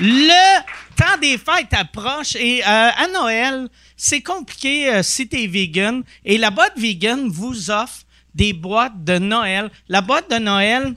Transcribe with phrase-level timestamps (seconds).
[0.00, 0.60] Le
[0.94, 6.04] temps des fêtes approche et euh, à Noël, c'est compliqué euh, si t'es vegan.
[6.24, 9.70] Et la boîte vegan vous offre des boîtes de Noël.
[9.88, 10.94] La boîte de Noël,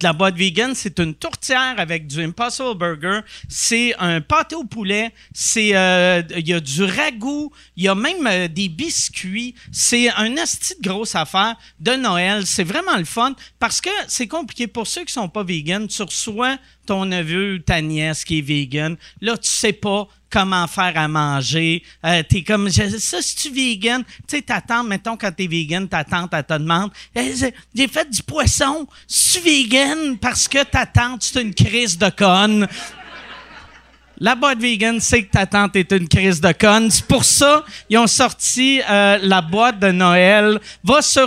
[0.00, 5.12] la boîte vegan, c'est une tourtière avec du Impossible Burger, c'est un pâté au poulet,
[5.34, 10.36] c'est euh, il y a du ragoût, il y a même des biscuits, c'est un
[10.38, 14.86] asti de grosse affaire de Noël, c'est vraiment le fun parce que c'est compliqué pour
[14.86, 18.96] ceux qui sont pas vegan, tu reçois ton neveu ou ta nièce qui est vegan,
[19.20, 21.82] là tu sais pas comment faire à manger.
[22.06, 25.86] Euh, t'es comme, ça, si tu vegan, tu sais, ta tante, mettons, quand t'es vegan,
[25.86, 27.34] ta tante, elle te demande, Eh,
[27.74, 32.08] j'ai- fait du poisson, si tu vegan parce que ta tante, c'est une crise de
[32.08, 32.66] conne.
[34.18, 36.90] La boîte vegan sait que ta tante est une crise de conne.
[36.90, 40.60] C'est pour ça ils ont sorti euh, la boîte de Noël.
[40.84, 41.26] Va sur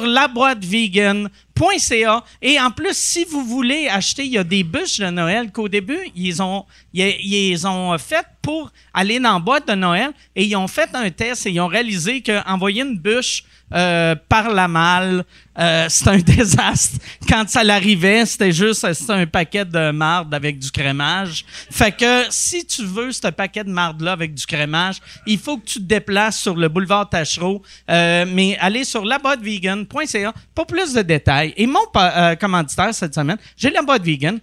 [1.59, 5.51] laboîtevegan.ca et en plus, si vous voulez acheter, il y a des bûches de Noël
[5.51, 10.11] qu'au début, ils ont, ils, ils ont fait pour aller dans la boîte de Noël
[10.35, 13.43] et ils ont fait un test et ils ont réalisé qu'envoyer une bûche
[13.73, 15.25] euh, par la malle,
[15.57, 16.99] euh, c'est un désastre.
[17.27, 21.43] Quand ça l'arrivait, c'était juste un paquet de marde avec du crémage.
[21.71, 25.65] Fait que si tu veux ce paquet de marde-là avec du crémage, il faut que
[25.65, 27.63] tu te déplaces sur le boulevard Tachereau.
[27.89, 31.51] Euh, mais allez sur laboîtevegan.ca pour plus de détails.
[31.57, 34.39] Et mon euh, commanditaire cette semaine, j'ai la boîte vegan.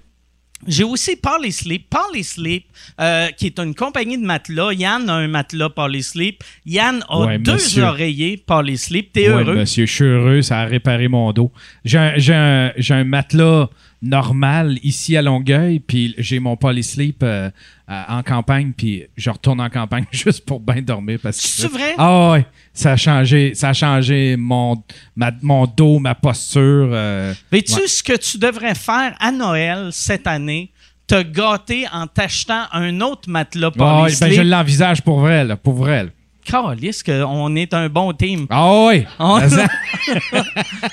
[0.66, 1.88] J'ai aussi Parley Sleep.
[1.91, 2.64] Parley Sleep,
[3.00, 4.72] euh, qui est une compagnie de matelas.
[4.72, 6.42] Yann a un matelas Parley Sleep.
[6.66, 7.82] Yann a Ouais, deux monsieur.
[7.84, 9.12] oreillers Parley Sleep.
[9.12, 9.54] T'es Ouais, heureux?
[9.56, 11.50] monsieur, je suis heureux, ça a réparé mon dos.
[11.84, 13.69] J'ai un, j'ai un- j'ai un matelas
[14.03, 17.50] normal ici à Longueuil, puis j'ai mon polysleep euh,
[17.89, 21.19] en campagne, puis je retourne en campagne juste pour bien dormir.
[21.22, 21.94] parce que C'est vrai?
[21.98, 24.83] Ah ouais, ça a changé, ça a changé mon,
[25.17, 26.91] ma- mon dos, ma posture.
[26.92, 27.86] euh, Sais-tu ouais.
[27.86, 30.70] ce que tu devrais faire à Noël cette année?
[31.06, 35.56] Te gâter en t'achetant un autre matelas Parley ouais, ben, je l'envisage pour vrai, là,
[35.56, 36.05] pour vrai.
[36.05, 36.10] là.
[36.44, 38.47] Calisse qu'on est un bon team.
[38.50, 39.06] Ah ouais!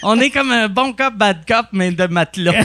[0.04, 2.64] On, est comme un bon cop, bad cop, mais de matelas.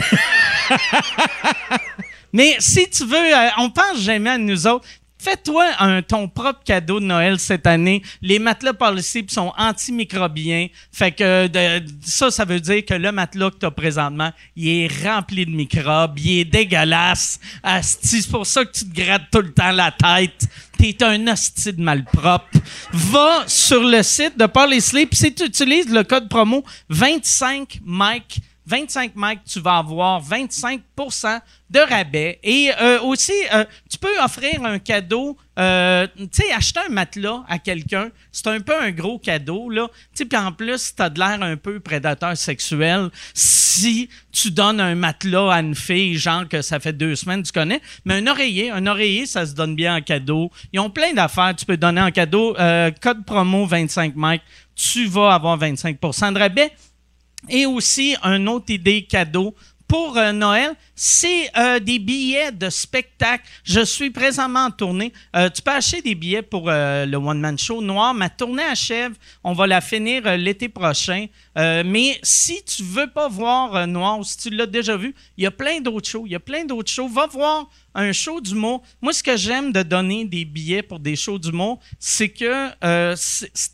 [2.33, 4.85] mais si tu veux, euh, on pense jamais à nous autres.
[5.17, 8.03] Fais-toi un, ton propre cadeau de Noël cette année.
[8.21, 10.67] Les matelas par le cible sont antimicrobiens.
[10.91, 14.67] Fait que de- ça, ça veut dire que le matelas que tu as présentement, il
[14.67, 17.39] est rempli de microbes, il est dégueulasse.
[17.81, 20.47] C'est pour ça que tu te grattes tout le temps la tête.
[20.77, 22.59] T'es un hostie malpropre.
[22.91, 25.13] Va sur le site de Parley Sleep.
[25.13, 31.39] Si tu utilises le code promo 25 Mike, 25 Mike, tu vas avoir 25%
[31.69, 32.39] de rabais.
[32.43, 35.37] Et euh, aussi, euh, tu peux offrir un cadeau.
[35.57, 39.87] euh, tu sais, acheter un matelas à quelqu'un, c'est un peu un gros cadeau, là.
[40.15, 44.95] Tu puis en plus, t'as de l'air un peu prédateur sexuel si tu donnes un
[44.95, 47.81] matelas à une fille, genre que ça fait deux semaines tu connais.
[48.03, 50.51] Mais un oreiller, un oreiller, ça se donne bien en cadeau.
[50.73, 52.55] Ils ont plein d'affaires, tu peux donner en cadeau.
[52.57, 54.41] Euh, code promo 25 Mike,
[54.75, 56.71] tu vas avoir 25% de rabais.
[57.49, 59.55] Et aussi, une autre idée cadeau
[59.87, 63.43] pour euh, Noël, c'est euh, des billets de spectacle.
[63.63, 65.13] Je suis présentement en tournée.
[65.35, 68.13] Euh, tu peux acheter des billets pour le One Man Show Noir.
[68.13, 69.13] Ma tournée achève.
[69.43, 71.27] On va la finir l'été prochain.
[71.55, 75.47] Mais si tu veux pas voir Noir ou si tu l'as déjà vu, il y
[75.47, 76.23] a plein d'autres shows.
[76.25, 77.07] Il y a plein d'autres shows.
[77.07, 78.83] Va voir un show d'humour.
[79.01, 83.15] Moi, ce que j'aime de donner des billets pour des shows d'humour, c'est que euh,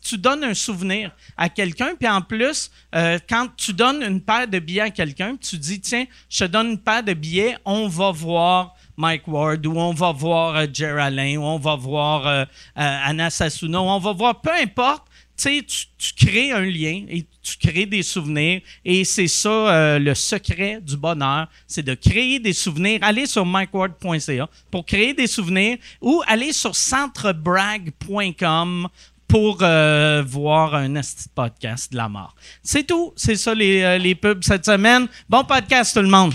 [0.02, 4.46] tu donnes un souvenir à quelqu'un, puis en plus, euh, quand tu donnes une paire
[4.46, 7.88] de billets à quelqu'un, tu dis, tiens, je te donne une paire de billets, on
[7.88, 12.46] va voir Mike Ward, ou on va voir euh, Jer Alain, ou on va voir
[12.76, 15.04] Anna Sassouna, ou on va voir peu importe.
[15.36, 18.60] Tu tu, crées un lien et tu crées des souvenirs.
[18.84, 23.00] Et c'est ça euh, le secret du bonheur, c'est de créer des souvenirs.
[23.02, 28.88] Allez sur mikeward.ca pour créer des souvenirs ou allez sur centrebrag.com
[29.26, 31.00] pour euh, voir un
[31.34, 32.36] podcast de la mort.
[32.62, 33.14] C'est tout.
[33.16, 35.08] C'est ça les, euh, les pubs cette semaine.
[35.28, 36.34] Bon podcast tout le monde.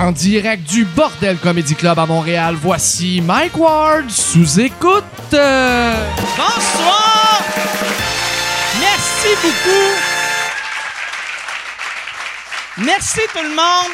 [0.00, 5.04] En direct du Bordel Comedy Club à Montréal, voici Mike Ward sous écoute.
[5.30, 7.42] Bonsoir!
[8.80, 9.92] Merci beaucoup.
[12.78, 13.92] Merci tout le monde.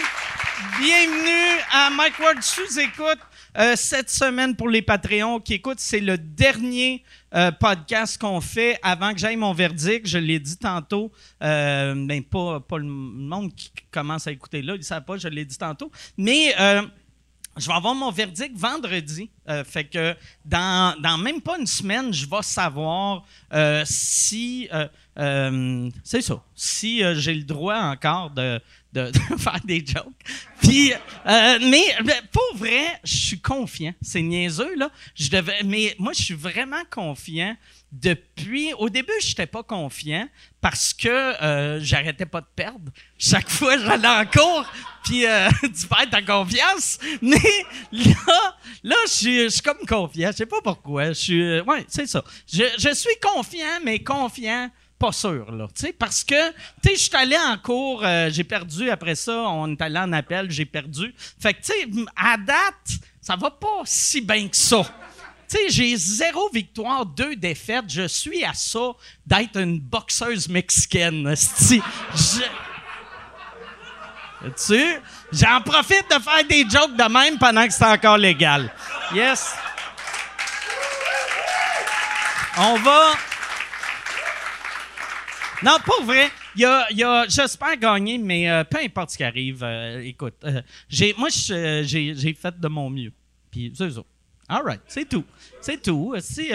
[0.78, 3.18] Bienvenue à Mike Ward sous écoute.
[3.58, 7.02] Euh, cette semaine pour les Patreons qui écoutent, c'est le dernier
[7.34, 10.06] euh, podcast qu'on fait avant que j'aille mon verdict.
[10.06, 11.10] Je l'ai dit tantôt,
[11.42, 15.16] euh, ben pas, pas le monde qui commence à écouter là, ils ne savent pas,
[15.16, 15.90] je l'ai dit tantôt.
[16.18, 16.82] Mais euh,
[17.56, 19.30] je vais avoir mon verdict vendredi.
[19.64, 20.14] Fait que
[20.44, 23.24] dans, dans même pas une semaine, je vais savoir
[23.86, 24.68] si.
[25.16, 26.42] c'est ça.
[26.54, 28.60] Si j'ai le droit encore de,
[28.96, 30.12] de- faire des jokes.
[31.26, 33.92] Euh, mais ben, pour vrai, je suis confiant.
[34.02, 34.90] C'est niaiseux, là.
[35.14, 37.56] Je devais, mais moi, je suis vraiment confiant
[37.92, 38.72] depuis.
[38.74, 40.28] Au début, je n'étais pas confiant
[40.60, 42.90] parce que euh, j'arrêtais pas de perdre.
[43.18, 44.66] Chaque fois, j'allais en cours,
[45.04, 46.98] puis euh, tu perds ta confiance.
[47.22, 47.36] Mais
[47.92, 50.30] là, là je suis- je suis comme confiant.
[50.32, 51.08] Je sais pas pourquoi.
[51.08, 51.60] Je suis.
[51.88, 52.24] c'est ça.
[52.52, 54.70] Je suis confiant, mais confiant.
[54.98, 55.66] Pas sûr, là.
[55.74, 56.50] Tu sais, parce que,
[56.82, 59.98] tu sais, je suis allé en cours, euh, j'ai perdu après ça, on est allé
[59.98, 61.14] en appel, j'ai perdu.
[61.38, 64.82] Fait que, tu sais, à date, ça va pas si bien que ça.
[65.48, 67.84] Tu sais, j'ai zéro victoire, deux défaites.
[67.88, 68.92] Je suis à ça
[69.26, 71.26] d'être une boxeuse mexicaine.
[71.28, 71.80] esti.
[72.14, 72.40] Je-
[75.32, 78.72] J'en profite de faire des jokes de même pendant que c'est encore légal.
[79.14, 79.54] Yes.
[82.58, 83.12] On va.
[85.62, 86.30] Non, pas vrai.
[86.54, 90.60] Il y a, j'espère gagner, mais euh, peu importe ce qui arrive, euh, écoute, euh,
[91.16, 93.12] moi, j'ai, fait de mon mieux.
[93.50, 94.02] Puis c'est ça.
[94.48, 95.24] All right, c'est tout.
[95.60, 96.14] C'est tout.
[96.20, 96.52] Si,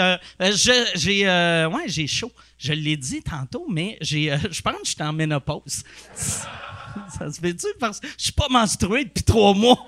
[0.95, 2.31] j'ai, ouais, j'ai chaud.
[2.57, 5.83] Je l'ai dit tantôt, mais j'ai, je pense que je suis en ménopause.
[6.15, 7.68] Ça se fait-tu?
[7.80, 9.86] Parce que je suis pas menstrué depuis trois mois.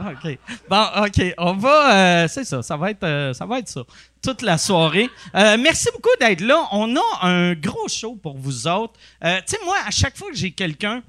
[0.00, 0.38] OK.
[0.68, 1.34] Bon, OK.
[1.38, 1.94] On va.
[2.24, 2.62] euh, c'est ça.
[2.62, 3.82] Ça va être, euh, ça va être ça.
[4.22, 5.10] Toute la soirée.
[5.34, 6.66] Euh, merci beaucoup d'être là.
[6.72, 8.94] On a un gros show pour vous autres.
[9.22, 11.02] Tu sais, moi, à chaque fois que j'ai quelqu'un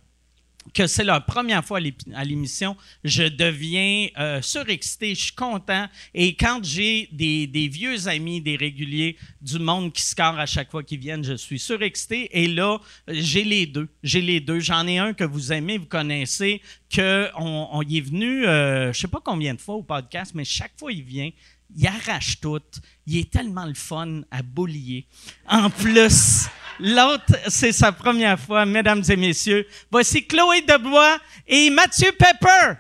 [0.74, 1.80] que c'est leur première fois
[2.16, 5.88] à l'émission, je deviens euh, surexcité, je suis content.
[6.14, 10.84] Et quand j'ai des, vieux amis, des réguliers, du monde qui score à chaque fois
[10.84, 12.30] qu'ils viennent, je suis surexcité.
[12.32, 13.88] Et là, j'ai les deux.
[14.04, 14.60] J'ai les deux.
[14.60, 18.94] J'en ai un que vous aimez, vous connaissez, que on, on y est venu, euh,
[18.94, 21.30] je sais pas combien de fois au podcast, mais chaque fois il vient,
[21.76, 22.60] il arrache tout.
[23.06, 25.06] Il est tellement le fun à boulier.
[25.48, 26.48] En plus,
[26.80, 29.68] l'autre, c'est sa première fois, mesdames et messieurs.
[29.92, 31.18] Voici Chloé Debois
[31.48, 32.80] et Mathieu Pepper.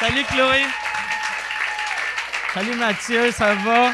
[0.00, 0.64] Salut Chloé.
[2.54, 3.92] Salut Mathieu, ça va?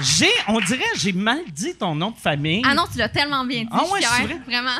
[0.00, 2.62] J'ai, on dirait, j'ai mal dit ton nom de famille.
[2.64, 3.68] Ah non, tu l'as tellement bien dit.
[3.70, 4.40] Ah ouais, c'est vrai?
[4.46, 4.70] Vraiment.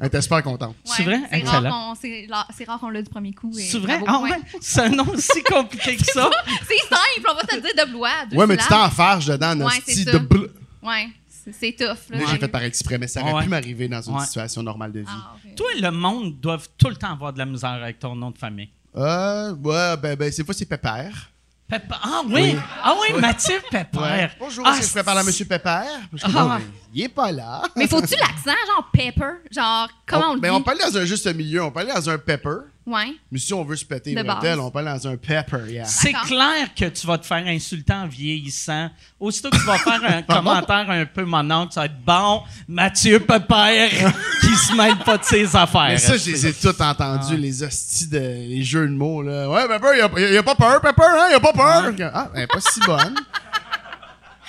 [0.00, 0.74] Elle était super contente.
[0.84, 1.28] C'est Ouais, vrai?
[1.30, 3.52] C'est rare qu'on- c'est la- c'est rare qu'on l'a du premier coup.
[3.52, 4.00] C'est vrai?
[4.06, 4.30] Ah ouais?
[4.60, 6.30] C'est un nom si compliqué que ça.
[6.66, 8.10] C'est simple, on va te le dire de blois.
[8.30, 8.80] deux Ouais, mais tu syllabes.
[8.84, 10.18] t'enfarges dedans, Ouais, c'est de ça.
[10.18, 10.48] bl-
[10.82, 11.96] Ouais, c'est c'est tough.
[12.10, 13.42] Là, Là, j'ai fait par exprès, mais ça aurait Ouais.
[13.44, 14.24] pu m'arriver dans une Ouais.
[14.24, 15.06] situation normale de vie.
[15.08, 15.54] Ah, ok.
[15.54, 18.38] Toi, le monde doit tout le temps avoir de la misère avec ton nom de
[18.38, 18.70] famille.
[18.96, 21.28] Euh, ouais, ben, ben, ces fois, c'est Pépère.
[21.68, 21.94] Pepper.
[22.02, 22.32] Ah oui!
[22.34, 22.56] Oui.
[22.82, 23.98] Ah oui, Mathieu Pepper.
[23.98, 24.30] Ouais.
[24.38, 25.84] Bonjour, Ah, que je peux parler à Monsieur Pépère?
[26.12, 26.28] Je Ah.
[26.28, 26.50] bon,
[26.92, 27.62] il est pas là.
[27.76, 29.40] Mais faut-tu l'accent, genre pepper?
[29.50, 30.50] Genre, comment on, le dit?
[30.50, 32.56] on peut aller dans un juste milieu, on aller dans un pepper.
[32.84, 33.14] Ouais.
[33.30, 35.84] Mais si on veut se péter une bretelle, on peut aller dans un pepper, yeah.
[35.84, 38.90] C'est clair que tu vas te faire insulter en vieillissant.
[39.20, 43.20] Aussitôt que tu vas faire un commentaire un peu mononcle, ça va être bon, Mathieu
[43.20, 43.88] Pepper
[44.40, 45.90] qui se mêle pas de ses affaires.
[45.90, 49.48] Mais ça, je les ai tous entendus, les hosties de les jeux de mots, là.
[49.48, 51.92] Ouais, Pepper, il a, a pas peur, Pepper, hein, il a pas peur?
[52.12, 53.14] Ah, elle est pas si bonne.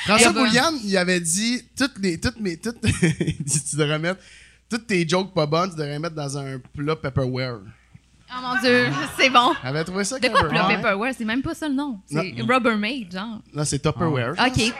[0.05, 0.47] François Elle est bonne.
[0.49, 4.21] Boulian, il avait dit, toutes les, toutes mes, toutes, il dit, tu devrais mettre,
[4.69, 7.59] toutes tes jokes pas bonnes, tu devrais mettre dans un plat Pepperware.
[8.35, 9.53] Oh mon Dieu, c'est bon.
[9.63, 10.75] Elle avait trouvé ça De quoi plat Ouais?
[10.75, 11.13] Pepperware?
[11.17, 11.99] C'est même pas ça le nom.
[12.05, 12.33] C'est.
[12.47, 13.39] Rubbermaid, genre.
[13.53, 14.31] Non, c'est Tupperware.
[14.31, 14.73] OK.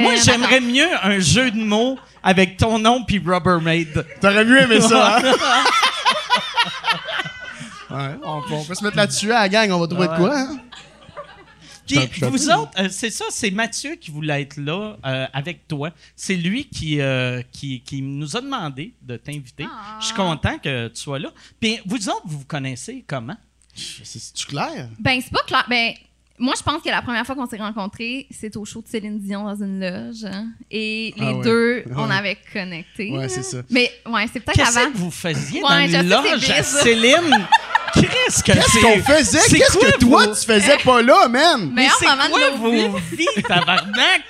[0.00, 0.66] Moi, Euh, j'aimerais attends.
[0.66, 4.04] mieux un jeu de mots avec ton nom puis Rubbermaid.
[4.20, 5.22] T'aurais mieux aimé ça, hein?
[7.90, 10.14] ouais, on, peut- on peut se mettre là-dessus à la gang, on va trouver Ouais.
[10.14, 10.58] de quoi, hein?
[11.88, 15.90] Puis vous autres, euh, c'est ça, c'est Mathieu qui voulait être là euh, avec toi.
[16.16, 19.66] C'est lui qui, euh, qui, qui nous a demandé de t'inviter.
[19.70, 19.98] Ah.
[20.00, 21.30] Je suis content que tu sois là.
[21.60, 23.36] Puis vous autres, vous vous connaissez comment?
[23.74, 24.88] C'est c'est-tu clair?
[24.98, 25.64] Ben, c'est pas clair.
[25.68, 25.92] Ben,
[26.40, 29.18] moi, je pense que la première fois qu'on s'est rencontrés, c'est au show de Céline
[29.18, 30.24] Dion dans une loge.
[30.24, 30.48] hein.
[30.70, 31.44] Et les Ah ouais.
[31.44, 32.14] deux, on Ouais.
[32.14, 33.10] avait connecté.
[33.10, 33.58] Ouais, c'est ça.
[33.70, 34.92] Mais, ouais, c'est peut-être Qu'est-ce avant.
[34.92, 36.62] que vous faisiez Ouais, dans une loge à.
[36.62, 37.46] Céline?
[37.94, 39.38] Qu'est-ce que Qu'est-ce qu'on faisait?
[39.38, 41.70] c'est Qu'est-ce quoi que toi, tu faisais pas là, man?
[41.72, 44.22] Mais Meilleur c'est moment de quoi vos vies, tabarnak,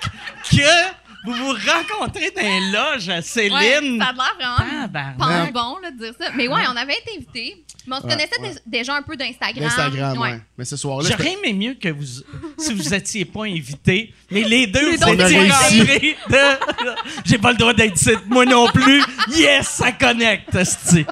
[0.51, 4.01] que vous vous rencontrez dans les loges à Ouais, Céline?
[4.01, 5.53] ça a l'air vraiment Tabarnak.
[5.53, 6.27] pas bon là, de dire ça.
[6.35, 7.65] Mais ouais, on avait été invités.
[7.87, 8.55] Mais on se Ouais, connaissait ouais.
[8.67, 9.65] déjà un peu d'Instagram.
[9.65, 10.41] L'Instagram, ouais.
[10.59, 12.05] Mais ce soir-là, J'aurais aimé mieux que vous,
[12.59, 16.37] si vous étiez pas invités, mais les deux, Les vous deux, étiez rentrés de...
[17.25, 19.03] J'ai pas le droit d'être ici, moi non plus.
[19.35, 20.53] Yes, ça connecte.
[20.55, 21.05] Ouais.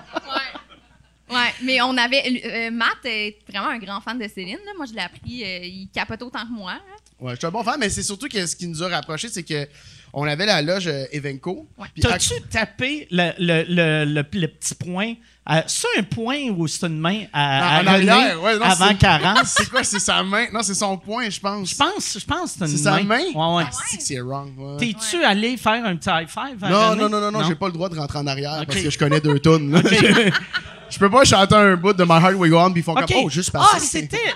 [1.28, 2.23] Ouais, mais on avait.
[2.45, 4.59] euh, Matt est vraiment un grand fan de Céline.
[4.64, 4.73] là.
[4.76, 5.42] Moi, je l'ai appris.
[5.45, 6.73] euh, il capote autant que moi.
[6.75, 6.80] là.
[7.18, 9.28] Ouais, je suis un bon fan, mais c'est surtout que ce qui nous a rapprochés,
[9.28, 9.66] c'est que
[10.12, 11.66] on avait la loge euh, Evenco.
[11.78, 11.87] Ouais.
[12.04, 15.14] À- T'as-tu tapé le, le, le, le, le petit point?
[15.50, 18.88] euh, c'est un point ou c'est une main à, à En René ouais, non, avant
[18.88, 19.38] c'est- 40?
[19.47, 20.47] C'est quoi, c'est sa main?
[20.52, 21.71] Non, c'est son poing, je pense.
[21.71, 23.18] Je pense, je pense que c'est une C'est sa main?
[23.21, 23.64] Ouais, ouais.
[23.66, 24.52] Ah, c'est wrong.
[24.59, 24.76] ouais.
[24.78, 26.62] T'es-tu allé faire un petit high five?
[26.62, 27.02] à Non, René?
[27.02, 28.99] non, non, non, non, j'ai pas le droit de rentrer en arrière parce que je
[28.99, 29.73] connais deux tunes.
[29.73, 29.80] là.
[30.97, 32.93] Je peux pas chanter un bout de My Heart Will Go On puis ils font
[32.93, 33.07] OK.
[33.07, 33.85] comme, oh, juste ah, passer.
[33.87, 34.35] c'était,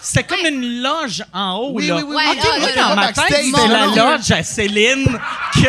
[0.00, 1.96] c'était comme une loge en haut, Oui, là.
[1.96, 5.06] oui, oui, Ouais, OK, là, moi, dans ma tête, c'était la loge à Céline
[5.54, 5.68] que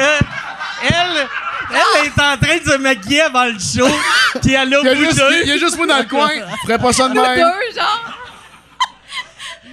[0.83, 1.27] elle,
[1.71, 3.88] elle est en train de se maquiller avant le show,
[4.41, 5.41] puis elle a au bout juste, d'eux.
[5.43, 6.29] il y a juste moi dans le coin.
[6.31, 7.36] Je ferais pas ça de même.
[7.36, 8.13] deux, genre.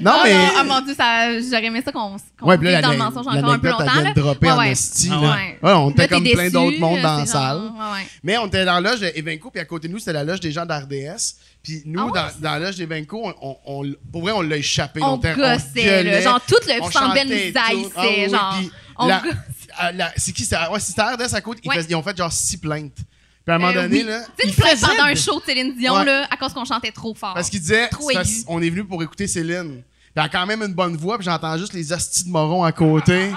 [0.00, 0.34] Non, Ah mais.
[0.34, 3.26] non, ah mon dieu, ça, j'aurais aimé ça qu'on qu'on Ouais, là, dans le mensonge
[3.26, 3.84] encore un peu longtemps.
[3.84, 4.12] là.
[4.12, 4.70] de dropper Ouais, en ouais.
[4.72, 5.30] esti, Ah là.
[5.30, 5.58] ouais.
[5.62, 7.58] Ouais, on était comme plein d'autres mondes dans la salle.
[7.62, 8.06] ouais.
[8.22, 10.40] Mais on était dans la loge d'Evenco, puis à côté de nous, c'était la loge
[10.40, 11.36] des gens d'RDS.
[11.62, 14.56] Puis nous, Ah dans, dans la loge d'Evenco, on, on, on- pour vrai, on l'a
[14.56, 15.00] échappé.
[15.02, 16.20] On gossait, là.
[16.20, 18.54] Genre, tout le chantait nous haïssait, genre.
[18.98, 19.36] On gossait.
[20.16, 20.44] C'est qui?
[20.44, 21.60] C'était ouais, c'était RDS à côté.
[21.88, 22.98] Ils ont fait genre six plaintes.
[23.46, 24.02] Puis à un moment Euh, donné, oui.
[24.02, 26.04] là, Tu sais, il faisait pendant un show de Céline Dion, Ouais.
[26.04, 27.32] là, à cause qu'on chantait trop fort.
[27.34, 29.70] Parce qu'il disait, Trop parce- on est venu pour écouter Céline.
[29.82, 29.82] Puis
[30.16, 32.72] elle a quand même une bonne voix, puis j'entends juste les hosties de moron à
[32.72, 33.30] côté.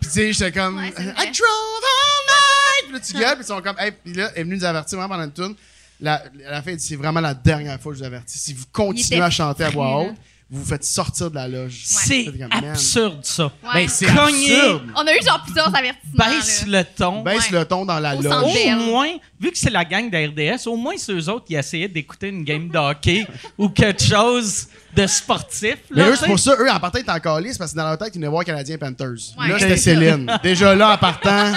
[0.00, 2.84] Puis tu sais, j'étais comme, Ouais, I drove all night!
[2.84, 4.64] Puis là, tu gueules, puis ils sont comme, hey, puis là, elle est venue nous
[4.64, 5.54] avertir pendant une tune.
[6.00, 8.38] La, la fin, c'est vraiment la dernière fois que je vous avertis.
[8.38, 10.14] Si vous continuez à chanter à voix haute.
[10.50, 11.82] Vous vous faites sortir de la loge.
[11.84, 13.44] C'est absurde, ça.
[13.44, 13.50] Ouais.
[13.74, 14.82] Ben, c'est absurde.
[14.96, 16.24] On a eu genre plusieurs avertissements.
[16.26, 16.78] Baisse là.
[16.80, 17.22] le ton.
[17.22, 17.58] Baisse Ouais.
[17.58, 18.32] le ton dans la Au loge.
[18.32, 21.88] Au moins, vu que c'est la gang de RDS, au moins ceux autres, ils essayaient
[21.88, 23.26] d'écouter une game de hockey
[23.58, 25.76] ou quelque chose de sportif.
[25.90, 27.76] Mais là, eux, c'est pour ça, eux, en partant, ils étaient en calice parce que
[27.76, 29.34] dans leur tête, ils venaient voir Canadien Panthers.
[29.38, 29.48] Ouais.
[29.48, 30.32] Là, c'était Céline.
[30.42, 31.52] Déjà là, en partant,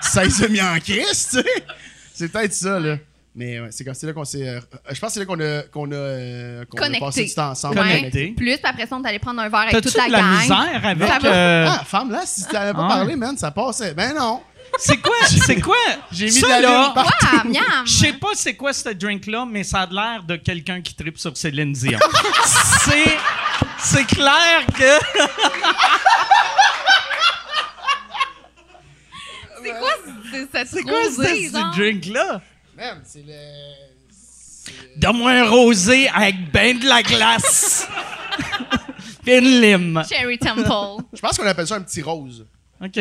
[0.00, 1.64] ça les a mis en crise, tu sais.
[2.14, 2.96] C'est peut-être ça, là.
[3.38, 4.48] Mais ouais, c'est comme c'est là qu'on s'est.
[4.48, 7.04] euh, je pense que c'est là qu'on a, qu'on a, euh, qu'on a Connecté.
[7.04, 7.76] passé du temps ensemble.
[7.76, 8.28] Connecté.
[8.34, 10.12] Plus, puis après ça, on est allé prendre un verre avec T'as-tu toute la de
[10.12, 10.40] la gang.
[10.40, 10.98] misère avec.
[11.22, 11.28] Va.
[11.28, 12.94] euh, Ah, femme, là, si tu t'avais pas Ah.
[12.96, 13.92] parlé, man, ça passait.
[13.92, 14.40] Ben non.
[14.78, 15.14] c'est quoi?
[15.26, 15.76] C'est quoi?
[16.10, 17.48] J'ai mis Ça, de la lune partout.
[17.48, 17.62] Miam!
[17.84, 21.18] Je sais pas c'est quoi ce drink-là, mais ça a l'air de quelqu'un qui tripe
[21.18, 21.98] sur Céline Dion.
[22.84, 23.16] c'est,
[23.78, 24.98] c'est clair que.
[29.62, 29.88] C'est quoi
[30.30, 31.72] c'est- cette C'est quoi rosée, ce, genre?
[31.74, 32.40] ce drink-là?
[32.76, 33.32] Man, c'est le.
[34.96, 37.86] Donne-moi un rosé avec ben de la glace.
[39.22, 40.02] Puis une lime.
[40.08, 41.04] Cherry Temple.
[41.12, 42.44] Je pense qu'on appelle ça un petit rose.
[42.82, 42.98] OK.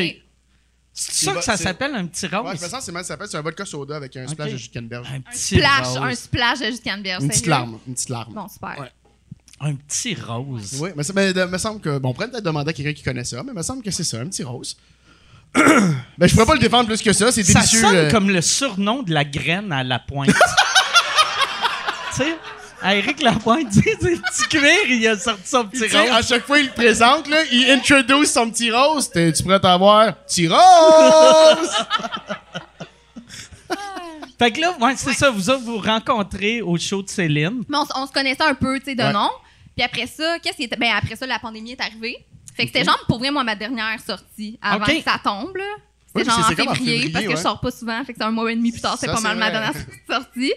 [0.98, 2.46] C'est ça que ça s'appelle un petit rose?
[2.48, 3.28] Ouais, je me sens, c'est mal, ça s'appelle.
[3.30, 5.08] C'est un vodka soda avec un splash de jus de canneberge.
[5.12, 5.98] Un Un petit splash, rose.
[6.02, 7.22] un splash de Justin Bieber.
[7.22, 7.80] Une petite larme.
[7.88, 8.34] Une petite larme.
[8.34, 8.80] Bon, super.
[8.80, 8.92] Ouais.
[9.60, 10.78] Un petit rose.
[10.80, 11.98] Oui, mais ça de- me semble que.
[11.98, 13.92] Bon, on pourrait peut-être demander à quelqu'un qui connaît ça, mais il me semble que
[13.92, 14.78] c'est ça, un petit rose.
[16.18, 17.82] ben, je pourrais pas le défendre plus que ça, c'est Ça délicieux.
[17.82, 18.12] sonne euh.
[18.12, 20.30] comme le surnom de la graine à la pointe.
[22.12, 22.36] tu sais,
[22.82, 26.10] à Éric Lapointe, tu sais, c'est petit cuir, il a sorti son Tu petit sais,
[26.10, 26.28] à rose.
[26.28, 29.10] chaque fois il le présente, là, il introduce son petit rose.
[29.10, 30.60] T'es- Tu pourrais t'avoir petit rose!
[34.38, 37.64] Fait que là, ouais, c'est ça, vous autres, vous rencontrez au show de Céline.
[37.70, 39.14] Mais on, s- on se connaissait un peu, tu sais, de Ouais.
[39.14, 39.30] nom.
[39.78, 40.76] Puis après ça, qu'est-ce qui était.
[40.76, 42.18] Ben, après ça, la pandémie est arrivée.
[42.56, 44.98] Fait que c'était genre, pour vrai, moi, ma dernière sortie avant Ok.
[44.98, 45.64] que ça tombe, là.
[46.14, 47.36] Oui, C'était genre c'est- en c'est comme en février, parce que ouais.
[47.36, 48.02] je sors pas souvent.
[48.06, 49.50] Fait que c'est un mois et demi plus tard, c'est Ça, pas c'est mal ma
[49.50, 49.60] vrai.
[49.60, 49.74] dernière
[50.10, 50.54] sortie.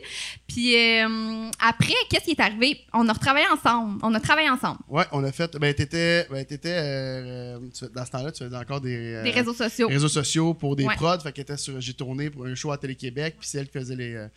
[0.47, 2.79] Puis euh, après, qu'est-ce qui est arrivé?
[2.95, 3.99] On a retravaillé ensemble.
[4.05, 4.79] On a travaillé ensemble.
[4.89, 5.57] Ouais, on a fait.
[5.57, 6.29] Ben, t'étais.
[6.31, 6.77] Ben, t'étais.
[6.77, 9.15] euh, tu- dans ce temps-là, tu faisais encore des.
[9.15, 9.89] euh, Des réseaux sociaux.
[9.89, 10.95] réseaux sociaux pour des Ouais.
[10.95, 11.19] prods.
[11.19, 11.81] Fait qu'elle était sur.
[11.81, 14.29] J'ai tourné pour un show à Télé-Québec, puis c'est elle qui faisait les, euh,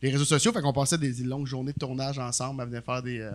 [0.00, 0.52] les réseaux sociaux.
[0.52, 2.62] Fait qu'on passait des, des longues journées de tournage ensemble.
[2.62, 3.18] Elle venait faire des.
[3.18, 3.32] euh,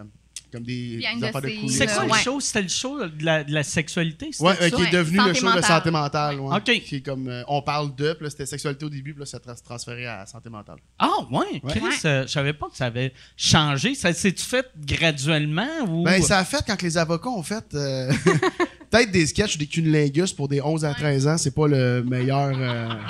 [0.54, 1.78] comme des, affaires de coulisses.
[1.78, 2.10] C'est quoi Ouais.
[2.10, 2.40] le show?
[2.40, 4.30] C'était le show de la, de la sexualité?
[4.32, 4.46] ça?
[4.46, 6.40] euh, qui est Ouais, devenu le show de santé mentale.
[6.40, 6.56] Ouais.
[6.56, 6.64] OK.
[6.84, 9.26] Qui est comme euh, on parle de, puis là c'était sexualité au début, puis là
[9.26, 10.78] ça se transféré à santé mentale.
[11.00, 13.96] Ah, ouais, Chris, euh, je savais pas que ça avait changé.
[13.96, 16.04] Ça s'est-tu fait graduellement ou?
[16.04, 18.12] Ben ça a fait quand les avocats ont fait euh,
[18.90, 22.04] peut-être des sketchs ou des cunnilingus pour des 11 à 13 ans, c'est pas le
[22.04, 22.52] meilleur.
[22.56, 22.90] euh,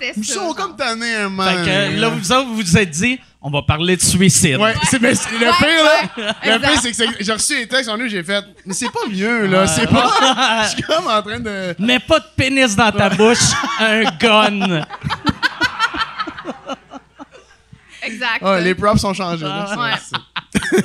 [0.00, 0.34] C'était Ils ça.
[0.34, 1.64] sont comme tannés, un Fait man.
[1.66, 4.56] que là, vous autres, vous vous êtes dit, on va parler de suicide.
[4.56, 6.00] Ouais, c'est mais c'est- le Ouais, pire là.
[6.16, 6.70] ouais, Le exact.
[6.72, 9.06] pire c'est que c'est- j'ai reçu les textes en eux, j'ai fait mais c'est pas
[9.10, 12.90] mieux là, c'est pas je suis comme en train de Mets pas de pénis dans
[12.90, 13.38] ta bouche,
[13.80, 14.82] un gun.
[18.02, 18.38] Exact.
[18.42, 19.66] Ah, les props sont changés là.
[19.68, 19.90] Ah, ça, ouais.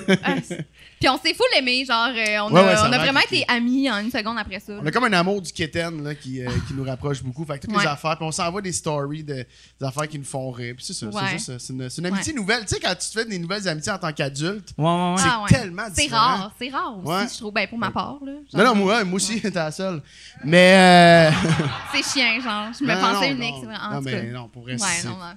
[0.07, 0.65] c'est- Ah, c'est-
[1.03, 3.03] Puis on s'est full aimé, genre, euh, on, Ouais, a, ouais, ça on a va
[3.03, 4.72] vraiment été amis en une seconde après ça.
[4.81, 7.43] On a comme un amour du kitten là, qui, euh, qui nous rapproche beaucoup.
[7.43, 7.81] Fait que toutes Ouais.
[7.81, 10.75] les affaires, puis on s'envoie des stories de, des affaires qui nous font rire.
[10.77, 11.13] Puis c'est ça, Ouais.
[11.25, 12.62] c'est juste, euh, c'est une, une amitié nouvelle.
[12.62, 15.15] Tu sais, quand tu te fais des nouvelles amitiés en tant qu'adulte, Ouais, ouais, ouais.
[15.17, 15.50] c'est Ah, ouais.
[15.50, 17.27] tellement C'est rare, c'est rare aussi, Ouais.
[17.33, 17.53] je trouve.
[17.53, 18.31] Ben, pour ma part, là.
[18.53, 20.01] Non, Genre, non, moi, moi aussi, t'es la seule.
[20.45, 21.31] Mais.
[21.31, 21.31] Euh...
[21.93, 22.67] C'est chiant, genre.
[22.79, 23.60] Je me non, pensais non, unique, non.
[23.60, 23.75] c'est vrai.
[23.81, 24.77] En Non, mais non, pour vrai,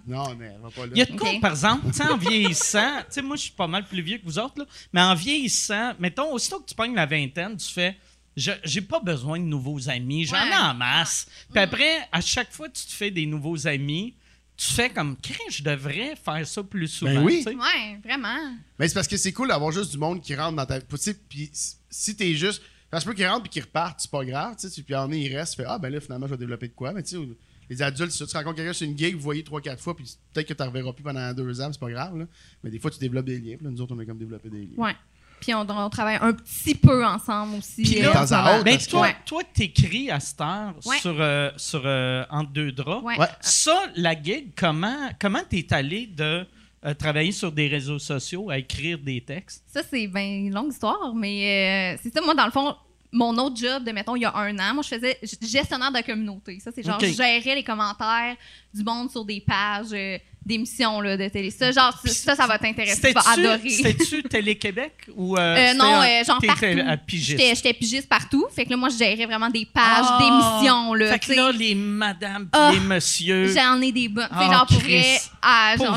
[0.07, 0.93] non, mais va pas là.
[0.93, 3.43] Il y a de quoi, par exemple, tu sais, en vieillissant, tu sais, moi, je
[3.43, 5.56] suis pas mal plus vieux que vous autres, là, mais en vieillissant,
[5.99, 7.97] mettons, aussitôt que tu pognes la vingtaine, tu fais,
[8.37, 10.57] je- j'ai pas besoin de nouveaux amis, j'en ai Ouais.
[10.57, 11.27] en masse.
[11.51, 14.15] Puis après, à chaque fois que tu te fais des nouveaux amis,
[14.57, 15.17] tu fais comme,
[15.51, 17.13] je devrais faire ça plus souvent.
[17.15, 17.45] Ben oui.
[17.45, 17.57] tu sais.
[17.57, 18.57] Ouais, vraiment.
[18.79, 20.81] Mais c'est parce que c'est cool d'avoir juste du monde qui rentre dans ta.
[20.81, 21.51] Puis
[21.91, 22.63] si- t'es juste.
[22.91, 25.21] Ça se peut qu'ils rentrent puis qu'ils repartent, c'est pas grave, tu Puis en est,
[25.21, 26.93] ils restent, tu fais Ah, ben là, finalement, je vais développer de quoi.
[26.93, 27.23] Mais tu sais,
[27.69, 30.47] les adultes, si tu rencontres quelqu'un sur une gig, vous voyez 3-4 fois, puis peut-être
[30.49, 32.27] que tu ne reverras plus pendant deux ans, c'est pas grave, là.
[32.63, 33.57] Mais des fois, tu développes des liens.
[33.57, 34.77] Puis là, nous autres, on a comme développé des liens.
[34.79, 34.97] Ouais.
[35.41, 37.83] Puis on, on travaille un petit peu ensemble aussi.
[37.83, 38.55] Puis euh, là, en de ce temps à moment.
[38.57, 39.17] autre, Ben, parce que- toi, Ouais.
[39.27, 40.99] toi, t'écris à cette heure Ouais.
[40.99, 43.05] sur, euh, sur euh, Entre deux draps.
[43.05, 43.17] Ouais.
[43.41, 46.47] Ça, la gig, comment comment t'es allé de
[46.85, 49.65] euh, travailler sur des réseaux sociaux à écrire des textes?
[49.67, 52.75] Ça, c'est bien une longue histoire, mais euh, c'est ça, moi, dans le fond,
[53.13, 56.01] mon autre job de, mettons, il y a un an, moi, je faisais gestionnaire de
[56.01, 56.59] communauté.
[56.61, 57.07] Ça, c'est genre, Ok.
[57.07, 58.37] je gérais les commentaires
[58.75, 61.51] du monde sur des pages euh, d'émissions là, de télé.
[61.51, 63.09] Ça, genre, ça, ça va t'intéresser.
[63.09, 63.69] Tu vas adorer.
[63.71, 65.37] C'était-tu Télé-Québec ou.
[65.37, 67.01] Euh, c'était non, euh, genre partout.
[67.07, 67.39] pigiste?
[67.39, 68.47] J'étais pigiste partout.
[68.55, 70.19] Fait que là, moi, je gérais vraiment des pages Ah!
[70.21, 70.95] d'émissions.
[70.95, 72.71] Là, Fait tu que là, les madames Ah!
[72.75, 73.53] les messieurs.
[73.55, 74.29] J'en ai des bonnes.
[74.29, 75.19] Tu Ah, genre, pour vrai,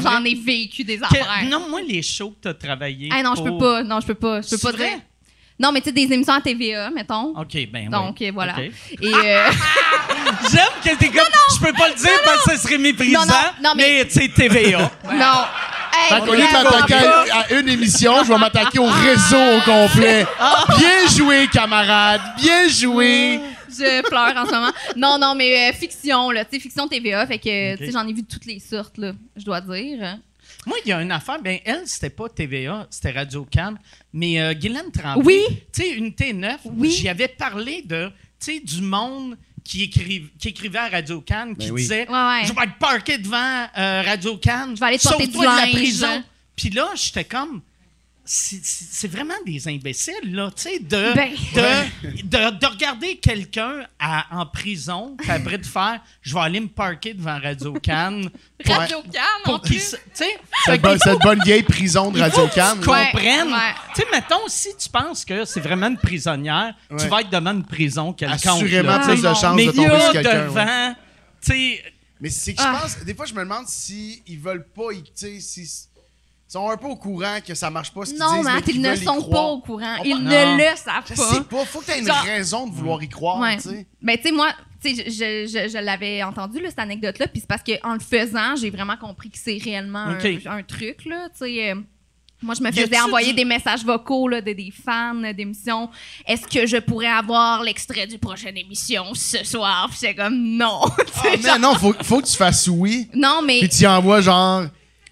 [0.02, 1.46] j'en ai vécu des Que- affaires.
[1.50, 3.10] non, moi, les shows que t'as travaillé.
[3.12, 3.84] Ah non, je peux pas.
[3.84, 4.42] Non, je peux pas.
[4.42, 5.00] Je peux pas vrai?
[5.60, 7.34] Non, mais tu sais, des émissions à TVA, mettons.
[7.38, 8.28] OK, ben Donc, oui.
[8.28, 8.56] euh, voilà.
[8.60, 9.50] Et euh,
[10.52, 11.28] J'aime que t'es comme.
[11.54, 13.20] Je peux pas le dire parce que ce serait méprisant.
[13.22, 14.90] Non, non, non, mais- mais tu sais, TVA.
[15.12, 15.26] non.
[15.92, 19.38] Hey, Fait qu'au lieu de m'attaquer à, à une émission, je vais m'attaquer au réseau
[19.58, 20.26] au complet.
[20.78, 22.22] Bien joué, camarade.
[22.38, 23.40] Bien joué.
[23.70, 24.72] Je pleure en ce moment.
[24.96, 26.46] Non, non, mais euh, fiction, là.
[26.46, 27.26] Tu sais, fiction TVA.
[27.28, 29.12] Fait que, tu sais, j'en ai vu de toutes les sortes, là.
[29.36, 30.18] Je dois dire.
[30.66, 31.42] Moi, il y a une affaire.
[31.42, 33.78] Ben, elle, c'était pas TVA, c'était Radio Cam.
[34.14, 35.24] Mais euh, Guylaine Tremblay.
[35.26, 35.58] Oui.
[35.74, 36.92] Tu sais, une T9, Oui.
[36.92, 41.54] j'y avais parlé de, tu sais, du monde qui, écriv- qui écrivait à Radio Can,
[41.58, 41.82] qui Ben oui.
[41.82, 42.42] disait Ouais, ouais.
[42.46, 44.72] Je vais être parqué devant euh, Radio Can.
[44.76, 46.24] Je vais aller te porter sauve-toi du de la prison.
[46.56, 47.62] Puis là, j'étais comme.
[48.32, 51.32] C'est vraiment des imbéciles, là, tu sais, de, Ben.
[51.56, 56.60] de, de, de regarder quelqu'un à- en prison, puis après de faire Je vais aller
[56.60, 58.22] me parquer devant Radio Can
[58.68, 59.98] Radio Can, en pour Tu sais,
[60.64, 62.80] Cette bonne, cette bonne vieille prison de Radio Cannes.
[62.86, 63.10] qu'on Ouais.
[63.96, 67.50] Tu sais, mettons, si tu penses que c'est vraiment une prisonnière, tu vas être devant
[67.52, 68.46] une prison quelconque.
[68.46, 70.46] Assurément tu plus de chances Mais de il y tomber a sur quelqu'un.
[70.46, 70.96] devant,
[71.42, 71.84] tu sais,
[72.22, 72.80] Mais c'est que je Ah.
[72.82, 75.89] pense, des fois, je me demande si ils veulent pas, ils- tu sais, s'ils ils
[76.54, 78.64] sont un peu au courant que ça marche pas ce qu'ils Non, disent, mais Matt,
[78.66, 79.96] qu'ils ils ne sont pas au courant.
[80.04, 80.30] Ils Non.
[80.32, 81.24] ne le savent Je pas.
[81.34, 83.58] sais pas, faut que tu aies une Genre- raison de vouloir y croire, Ouais.
[83.58, 83.88] tu sais.
[84.02, 84.50] Ben, tu sais, moi,
[84.84, 87.94] tu sais, je, je, je- je l'avais entendu, là, cette anecdote-là, puis c'est parce qu'en
[87.94, 91.72] le faisant, j'ai vraiment compris que c'est réellement un- truc, là, tu sais.
[91.72, 91.76] euh,
[92.42, 95.90] moi, je me faisais envoyer du- des messages vocaux là, de des fans d'émissions.
[96.26, 99.88] Est-ce que je pourrais avoir l'extrait du prochaine émission ce soir?
[99.90, 100.82] Puis c'est comme non.
[101.26, 103.10] Ah, mais non, faut, faut que tu fasses oui.
[103.14, 104.64] non, mais Puis tu tu y envoies genre.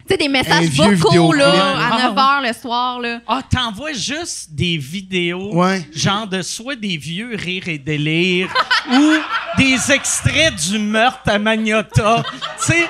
[0.09, 2.99] Sais, des messages vocaux là, Ah, à 9 h le soir.
[2.99, 3.19] Là.
[3.27, 5.85] ah, t'envoies juste des vidéos, Ouais.
[5.93, 8.53] genre de soit des vieux rires et délires
[8.91, 9.13] ou
[9.57, 12.23] des extraits du meurtre à Magnota.
[12.59, 12.87] tu sais.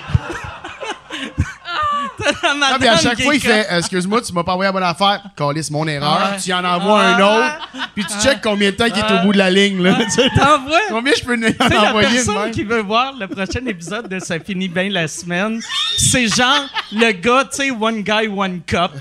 [2.44, 4.68] La Non, madame puis à chaque fois, il fait euh, Excuse-moi, tu m'as pas envoyé
[4.68, 5.22] la bonne affaire.
[5.36, 6.20] Calisse mon erreur.
[6.34, 6.38] Ah.
[6.42, 7.70] Tu y en envoies un autre.
[7.96, 9.82] Puis tu checkes combien de temps il est au bout de la ligne.
[9.82, 9.94] Là.
[10.38, 10.80] T'envoies.
[10.90, 14.20] combien je peux en la envoyer de personne qui veut voir le prochain épisode de
[14.20, 15.62] Ça finit bien la semaine,
[15.98, 18.92] c'est genre le gars, tu sais, One Guy, One Cup.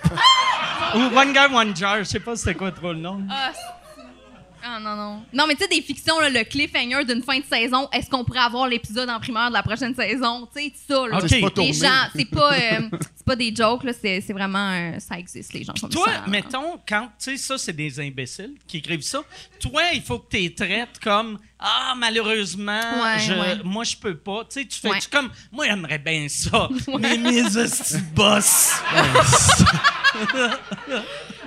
[0.94, 1.98] Ou One Guy, One Jar.
[1.98, 3.20] Je sais pas c'était quoi trop le nom.
[3.30, 3.75] Ah, c'est-
[4.68, 5.22] ah, non, non.
[5.32, 8.24] Non, mais tu sais, des fictions, là, le cliffhanger d'une fin de saison, est-ce qu'on
[8.24, 10.48] pourrait avoir l'épisode en primeur de la prochaine saison?
[10.54, 11.18] Tu sais, ça, là.
[11.18, 11.28] Ok.
[11.28, 12.80] C'est pas Les gens, c'est pas, euh,
[13.14, 14.70] c'est pas des jokes, là, c'est, c'est vraiment.
[14.72, 16.24] euh, ça existe, les gens comme Toi, ça.
[16.28, 19.22] mettons, quand, tu sais, ça, c'est des imbéciles qui écrivent ça.
[19.60, 23.58] Toi, il faut que tu les traites comme Ah, malheureusement, Ouais, je, ouais.
[23.64, 24.44] moi, je peux pas.
[24.44, 24.98] Tu sais, tu fais Ouais.
[24.98, 26.68] tu comme Moi, j'aimerais bien ça.
[26.98, 27.42] Mais mes
[28.14, 28.72] boss.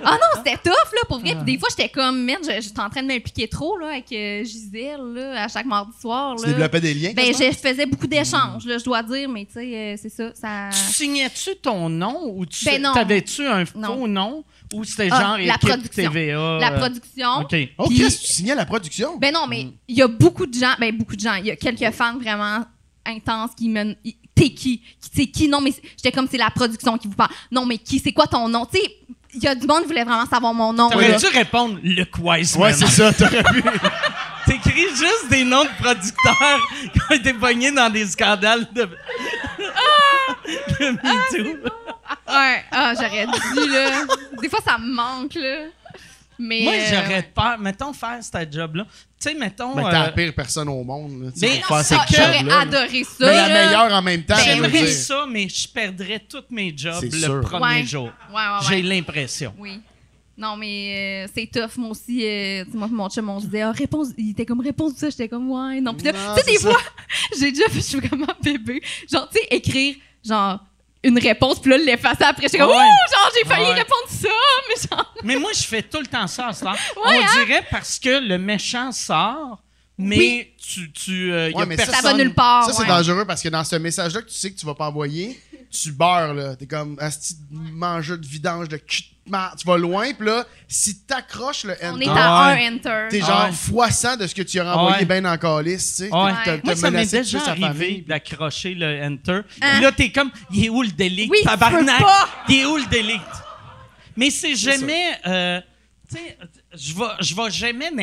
[0.02, 1.34] Ah non, c'était tough, là, pour vrai.
[1.34, 4.10] Puis des fois, j'étais comme, merde, je- j'étais en train de m'impliquer trop, là, avec
[4.12, 6.52] euh, Gisèle, là, à chaque mardi soir, Tu là.
[6.52, 7.12] développais des liens.
[7.14, 10.30] Ben, je faisais beaucoup d'échanges, là, je dois dire, mais tu sais, euh, c'est ça,
[10.34, 10.68] ça.
[10.72, 12.94] Tu signais-tu ton nom ou tu Ben non.
[12.94, 14.06] t'avais-tu un faux Non.
[14.08, 14.44] nom?
[14.72, 16.10] Ou c'était Ah, genre la production.
[16.12, 16.58] TVA?
[16.60, 17.30] La euh, production.
[17.40, 17.56] OK.
[17.78, 19.16] Oh, Chris, tu signais la production?
[19.18, 21.50] Ben non, mais il y a beaucoup de gens, ben beaucoup de gens, il y
[21.50, 22.64] a quelques fans vraiment
[23.06, 23.94] intenses qui me
[24.34, 25.48] t'es qui c'est qui?
[25.48, 28.12] Non mais c'est- j'étais comme c'est la production qui vous parle non mais qui c'est
[28.12, 28.66] quoi ton nom?
[28.66, 28.96] Tu sais
[29.34, 30.90] il y a du monde qui voulait vraiment savoir mon nom.
[30.90, 32.62] T'aurais dû répondre Luke Wiseman.
[32.64, 33.62] Ouais, c'est ça, t'aurais pu.
[34.88, 36.60] Juste des noms de producteurs
[36.92, 38.82] qui ont été pognés dans des scandales de.
[40.80, 41.64] de MeToo.
[42.28, 44.04] ouais ah j'aurais dû là
[44.40, 45.66] des fois ça me manque là
[46.42, 47.58] mais Moi, euh, j'aurais peur.
[47.58, 48.84] Mettons, faire ce job-là.
[49.22, 49.74] Tu sais, mettons.
[49.74, 53.04] Mais t'es la euh, pire personne au monde, là, tu sais, mais cette j'aurais adoré
[53.04, 56.72] ça Mais la meilleure en même temps, Ben, J'aimerais ça, mais je perdrais tous mes
[56.74, 57.40] jobs C'est le sûr.
[57.42, 57.84] premier Ouais.
[57.86, 58.04] jour.
[58.30, 58.66] ouais ouais, ouais.
[58.70, 59.52] J'ai l'impression.
[59.58, 59.82] oui
[60.36, 61.76] Non, mais euh, c'est tough.
[61.76, 64.08] Moi aussi, euh, tu sais, moi mon chum, on se disait, ah, réponse.
[64.16, 65.10] Il était comme réponse ça?
[65.10, 65.92] J'étais comme, ouais, non.
[65.94, 66.70] Puis là, tu sais, des ça.
[66.70, 66.80] fois,
[67.38, 68.80] j'ai déjà fait, je suis comme un bébé.
[69.10, 70.60] Genre, tu sais, écrire, genre,
[71.02, 72.44] une réponse, puis là, l'effacer après.
[72.44, 72.76] J'étais comme, Ouais.
[72.76, 73.74] ouh, genre, j'ai failli Ouais.
[73.74, 74.28] répondre ça,
[74.68, 75.14] mais genre.
[75.24, 76.50] Mais moi, je fais tout le temps ça.
[76.62, 76.72] Ouais,
[77.04, 77.44] On hein?
[77.44, 79.62] dirait parce que le méchant sort,
[79.98, 80.46] mais Oui.
[80.58, 80.90] tu.
[80.92, 81.94] tu euh, y a ça, personne.
[81.96, 82.64] Ça va nulle part.
[82.66, 82.88] Ça, c'est ouais.
[82.88, 85.38] dangereux parce que dans ce message-là que tu sais que tu vas pas envoyer,
[85.70, 86.56] tu beurres, là.
[86.56, 89.04] T'es comme un petit mangeur de vidange de cul.
[89.58, 92.66] Tu vas loin, puis là, si t'accroches le On est enter, à Ouais.
[92.66, 93.06] un enter.
[93.10, 93.52] t'es genre ouais.
[93.52, 95.20] fois 100 de ce que tu aurais envoyé Ouais.
[95.20, 96.08] bien en calice, tu sais.
[96.10, 99.42] Moi, ça m'est déjà arrivé d'accrocher le enter.
[99.62, 99.72] Hein?
[99.74, 101.30] Puis là, t'es comme, il est où le delete?
[101.30, 102.02] Oui, tu Tabarnak!
[102.48, 103.20] Il est où le delete?
[104.16, 105.12] Mais c'est jamais.
[105.26, 105.60] euh,
[106.10, 106.36] tu sais,
[106.74, 107.96] je vais, je vais jamais dans,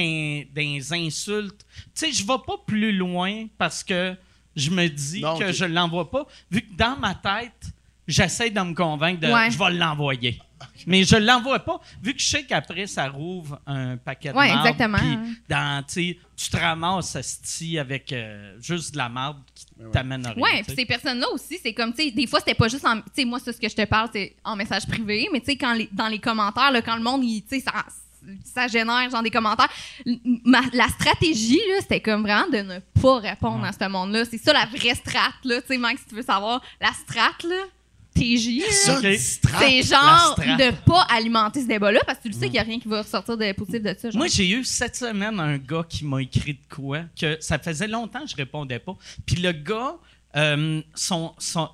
[0.55, 1.65] dans les insultes.
[1.93, 4.15] Tu sais, je vais pas plus loin parce que
[4.57, 6.25] je me dis Non, que je l'envoie pas.
[6.51, 7.71] Vu que dans ma tête,
[8.07, 9.27] j'essaie de me convaincre de.
[9.31, 9.49] Ouais.
[9.51, 10.41] Je vais l'envoyer.
[10.87, 14.47] Mais je l'envoie pas, vu que je sais qu'après, ça rouvre un paquet de Ouais,
[14.51, 14.97] marde, exactement.
[14.97, 16.17] puis dans, tu
[16.49, 20.41] te ramasses asti, avec euh, juste de la marde qui t'amène à rien.
[20.41, 22.85] Ouais, tu puis ces personnes-là aussi, c'est comme, tu sais, des fois, c'était pas juste
[22.87, 22.95] en.
[23.01, 25.45] Tu sais, moi, c'est ce que je te parle, c'est en message privé, mais tu
[25.47, 27.85] sais, quand les- dans les commentaires, là, quand le monde, il- tu sais, ça,
[28.43, 29.69] ça génère, genre, des commentaires.
[30.45, 34.25] ma- la stratégie, là, c'était comme vraiment de ne pas répondre à ce monde-là.
[34.25, 36.61] C'est ça, la vraie strat, là, tu sais, Mike, si tu veux savoir.
[36.81, 37.63] La strat, là,
[38.15, 38.61] TJ,
[39.59, 42.63] c'est genre de pas alimenter ce débat-là, parce que tu le sais qu'il y a
[42.63, 44.09] rien qui va ressortir de positif de ça.
[44.09, 44.17] genre.
[44.17, 47.87] Moi, j'ai eu cette semaine un gars qui m'a écrit de quoi, que ça faisait
[47.87, 48.95] longtemps que je répondais pas.
[49.25, 49.95] Puis le gars,
[50.35, 51.69] euh, son, son-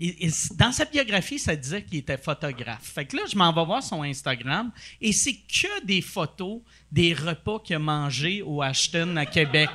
[0.00, 2.82] il- il- dans sa biographie, ça disait qu'il était photographe.
[2.94, 6.60] Fait que là, je m'en vais voir son Instagram et c'est que des photos
[6.92, 9.70] des repas qu'il a mangés au Ashton à Québec.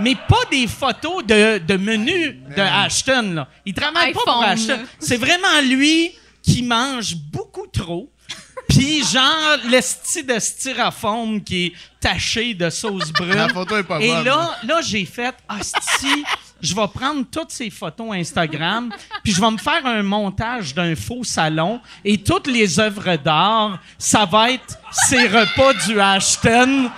[0.00, 3.32] Mais pas des photos de, de menus de Ashton.
[3.34, 3.48] Là.
[3.64, 4.84] Il travaille pas pour Ashton.
[4.98, 6.10] C'est vraiment lui
[6.42, 8.10] qui mange beaucoup trop.
[8.68, 13.34] Puis genre le style de styrofoam qui est taché de sauce brune.
[13.34, 14.24] La photo est pas Et bonne.
[14.24, 16.24] là, là j'ai fait Asti,
[16.64, 18.90] je vais prendre toutes ces photos Instagram,
[19.22, 23.78] puis je vais me faire un montage d'un faux salon et toutes les œuvres d'art,
[23.98, 26.90] ça va être ces repas du Ashton.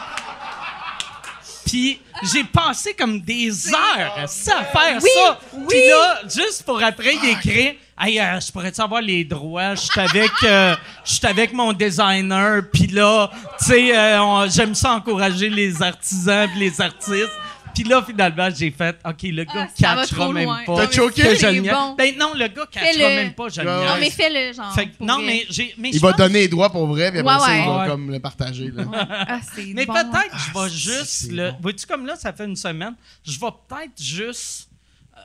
[1.67, 2.01] Puis
[2.33, 5.39] j'ai passé comme des heures à faire Oui, ça.
[5.53, 5.65] oui.
[5.69, 9.75] Puis là, juste pour après, il écrit Hey, euh, je pourrais-tu avoir les droits?
[9.75, 10.77] Je suis avec, euh,
[11.23, 12.61] avec mon designer.
[12.71, 17.33] Puis là, tu sais, euh, j'aime ça encourager les artisans puis les artistes.
[17.77, 20.63] Puis là, finalement, j'ai fait OK, le gars Ah, ça va catchera même loin.
[20.65, 20.77] pas.
[20.87, 21.23] T'as choqué?
[21.23, 21.97] que.
[21.97, 23.61] Ben non, le gars catchera même pas, je.
[23.61, 24.75] Non, mais fais-le, genre.
[24.75, 25.75] Que- non, mais j'ai.
[25.79, 27.87] Il va pense- donner les droits pour vrai, puis après Ouais, ça, il va Ouais.
[27.89, 28.71] comme le partager.
[28.75, 28.85] Là.
[29.29, 29.93] Ah, c'est Mais bon.
[29.93, 31.05] peut-être je vais c'est- juste.
[31.07, 31.59] c'est le, bon.
[31.61, 34.71] Vois-tu, comme là, ça fait une semaine, je vais peut-être juste,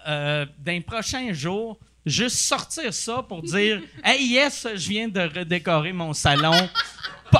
[0.08, 5.22] euh, dans les prochains jours, juste sortir ça pour dire Hey, yes, je viens de
[5.22, 6.52] redécorer mon salon.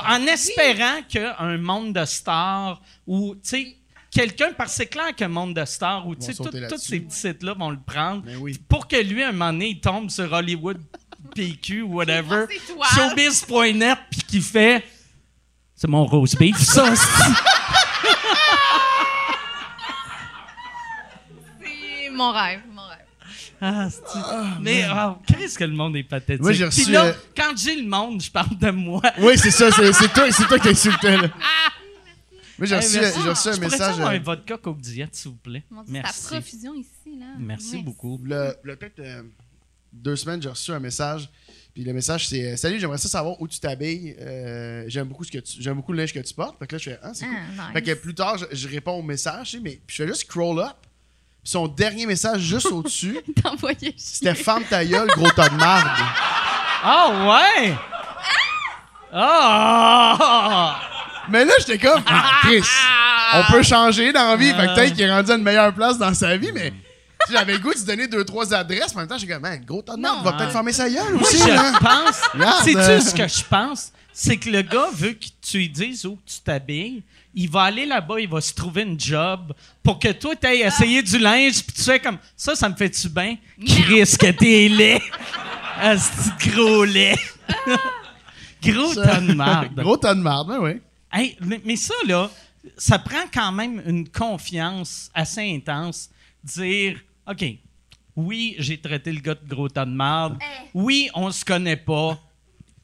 [0.08, 3.76] En espérant qu'un monde de stars ou, tu sais,
[4.12, 7.16] quelqu'un, parce que c'est clair qu'un monde de stars ou, tu sais, tous ces petits
[7.16, 8.58] sites-là vont le prendre oui.
[8.68, 10.78] pour que lui, un moment donné, il tombe sur Hollywood
[11.34, 12.86] PQ ou whatever, toi.
[12.94, 14.84] showbiz.net, puis qu'il fait
[15.74, 17.32] C'est mon roast beef, ça, c'est-
[22.12, 22.98] mon rêve, mon rêve.
[23.60, 26.42] Ah, c'est- mais oh, qu'est-ce que le monde est pathétique.
[26.42, 29.00] Moi, j'ai Puis reçu, là, euh, quand j'ai le monde, je parle de moi.
[29.18, 31.16] Oui, c'est ça, c'est c'est toi, c'est toi qui insultais.
[31.16, 31.28] Là.
[32.58, 33.18] Moi, j'ai reçu, merci.
[33.22, 33.94] j'ai reçu un message.
[33.94, 35.64] avoir euh, un vodka Coke Diet, s'il vous plaît?
[35.70, 36.22] Mon Dieu, Merci.
[36.28, 37.26] Ta profusion ici, là.
[37.38, 38.20] Merci beaucoup.
[38.22, 39.22] Le, le- peut-être euh,
[39.92, 41.28] deux semaines, j'ai reçu un message.
[41.74, 44.14] Puis le message, c'est euh, Salut, j'aimerais ça savoir où tu t'habilles.
[44.20, 46.58] Euh, j'aime beaucoup ce que tu, j'aime beaucoup le linge que tu portes.
[46.58, 47.34] Fait que là, je fais Ah, c'est cool.
[47.58, 47.72] Ah, nice.
[47.72, 50.08] Fait que plus tard, je, je réponds au message, tu sais, mais puis je fais
[50.08, 50.76] juste scroll up.
[51.42, 55.88] Puis son dernier message juste au-dessus, T'envoyais c'était Femme ta gueule, gros tas de marde.
[56.84, 57.74] Ah ouais!
[59.14, 60.88] Ah!
[61.30, 62.62] Mais là, j'étais comme ah, Chris,
[63.34, 64.52] on peut changer dans la vie.
[64.52, 66.72] Fait que peut-être qu'il est rendu à une meilleure place dans sa vie, mais.
[67.30, 68.94] J'avais le goût de se donner deux, trois adresses.
[68.96, 70.24] En même temps, j'ai comme, man, gros tas de marde, Non.
[70.24, 71.38] va peut-être fermer sa gueule Moi, aussi.
[71.38, 71.72] je hein.
[71.80, 72.64] pense.
[72.64, 73.92] Sais-tu ce que je pense?
[74.12, 77.02] C'est que le gars veut que tu lui dises où tu t'habilles.
[77.34, 80.62] Il va aller là-bas, il va se trouver une job pour que toi, tu ailles
[80.62, 83.36] essayer du linge, puis tu fais comme ça, ça me fait-tu bien?
[83.64, 85.00] Chris, que t'es laid!
[85.80, 87.16] Ah, c'est gros lait!
[88.62, 89.74] gros tas de marde.
[89.76, 90.80] Gros tas de marde, ben oui.
[91.12, 92.30] Hey, mais, ça, là,
[92.76, 96.10] ça prend quand même une confiance assez intense.
[96.42, 96.98] Dire,
[97.28, 97.44] OK,
[98.16, 100.38] oui, j'ai traité le gars de gros tas de marde.
[100.74, 102.18] Oui, on se connaît pas.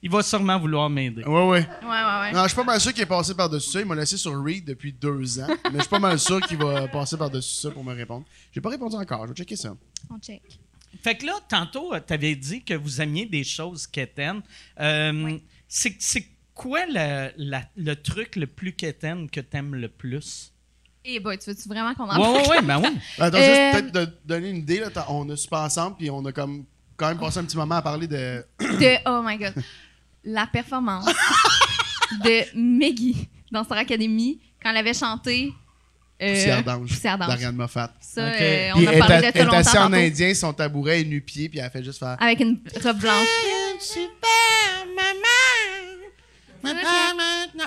[0.00, 1.24] Il va sûrement vouloir m'aider.
[1.24, 1.68] Ouais, ouais.
[1.82, 2.32] Ouais, ouais, ouais.
[2.32, 3.80] Non, je suis pas mal sûr qu'il est passé par-dessus ça.
[3.80, 5.48] Il m'a laissé sur Read depuis deux ans.
[5.64, 8.24] mais je suis pas mal sûr qu'il va passer par-dessus ça pour me répondre.
[8.52, 9.24] J'ai pas répondu encore.
[9.24, 9.74] Je vais checker ça.
[10.08, 10.42] On check.
[11.02, 14.40] Fait que là, tantôt, tu avais dit que vous aimiez des choses quétaines.
[14.80, 15.36] Euh,
[15.66, 16.26] c'est, c'est
[16.58, 20.52] quoi le, la- le truc le plus quétaine que t'aimes le plus?
[21.04, 22.36] Eh boy, tu veux-tu vraiment qu'on en Ouais, parle?
[22.36, 22.98] ouais, ouais, ben oui.
[23.18, 24.80] Attends, Euh, juste peut-être de donner une idée.
[24.80, 26.64] Là, on a super ensemble, puis on a comme
[26.96, 28.44] quand même passé un petit moment à parler de.
[28.60, 29.54] de oh my god
[30.24, 31.06] la performance
[32.24, 35.52] de Meggy dans Star Academy quand elle avait chanté
[36.20, 36.88] euh, Poussière d'ange.
[36.88, 37.28] Poussière d'ange.
[37.28, 37.94] d'Ariane Moffat.
[38.00, 38.34] Ça, Ok.
[38.40, 40.34] euh, Puis on a elle parlé est- de elle ça est longtemps assise en indien,
[40.34, 42.16] son tabouret est nu-pied, puis elle fait juste faire.
[42.20, 43.28] avec une robe blanche.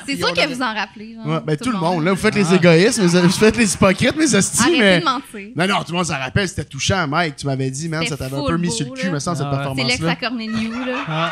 [0.06, 1.16] C'est sûr que vous en rappelez.
[1.16, 3.74] genre, Ouais, ben, tout, le monde, là, vous faites les égoïstes, mais vous faites les
[3.74, 5.00] hypocrites, mes hosties, Arrêtez mais.
[5.00, 5.50] de mentir.
[5.56, 7.36] Non, non, tout le monde s'en rappelle, c'était touchant, Mike.
[7.38, 9.12] Tu m'avais dit, man, ça t'avait un peu mis beau, sur le cul, là.
[9.14, 9.76] me semble, cette Ah ouais.
[9.78, 10.16] C'est l'ex à.
[10.16, 10.98] Corneliu, là.
[11.08, 11.32] Ah.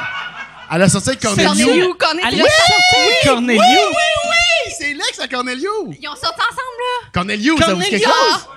[0.71, 1.45] Elle a sorti avec Corneliu.
[1.47, 2.41] Corneliu, Elle Corneliu.
[2.43, 3.59] a sorti avec Corneliu.
[3.59, 5.67] Oui, c'est l'ex à Corneliu.
[5.99, 7.09] Ils ont sorti ensemble, là.
[7.13, 8.47] Corneliu, ça vous dit quelque chose?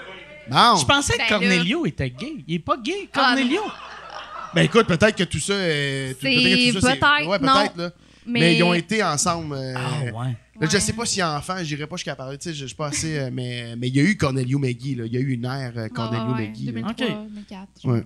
[0.50, 0.76] Bon.
[0.76, 2.34] Je pensais Ben que Cornelio était gay.
[2.46, 3.62] Il est pas gay, Ah, Cornelio.
[4.54, 5.54] Ben écoute, peut-être que tout ça.
[5.54, 7.70] C'est- peut-être Ouais, non.
[7.76, 7.90] là.
[8.26, 9.54] Mais, Mais ils ont été ensemble.
[9.54, 10.10] euh, Ah, ouais.
[10.12, 10.80] là, Je Ouais.
[10.80, 12.76] sais pas s'il y a enfant, j'irai pas jusqu'à parler, tu sais, je je suis
[12.76, 13.18] pas assez.
[13.18, 15.06] euh, mais mais il y a eu Corneliu Meggy, là.
[15.06, 16.52] Il y a eu une ère euh, Corneliu Ouais, ouais.
[16.66, 16.98] 2003, Ok.
[16.98, 17.68] 2004.
[17.84, 18.02] Ouais.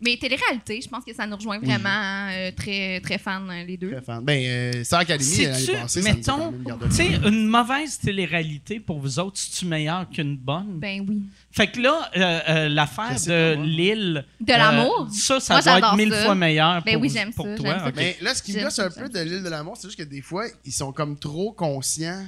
[0.00, 1.88] Mais télé-réalité, je pense que ça nous rejoint vraiment.
[1.88, 3.92] hein, euh, très, très fan, euh, les deux.
[3.92, 4.22] Très fan.
[4.24, 6.52] Ben, euh, Star Academy, l'année passée, mettons,
[6.88, 10.78] tu sais, une mauvaise télé-réalité pour vous autres, c'est-tu meilleur qu'une bonne?
[10.78, 11.22] Ben oui.
[11.50, 14.24] Fait que là, euh, euh, l'affaire de l'île.
[14.40, 15.06] De l'amour?
[15.08, 16.24] euh, ça, ça Moi, doit être mille ça.
[16.24, 17.68] fois meilleur Ben pour, oui, j'aime pour ça, toi.
[17.70, 17.88] j'aime ça.
[17.88, 17.94] ok.
[17.96, 20.04] Mais là, ce qui me gosse un peu de l'île de l'amour, c'est juste que
[20.04, 22.26] des fois, ils sont comme trop conscients.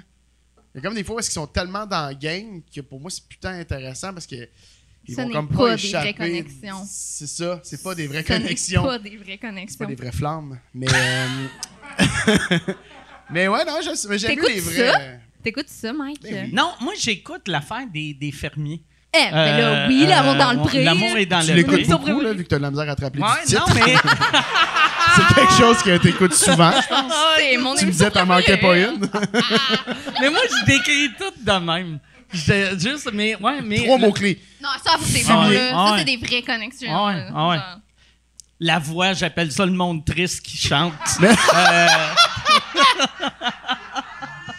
[0.75, 3.01] Il y a comme des fois où qu'ils sont tellement dans le game que pour
[3.01, 4.37] moi, c'est putain intéressant parce que
[5.09, 6.85] ils Ce vont comme pas pas, des vraies connexions.
[6.89, 8.83] C'est ça, c'est pas des vraies Ce connexions.
[8.85, 9.87] pas des vraies C'est pas connexions.
[9.87, 10.59] des vraies flammes.
[10.75, 10.87] Mais.
[10.93, 11.27] euh,
[13.31, 14.93] mais ouais, non, je- mieux T'écoutes les vrais.
[14.93, 14.99] ça?
[15.43, 16.23] T'écoutes ça, Mike?
[16.23, 16.53] Ben oui.
[16.53, 18.83] Non, moi, j'écoute l'affaire des, des fermiers.
[19.15, 20.85] Eh, ben là, Euh, oui, l'amour dans le euh, pré.
[20.85, 21.85] L'amour est dans Tu le l'écoutes pré.
[21.85, 23.67] Sur- beaucoup, là, vu que t'as de la misère à te rappeler Ouais, du titre.
[23.69, 23.95] non, mais.
[25.17, 26.71] C'est quelque chose que t'écoutes souvent.
[27.39, 29.01] C'est mon tu me disais, t'en manquais pas une.
[30.21, 31.99] mais moi, je décris tout de même.
[32.33, 33.35] Juste, mais.
[33.37, 33.85] Ouais, mais.
[33.85, 34.41] Trois mots-clés.
[34.63, 36.89] Non, ça, c'est Ah ouais, ah Ça, c'est des vraies connexions.
[36.93, 37.59] Ah ouais, ah ouais.
[38.61, 40.93] La voix, j'appelle ça le monde triste qui chante.
[41.21, 41.87] Mais- Euh,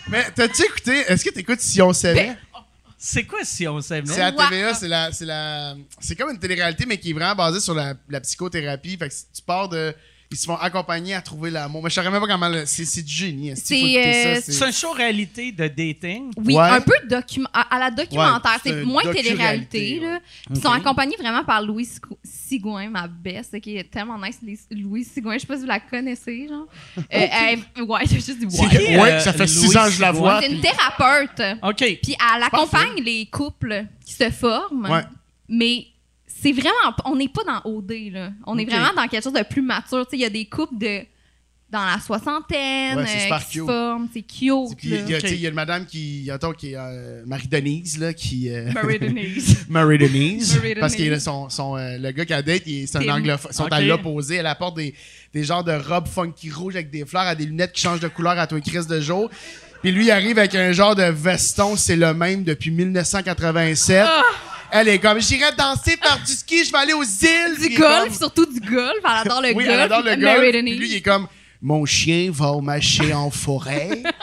[0.09, 0.91] Mais t'as-tu écouté?
[1.07, 2.35] Est-ce que t'écoutes Si on savait?
[2.97, 4.07] c'est quoi si on savait?
[4.11, 4.31] C'est Wow.
[4.49, 7.73] TVA, c'est la, c'est la, c'est comme une télé-réalité, mais qui est vraiment basée sur
[7.75, 8.97] la, la psychothérapie.
[8.97, 9.93] Fait que si tu pars de,
[10.31, 11.81] ils se font accompagner à trouver l'amour.
[11.81, 13.51] Mais je saurais même pas comment, le- c'est, c'est du génie.
[13.55, 16.31] C'est, euh, ça, C'est un show réalité de dating?
[16.37, 16.69] Oui, Ouais.
[16.69, 18.51] un peu document à, à la documentaire.
[18.53, 19.99] Ouais, c'est moins télé-réalité.
[19.99, 20.05] ouais.
[20.05, 20.19] là.
[20.51, 24.39] Ils sont accompagnés vraiment par Louis Sigo- Sigouin, ma best, qui est tellement nice.
[24.69, 26.67] Louis Sigouin, je sais pas si vous la connaissez, genre.
[26.97, 29.11] Euh, elle- ouais, j'ai juste dit C'est ouais.
[29.13, 30.41] euh, ça fait Louis six ans que je la vois.
[30.41, 31.41] C'est une thérapeute.
[31.63, 31.77] OK.
[32.03, 34.87] Puis elle accompagne les couples qui se forment.
[34.89, 35.01] Ouais.
[35.47, 35.87] Mais
[36.41, 36.95] c'est vraiment.
[37.05, 38.31] On n'est pas dans OD, là.
[38.45, 40.05] On est vraiment dans quelque chose de plus mature.
[40.05, 41.01] Tu sais, Il y a des couples de.
[41.71, 43.65] Dans la soixantaine, Ouais, c'est euh, qui se cute.
[43.67, 44.83] forment, c'est cute.
[44.83, 48.49] il y, a- y une madame qui, attends, qui est euh, Marie-Denise, là, qui.
[48.49, 49.65] euh, Marie Denise.
[49.69, 50.55] Marie-Denise.
[50.55, 50.79] Marie-Denise.
[50.79, 53.51] parce que son, son, euh, le gars qu'elle date, il- c'est un anglophone.
[53.51, 53.85] Ils sont à Ok.
[53.85, 54.37] l'opposé.
[54.37, 54.95] Elle apporte des,
[55.31, 58.07] des genres de robes funky rouges avec des fleurs, à des lunettes qui changent de
[58.07, 59.29] couleur à toi crise de jour.
[59.83, 64.05] Puis lui, il arrive avec un genre de veston, c'est le même depuis 1987.
[64.07, 64.23] Ah!
[64.71, 67.55] Elle est comme, j'irai danser faire du ski, je vais aller aux îles.
[67.61, 68.97] Il Du golf, comme- surtout du golf.
[69.03, 69.67] Elle adore le oui, golf.
[69.69, 70.51] elle adore le golf.
[70.51, 71.27] Puis lui, il est comme,
[71.61, 74.03] mon chien va au marché en forêt.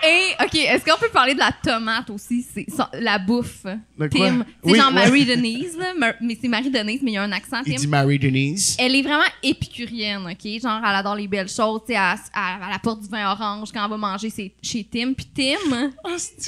[0.00, 2.46] Et, OK, est-ce qu'on peut parler de la tomate aussi?
[2.54, 2.66] C'est
[3.00, 3.62] la bouffe.
[3.62, 4.08] Quoi?
[4.08, 4.44] Tim.
[4.64, 4.94] C'est Oui, genre ouais.
[4.94, 5.92] Marie Denise, là.
[5.98, 7.80] Mar- mais c'est Marie Denise, mais il y a un accent, Il Tim.
[7.80, 8.76] dit Marie-Denise.
[8.78, 10.60] Elle est vraiment épicurienne, OK?
[10.62, 11.80] Genre, elle adore les belles choses.
[11.84, 14.30] Tu sais, elle, elle, elle apporte du vin orange quand elle va manger
[14.62, 15.12] chez Tim.
[15.14, 15.90] Puis Tim,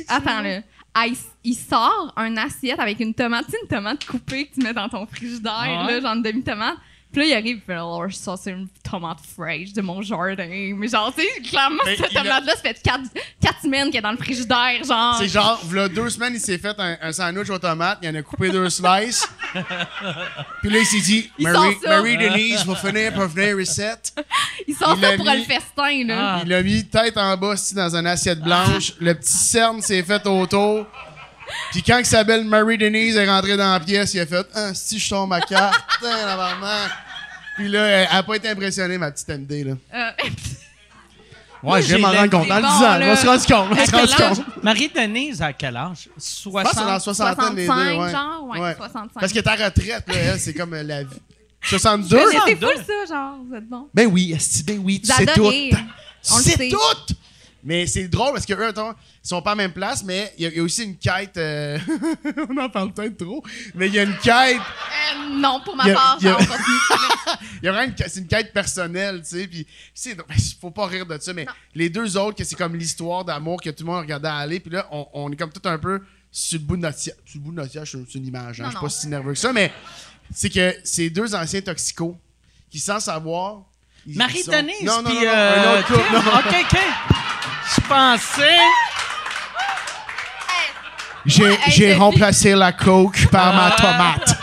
[0.09, 0.61] attends là,
[1.45, 4.75] il sort un assiette avec une tomate, tu sais, une tomate coupée que tu mets
[4.75, 5.93] dans ton frigidaire, ouais?
[5.93, 6.77] là, genre une demi-tomate.
[7.13, 10.47] Puis là, il arrive, il fait alors ça, c'est une tomate fraîche de mon jardin.
[10.77, 13.03] Mais genre, tu sais, clairement, Mais cette a- tomate-là, ça fait quatre,
[13.43, 15.17] quatre semaines qu'elle est dans le frigidaire, genre.
[15.19, 18.15] C'est genre, v'là deux semaines, il s'est fait un, un sandwich aux tomates, il en
[18.15, 19.29] a coupé deux slices.
[20.63, 21.31] Puis là, il s'est dit.
[21.39, 24.13] Marie-Denise va finir par venir recette.
[24.69, 26.37] il sort il ça pour mis- le festin, là.
[26.37, 26.41] Ah.
[26.45, 28.93] Il l'a mis tête en bas, dans une assiette blanche.
[29.01, 30.87] Le petit cerne s'est fait autour.
[31.73, 34.73] Puis quand que sa belle Marie-Denise est rentrée dans la pièce, il a fait Ah,
[34.75, 36.87] si je sors ma carte, vraiment.
[37.57, 39.65] Puis là, elle a pas été impressionnée, ma petite MD.
[39.65, 39.75] Là.
[39.95, 40.11] Euh,
[41.63, 42.49] Ouais, je j'ai vais m'en le- rendre compte.
[42.49, 43.69] Dans le bon, 10 ans, on va se rendre compte.
[43.71, 44.37] On va se quel rendre âge?
[44.39, 44.65] compte.
[44.65, 46.09] Marie-Denise, à quel âge?
[46.17, 47.27] Je pense que c'est dans la 60?
[47.37, 47.73] soixantaine les deux.
[47.73, 48.11] 65, Ouais.
[48.11, 48.75] genre, ouais, Ouais.
[48.79, 49.21] 65.
[49.21, 51.09] Parce que ta retraite, là, elle, c'est comme euh, la vie.
[51.63, 52.17] 62?
[52.17, 52.67] Mais c'est 62.
[52.67, 52.73] fou,
[53.07, 53.89] ça, genre, vous êtes bon.
[53.93, 55.45] Ben oui, esti, ben oui, tu sais tout.
[55.45, 56.69] On le C'est sait.
[56.71, 57.15] tout!
[57.63, 60.33] Mais c'est drôle parce que eux, attends, ils sont pas à la même place, mais
[60.39, 61.37] il y, a- il y a aussi une quête.
[61.37, 61.79] euh,
[62.49, 63.45] on en parle peut-être trop,
[63.75, 64.57] mais il y a une quête.
[64.57, 66.39] Euh, non, pour ma Il y a- part, il y a-
[67.63, 69.47] il y vraiment une, c'est une quête personnelle, tu sais.
[69.47, 70.25] Puis, c'est, ben,
[70.61, 73.69] faut pas rire de ça, mais les deux autres, que c'est comme l'histoire d'amour que
[73.71, 74.59] tout le monde regardait aller.
[74.61, 76.01] Puis là, on, on est comme tout un peu
[76.33, 77.17] sur le bout de notre siège.
[77.27, 78.81] Sur le bout de notre siège, c'est une image, hein, Non, je suis non.
[78.81, 79.71] pas si nerveux que ça, mais
[80.33, 82.17] c'est que c'est deux anciens toxicos
[82.71, 83.63] qui, sans savoir.
[84.07, 86.15] ils- ils sont- Marie-Denise, Non, non, non, non, euh, un autre couple, Kim.
[86.15, 86.21] non.
[86.21, 86.79] OK, OK.
[87.75, 88.57] Je pensais...
[91.27, 94.39] J'ai, hey, j'ai- remplacé la coke par ma tomate.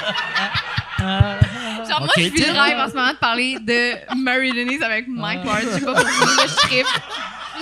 [1.89, 5.07] Genre, moi, je vis le rêve en ce moment de parler de Mary Denise avec
[5.07, 5.63] Mike Ward.
[5.63, 6.85] Je sais pas pour vous, là, je tripe.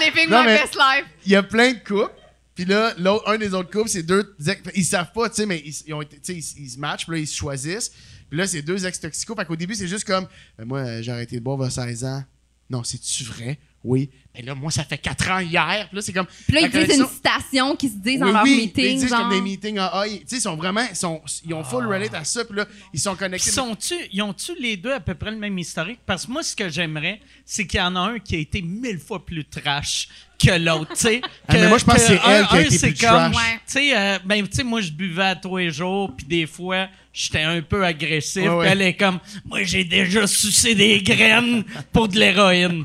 [0.01, 1.06] Living Non, my mais- best life.
[1.25, 2.12] il y a plein de couples.
[2.56, 5.45] Puis là, l'autre, un des autres couples, c'est deux ex- Ils savent pas, tu sais,
[5.45, 7.36] mais ils, ils ont été, tu sais, ils, ils se matchent, puis là, ils se
[7.38, 7.91] choisissent.
[8.30, 9.36] Puis là, c'est deux ex-toxicos.
[9.36, 12.23] Fait qu'au début, c'est juste comme, Ben, moi, j'ai arrêté de boire a 16 ans.
[12.69, 13.58] Non, c'est-tu vrai?
[13.85, 14.09] Oui.
[14.35, 15.85] Mais là, moi, ça fait 4 ans hier.
[15.87, 16.25] Puis là, c'est comme.
[16.25, 18.85] Puis là, la ils disent une citation qu'ils se disent dans oui, leur oui, meeting.
[18.85, 19.19] Ils disent genre.
[19.21, 19.77] comme des meetings.
[19.79, 20.85] Ah, ah, ils, tu sais, ils sont vraiment.
[20.89, 22.43] Ils, sont, ils ont full relate à ça.
[22.43, 23.51] Puis là, ils sont connectés.
[23.51, 25.99] Sont-tu, ils ont-tu les deux à peu près le même historique?
[26.05, 28.61] Parce que moi, ce que j'aimerais, c'est qu'il y en a un qui a été
[28.61, 31.21] mille fois plus trash que l'autre, tu sais.
[31.47, 33.05] Ah, mais moi, je pense que c'est un- elle qui a un, été c'est plus
[33.05, 33.35] comme, trash.
[33.35, 33.53] Ouais.
[33.67, 36.45] Tu sais, euh, ben, tu sais, moi, je buvais à tous les jours, puis des
[36.45, 38.41] fois, j'étais un peu agressif.
[38.43, 38.67] Ouais, puis ouais.
[38.67, 42.83] elle est comme, moi, j'ai déjà sucé des graines pour de l'héroïne.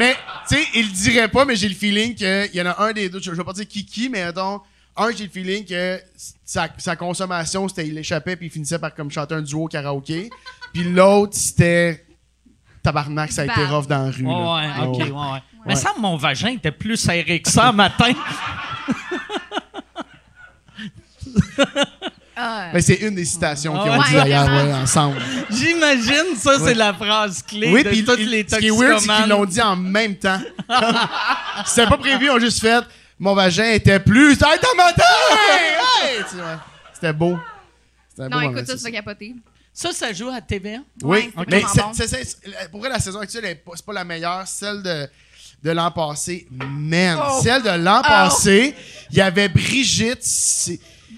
[0.00, 0.16] Mais,
[0.48, 2.92] tu sais, il le dirait pas, mais j'ai le feeling qu'il y en a un
[2.92, 3.18] des deux.
[3.20, 4.62] Je, je vais pas dire qui qui, mais attends.
[4.96, 6.00] Un, j'ai le feeling que
[6.44, 9.68] sa, sa consommation, c'était il échappait puis il finissait par comme chanter un duo au
[9.68, 10.30] karaoké.
[10.72, 12.04] Puis l'autre, c'était
[12.82, 14.24] tabarnak, ça a été rough dans la rue.
[14.26, 14.84] Ouais, là.
[14.86, 15.04] ok, Ouais.
[15.04, 15.42] ouais, ouais.
[15.66, 18.12] Mais ça, mon vagin était plus serré que ça matin.
[22.42, 25.16] Ah, Mais c'est une des citations qu'ils ont Ouais, dit d'ailleurs, ouais, ensemble.
[25.50, 28.70] J'imagine, ça, c'est la phrase clé Oui, de puis toutes il- les ce qui est
[28.70, 30.40] weird, c'est qu'ils l'ont dit en même temps.
[31.66, 32.82] C'était pas prévu, ils ont juste fait
[33.18, 34.32] mon vagin était plus.
[34.32, 34.38] Hey,
[36.94, 37.38] C'était beau.
[38.10, 39.34] C'était beau non, moment, écoute, ça, c'est capoter.
[39.72, 40.78] Ça, ça joue à TVA?
[41.02, 41.92] Oui, Ouais, c'est mais c'est- bon.
[41.92, 44.46] c'est- c'est- pour vrai, la saison actuelle, elle est pas- c'est pas la meilleure.
[44.46, 45.08] Celle de,
[45.62, 47.18] de l'an passé, man.
[47.22, 47.40] Oh.
[47.42, 48.74] Celle de l'an passé,
[49.10, 50.24] il y avait Brigitte.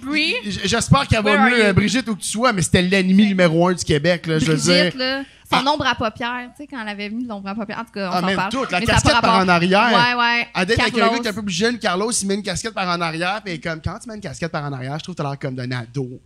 [0.03, 1.65] Brie, J'espère qu'elle va mieux, you?
[1.65, 4.47] euh, Brigitte, où que tu sois, mais c'était l'ennemi numéro un du Québec, là, je
[4.47, 4.75] veux dire.
[4.75, 5.71] Brigitte, là, son Ah.
[5.71, 8.09] ombre à paupières, tu sais, quand elle avait mis l'ombre à paupières, en tout cas,
[8.09, 8.51] on Ah, s'en même parle.
[8.53, 9.91] toute, la Mais casquette par en arrière.
[9.93, 10.49] Ouais, ouais.
[10.57, 12.43] Elle date avec un gars qui est un peu plus jeune, Carlos, il met une
[12.43, 14.99] casquette par en arrière, puis est comme, quand tu mets une casquette par en arrière,
[14.99, 16.21] je trouve que t'as l'air comme d'un ado.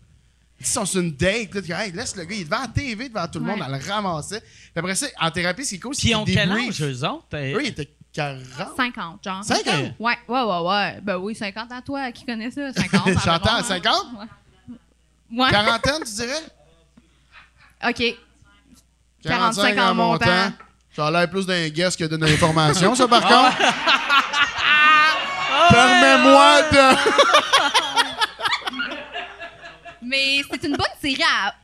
[0.58, 2.60] Ils sont sur une date, là, tu dis, hey, laisse le gars, il est devant
[2.62, 4.40] la TV, devant tout le monde, elle le ramassait.
[4.40, 7.26] Puis après ça, en thérapie, c'est cool, c'est Puis ils ont quel âge, eux autres?
[7.34, 8.76] Eux, ils étaient 40.
[8.76, 9.44] 50, genre.
[9.44, 9.74] 50?
[9.98, 11.00] Ouais, ouais, ouais, ouais.
[11.02, 12.72] Ben oui, 50 à toi, qui connaît ça?
[12.76, 13.08] 50.
[13.24, 13.62] J'entends, environ, hein.
[13.62, 14.06] 50?
[15.32, 15.50] Ouais.
[15.50, 16.42] Quarantaine, tu dirais?
[17.86, 18.02] OK.
[19.22, 20.52] 45 en montant.
[20.94, 23.58] Ça a l'air plus d'un guest que d'une information, ça, par contre.
[25.68, 26.96] Permets-moi de...
[30.06, 31.54] Mais c'est une bonne série à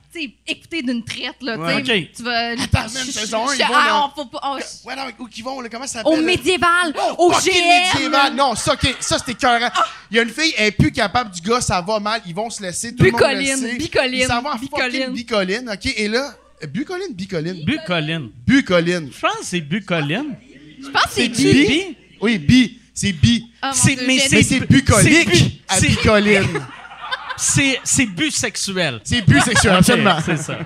[0.47, 1.57] écouter d'une traite, là.
[1.57, 2.11] tu Ouais.
[2.15, 2.51] Tu vas.
[2.51, 5.15] Attends, même saison un, je- ils vont ah, on faut pas- on- Ouais, non, mais
[5.19, 6.13] où qu'ils vont, là, comment ça s'appelle?
[6.13, 6.23] Au là?
[6.23, 7.53] médiéval, Oh, au GM.
[7.95, 8.35] médiéval.
[8.35, 9.71] Non, ça, OK, ça, c'était écœurant.
[10.11, 12.35] Il y a une fille, elle est plus capable du gars, ça va mal, ils
[12.35, 13.75] vont se laisser, tout le monde le Bucoline, sait.
[13.77, 15.13] bicoline, Ils s'en vont en fucking bicoline.
[15.13, 16.35] bicoline, OK, et là...
[16.69, 17.65] Bucoline, bicoline?
[17.65, 18.31] Bucoline.
[18.47, 19.11] Bucoline.
[19.13, 20.37] Je pense que c'est Bucoline.
[20.81, 21.97] Je pense que c'est bi?
[22.21, 22.79] Oui, bi.
[22.95, 23.47] C'est bi.
[23.61, 26.47] Ah, Dieu, mais c'est bucolique à c'est- bicoline.
[27.43, 29.01] C'est c'est bisexuel.
[29.05, 30.17] C'est bisexuel, absolument.
[30.17, 30.59] Ok, C'est ça.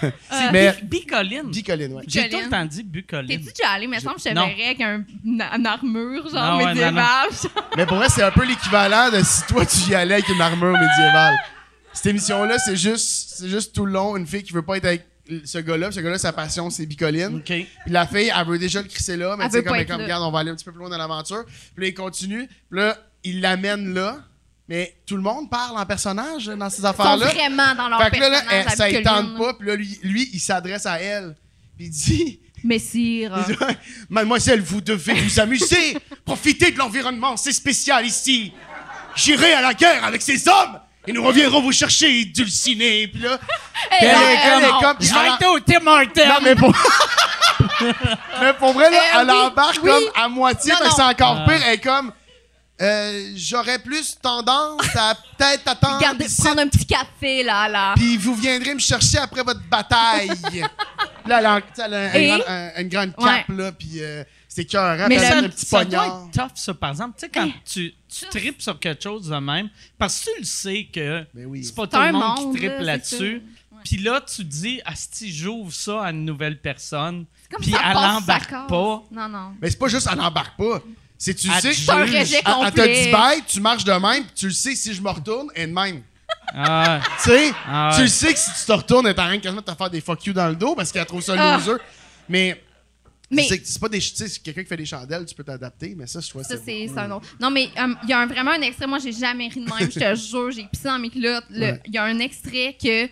[0.00, 0.12] C'est
[0.52, 1.50] Mais- bi- bicoline.
[1.50, 2.02] Bicoline, ouais.
[2.06, 2.44] J'ai tout Bicoline.
[2.44, 3.28] le temps dit bucoline.
[3.28, 3.86] T'es-tu déjà allé?
[3.86, 6.68] Mais semble que je te verrais avec un, une, une armure, genre Non, ouais, non,
[6.74, 7.28] médiévale.
[7.76, 10.40] Mais pour vrai, c'est un peu l'équivalent de si toi, tu y allais avec une
[10.42, 11.36] armure médiévale.
[11.94, 14.84] Cette émission-là, c'est juste, c'est juste tout le long une fille qui veut pas être
[14.84, 15.06] avec
[15.46, 15.90] ce gars-là.
[15.90, 17.36] Ce gars-là, sa passion, c'est bicoline.
[17.36, 17.44] OK.
[17.46, 20.02] Puis la fille, elle veut déjà le crisser là, mais Elle tu sais, comme, comme,
[20.02, 21.44] regarde, on va aller un petit peu plus loin dans l'aventure.
[21.46, 22.46] Puis là, il continue.
[22.46, 24.18] Puis là, il l'amène là.
[24.68, 27.26] Mais tout le monde parle en personnage dans ces Ils sont affaires-là.
[27.26, 29.54] vraiment dans leur Fait que là, là, personnage, elle- ça ne tente pas.
[29.54, 31.36] Puis là, lui, lui, il s'adresse à elle.
[31.76, 33.44] Puis il dit Messire.
[33.48, 33.60] il dit,
[34.08, 35.98] Mademoiselle, vous devez vous amuser.
[36.24, 38.52] Profitez de l'environnement, c'est spécial ici.
[39.14, 43.06] J'irai à la guerre avec ces hommes et nous reviendrons vous chercher, dulciné.
[43.08, 43.38] Puis là,
[44.00, 44.80] Elle, elle, est- elle est non.
[44.80, 44.96] comme.
[44.98, 46.26] Je vais être au Tim Hortons.
[46.26, 46.72] non, mais pour.
[48.40, 49.90] mais pour vrai, là, Euh, elle oui, embarque oui.
[49.90, 50.90] comme à moitié, non.
[50.96, 51.44] c'est encore Ah.
[51.48, 51.60] pire.
[51.66, 52.12] Elle est comme.
[52.80, 55.98] Euh, J'aurais plus tendance à peut-être attendre.
[56.38, 57.94] Prendre un petit café, là, là.
[57.96, 60.28] Puis vous viendrez me chercher après votre bataille.
[61.26, 64.66] là, elle a, tu sais, elle a un une grande cape, là, puis euh, c'est
[64.72, 66.28] Mais elle le- a ça, un petit ça doit poignard.
[66.28, 67.14] être tough, ça, par exemple.
[67.18, 70.44] Tu sais, quand tu, tu tripes sur quelque chose de même, parce que tu le
[70.44, 71.64] sais que Ben oui.
[71.64, 73.42] c'est pas tout le monde, monde, qui tripe là, là-dessus.
[73.84, 77.26] Puis là, tu dis, Asti, j'ouvre ça à une nouvelle personne.
[77.50, 78.68] Comme Puis ça elle passe, embarque ça casse.
[78.68, 79.02] pas.
[79.12, 79.52] Non, non.
[79.60, 80.80] Mais c'est pas juste, elle n'embarque pas.
[81.18, 81.72] C'est tu Elle sais.
[81.72, 83.04] C'est un rejet Elle, complet.
[83.06, 85.62] dit bye, tu marches de même, puis tu le sais, si je me retourne, elle
[85.64, 86.02] est de même.
[86.54, 88.02] Ah, Tu sais, Ah tu ouais.
[88.04, 90.24] le sais que si tu te retournes, elle de quasiment de te faire des fuck
[90.26, 91.56] you dans le dos parce qu'elle trouve ça Ah.
[91.56, 91.78] loser.
[92.28, 92.60] Mais,
[93.30, 93.98] Mais- c'est c'est pas des.
[94.00, 96.42] Tu sais, si quelqu'un qui fait des chandelles, tu peux t'adapter, mais ça, je trouve
[96.42, 97.26] Ça, c'est c'est un autre.
[97.40, 98.86] Non, mais euh, il y a un- vraiment un extrait.
[98.86, 99.90] Moi, j'ai jamais ri de même.
[99.90, 101.44] Je te jure, j'ai pissé dans mes culottes.
[101.50, 101.80] Le- Il Ouais.
[101.92, 103.08] y a un extrait que.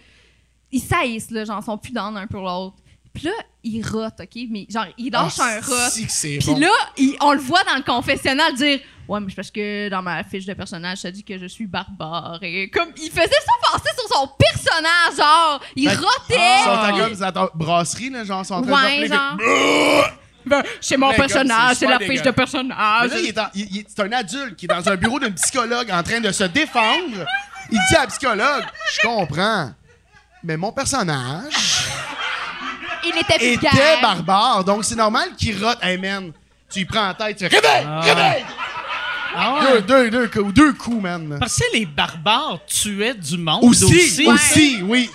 [0.74, 1.44] Ils saillissent, là.
[1.44, 2.76] Genre, sont plus dans un pour l'autre.
[3.14, 3.32] Puis là,
[3.62, 4.42] ils rotent, OK?
[4.50, 5.90] Mais genre, ils lâchent Ah, un rot.
[5.94, 6.58] Puis bon.
[6.58, 10.00] là, il- on le voit dans le confessionnal dire Ouais, mais c'est parce que dans
[10.00, 12.38] ma fiche de personnage, ça dit que je suis barbare.
[12.42, 16.38] Et comme, il faisait ça passer sur son personnage, genre, il que- rotait.
[16.38, 19.36] Ils sont en comme brasserie, là, genre, sont en train Ouais, de genre.
[20.46, 23.10] Ben, c'est mon comme personnage, c'est la fiche de personnage.
[23.16, 26.20] Il il- il- c'est un adulte qui est dans un bureau d'un psychologue en train
[26.20, 27.26] de se défendre.
[27.70, 29.72] Il dit à la psychologue Je comprends,
[30.44, 31.81] mais mon personnage
[33.04, 35.78] Il était barbare, donc c'est normal qu'il rote.
[35.82, 36.32] Hey man,
[36.70, 38.44] tu y prends en tête, tu fais Réveille Réveille
[39.34, 39.82] ah ouais.
[39.82, 41.36] deux, deux, deux, coups, deux coups, man.
[41.40, 44.26] Parce que les barbares tuaient du monde Aussi, aussi.
[44.26, 45.10] aussi, oui.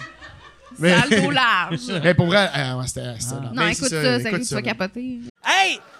[0.79, 1.79] Mais, Ça large.
[2.03, 3.01] mais pour vrai, euh, ouais, c'était.
[3.01, 3.13] là.
[3.31, 5.19] Non, Mais écoute c'est ça, ça, écoute tu vas capoter.
[5.45, 5.79] Hey,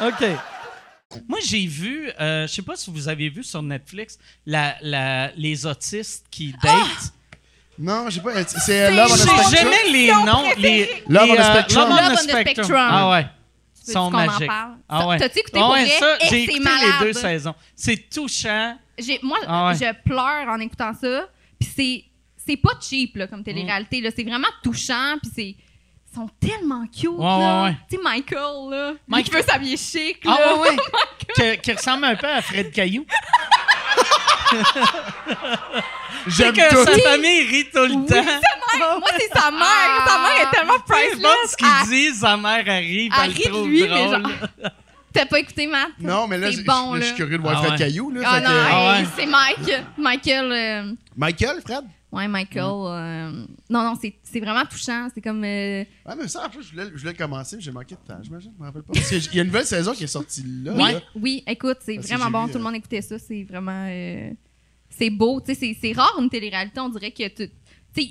[0.00, 0.24] OK.
[1.26, 5.30] Moi, j'ai vu, euh, je sais pas si vous avez vu sur Netflix, la, la-
[5.36, 7.12] les autistes qui datent.
[7.78, 8.44] Non, j'ai pas.
[8.44, 9.54] C'est Love on a J'ai Spectrum.
[9.54, 10.42] jamais les noms.
[10.58, 11.88] Les, Love les, on the euh, Spectrum.
[11.88, 12.76] Love on Love the on the Spectrum.
[12.90, 13.26] Ah ouais.
[13.86, 14.46] Ils sont qu'on en magiques.
[14.48, 14.76] parle?
[14.88, 15.18] Ah ouais.
[15.18, 15.98] T'as-tu écouté Ah pour ouais, vrai?
[15.98, 16.82] ça, Eh, j'ai c'est écouté malade.
[17.00, 17.54] les deux saisons.
[17.74, 18.76] C'est touchant.
[18.98, 19.74] J'ai- moi, Ah ouais.
[19.76, 21.28] je pleure en écoutant ça.
[21.58, 22.04] Puis c'est,
[22.46, 24.00] c'est pas cheap là, comme télé-réalité.
[24.02, 24.10] Là.
[24.14, 25.16] C'est vraiment touchant.
[25.22, 25.56] Puis c'est.
[26.10, 27.08] Ils sont tellement cute.
[27.10, 27.62] Ouais, là.
[27.62, 27.76] ouais, ouais.
[27.90, 28.92] Tu sais, Michael, là.
[29.08, 30.18] Mike- qui veut s'habiller chic.
[30.26, 30.54] Ah là.
[30.56, 30.76] ouais, ouais.
[31.56, 33.04] qui, qui ressemble un peu à Fred Caillou.
[36.26, 36.84] J'aime que tout.
[36.84, 38.14] sa famille rit tout le Oui, temps.
[38.16, 38.98] sa mère.
[38.98, 40.06] Moi, c'est sa mère.
[40.06, 41.50] Sa mère est tellement Peu importe priceless.
[41.50, 44.10] ce qu'il dit, sa mère arrive, elle elle, rit de lui, mais drôle.
[44.22, 44.32] genre-
[45.12, 45.88] T'as pas écouté, Matt?
[46.00, 47.06] Non, mais là, je bon, là, je là.
[47.06, 47.78] suis curieux de voir Ah Fred ouais.
[47.78, 48.10] Caillou.
[48.10, 49.08] Là, Ah non, que- Ah hey, ouais.
[49.16, 49.72] c'est Mike.
[49.96, 50.52] Michael.
[50.52, 51.84] euh, Michael, Fred?
[52.10, 52.64] Ouais, Michael.
[52.64, 53.30] euh,
[53.68, 55.08] Non, non, c'est c'est vraiment touchant.
[55.14, 55.44] C'est comme.
[55.44, 58.00] euh, Ah, mais ça, en plus, je voulais, je voulais commencer, mais j'ai manqué de
[58.00, 58.52] temps, j'imagine.
[58.56, 58.94] Je me rappelle pas.
[58.94, 60.72] Parce qu'il y a une nouvelle saison qui est sortie là.
[60.74, 61.00] Oui, là.
[61.14, 62.44] oui, écoute, c'est Parce que vraiment j'ai bon.
[62.46, 63.18] vu, Tout le euh, monde écoutait ça.
[63.18, 63.86] C'est vraiment.
[63.90, 64.30] euh,
[64.90, 65.40] C'est beau.
[65.40, 66.80] Tu sais, c'est- c'est rare une télé-réalité.
[66.80, 67.50] On dirait que tu.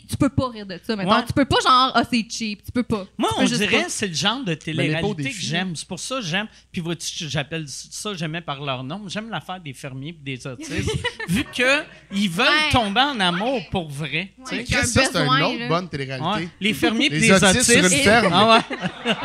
[0.10, 0.96] Tu peux pas rire de ça.
[0.96, 1.06] Ouais.
[1.26, 2.64] Tu peux pas, genre, ah, c'est cheap.
[2.64, 3.06] Tu peux pas.
[3.18, 3.84] Moi, peux on dirait pas.
[3.86, 5.76] que c'est le genre de les télé-réalité que j'aime.
[5.76, 6.48] C'est pour ça que j'aime.
[6.72, 9.04] Puis vois-tu, j'appelle ça, j'aimais par leur nom.
[9.08, 10.92] J'aime l'affaire des fermiers et des autistes.
[11.30, 12.70] vu qu'ils veulent Ouais.
[12.72, 14.32] tomber en amour pour vrai.
[14.48, 14.66] tu sais.
[14.68, 15.68] Il ça, c'est une autre là.
[15.68, 16.30] bonne télé-réalité.
[16.44, 16.50] Ouais.
[16.60, 17.72] Les fermiers et Les des autistes autistes.
[17.72, 18.34] sur une ferme.
[18.34, 18.64] Ah
[19.06, 19.16] ouais.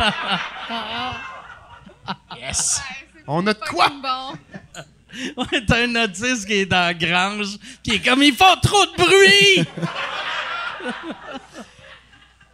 [2.40, 2.80] Yes!
[3.26, 3.88] On a de quoi?
[3.88, 4.38] Bon.
[5.36, 8.56] Ouais, t'as un autiste qui est dans la grange, puis il est comme ils font
[8.62, 9.68] trop de bruit.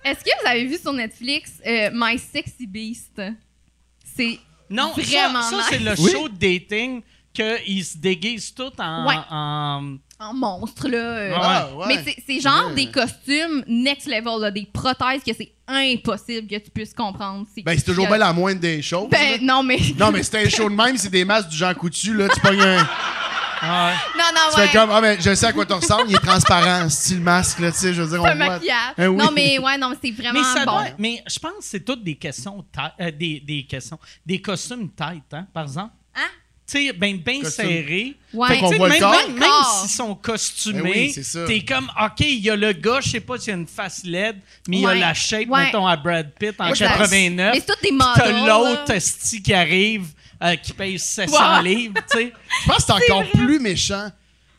[0.04, 3.20] Est-ce que vous avez vu sur Netflix euh, My Sexy Beast?
[4.16, 4.38] C'est.
[4.70, 5.66] Non, ça, Vraiment ça, nice.
[5.70, 6.10] c'est le Oui.
[6.12, 7.02] show de dating
[7.32, 9.14] qu'ils se déguisent tous en, Ouais.
[9.30, 10.98] en- en monstre, là.
[10.98, 11.86] euh, Ah, ouais.
[11.88, 12.74] Mais c'est- c'est genre Ouais.
[12.74, 17.46] des costumes next level, là, des prothèses que c'est impossible que tu puisses comprendre.
[17.64, 19.08] Ben, c'est toujours que- bien la moindre des choses.
[19.10, 19.18] là.
[19.18, 19.78] Ben, non, mais.
[19.98, 22.28] Non, mais c'était un show de même, c'est des masques du Jean Coutu, là.
[22.28, 22.88] Tu pognes un.
[23.60, 24.18] Ah ouais.
[24.18, 24.66] Non, non, Tu ouais.
[24.68, 27.58] fais comme, ah, mais je sais à quoi tu ressembles, il est transparent, style masque,
[27.60, 28.48] là, tu sais, je veux dire, C'est on voit.
[28.50, 28.94] maquillage.
[28.98, 29.16] Hein, oui.
[29.16, 30.72] Non, mais ouais, non, mais c'est vraiment Mais ça bon.
[30.72, 32.64] doit- mais je pense que c'est toutes des questions,
[33.00, 35.92] euh, des, des questions, des costumes tight, hein, par exemple.
[36.16, 36.20] Hein?
[36.70, 37.64] Tu sais, ben, bien Costume.
[37.64, 38.14] serrés.
[38.34, 38.48] Ouais.
[38.48, 39.12] Fait que, Qu'on tu sais, voit le même, corps.
[39.12, 39.80] même, même Corps.
[39.80, 41.46] s'ils sont costumés, Ben oui, c'est ça.
[41.46, 43.66] t'es comme, OK, il y a le gars, je sais pas s'il y a une
[43.66, 44.36] face laide,
[44.68, 44.98] mais il y a Ouais.
[44.98, 45.64] la shape, Ouais.
[45.64, 47.52] mettons, à Brad Pitt en Moi, je pense- 89.
[47.54, 47.98] Mais c'est toutes des Puis.
[48.16, 48.46] T'as là.
[48.46, 50.08] l'autre esti qui arrive,
[50.42, 51.62] euh, qui paye 700 Ouais.
[51.62, 52.32] livres, tu sais.
[52.62, 54.08] Je pense que c'est encore plus méchant.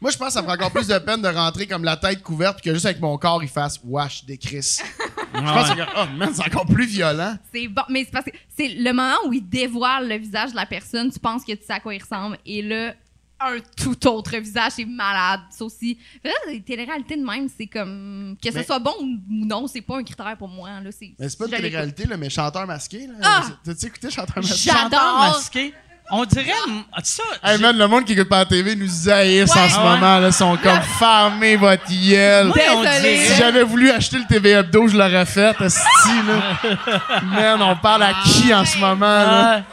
[0.01, 1.97] Moi, je pense que ça me ferait encore plus de peine de rentrer comme la
[1.97, 4.77] tête couverte puis que juste avec mon corps, il fasse wash des Chris.
[5.33, 7.37] Je pense que oh, man, c'est encore plus violent.
[7.53, 10.55] C'est bon, mais c'est parce que c'est le moment où il dévoile le visage de
[10.55, 12.93] la personne, tu penses que tu sais à quoi il ressemble, et là,
[13.41, 15.97] un tout autre visage, c'est malade, ça aussi.
[16.21, 18.35] Fait que là, les téléréalités de même, c'est comme.
[18.43, 20.69] Que ce soit bon ou non, c'est pas un critère pour moi.
[20.83, 23.07] Là, c'est, Mais c'est pas une télé-réalité, là, mais chanteur masqué.
[23.07, 23.13] Là.
[23.23, 23.43] Ah!
[23.63, 24.55] T'as-tu écouté chanteur masqué?
[24.57, 24.81] J'adore.
[24.81, 25.73] Chanteur masqué?
[26.11, 27.21] On dirait m- ça.
[27.43, 29.61] Hey man, le monde qui écoute pas la TV nous dit haïs Ouais.
[29.61, 29.89] en ce Ah ouais?
[29.91, 30.17] moment.
[30.17, 32.47] Là, sont comme fermez votre gueule.
[32.47, 35.55] Moi, on dirait- Si j'avais voulu acheter le TV Hebdo, je l'aurais fait.
[35.61, 37.21] esti, là.
[37.23, 39.05] Man, on parle à qui en ce moment?
[39.05, 39.63] Là?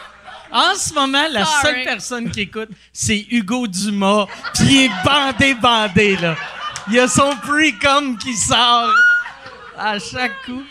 [0.53, 1.63] En ce moment, la Sorry.
[1.63, 6.37] seule personne qui écoute, c'est Hugo Dumas, puis il est bandé, bandé, là.
[6.89, 8.93] Il y a son pre-com qui sort
[9.77, 10.63] à chaque coup.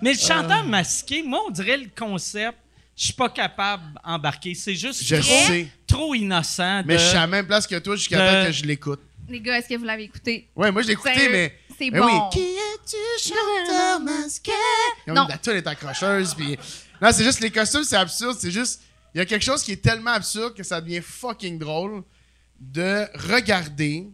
[0.00, 2.58] Mais le chanteur masqué, moi, on dirait le concept,
[2.96, 4.54] je suis pas capable d'embarquer.
[4.54, 5.68] C'est juste Je trop, sais.
[5.86, 6.82] trop innocent.
[6.84, 9.00] Mais je suis à la même place que toi jusqu'à de- temps que je l'écoute.
[9.28, 10.48] Les gars, est-ce que vous l'avez écouté?
[10.56, 11.56] Ouais, moi je l'ai écouté, Sérieux, mais.
[11.78, 12.06] C'est mais bon.
[12.06, 12.12] oui.
[12.32, 14.50] Qui es-tu, chanteur masqué?
[15.06, 15.26] Non.
[15.28, 16.58] La tune est accrocheuse, puis.
[17.02, 18.36] Non, c'est juste les costumes, c'est absurde.
[18.40, 18.80] C'est juste.
[19.14, 22.02] Il y a quelque chose qui est tellement absurde que ça devient fucking drôle
[22.60, 24.06] de regarder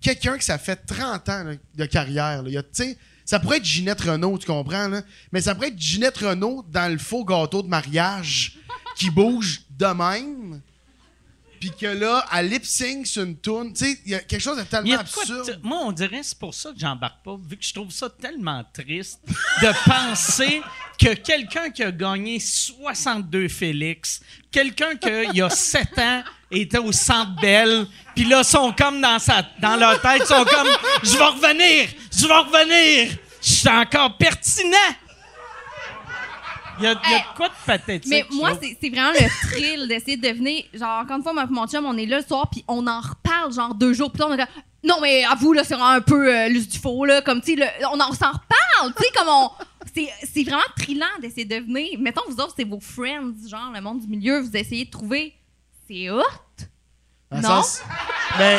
[0.00, 2.42] quelqu'un que ça fait 30 ans de carrière.
[2.42, 2.62] là.
[3.24, 5.02] Ça pourrait être Ginette Renault, tu comprends, là?
[5.30, 8.58] Mais ça pourrait être Ginette Renault dans le faux gâteau de mariage
[8.96, 10.60] qui bouge de même.
[11.62, 14.40] Puis que là, à lip sync sur une tune, tu sais, il y a quelque
[14.40, 15.60] chose de tellement de absurde.
[15.62, 18.64] moi, on dirait c'est pour ça que j'embarque pas, vu que je trouve ça tellement
[18.74, 19.20] triste
[19.62, 20.60] de penser
[20.98, 26.78] que quelqu'un qui a gagné 62 Félix, quelqu'un qui, il y a 7 ans, était
[26.78, 27.86] au Centre Bell,
[28.16, 30.68] puis là, sont comme dans, sa, dans leur tête, sont comme
[31.04, 31.90] «Je vais revenir!
[32.12, 33.16] Je vais revenir!
[33.40, 34.76] Je suis encore pertinent!»
[36.78, 38.08] Il y a, il y a de quoi de pathétique.
[38.10, 40.64] Mais moi, c'est c'est vraiment le thrill d'essayer de devenir.
[40.74, 43.00] Genre, encore une fois, moi mon chum, on est là le soir, puis on en
[43.00, 44.28] reparle, genre, deux jours plus tard.
[44.30, 46.78] On est comme, non, mais à vous, là, c'est vraiment un peu euh, l'us du
[46.78, 47.20] faux, là.
[47.22, 49.50] Comme, tu sais, on, en- on s'en reparle, tu sais, comme on.
[49.94, 51.98] C'est c'est vraiment thrillant d'essayer de devenir.
[52.00, 55.34] Mettons, vous autres, c'est vos friends, genre, le monde du milieu, vous essayez de trouver.
[55.88, 56.22] C'est hot?
[57.30, 57.48] Dans le Non.
[57.62, 57.82] sens-
[58.38, 58.58] Mais,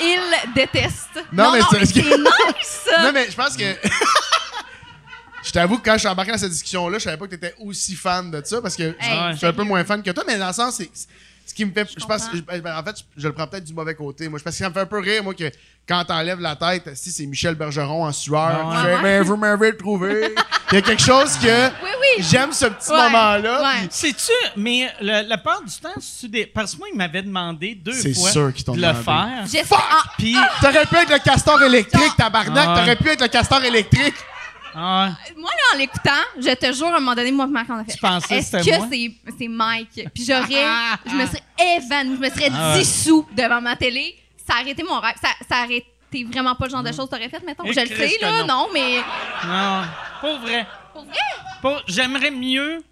[0.00, 1.22] Ils détestent.
[1.32, 3.02] Non, mais c'est- mais c'est nice, ça.
[3.04, 3.64] non, mais je pense que.
[5.44, 7.36] Je t'avoue que quand je suis embarqué dans cette discussion-là, je savais pas que tu
[7.36, 10.02] étais aussi fan de ça parce que je- Hey, je suis un peu moins fan
[10.02, 10.90] que toi, mais dans le sens, c'est.
[11.44, 11.86] Ce qui me fait.
[11.98, 14.28] Je, pense, je- ben, en fait, je, je le prends peut-être du mauvais côté.
[14.28, 15.50] Moi, je pense que ça me fait un peu rire, moi, que
[15.88, 19.02] quand t'enlèves la tête, si c'est Michel Bergeron en sueur, Ouais.
[19.02, 20.32] mais vous m'avez trouvé.
[20.70, 21.66] Il y a quelque chose que.
[21.66, 22.24] Oui, oui.
[22.24, 23.60] J'aime ce petit Ouais, moment-là.
[23.60, 23.88] ouais.
[23.90, 26.46] Sais-tu, mais le- la part du temps, c'est-tu des.
[26.46, 29.44] Parce que moi, il m'avait demandé deux C'est fois sûr qu'ils t'ont de le faire.
[29.72, 32.68] Ah, Puis, T'aurais pu être le castor électrique, tabarnak.
[32.68, 32.78] Ah.
[32.78, 34.14] T'aurais pu être le castor électrique.
[34.74, 37.78] Ah, Moi, là, en l'écoutant, je te jure, à un moment donné, moi, Marc, on
[37.78, 37.92] a fait.
[37.92, 38.86] Tu pensais que Est-ce c'était moi?
[38.88, 40.08] que c'est, c'est Mike?
[40.14, 40.64] Puis j'aurais.
[41.06, 41.42] je me serais
[41.76, 42.78] évanouie, je me serais Ah ouais.
[42.80, 44.16] dissous devant ma télé.
[44.46, 45.14] Ça a arrêté mon rêve.
[45.22, 45.86] Ça, ça a arrêté
[46.30, 47.64] vraiment pas le genre de choses que t'aurais fait, mettons.
[47.64, 48.46] Et je le sais, là, non.
[48.46, 48.96] non, mais.
[49.46, 49.82] non,
[50.20, 50.66] pour vrai.
[50.92, 51.16] Pour vrai?
[51.60, 52.82] Pour- J'aimerais mieux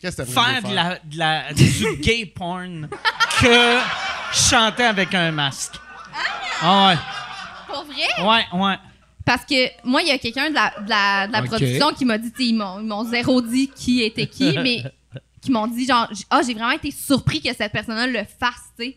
[0.00, 2.88] Qu'est-ce que t'aimerais faire de la, de la- du gay porn
[3.40, 3.78] que
[4.32, 5.74] chanter avec un masque.
[6.62, 6.94] Ah
[7.66, 7.94] Pour vrai?
[8.22, 8.76] ouais, ouais, ouais.
[9.26, 9.54] Parce que
[9.84, 11.46] moi, il y a quelqu'un de la, de la, de la Ok.
[11.48, 14.82] production qui m'a dit, ils m'ont, ils m'ont zéro dit qui était qui, mais
[15.42, 18.84] qui m'ont dit, genre, ah, j'ai vraiment été surpris que cette personne-là le fasse, tu
[18.86, 18.96] sais.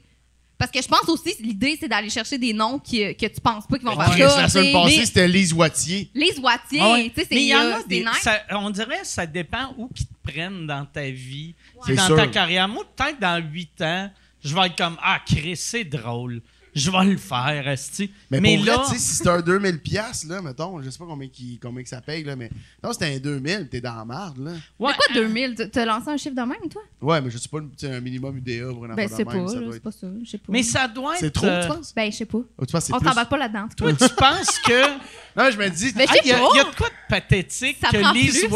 [0.58, 3.66] Parce que je pense aussi, l'idée, c'est d'aller chercher des noms qui, que tu penses
[3.66, 4.42] pas qu'ils vont Chris, faire ça.
[4.42, 4.72] la sais.
[4.74, 6.12] passée, Mais- c'était Lise Wattier.
[6.14, 7.10] Les Wattiers, Ah ouais.
[7.10, 8.06] tu sais, c'est Mais il y en euh, des.
[8.22, 11.56] ça- on dirait que ça dépend où qu'ils te prennent dans ta vie,
[11.88, 12.18] C'est dans sûr.
[12.18, 12.68] ta carrière.
[12.68, 14.12] Moi, peut-être dans 8 ans,
[14.44, 16.42] je vais être comme Ah, Chris, c'est drôle.
[16.76, 18.12] Je vais le faire, esti.
[18.30, 18.76] Mais, Mais pour là.
[18.78, 21.60] vrai, tu sais, si c'était un 2000 pièces là, mettons, je sais pas combien, qui,
[21.62, 22.50] combien que ça paye, là, mais
[22.84, 24.52] non, c'était un 2000, t'es dans la marde, là.
[24.80, 25.56] ouais, C'est quoi 2000?
[25.56, 26.82] Tu- T'as lancé un chiffre de même, toi?
[27.02, 29.48] Ouais, mais je sais pas, un minimum UDA pour une Ben, affaire c'est pas, même,
[29.48, 29.84] ça là, doit c'est être...
[29.84, 30.08] pas ça.
[30.24, 30.44] Je sais pas.
[30.50, 31.20] Mais ça doit être.
[31.22, 31.94] C'est trop, euh, tu penses?
[31.96, 32.38] Ben, je sais pas.
[32.38, 33.10] Ou tu penses c'est On plus?
[33.30, 33.68] pas là-dedans.
[33.76, 34.84] Toi, tu penses que.
[35.38, 37.78] Non, mais je me dis, Mais Ah, Il y, y a de quoi de pathétique
[37.80, 38.48] Ça que Lise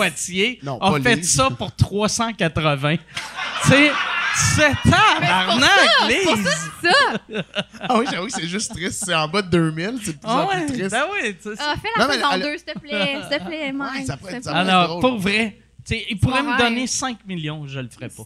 [0.64, 2.97] Non, a fait ça pour 380.
[2.97, 3.03] tu
[3.70, 3.91] sais,
[4.36, 5.69] c'est tabarnak,
[6.07, 6.45] C'est pour Lise!
[6.45, 7.43] ça, ça.
[7.81, 10.19] ah oui, j'avoue que c'est juste triste, c'est en bas de 2000, c'est de plus
[10.23, 10.91] Ah en ouais, plus triste.
[10.91, 11.55] ben oui, tu sais.
[11.59, 13.17] Ah, fais la Non, mais saison elle- 2, s'il te plaît.
[13.29, 14.05] S'il te plaît, Mike.
[14.07, 14.53] ça pourrait s'il être te ça.
[14.53, 14.63] plaît.
[14.63, 14.69] drôle.
[14.84, 16.57] Alors, pour vrai, tu sais, il pourrait me rêve.
[16.59, 18.23] donner 5 millions, je le ferais pas.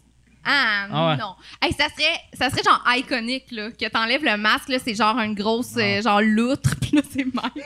[0.49, 1.17] Ah, Ah ouais.
[1.17, 1.35] non.
[1.61, 3.69] Hey, ça, serait, ça serait genre iconique, là.
[3.71, 7.25] Que t'enlèves le masque, là, c'est genre une grosse, euh, genre loutre, puis là, c'est
[7.25, 7.65] Mike.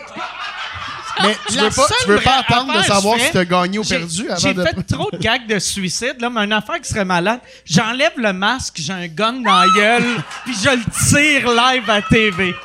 [1.24, 3.84] Mais tu La veux pas, tu veux pas attendre de savoir si t'as gagné ou
[3.84, 4.68] J'ai- perdu J'ai avant de...
[4.68, 7.40] fait trop de gags de suicide, là, mais une affaire qui serait malade.
[7.66, 10.04] J'enlève le masque, j'ai un gun dans la gueule,
[10.46, 12.56] puis je le tire live à TV.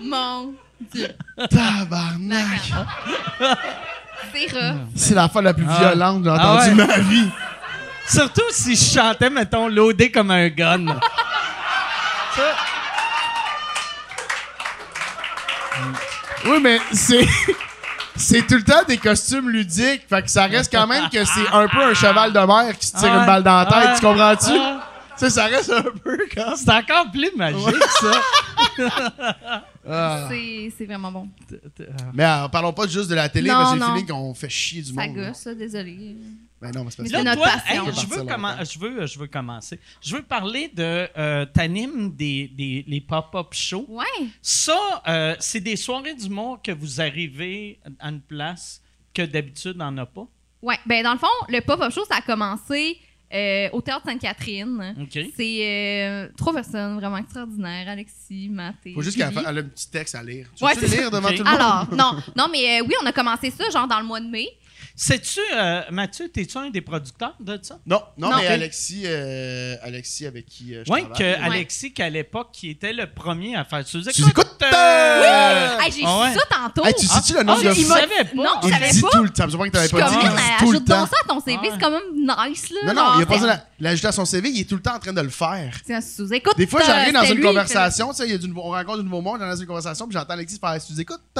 [0.00, 0.54] Mon
[0.92, 1.08] Dieu.
[1.50, 2.72] Tabarnak!
[4.32, 4.76] C'est rough.
[4.96, 5.78] C'est la fois la plus Ah.
[5.78, 6.86] violente que j'ai Ah entendue ouais.
[6.86, 7.28] de ma vie.
[8.08, 10.86] Surtout si je chantais, mettons, loadé comme un gun.
[12.36, 12.42] Ça,
[16.46, 17.26] Oui, mais c'est.
[18.16, 20.02] C'est tout le temps des costumes ludiques.
[20.08, 22.86] Fait que ça reste quand même que c'est un peu un cheval de mer qui
[22.86, 23.18] se tire Ah.
[23.18, 23.74] une balle dans la tête.
[23.88, 23.94] Ah.
[23.98, 24.56] Tu comprends-tu?
[24.56, 24.88] Ah.
[25.18, 26.54] Tu sais, ça reste un peu comme.
[26.54, 28.20] c'est encore plus magique, ça.
[29.86, 30.28] Ah.
[30.30, 31.28] C'est c'est vraiment bon.
[32.14, 34.48] Mais euh, parlons pas juste de la télé, Non, parce que j'ai feeling qu'on fait
[34.48, 35.16] chier du Ça monde.
[35.16, 36.16] gosse, ça, désolé.
[36.64, 37.94] Ben non, mais c'est parce Là, toi, hey, je, veux
[38.64, 39.78] je, veux, je veux commencer.
[40.02, 41.08] Je veux parler de.
[41.16, 43.86] Euh, T'animes des, des, les pop-up shows.
[43.88, 44.04] Ouais.
[44.42, 48.80] Ça, euh, c'est des soirées d'humour que vous arrivez à une place
[49.12, 50.26] que d'habitude, on n'a pas?
[50.62, 50.78] Ouais.
[50.86, 52.98] Ben, dans le fond, le pop-up show, ça a commencé
[53.32, 54.94] euh, au Théâtre Sainte-Catherine.
[55.00, 55.18] OK.
[55.36, 57.88] C'est euh, trois personnes vraiment extraordinaires.
[57.88, 59.42] Alexis, Matt et Faut juste qu'elle Julie.
[59.44, 60.48] fa- elle a un petit texte à lire.
[60.56, 61.54] Tu Ouais, c'est lire devant tout le monde?
[61.60, 64.26] Alors, non, non, mais euh, oui, on a commencé ça genre dans le mois de
[64.28, 64.48] mai.
[64.96, 67.80] Sais-tu, euh, Mathieu, t'es-tu un des producteurs de ça?
[67.84, 68.36] Non, non, Non.
[68.38, 68.50] mais Ok.
[68.52, 71.18] Alexis, euh, Alexis avec qui euh, je Oui, travaille.
[71.18, 75.90] que Alexis, qu'à l'époque, qui était le premier à faire sous Sous écoute, euh, Hey,
[75.90, 76.32] j'ai ah ouais.
[76.32, 76.84] su ça tantôt.
[76.86, 77.42] Hey, tu sais-tu le Ah,
[77.74, 77.94] de il fois?
[77.96, 78.34] m'a- savais pas.
[78.36, 79.08] Non, je Il savais dit pas.
[79.10, 79.48] tout le temps.
[79.48, 80.16] Je pas que Je t'avais pas dit.
[80.16, 81.06] man, Il dit tout le ajoute donc temps.
[81.06, 81.68] ça à ton CV, Ouais.
[81.72, 82.80] c'est quand même nice, là.
[82.86, 84.76] Non, non, genre, il a pas besoin de l'ajouter à son CV, il est tout
[84.76, 85.76] le temps en train de le faire.
[85.84, 86.56] C'est un sous-écoute.
[86.56, 88.62] Des fois, j'arrive euh, dans c'était une conversation, tu sais, il y a du nouveau-
[88.66, 90.58] on rencontre du nouveau monde, j'arrive dans une conversation, puis j'entends Alexis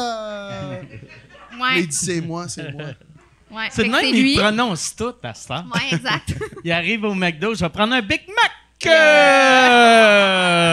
[0.03, 2.87] euh, fait- là, il Ouais, dit c'est moi, c'est moi.
[3.55, 3.69] Ouais.
[3.71, 4.37] C'est de même, c'est il lui.
[4.37, 5.29] prononce tout à.
[5.29, 6.35] Ouais, exact.
[6.65, 8.51] Il arrive au McDo, je vais prendre un Big Mac.
[8.81, 8.91] C'est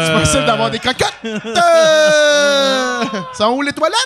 [0.08, 1.14] C'est possible d'avoir des croquettes.
[3.34, 3.98] Ça où les toilettes?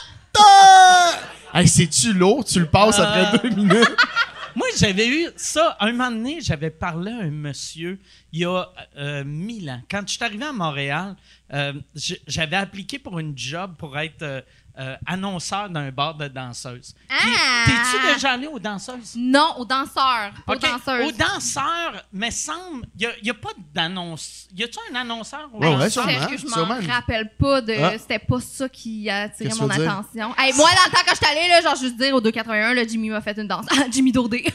[1.54, 2.44] Hey, c'est-tu lourd?
[2.46, 3.04] Tu le passes Euh.
[3.04, 3.96] après deux minutes.
[4.56, 5.76] Moi, j'avais eu ça.
[5.82, 8.00] Un moment donné, j'avais parlé à un monsieur
[8.32, 9.82] il y a euh, mille ans.
[9.92, 11.16] Quand je suis arrivé à Montréal,
[11.54, 11.74] euh,
[12.28, 14.42] j'avais appliqué pour une job pour être euh,
[14.78, 16.94] euh, annonceur d'un bar de danseuses.
[17.10, 17.16] Ah!
[17.66, 19.14] T'es-tu déjà allé aux danseuses?
[19.16, 20.32] Non, aux danseurs.
[20.46, 20.62] Pas aux OK.
[20.62, 21.08] danseuses.
[21.08, 22.86] Aux danseurs, mais semble.
[23.00, 24.48] Il n'y a, pas d'annonce.
[24.56, 25.50] Y a-tu un annonceur?
[25.54, 26.28] aux Ouais, ouais, sûrement.
[26.28, 26.76] que je sûrement.
[26.76, 27.74] m'en rappelle pas de.
[27.82, 27.98] Ah.
[27.98, 30.34] C'était pas ça qui a attiré mon attention.
[30.38, 32.86] Hey, moi, dans le temps, quand j'étais allée, là, genre, juste dire au 281, là,
[32.86, 33.66] Jimmy m'a fait une danse.
[33.72, 34.46] Ah, Jimmy Daudé.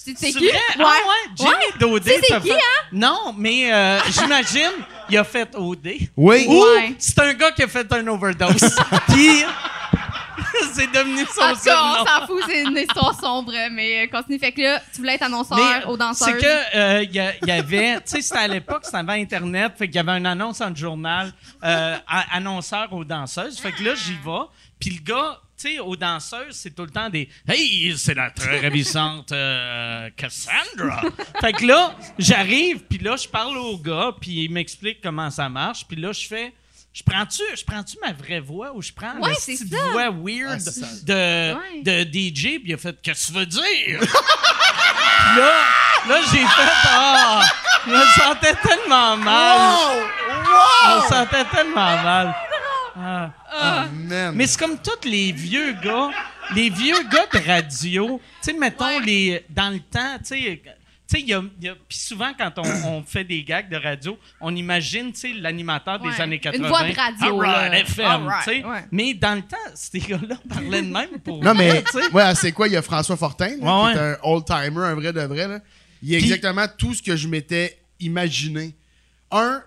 [0.00, 0.46] C'est qui?
[0.48, 0.58] vrai?
[0.78, 2.10] Ah ouais, Jimmy Daudet.
[2.14, 2.84] Sais, c'est qui, fait- hein?
[2.92, 4.70] Non, mais euh, j'imagine,
[5.10, 5.88] il a fait OD.
[6.16, 6.46] Oui.
[6.48, 6.94] Ou Ouais.
[6.98, 8.76] c'est un gars qui a fait un overdose.
[9.08, 9.42] Puis,
[10.72, 14.06] c'est devenu son En tout cas, on s'en fout, c'est une histoire sombre, mais euh,
[14.08, 14.38] continue.
[14.38, 16.28] Fait que là, tu voulais être annonceur Mais aux danseuses.
[16.28, 19.88] c'est que euh, il y, avait, tu sais, c'était à l'époque, c'était avant Internet, fait
[19.88, 21.32] qu'il y avait une annonce dans le journal,
[21.64, 21.96] euh,
[22.32, 23.58] annonceur aux danseuses.
[23.58, 24.46] Fait que là, j'y vais,
[24.78, 28.30] puis le gars, tu sais, aux danseuses, c'est tout le temps des Hey, c'est la
[28.30, 31.02] très ravissante euh, Cassandra.
[31.40, 35.48] fait que là, j'arrive, puis là, je parle au gars, puis il m'explique comment ça
[35.48, 36.52] marche, puis là, je fais.
[36.94, 39.88] Je prends-tu, je prends-tu ma vraie voix ou je prends Ouais, la c'est petite ça.
[39.92, 41.82] voix weird Ah, de, Ouais.
[41.82, 44.00] de DJ, puis il a fait Qu'est-ce que tu veux dire?
[44.00, 45.52] Puis là,
[46.08, 47.42] là j'ai fait Ah!
[47.86, 49.76] Je me sentais tellement mal.
[50.84, 52.34] Je me sentais tellement mal.
[53.00, 53.32] Ah.
[53.52, 53.86] Ah.
[54.34, 56.10] Mais c'est comme tous les vieux gars,
[56.54, 59.00] les vieux gars de radio, tu sais, mettons, Ouais.
[59.00, 60.70] les, dans le temps, tu sais, tu
[61.16, 63.76] sais, il y a, y a- puis souvent, quand on, on fait des gags de
[63.76, 66.68] radio, on imagine, tu sais, l'animateur des années Une 80.
[66.68, 67.78] voix de radio, right, là.
[67.80, 68.64] FM, right, tu sais.
[68.66, 68.84] ouais.
[68.90, 72.10] Mais dans le temps, ces gars-là parlaient de même pour Non, mais, vrai, tu sais.
[72.12, 72.66] ouais, c'est quoi?
[72.68, 75.46] Il y a François Fortin, là, Ouais, qui est un old-timer, un vrai de vrai.
[75.48, 75.60] Là.
[76.02, 78.74] Il est Puis- exactement tout ce que je m'étais imaginé.
[79.30, 79.62] Un,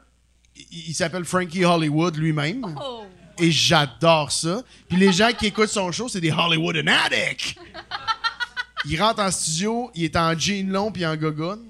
[0.56, 2.66] il, il s'appelle Frankie Hollywood lui-même.
[2.82, 3.06] Oh.
[3.38, 4.62] Et j'adore ça.
[4.88, 7.56] Puis les gens qui écoutent son show, c'est des Hollywood addicts.
[8.86, 11.64] Il rentre en studio, il est en jean long puis en gogoune.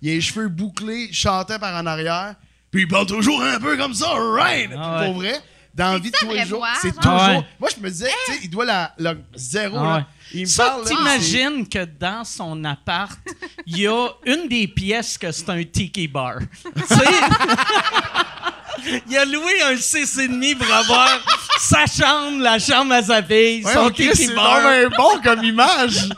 [0.00, 2.34] Il a les cheveux bouclés, il chantait par en arrière.
[2.70, 4.70] Puis il parle toujours un peu comme ça, right?
[4.76, 5.06] Ah ouais.
[5.06, 5.40] Pour vrai,
[5.74, 7.00] dans la vie de tous les jours, c'est genre?
[7.00, 7.18] toujours.
[7.18, 7.46] Ah ouais.
[7.60, 9.76] Moi, je me disais, tu sais, il doit la, la zéro.
[9.78, 10.06] Ah là.
[10.32, 13.18] Il me Ça, t'imagines que dans son appart,
[13.66, 16.38] il y a une des pièces que c'est un tiki bar.
[16.76, 16.96] tu sais?
[19.10, 21.08] Il a loué un 6,5 pour avoir
[21.58, 25.44] sa chambre, la chambre à sa fille, c'est- son Ouais, Chris, tiki c'est bon comme
[25.44, 26.08] image.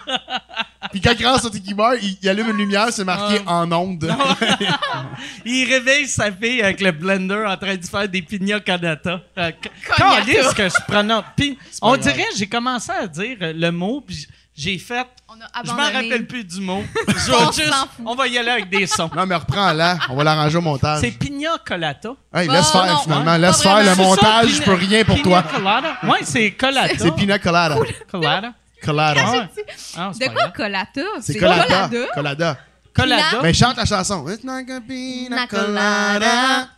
[0.93, 3.55] Puis quand il rentre sur Tiki Bar, il, il allume une lumière, c'est marqué Ah.
[3.57, 4.09] en onde.
[5.45, 9.21] Il réveille sa fille avec le blender en train de faire des pina colada.
[9.39, 10.17] Euh, c- Cognata.
[10.25, 11.25] calisse que je prononce.
[11.37, 12.01] Puis, on grave.
[12.03, 14.27] dirait, j'ai commencé à dire le mot, puis
[14.57, 15.07] j'ai fait.
[15.29, 16.83] On a Je m'en rappelle plus du mot.
[17.09, 19.11] On juste- va y aller avec des sons.
[19.15, 19.99] Non, mais reprends-la.
[20.09, 21.01] On va l'arranger au montage.
[21.01, 22.11] C'est pina colada.
[22.33, 23.33] Hey, Oh, laisse faire non, finalement.
[23.33, 25.53] ouais, laisse faire le montage, C'est je peux rien pour pina toi.
[25.53, 25.99] colada?
[26.05, 26.95] Ouais, c'est colada.
[26.97, 27.77] C'est pina colada.
[28.11, 28.53] colada.
[28.83, 29.49] Colada.
[29.97, 31.01] Ah De quoi colata?
[31.21, 31.65] C'est colada.
[31.89, 32.07] colada?
[32.15, 32.59] Colada.
[32.95, 33.43] Colada.
[33.43, 34.27] Mais chante la chanson.
[34.29, 36.13] It's like a pina Pina colada.
[36.15, 36.69] colada.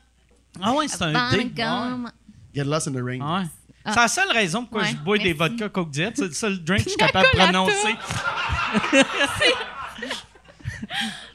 [0.62, 1.52] Ah ouais, c'est un dé.
[2.54, 3.20] Get lost in the rain.
[3.20, 3.44] Ouais.
[3.88, 3.92] Ah.
[3.94, 6.12] C'est la seule raison pourquoi Ouais, je bois des vodka Coke Diet.
[6.14, 7.94] C'est le seul drink que je suis capable de prononcer.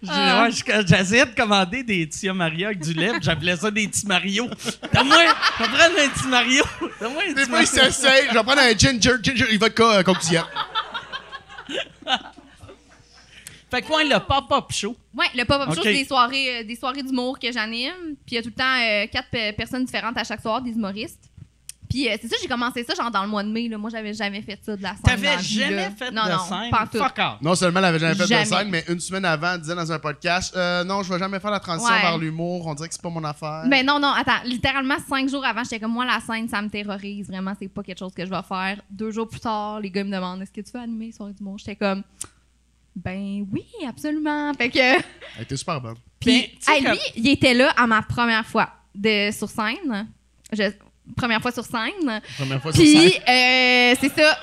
[0.02, 0.44] J'ai- Ah.
[0.44, 4.06] ouais, je- J'essayais de commander des Tia Maria avec du lait, j'appelais ça des petits
[4.06, 4.48] Mario.
[4.94, 5.18] Donne-moi,
[5.60, 6.64] je vais prendre un petit Mario.
[7.00, 8.28] Donne-moi un Des fois, il s'essaye.
[8.30, 10.44] Je vais prendre un ginger, ginger, il va de coquillette.
[13.72, 14.96] Fait que ouais, le pop-up show.
[15.16, 17.94] Ouais, le pop-up show, c'est des soirées, euh, des soirées d'humour que j'anime.
[18.26, 20.62] Puis il y a tout le temps euh, quatre pe- personnes différentes à chaque soir,
[20.62, 21.24] des humoristes.
[21.94, 23.68] Puis euh, c'est ça, j'ai commencé ça genre dans le mois de mai.
[23.68, 23.78] Là.
[23.78, 25.02] Moi, j'avais jamais fait ça de la scène.
[25.04, 26.72] T'avais vie, jamais fait non, de non, scène?
[26.72, 26.98] Pas tout.
[26.98, 27.38] Fuck off.
[27.42, 28.44] Non seulement elle avait jamais fait Jamais.
[28.46, 31.20] de scène, mais une semaine avant, elle disait dans un podcast euh, Non, je vais
[31.20, 32.02] jamais faire la transition Ouais.
[32.02, 32.66] vers l'humour.
[32.66, 33.66] On dirait que c'est pas mon affaire.
[33.68, 34.42] Mais non, non, attends.
[34.46, 37.28] Littéralement, cinq jours avant, j'étais comme moi, la scène, ça me terrorise.
[37.28, 38.82] Vraiment, c'est pas quelque chose que je vais faire.
[38.90, 41.60] Deux jours plus tard, les gars me demandent Est-ce que tu veux animer soirée d'humour
[41.60, 42.02] J'étais comme
[42.96, 44.52] Ben oui, absolument.
[44.56, 44.80] Fait que.
[44.80, 45.98] Elle était super bonne.
[46.20, 50.08] Puis, Hey, lui, il était là à ma première fois de, sur scène.
[50.52, 50.72] Je-
[51.16, 52.22] première fois sur scène.
[52.38, 53.22] Première fois sur Puis, scène.
[53.30, 54.38] euh, c'est ça.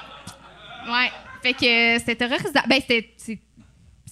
[0.89, 1.11] Ouais.
[1.43, 2.61] Fait que c'était terrorisant.
[2.69, 3.15] Ben, c'était.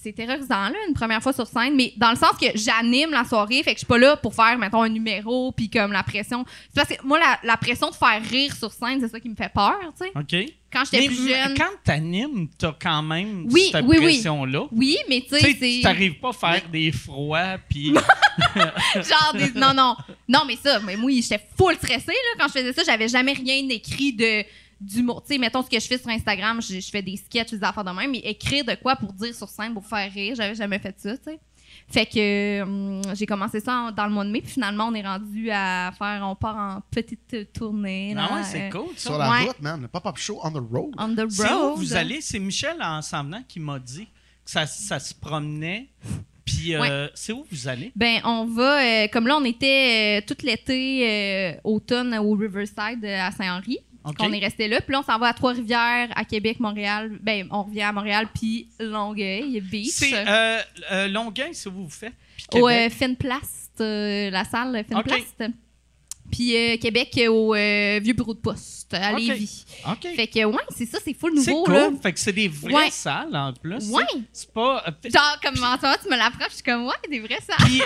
[0.01, 3.23] C'est- terrorisant, là, une première fois sur scène, mais dans le sens que j'anime la
[3.25, 6.03] soirée, fait que je suis pas là pour faire, mettons, un numéro, puis comme la
[6.03, 6.45] pression.
[6.73, 9.29] C'est parce que moi, la, la pression de faire rire sur scène, c'est ça qui
[9.29, 10.11] me fait peur, tu sais.
[10.15, 10.53] OK.
[10.71, 11.57] Quand j'étais Mais plus jeune.
[11.57, 14.67] quand t'animes, t'as quand même Oui, cette oui, pression-là.
[14.71, 17.93] Oui, mais tu sais, t'arrives pas à faire des froids, puis...
[18.95, 19.95] genre des non non
[20.27, 23.33] non mais ça mais moi j'étais full stressée là quand je faisais ça j'avais jamais
[23.33, 24.43] rien écrit de
[24.81, 27.51] d'humour tu sais mettons ce que je fais sur Instagram je, je fais des sketchs
[27.51, 30.35] des affaires de même mais écrire de quoi pour dire sur scène pour faire rire
[30.35, 31.39] j'avais jamais fait ça tu sais
[31.87, 34.93] fait que hum, j'ai commencé ça en- dans le mois de mai puis finalement on
[34.93, 38.89] est rendu à faire on part en petite tournée là, Ah ouais, c'est euh, cool,
[38.95, 39.09] ça.
[39.09, 39.43] Sur la Ouais.
[39.45, 39.81] route, man.
[39.81, 40.93] Le pop-up show on the road.
[40.97, 42.21] on the C'est où road vous allez?
[42.21, 45.87] C'est Michel en s'en venant qui m'a dit que ça, ça se promenait.
[46.45, 47.91] Puis euh, c'est où vous allez?
[47.95, 53.03] Ben, on va, euh, comme là, on était euh, tout l'été, euh, automne, au Riverside
[53.03, 53.77] euh, à Saint-Henri.
[54.03, 54.79] On est resté là.
[54.81, 57.17] Puis là, on s'en va à Trois-Rivières, à Québec, Montréal.
[57.21, 59.89] Ben, on revient à Montréal, puis Longueuil, Beach.
[59.91, 60.59] C'est euh,
[60.91, 62.13] euh, Longueuil, c'est où vous faites?
[62.53, 65.35] Au euh, Finplast, la salle Finplast.
[65.41, 65.47] OK.
[66.31, 69.19] Puis euh, Québec, au Vieux Bureau de Poste, à OK.
[69.19, 69.65] Lévis.
[69.87, 70.07] OK.
[70.15, 71.73] Fait que, ouais, c'est ça, c'est full C'est nouveau, cool.
[71.73, 71.89] là.
[72.01, 72.89] Fait que c'est des vraies Ouais.
[72.91, 73.89] salles en plus.
[73.89, 74.03] Ouais.
[74.31, 74.83] C'est pas.
[75.05, 77.55] Genre, comme en ce moment, tu me l'approches, je suis comme, ouais, des vrais ça.
[77.65, 77.81] Puis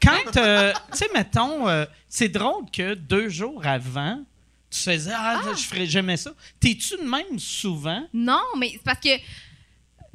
[0.00, 1.66] quand, tu sais, mettons,
[2.08, 4.22] c'est drôle que deux jours avant,
[4.70, 6.32] tu faisais Ah, je ferais jamais ça.
[6.60, 8.06] T'es-tu de même souvent?
[8.12, 9.08] Non, mais c'est parce que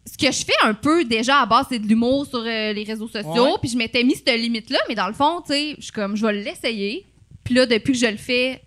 [0.06, 2.84] ce que je fais un peu déjà à base, c'est de l'humour sur euh, les
[2.84, 3.58] réseaux sociaux.
[3.60, 6.16] Puis je m'étais mis cette limite-là, mais dans le fond, tu sais, je suis comme,
[6.16, 7.06] je vais l'essayer.
[7.44, 8.62] Puis là, depuis que je le fais,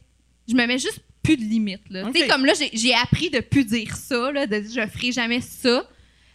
[0.49, 1.89] je me mets juste plus de limites.
[1.91, 2.05] là.
[2.07, 2.31] Tu sais, Ok.
[2.31, 5.89] comme là, j'ai- appris de plus dire ça, là, de dire je ferai jamais ça.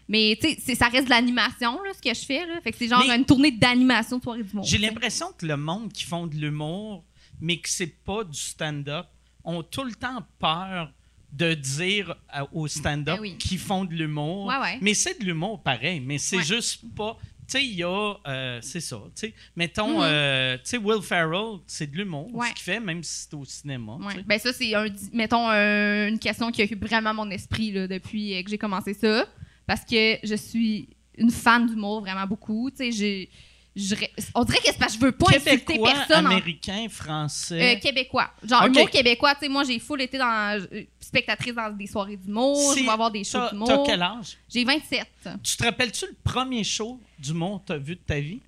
[0.08, 2.46] Mais tu sais, c'est- ça reste de l'animation, là, ce que je fais.
[2.46, 2.60] Là.
[2.64, 4.66] Fait que c'est genre Mais- une tournée d'animation de soirée du monde.
[4.66, 7.06] J'ai l'impression que le monde qui font de l'humour,
[7.40, 9.06] mais que c'est pas du stand-up,
[9.44, 10.92] ont tout le temps peur
[11.32, 13.38] de dire à- au stand-up Ben oui.
[13.38, 14.48] qu'ils font de l'humour.
[14.48, 14.78] Ouais, ouais.
[14.82, 16.44] Mais c'est de l'humour pareil, mais c'est Ouais.
[16.44, 17.18] juste pas.
[17.48, 18.16] Tu sais, il y a.
[18.28, 19.02] euh, c'est ça.
[19.16, 20.04] Tu sais, mettons, Mhm.
[20.04, 23.44] euh, tu sais, Will Ferrell, c'est de l'humour, ce qu'il fait, même si c'est au
[23.46, 23.98] cinéma.
[24.26, 28.36] Ben ça, c'est, un, mettons, un- une question qui occupe vraiment mon esprit là, depuis
[28.36, 29.26] euh, que j'ai commencé ça.
[29.68, 32.70] Parce que je suis une fan d'humour vraiment beaucoup.
[32.72, 33.30] Tu sais, j'ai-
[33.76, 33.96] je
[34.36, 36.28] on dirait que c'est parce que je veux pas insulter personne.
[36.28, 37.76] en- américain, français.
[37.76, 38.30] Euh, québécois.
[38.48, 38.68] Genre, Ok.
[38.76, 39.34] humour québécois.
[39.36, 42.74] Tu sais, moi, j'ai full été dans, euh, spectatrice dans des soirées d'humour.
[42.74, 43.84] Je Si- vais avoir des shows T'as t'as d'humour.
[43.86, 44.38] quel âge?
[44.54, 45.08] J'ai 27.
[45.44, 48.42] Tu te rappelles-tu le premier show d'humour que t'as vu de ta vie?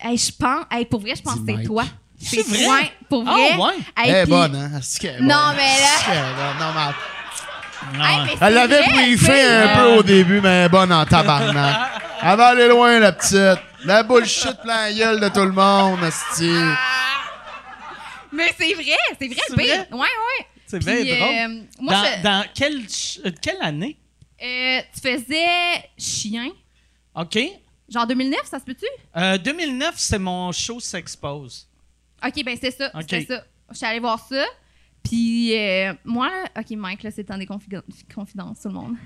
[0.00, 1.84] Hey, je pense, hey, pour vrai, je pense que c'est toi.
[2.20, 2.66] C'est vrai?
[2.68, 3.56] Ouais, pour Ah, vrai.
[3.56, 3.74] ouais?
[3.96, 4.80] Hey, Elle est puis- bonne, hein?
[4.80, 5.56] Est Non, bonne?
[5.56, 6.58] mais là- bonne?
[6.60, 6.94] Non, mais
[8.00, 11.06] Ah, Hey, Elle l'avait vrai, briefé un peu au début, mais elle est bonne en
[11.06, 11.76] tabarnak.
[12.22, 13.60] Elle va aller loin, la petite.
[13.84, 16.50] La bullshit plein la gueule de tout le monde, asti.
[18.32, 18.84] Mais c'est vrai,
[19.18, 19.86] c'est vrai, C'est le pire.
[19.92, 20.46] Ouais, ouais.
[20.66, 21.34] c'est Puis, bien drôle.
[21.34, 23.96] euh, moi, dans, je- dans quelle, ch- euh, quelle année?
[24.42, 26.50] Euh, tu faisais Chien.
[27.14, 27.38] OK.
[27.88, 28.84] Genre 2009, ça se peut-tu?
[29.16, 31.66] Euh, 2009, c'est mon show S'expose.
[32.24, 32.90] OK, ben c'est ça.
[32.94, 33.08] Ok.
[33.26, 33.44] Ça.
[33.70, 34.44] Je suis allée voir ça.
[35.02, 37.82] Puis euh, moi, là, OK, Mike, là, c'est le temps des confiden-
[38.14, 38.96] confidences, tout le monde.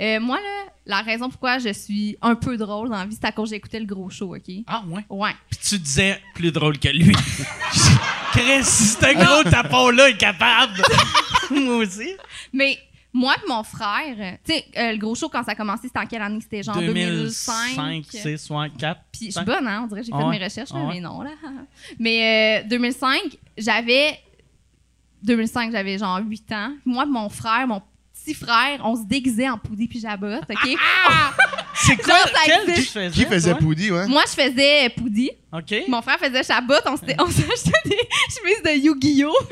[0.00, 3.26] Euh, moi, là, la raison pourquoi je suis un peu drôle dans la vie, c'est
[3.26, 4.50] à cause que j'écoutais le gros show, OK?
[4.66, 5.04] Ah, ouais?
[5.10, 5.32] Ouais.
[5.50, 7.12] Puis tu disais plus drôle que lui.
[8.32, 10.82] Chris, ce gros tapon-là est capable.
[11.50, 12.10] Moi aussi.
[12.52, 12.78] Mais
[13.12, 15.98] moi et mon frère, tu sais, euh, le gros show, quand ça a commencé, c'était
[15.98, 16.40] en quelle année?
[16.40, 17.76] C'était genre 2005.
[17.76, 18.48] 2005, 6,
[18.78, 19.00] 4.
[19.12, 19.80] Puis je suis bonne, hein?
[19.82, 20.38] On dirait que j'ai fait Ah ouais.
[20.38, 20.94] mes recherches, là, Ah ouais.
[20.94, 21.30] mais non, là.
[21.98, 23.20] Mais euh, 2005,
[23.58, 24.18] j'avais.
[25.24, 26.72] 2005, j'avais genre 8 ans.
[26.86, 27.82] Moi, mon frère, mon
[28.24, 29.58] petit frère, on se déguisait en
[29.88, 30.56] puis jabotte, OK?
[31.74, 32.14] C'est quoi?
[32.18, 32.92] Genre, ça Quel tu existe.
[32.92, 33.10] faisais?
[33.10, 33.58] Qui faisait toi?
[33.60, 34.06] Poudi, ouais?
[34.06, 35.30] Moi, je faisais poudie.
[35.52, 35.74] OK.
[35.88, 36.84] Mon frère faisait chabotte.
[36.86, 37.98] On s'achetait des
[38.28, 39.36] chemises de Yu-Gi-Oh!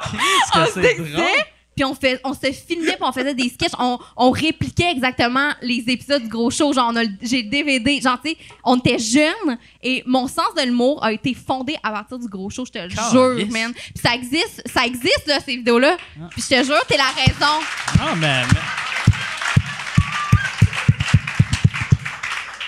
[0.00, 0.18] Chris,
[0.54, 1.26] on que se c'est déguisait, drôle.
[1.74, 3.72] Puis on, fait, on se filmait, puis on faisait des sketchs.
[3.78, 6.72] On, on répliquait exactement les épisodes du gros show.
[6.72, 8.00] Genre, on a le- j'ai le DVD.
[8.00, 11.90] Genre, tu sais, on était jeunes et mon sens de l'humour a été fondé à
[11.90, 12.64] partir du gros show.
[12.66, 13.72] Je te le jure, man.
[13.72, 15.96] Puis ça existe, ça existe, là, ces vidéos-là.
[16.30, 17.64] Puis je te jure, t'es la raison.
[18.00, 18.42] Ah, mais.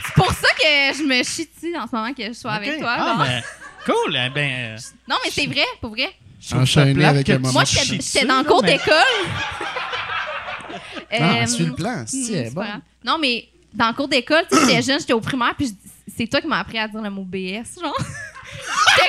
[0.07, 2.79] C'est pour ça que je me chie dessus en ce moment que je sois avec
[2.79, 2.95] toi.
[2.99, 3.19] Ah, genre.
[3.19, 3.43] mais.
[3.85, 4.51] Cool, eh ben.
[4.51, 4.77] euh,
[5.09, 6.11] Non, mais c'est vrai, pour vrai.
[6.53, 8.95] Enchaîné avec un moment Moi, j'étais dans le cours d'école.
[11.13, 12.81] Ah, Euh, suis le plan, Hmm, si, elle est c'est grave.
[13.05, 15.73] Non, mais dans le cours d'école, tu sais, j'étais jeune, j'étais au primaire, puis
[16.17, 17.97] c'est toi qui m'as appris à dire le mot BS, genre.
[18.97, 19.09] J'étais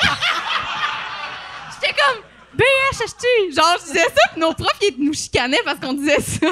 [1.74, 2.22] j'étais comme
[2.54, 6.22] BS, tu Genre, je disais ça, puis nos profs, ils nous chicanaient parce qu'on disait
[6.22, 6.48] ça.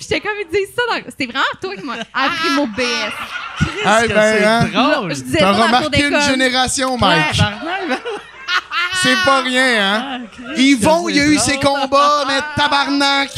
[0.00, 1.10] J'étais comme, ils disent ça dans...
[1.16, 3.12] C'est vraiment toi qui m'as appris le mot BS.
[3.58, 4.64] Que ben, c'est hein?
[4.94, 5.14] drôle.
[5.14, 7.40] Je disais T'as ça dans la cour remarqué une génération, Mike.
[9.02, 10.22] C'est pas rien, hein?
[10.24, 11.40] ah, Christ, Yvon, il y a eu drôle.
[11.50, 13.30] ses combats, mais tabarnak!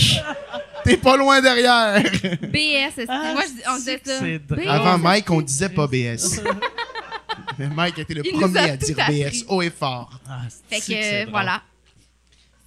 [0.84, 2.00] T'es pas loin derrière.
[2.02, 4.18] BS, c'est- Ah, moi, on disait ça.
[4.20, 4.62] c'est drôle.
[4.64, 4.68] BS.
[4.68, 6.40] Avant Mike, on disait pas BS.
[7.58, 8.96] Mais Mike été le Il premier a à dire.
[9.08, 10.10] BS haut et fort.
[10.28, 10.40] Ah,
[10.70, 11.62] Fait c'est que, euh, voilà.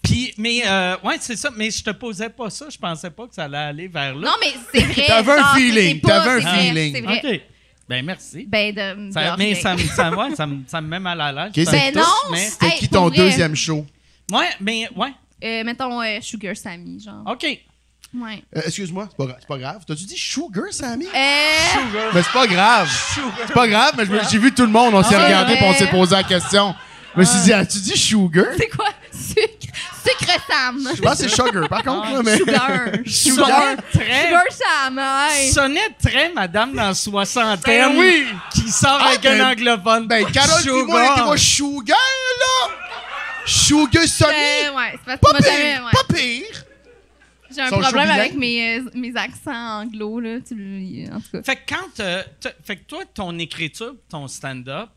[0.01, 1.49] Puis, mais, euh, ouais, c'est ça.
[1.55, 2.65] Mais je te posais pas ça.
[2.71, 4.27] Je pensais pas que ça allait aller vers là.
[4.29, 5.05] Non, mais c'est vrai.
[5.05, 6.95] T'avais un feeling, t'avais un c'est vrai, feeling.
[6.95, 7.47] C'est vrai.
[7.89, 8.45] Ben, merci.
[8.47, 11.19] Ben, de, Ça- de mais ça, me- ça, ouais, ça, me- ça me met mal
[11.19, 11.51] à l'aise.
[11.57, 13.17] Ok, Ça c'est- me Ben non, C'était Hey, qui ton vrai.
[13.17, 13.83] deuxième show?
[14.31, 15.11] Ouais, mais, ouais.
[15.43, 17.23] Euh, mettons euh, Sugar Sammy, genre.
[17.25, 17.43] OK.
[18.13, 18.43] Ouais.
[18.55, 19.83] Euh, Excuse-moi, c'est pas, pas grave.
[19.87, 21.05] T'as-tu dit Sugar, Sammy?
[21.05, 21.09] Euh,
[22.13, 22.89] Mais c'est pas grave.
[23.47, 25.73] C'est pas grave, mais j'ai vu tout le monde, on s'est Ah, regardé et on
[25.73, 26.75] s'est posé la question.
[27.15, 28.45] Je me suis dit, as-tu dit Sugar?
[28.57, 28.85] c'est quoi?
[30.19, 30.45] Sucre.
[30.49, 30.89] Sam.
[30.95, 32.07] Je pense que c'est Sugar, par contre.
[32.09, 32.37] Ah, là, mais...
[32.37, 32.79] Sugar.
[33.05, 33.47] Sugar.
[33.47, 35.51] Sonnait très, Sugar Sam, ouais.
[35.51, 38.25] sonnait très madame dans la soixantaine Ben oui.
[38.53, 40.07] qui sort Ah, avec ben- un anglophone.
[40.07, 41.11] Ben, Carole pis moi, on Sugar.
[41.13, 41.97] était moi Sugar,
[42.39, 42.75] là!
[43.45, 44.33] Sugar Sonny!
[44.67, 45.43] Euh, ouais, c'est pas pire!
[45.45, 45.91] jamais, ouais.
[45.91, 46.65] Pas pire!
[47.55, 50.37] J'ai un Son problème avec mes, euh, mes accents anglo, là.
[50.47, 51.41] Tu, le- en tout cas.
[51.43, 51.99] Fait que quand.
[52.03, 52.21] euh,
[52.63, 54.89] fait que toi, ton écriture, ton stand-up,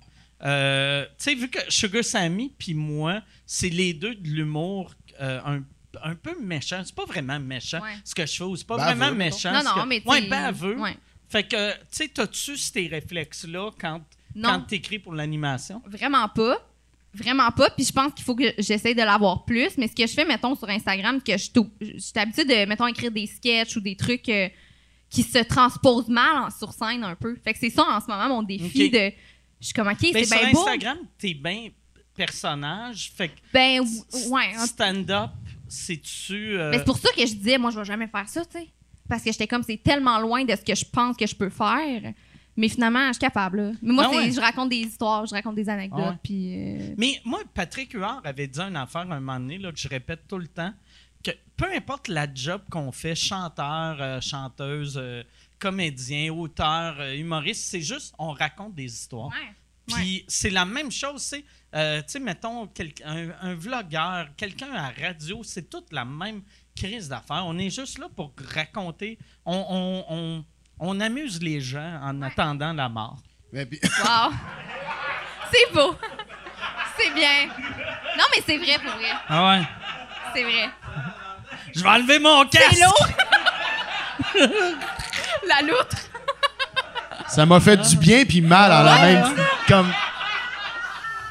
[0.44, 4.92] euh, tu sais, vu que Sugar Sammy puis moi, c'est les deux de l'humour
[5.22, 5.62] euh, un,
[6.02, 6.82] un peu méchant.
[6.84, 7.94] C'est pas vraiment méchant Ouais.
[8.04, 9.52] ce que je fais, ou c'est pas Baveux, vraiment méchant.
[9.52, 10.78] Non, non, que- mais tu Ouais, sais, baveux.
[10.78, 10.96] ouais.
[11.28, 14.00] Fait que, tu sais, t'as-tu ces réflexes-là quand,
[14.34, 14.50] Non.
[14.50, 15.80] quand t'écris pour l'animation?
[15.86, 16.58] Vraiment pas.
[17.14, 17.68] Vraiment pas.
[17.70, 19.76] Puis je pense qu'il faut que j'essaie de l'avoir plus.
[19.76, 21.50] Mais ce que je fais, mettons, sur Instagram, que je
[21.98, 24.48] suis habituée de, mettons, écrire des sketchs ou des trucs euh,
[25.10, 27.36] qui se transposent mal en- sur scène un peu.
[27.44, 29.12] Fait que c'est ça en ce moment mon défi de.
[29.60, 30.60] Je suis comme, OK, Ben, c'est sur bien beau.
[30.60, 31.68] Instagram, t'es bien
[32.14, 33.12] personnage.
[33.14, 34.52] Fait que Ben, ou- ouais.
[34.66, 35.30] stand-up,
[35.68, 36.58] c'est-tu.
[36.58, 38.58] euh, Mais c'est pour ça que je disais, moi, je vais jamais faire ça, tu
[38.58, 38.68] sais.
[39.08, 41.50] Parce que j'étais comme, c'est tellement loin de ce que je pense que je peux
[41.50, 42.12] faire.
[42.56, 43.60] Mais finalement, je suis capable.
[43.62, 43.72] là.
[43.82, 44.30] Mais moi, Ah ouais.
[44.30, 46.00] je raconte des histoires, je raconte des anecdotes.
[46.04, 46.16] Ah ouais.
[46.22, 46.54] Puis.
[46.90, 49.88] euh, Mais moi, Patrick Huard avait dit une affaire un moment donné là, que je
[49.88, 50.72] répète tout le temps
[51.24, 55.22] que peu importe la job qu'on fait, chanteur, euh, chanteuse, euh,
[55.58, 59.28] comédien, auteur, humoriste, c'est juste on raconte des histoires.
[59.28, 59.54] ouais.
[59.94, 64.72] Puis c'est la même chose, c'est, euh, tu sais, mettons, quel- un, un vlogueur, quelqu'un
[64.74, 66.42] à radio, c'est toute la même
[66.76, 67.44] crise d'affaires.
[67.46, 69.18] On est juste là pour raconter.
[69.44, 70.44] On, on- on-
[70.80, 73.18] on amuse les gens en attendant la mort.
[73.52, 74.32] Mais puis- Wow!
[75.52, 75.94] c'est beau!
[76.98, 77.46] c'est bien!
[78.18, 79.10] Non, mais c'est vrai pour vrai.
[79.28, 79.62] Ah ouais?
[80.34, 80.70] C'est vrai.
[81.74, 82.66] Je vais enlever mon casque!
[82.74, 83.08] C'est lourd!
[85.48, 85.96] La loutre!
[87.28, 89.36] ça m'a fait du bien puis mal à la même.
[89.68, 89.92] Comme.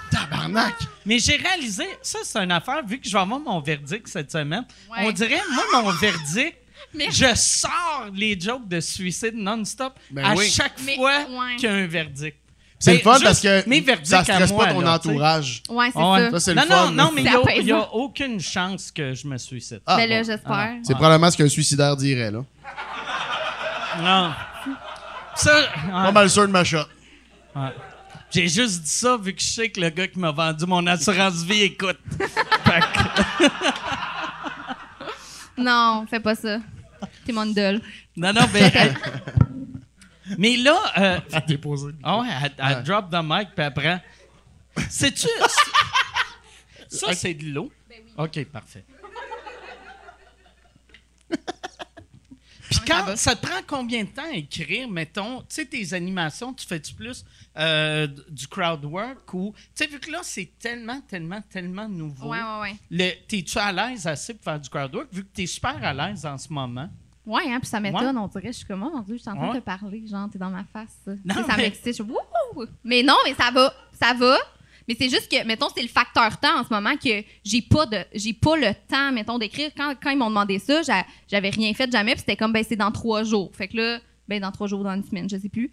[0.10, 0.76] Tabarnak!
[1.06, 4.32] Mais j'ai réalisé, ça c'est une affaire, vu que je vais avoir mon verdict cette
[4.32, 4.98] semaine, Ouais.
[5.06, 6.58] on dirait, moi, mon verdict,
[6.94, 7.24] Merci.
[7.24, 10.50] je sors les jokes de suicide non-stop Ben à oui.
[10.50, 11.56] chaque Mais, fois ouais.
[11.58, 12.38] qu'il y a un verdict.
[12.78, 15.62] C'est Ben, le fun juste parce que mes verdicts ça stresse moi, pas ton entourage.
[15.70, 16.20] Ouais, c'est Ah ouais.
[16.26, 16.32] ça.
[16.32, 16.86] Ça, c'est non, le fun.
[16.88, 17.22] non, non, mais
[17.58, 19.82] il n'y a, aucune chance que je me suicide.
[19.86, 20.26] Ah, mais là, bon.
[20.26, 20.74] j'espère.
[20.84, 22.44] C'est probablement ce qu'un suicidaire dirait, là.
[24.00, 24.34] Non.
[25.36, 26.80] Ça, Pas mal sûr de ma shot.
[27.56, 27.62] ouais.
[28.34, 30.86] J'ai juste dit ça vu que je sais que le gars qui m'a vendu mon
[30.88, 32.00] assurance vie écoute.
[32.18, 33.48] Que-
[35.62, 36.60] Non, fais pas ça.
[37.26, 37.82] T'es mon idole.
[38.16, 38.72] non, non, mais.
[38.76, 38.96] elle-
[40.38, 41.92] mais là, euh, Déposé.
[42.04, 42.84] Ah ouais, elle, elle Ouais.
[42.84, 44.02] drop the mic, puis après.
[44.90, 45.28] C'est-tu.
[46.88, 47.72] ça, c'est de l'eau?
[48.18, 48.86] OK, parfait.
[52.72, 55.94] Puis Ah, quand ça te prend combien de temps à écrire, mettons, tu sais, tes
[55.94, 57.24] animations, tu fais-tu plus
[57.58, 59.54] euh, du crowd work ou.
[59.56, 62.30] Tu sais, vu que là, c'est tellement, tellement, tellement nouveau.
[62.30, 62.76] Ouais, ouais, ouais.
[62.90, 65.94] le- T'es-tu à l'aise assez pour faire du crowd work, vu que t'es super à
[65.94, 66.90] l'aise en ce moment?
[67.26, 68.48] Ouais, hein, puis ça m'étonne, on dirait.
[68.48, 70.40] Je suis comme, oh mon Dieu, je suis en train de te parler, genre, t'es
[70.40, 70.98] dans ma face.
[71.24, 71.86] Non, ça m'excite.
[71.86, 72.66] Je suis, wouhou!
[72.84, 74.38] Mais non, mais ça va, ça va.
[74.92, 77.86] Mais c'est juste que, mettons, c'est le facteur temps en ce moment que j'ai pas
[77.86, 79.72] de, j'ai pas le temps, mettons, d'écrire.
[79.78, 82.64] Quand, quand ils m'ont demandé ça, j'a- j'avais rien fait jamais, puis c'était comme, ben,
[82.68, 83.52] c'est dans trois jours.
[83.54, 85.72] Fait que là, ben, dans trois jours, dans une semaine, je sais plus.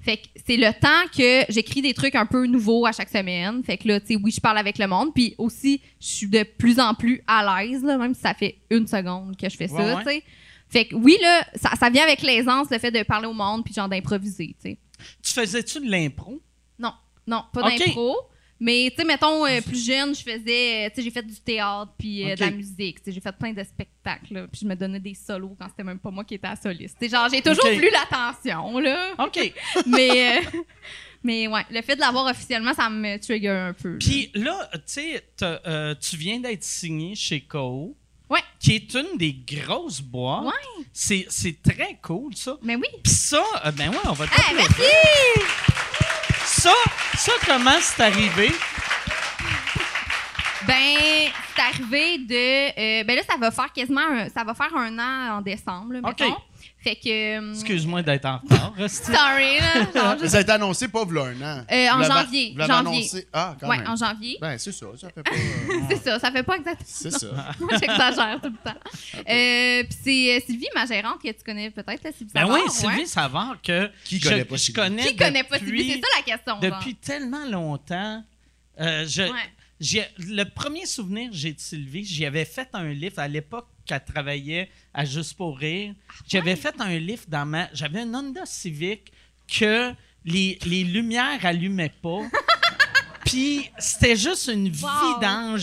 [0.00, 3.62] Fait que c'est le temps que j'écris des trucs un peu nouveaux à chaque semaine.
[3.64, 5.14] Fait que là, tu sais, oui, je parle avec le monde.
[5.14, 8.58] Puis aussi, je suis de plus en plus à l'aise, là, même si ça fait
[8.70, 10.02] une seconde que je fais Ouais, ça, ouais.
[10.04, 10.22] tu sais.
[10.68, 13.64] Fait que oui, là, ça, ça vient avec l'aisance, le fait de parler au monde,
[13.64, 14.78] puis genre d'improviser, tu sais.
[15.22, 16.40] Tu faisais-tu de l'impro?
[16.78, 16.92] Non,
[17.26, 18.16] non, pas d'impro.
[18.60, 21.34] Mais, tu sais, mettons, euh, plus jeune, je faisais, euh, tu sais, j'ai fait du
[21.40, 24.66] théâtre, puis euh, de la musique, tu sais, j'ai fait plein de spectacles, puis je
[24.66, 26.96] me donnais des solos quand c'était même pas moi qui étais à soliste.
[27.00, 27.72] Tu sais, genre, j'ai toujours Ok.
[27.74, 29.14] voulu l'attention, là.
[29.18, 29.52] OK.
[29.86, 30.60] mais, euh,
[31.22, 33.98] mais ouais, le fait de l'avoir officiellement, ça me trigger un peu.
[33.98, 35.24] Puis là, tu sais,
[36.00, 37.96] tu viens d'être signé chez KO.
[38.30, 40.44] Ouais, qui est une des grosses boîtes.
[40.46, 40.84] Ouais.
[40.94, 42.56] C'est, c'est très cool, ça.
[42.62, 42.86] Mais oui.
[43.02, 44.66] Puis ça, euh, ben ouais, on va Hey, t'applaudir.
[44.78, 46.23] merci!
[46.64, 46.72] Ça,
[47.18, 48.50] ça, comment c'est arrivé?
[50.66, 53.00] Ben, c'est arrivé de.
[53.00, 55.92] euh, ben là, ça va faire quasiment un, ça va faire un an en décembre,
[55.92, 56.24] là, mettons.
[56.84, 57.38] Fait que.
[57.40, 58.74] euh, Excuse-moi d'être en retard.
[58.88, 60.18] Sorry, là.
[60.28, 61.64] ça a été annoncé pas v'là un an.
[61.72, 63.00] Euh, en janvier, vous l'avez janvier.
[63.00, 63.88] annoncé- Ah, quand ouais, même.
[63.88, 64.36] en janvier.
[64.40, 64.86] Ben, c'est ça.
[65.00, 65.30] Ça fait pas.
[65.32, 66.86] euh, C'est ça, ça fait pas exactement.
[66.86, 67.26] c'est ça.
[67.60, 68.78] Moi, j'exagère tout le temps.
[69.28, 72.70] Euh, Puis c'est Sylvie, ma gérante, que tu connais peut-être, là, Sylvie Ben Savard, oui,
[72.70, 73.06] Sylvie ouais.
[73.06, 74.80] Savard, que Qui je, connaît pas je Sylvie?
[74.80, 75.90] connais Qui connaît pas Sylvie?
[75.92, 76.60] C'est ça la question.
[76.60, 76.60] genre.
[76.60, 78.22] Depuis tellement longtemps.
[78.80, 79.30] Euh, je, Ouais.
[79.80, 83.68] j'ai- le premier souvenir que j'ai de Sylvie, j'y avais fait un livre à l'époque
[83.84, 85.94] qu'elle travaillait à Juste pour rire.
[86.28, 87.68] J'avais fait un livre dans ma.
[87.72, 89.12] J'avais un Honda Civic
[89.46, 89.92] que
[90.24, 92.20] les, les lumières allumaient pas.
[93.24, 95.14] Puis c'était juste une Wow.
[95.16, 95.62] vidange.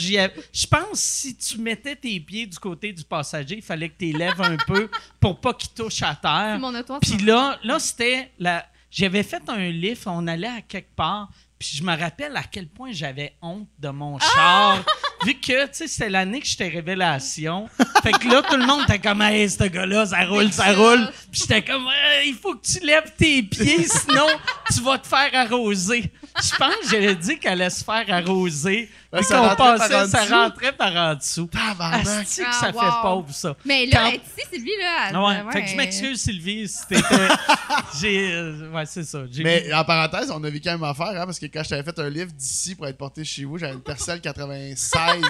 [0.51, 4.11] Je pense si tu mettais tes pieds du côté du passager, il fallait que tu
[4.11, 6.59] lèves un peu pour pas qu'ils touchent à terre.
[7.01, 8.65] Puis là, là c'était la.
[8.89, 11.29] J'avais fait un livre, on allait à quelque part,
[11.67, 14.83] puis je me rappelle à quel point j'avais honte de mon char.
[15.25, 17.69] Vu que, tu sais, c'était l'année que j'étais révélation.
[18.01, 21.07] Fait que là, tout le monde était comme, hey, ce gars-là, ça roule, ça roule.
[21.31, 21.87] Puis j'étais comme,
[22.25, 24.25] il faut que tu lèves tes pieds, sinon
[24.73, 26.11] tu vas te faire arroser.
[26.43, 28.89] Je pense que j'avais dit qu'elle allait se faire arroser.
[29.13, 30.33] Puis ça rentrait par passait, en ça dessous.
[30.33, 31.49] rentrait par en dessous.
[31.53, 32.79] Asti que Ah, ça wow.
[32.79, 33.55] fait pauvre, ça?
[33.65, 35.09] Mais là, Quand- est ici, Sylvie, là.
[35.09, 35.41] elle- Ah ouais.
[35.43, 37.03] ouais, Fait que je m'excuse, Sylvie, si t'étais.
[37.99, 38.31] j'ai.
[38.33, 39.19] euh, ouais, c'est ça.
[39.29, 41.69] J'ai Mais en parenthèse, on a vécu la même affaire, hein, parce que quand je
[41.69, 45.21] t'avais fait un livre d'ici pour être porté chez vous, j'avais une Tercel 96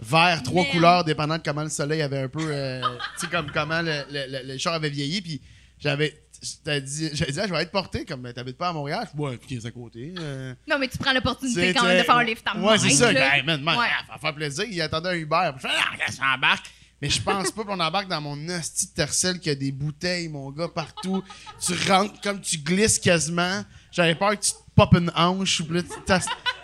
[0.00, 0.72] vert, trois Man.
[0.72, 2.44] couleurs, dépendant de comment le soleil avait un peu.
[2.48, 2.80] euh,
[3.18, 5.20] tu sais, comme comment le, le, le- le char avait vieilli.
[5.22, 5.40] Puis
[5.78, 6.20] j'avais.
[6.66, 9.08] J'avais dit, j'avais dit, ah, je vais être porté, comme t'habites pas à Montréal?
[9.14, 10.12] Je ouais, puis à côté.
[10.18, 12.90] euh, Non, mais tu prends l'opportunité quand même de faire un livre ta Ouais, c'est
[12.90, 13.10] ça.
[13.12, 13.86] Hey, man, man, Ouais.
[14.10, 14.66] ah, faire plaisir.
[14.68, 15.52] Il attendait un Uber.
[15.56, 16.66] Puis je fais, ah, qu'est-ce qu'on embarque?
[17.00, 20.28] Mais je pense pas qu'on embarque dans mon hostie de tercel qui a des bouteilles,
[20.28, 21.24] mon gars, partout.
[21.64, 23.64] tu rentres comme tu glisses quasiment.
[23.90, 25.62] J'avais peur que tu popes une hanche.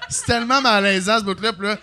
[0.08, 1.52] C'est tellement malaisant ce bout-là.
[1.52, 1.78] Puis là,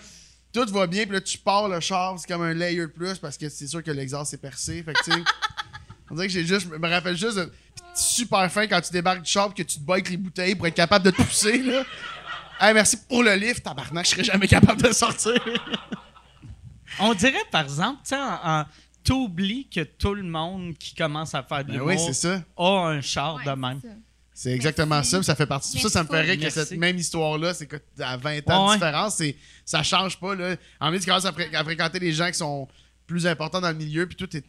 [0.52, 1.04] tout va bien.
[1.04, 2.14] Puis là, tu pars le char.
[2.18, 4.82] C'est comme un layer plus parce que c'est sûr que l'exhaust est percé.
[4.82, 5.18] Fait que, tu sais,
[6.10, 7.52] on dirait que j'ai juste, je me rappelle juste de-
[7.94, 10.54] super fin quand tu débarques du char pis que tu te bats avec les bouteilles
[10.54, 11.82] pour être capable de te pousser, là.
[12.60, 15.34] Hey, merci pour le livre, tabarnak, je serais jamais capable de sortir.
[16.98, 18.64] On dirait, par exemple, tu sais, en- en-
[19.04, 22.42] t'oublies que tout le monde qui commence à faire de Ben l'humour oui, c'est ça.
[22.56, 23.80] a un char Ouais, de même.
[24.40, 25.10] C'est exactement Merci.
[25.10, 25.78] ça, pis ça fait partie.
[25.80, 26.58] Ça, ça me ferait que Merci.
[26.60, 28.74] cette même histoire-là, c'est que à 20 ans Ouais.
[28.74, 29.34] de différence, c'est,
[29.64, 30.54] ça change pas, là.
[30.80, 32.68] En même tu commences à, fré- à fréquenter des gens qui sont
[33.06, 34.44] plus importants dans le milieu, puis tout est,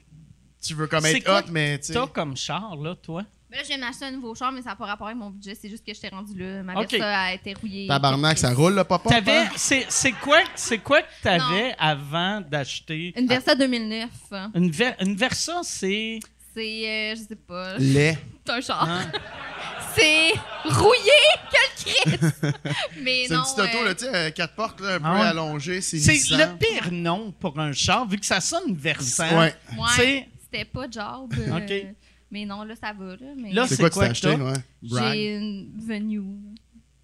[0.62, 1.94] tu veux comme être quoi hot, mais tu sais.
[1.94, 3.24] T'as comme char, là, toi?
[3.50, 5.18] Mais là, je viens de m'acheter un nouveau char, mais ça n'a pas rapport avec
[5.18, 5.58] mon budget.
[5.60, 6.62] C'est juste que je t'ai rendu là.
[6.62, 6.92] Ma Ok.
[6.92, 7.88] Versa a été rouillée.
[7.88, 9.10] Tabarnak, ça roule, le papa.
[9.10, 9.38] T'avais.
[9.40, 9.50] hein?
[9.56, 13.12] C'est c'est quoi, c'est quoi que t'avais avant d'acheter?
[13.18, 14.08] Une Versa 2009.
[14.54, 16.20] Une, Ver- une Versa, c'est?
[16.54, 18.20] C'est, euh, je sais pas, Lait.
[18.46, 18.88] c'est un char.
[18.88, 19.12] Hein?
[19.96, 20.32] C'est
[20.66, 21.12] rouillé,
[21.52, 22.36] quel Christ!
[23.02, 23.40] Mais C'est non.
[23.40, 25.28] une petite auto, euh, là, tu sais, euh, quatre portes, là, un peu Ah ouais.
[25.28, 29.24] allongée, c'est C'est le pire nom pour un char, vu que ça sonne versant.
[29.30, 29.38] Ouais.
[29.38, 29.54] ouais,
[29.96, 31.34] Tu sais, c'était pas job.
[31.40, 31.96] euh, Ok.
[32.32, 33.06] Mais non, là, ça va.
[33.16, 34.44] Là, mais Là, C'est c'est quoi que t'as que acheté, t'as?
[34.44, 34.54] ouais?
[34.84, 35.14] Bragg.
[35.14, 36.22] j'ai une venue.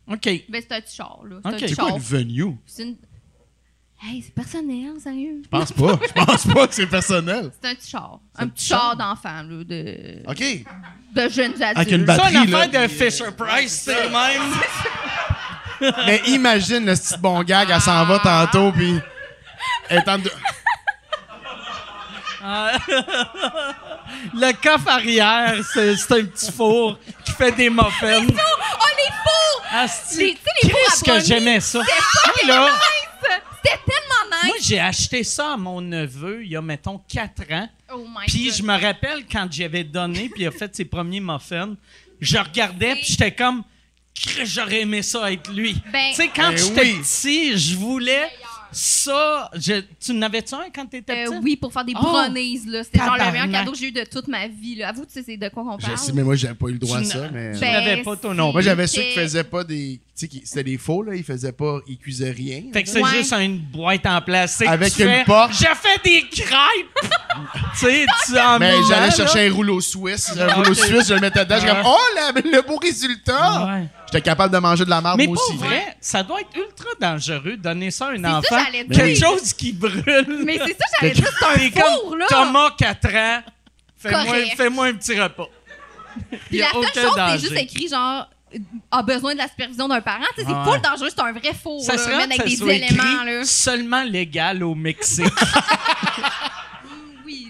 [0.07, 0.21] OK.
[0.49, 1.39] Ben, c'est un petit char, là.
[1.43, 1.53] C'est Ok.
[1.55, 1.95] un C'est petit quoi char.
[1.97, 2.57] une venue?
[2.67, 2.95] C'est une...
[4.03, 5.41] Hey, c'est personnel, sérieux?
[5.43, 5.97] Je pense pas.
[6.07, 7.49] Je pense pas que c'est personnel.
[7.61, 8.19] C'est un petit char.
[8.37, 8.95] Un un petit char char?
[8.97, 10.21] d'enfant, là, de...
[10.27, 10.43] OK.
[11.13, 11.77] de jeunes adultes.
[11.77, 12.87] Avec une Ça, batterie, une affaire là.
[12.87, 14.53] de Fisher Price, c'est le même.
[16.05, 18.99] Mais imagine le petit bon gag, elle s'en va tantôt, puis.
[19.89, 20.31] Elle est en de-
[24.35, 28.23] Le coffre arrière, c'est c'est un petit four qui fait des muffins.
[28.27, 29.63] Oh, les fours!
[29.73, 31.79] Asti, Les- tu sais, les fours Qu'est-ce que j'aimais ça.
[31.79, 31.87] Moi,
[32.55, 32.69] là,
[33.65, 34.47] C'était tellement nice!
[34.47, 37.69] moi, j'ai acheté ça à mon neveu il y a, mettons, 4 ans.
[37.93, 38.53] Oh my Puis God.
[38.55, 41.75] je me rappelle quand j'avais donné, puis il a fait ses premiers muffins,
[42.19, 43.63] je regardais, puis j'étais comme,
[44.43, 45.75] j'aurais aimé ça être lui.
[45.91, 46.99] Ben- tu sais, quand Ben j'étais oui.
[47.01, 48.29] petit, je voulais
[48.75, 49.49] ça.
[49.55, 51.39] Je- tu n'avais-tu un quand t'étais Euh, petit?
[51.43, 52.01] oui, pour faire des Oh!
[52.01, 52.83] brownies, là.
[52.83, 54.89] C'était genre le meilleur cadeau que j'ai eu de toute ma vie, là.
[54.89, 55.97] Avoue, tu sais, c'est de quoi qu'on Je parle?
[55.97, 57.53] sais, mais moi, j'avais pas eu le droit à Tu ça, n'as- mais.
[57.53, 58.51] tu Ben, n'avais pas ton nom.
[58.51, 60.01] Moi, j'avais ceux qui faisaient pas des.
[60.17, 61.13] Tu sais, c'était des faux, là.
[61.15, 61.79] Ils faisaient pas.
[61.87, 62.63] Ils cuisaient rien.
[62.71, 63.09] Fait que c'est Ouais.
[63.17, 64.67] juste une boîte en plastique.
[64.67, 65.51] Avec Tu une fais, porte.
[65.53, 66.95] J'ai fait des crêpes!
[67.79, 70.31] tu sais, tu en Mais j'allais là, chercher un rouleau suisse.
[70.39, 71.57] Un rouleau suisse, je le mettais dedans.
[71.59, 73.81] J'étais comme, oh, la- le beau résultat!
[74.07, 75.57] J'étais capable de manger de la marde, Mais moi pour aussi.
[75.57, 78.57] vrai, ça doit être ultra dangereux de donner ça à un C'est ça, enfant.
[78.65, 79.27] j'allais Quelque dire.
[79.27, 80.41] chose qui brûle.
[80.45, 82.25] Mais c'est ça, j'allais dire, c'est un four, comme là!
[82.29, 83.41] Thomas, 4 ans.
[84.57, 85.47] Fais-moi un petit repas.
[86.29, 88.29] Puis Il y la a seule aucun chose, c'est juste écrit, genre,
[88.91, 90.23] a besoin de la supervision d'un parent.
[90.35, 90.63] Tu sais, c'est Ouais.
[90.71, 91.79] full dangereux, c'est un vrai faux.
[91.81, 93.03] Ça là, serait même ça avec des éléments.
[93.03, 93.43] écrit Là.
[93.43, 95.25] seulement légal au Mexique.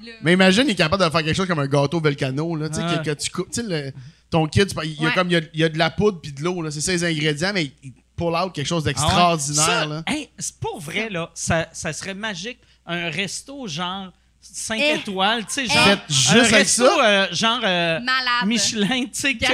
[0.06, 0.12] Là.
[0.24, 2.76] Mais imagine, il est capable de faire quelque chose comme un gâteau volcano, là, tu
[2.76, 2.98] sais, Ouais.
[3.04, 3.92] que, que tu coupes, tu sais, le-
[4.30, 5.14] ton kid, tu- il y a Ouais.
[5.14, 6.82] comme, il y a, il y a de la poudre puis de l'eau, là, c'est
[6.82, 8.94] ça les ingrédients, mais il, pull out quelque chose Ah ouais.
[8.94, 12.60] d'extraordinaire, hey, c'est pour vrai, là, ça, ça serait magique.
[12.86, 14.96] Un resto genre 5 Eh.
[15.00, 15.68] étoiles, tu sais, Eh.
[15.68, 15.88] genre.
[15.88, 17.06] Un juste avec resto ça.
[17.06, 18.46] euh, genre euh, Malade.
[18.46, 19.46] Michelin, tu sais, que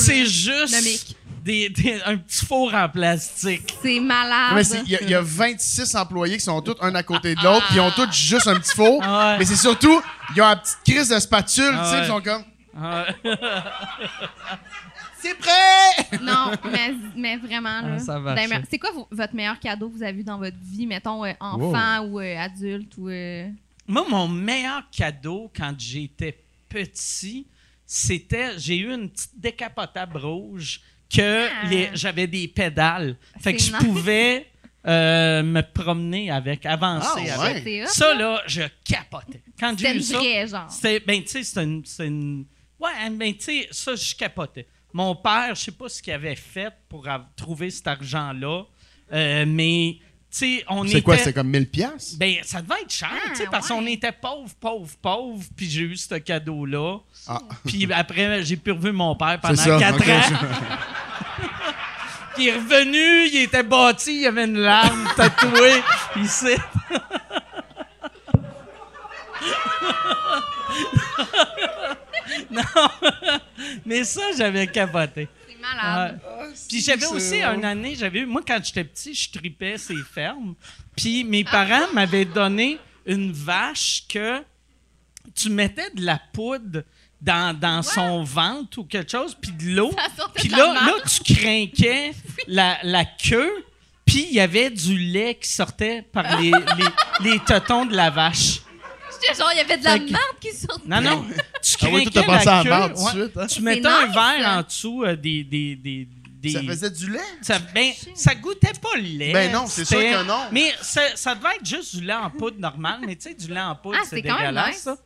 [0.00, 1.16] c'est juste Nomique.
[1.42, 3.74] Des, des- un petit four en plastique.
[3.82, 4.64] C'est malade.
[4.86, 7.42] Il y, a- il y a 26 employés qui sont tous un à côté de
[7.42, 9.00] l'autre, ils ont tous juste un petit four.
[9.02, 9.38] Ah ouais.
[9.38, 10.00] Mais c'est surtout,
[10.36, 12.02] ils ont une petite crise de spatule, Ah tu sais, ouais.
[12.04, 12.44] ils sont comme.
[12.80, 13.04] Ah,
[15.18, 16.18] C'est prêt!
[16.20, 17.80] Non, mais, mais vraiment.
[17.80, 17.94] Là.
[17.94, 18.56] Ah, ça va chier.
[18.68, 21.32] C'est quoi vo- votre meilleur cadeau que vous avez eu dans votre vie, mettons, euh,
[21.38, 23.08] enfant ou euh, adulte ou.
[23.08, 23.48] euh,
[23.86, 26.36] Moi, mon meilleur cadeau quand j'étais
[26.68, 27.46] petit,
[27.86, 30.80] c'était j'ai eu une petite décapotable rouge
[31.14, 31.90] que Ah.
[31.94, 33.16] j'avais des pédales.
[33.40, 33.84] Fait que C'est je nice.
[33.84, 34.46] pouvais
[34.86, 37.64] euh, me promener avec, avancer Ah, avec.
[37.64, 37.84] ouais.
[37.86, 39.42] C'est Ça, là, je capotais.
[39.60, 42.44] Quand j'ai eu une ça, c'était, ben, tu sais, c'était une,
[42.80, 44.66] Ouais, ben, tu sais, ça, je capotais.
[44.92, 47.06] Mon père, je sais pas ce qu'il avait fait pour
[47.36, 48.64] trouver cet argent-là,
[49.12, 50.94] euh, mais, tu sais, on était...
[50.94, 52.18] C'est quoi, c'était comme 1000 piastres?
[52.18, 53.76] Ben, ça devait être cher, Ah, tu sais, parce ouais.
[53.76, 56.98] qu'on était pauvre, pauvre, pauvre, puis j'ai eu ce cadeau-là.
[57.28, 57.40] Ah.
[57.64, 60.46] Puis après, j'ai pu revu mon père pendant C'est ça, quatre ok, ans.
[62.34, 65.82] Puis il est revenu, il était bâti, il avait une larme tatouée
[66.16, 66.56] ici.
[72.50, 72.62] non,
[73.84, 75.28] mais ça, j'avais capoté.
[75.48, 76.20] C'est malade.
[76.24, 76.52] Ouais.
[76.68, 77.56] Puis j'avais aussi drôle.
[77.56, 80.54] une année, j'avais eu, moi quand j'étais petit, je tripais ces fermes.
[80.96, 84.42] Puis mes parents m'avaient donné une vache que
[85.34, 86.82] tu mettais de la poudre
[87.22, 89.92] dans, dans son ventre ou quelque chose, puis de l'eau.
[89.96, 91.02] Ça sortait Puis là, là, marde.
[91.08, 92.12] tu craquais
[92.48, 93.64] la, la queue,
[94.04, 96.50] puis il y avait du lait qui sortait par les,
[97.22, 98.60] les, les tetons de la vache.
[99.22, 100.82] J'étais genre, il y avait de la merde qui sortait.
[100.88, 101.24] Non, non,
[101.62, 102.94] tu Ah oui, craquais la marde queue.
[102.94, 103.10] tout de ouais.
[103.22, 103.46] suite, hein?
[103.46, 105.44] Tu mettais un verre en dessous euh, des...
[105.44, 106.08] des, des,
[106.40, 107.20] des- Ça faisait du lait?
[107.40, 109.32] ça, ben, ça goûtait pas le lait.
[109.32, 110.40] Ben non, c'est sûr que non.
[110.50, 112.98] Mais ça, ça devait être juste du lait en poudre normal.
[113.06, 114.82] Mais tu sais, du lait en poudre, Ah, c'est c'est quand même dégueulasse, nice.
[114.82, 114.96] ça.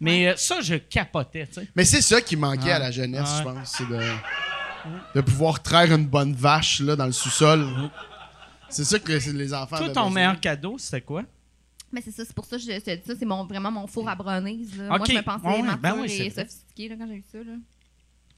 [0.00, 1.68] Mais euh, ça, je capotais, tu sais.
[1.74, 2.76] Mais c'est ça qui manquait Ah.
[2.76, 3.74] à la jeunesse, Ah je pense.
[3.76, 4.00] C'est de,
[5.16, 7.66] de pouvoir traire une bonne vache là, dans le sous-sol.
[8.68, 9.76] C'est ça que les, les enfants.
[9.78, 10.10] Toi, ton besoin.
[10.10, 11.24] meilleur cadeau, c'était quoi?
[11.90, 13.14] Mais c'est ça, c'est pour ça que je te dis ça.
[13.18, 14.68] C'est mon, vraiment mon four à brownies.
[14.76, 14.88] Là.
[14.88, 16.42] Moi, je me pensais Ouais, ouais, mature ben oui, et vrai.
[16.42, 17.38] sophistiquée là, quand j'ai eu ça.
[17.38, 17.52] Là.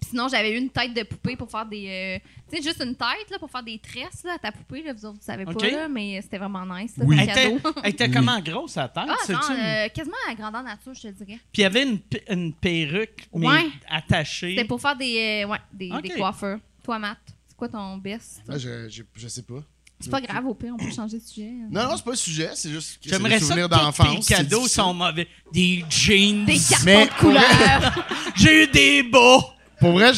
[0.03, 2.21] Sinon, j'avais eu une tête de poupée pour faire des.
[2.25, 4.83] euh, tu sais, juste une tête là, pour faire des tresses là, à ta poupée.
[4.83, 6.97] Là, vous autres, vous savez pas, là, mais c'était vraiment nice.
[6.97, 7.17] là, Oui.
[7.21, 7.75] Elle était, cadeau.
[7.85, 9.05] elle était comment grosse, sa tête?
[9.09, 9.15] Ah,
[9.53, 11.39] euh, quasiment à la grandeur nature, je te dirais.
[11.53, 13.67] Puis il y avait une, une perruque, mais Ouais.
[13.89, 14.51] attachée.
[14.57, 16.59] C'était pour faire des, euh, ouais, des, coiffeurs.
[16.83, 18.43] Toi, Matt, c'est quoi ton best?
[18.49, 19.63] Ah, je, je, je sais pas.
[20.03, 21.51] C'est pas grave, au pire, on peut changer de sujet.
[21.71, 24.25] Non, non, c'est pas le sujet, c'est juste que J'aimerais ça que tous d'enfance.
[24.25, 25.29] c'est cadeaux sont mauvais.
[25.53, 26.47] Des jeans.
[26.47, 28.07] Des cartons Mais de couleur.
[28.35, 29.41] J'ai eu des bas.
[29.81, 30.13] Pour vrai,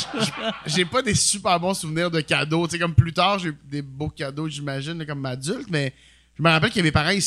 [0.67, 2.67] j'ai pas des super bons souvenirs de cadeaux.
[2.67, 5.93] Tu sais, comme plus tard, j'ai eu des beaux cadeaux, j'imagine, comme adulte, mais
[6.37, 7.23] je me rappelle que mes parents, ils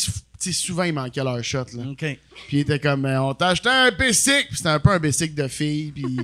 [0.53, 1.65] souvent, ils manquaient leur shot.
[1.73, 1.83] Là.
[1.89, 1.97] OK.
[1.99, 2.19] Puis
[2.51, 4.47] ils étaient comme, euh, on t'a acheté un bicycle.
[4.49, 5.91] Puis c'était un peu un bicycle de fille.
[5.91, 6.17] Puis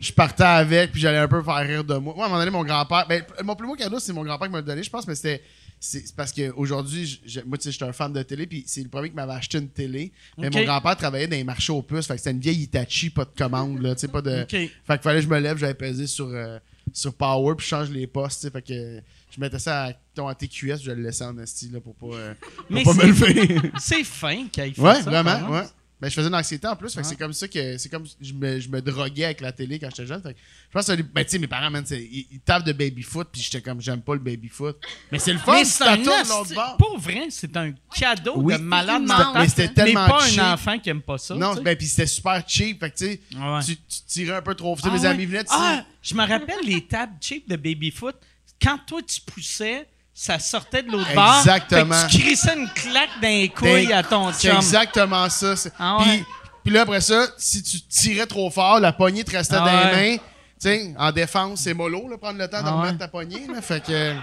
[0.00, 2.14] je partais avec, puis j'allais un peu faire rire de moi.
[2.14, 4.48] Moi, à un moment donné, mon grand-père, ben, mon plus beau cadeau, c'est mon grand-père
[4.48, 5.42] qui m'a donné, je pense, mais c'était.
[5.84, 8.82] C'est parce qu'aujourd'hui, je- je- moi, tu sais, j'étais un fan de télé, puis c'est
[8.84, 10.12] le premier qui m'avait acheté une télé.
[10.38, 13.10] Mais mon grand-père travaillait dans les marchés aux puces, fait que c'était une vieille Itachi,
[13.10, 14.44] pas de commande, là, tu sais, pas de.
[14.86, 16.58] Fait qu'il fallait que je me lève, j'avais pesé sur, euh,
[16.92, 19.02] sur Power, puis je change les postes, tu sais, fait que
[19.34, 22.16] je mettais ça à, ton, à TQS, je le laissais en esti, là, pour pas,
[22.16, 23.60] euh, pour Mais pas me lever.
[23.80, 25.10] C'est fin qu'il ait fait Ouais, ça.
[25.10, 25.68] vraiment, exemple.
[26.02, 28.04] Ben, je faisais de l'anxiété en plus, fait que c'est comme ça que c'est comme
[28.20, 30.20] je me, je me droguais avec la télé quand j'étais jeune.
[30.20, 32.72] Fait que je pense que ben, tu sais, mes parents, man, ils, ils tapent de
[32.72, 34.76] baby-foot, puis j'étais comme j'aime pas le baby-foot.
[35.12, 36.76] Mais c'est le fun, Mais si c'est ça un tourne de l'autre bord.
[36.76, 38.54] Pour vrai, c'est un cadeau Oui.
[38.54, 39.42] de malade mental.
[39.42, 40.40] Mais c'était Mais tellement pas cheap.
[40.40, 41.36] un enfant qui aime pas ça.
[41.36, 41.60] Non, sais.
[41.60, 43.60] ben puis c'était super cheap, fait que tu sais, Ouais.
[43.64, 44.74] tu, tu tirais un peu trop.
[44.74, 45.06] Tu sais, Ah mes ouais.
[45.06, 45.56] amis venaient, tu sais.
[45.56, 48.16] Ah, je me rappelle les tables cheap de baby-foot.
[48.60, 51.38] Quand toi, tu poussais, ça sortait de l'autre bord.
[51.38, 51.94] Exactement.
[51.94, 54.56] Fait que tu crissais une claque dans les couilles Ben, à ton C'est chum.
[54.58, 55.56] exactement ça.
[55.56, 56.24] c'est- Ah puis, ouais.
[56.64, 59.66] puis là, après ça, si tu tirais trop fort, la poignée te restait Ah dans
[59.90, 60.02] ouais.
[60.02, 60.16] les mains.
[60.18, 62.98] Tu sais, en défense, c'est mollo, là, prendre le temps de Ah remettre ouais.
[62.98, 63.46] ta poignée.
[63.48, 64.14] Là, fait que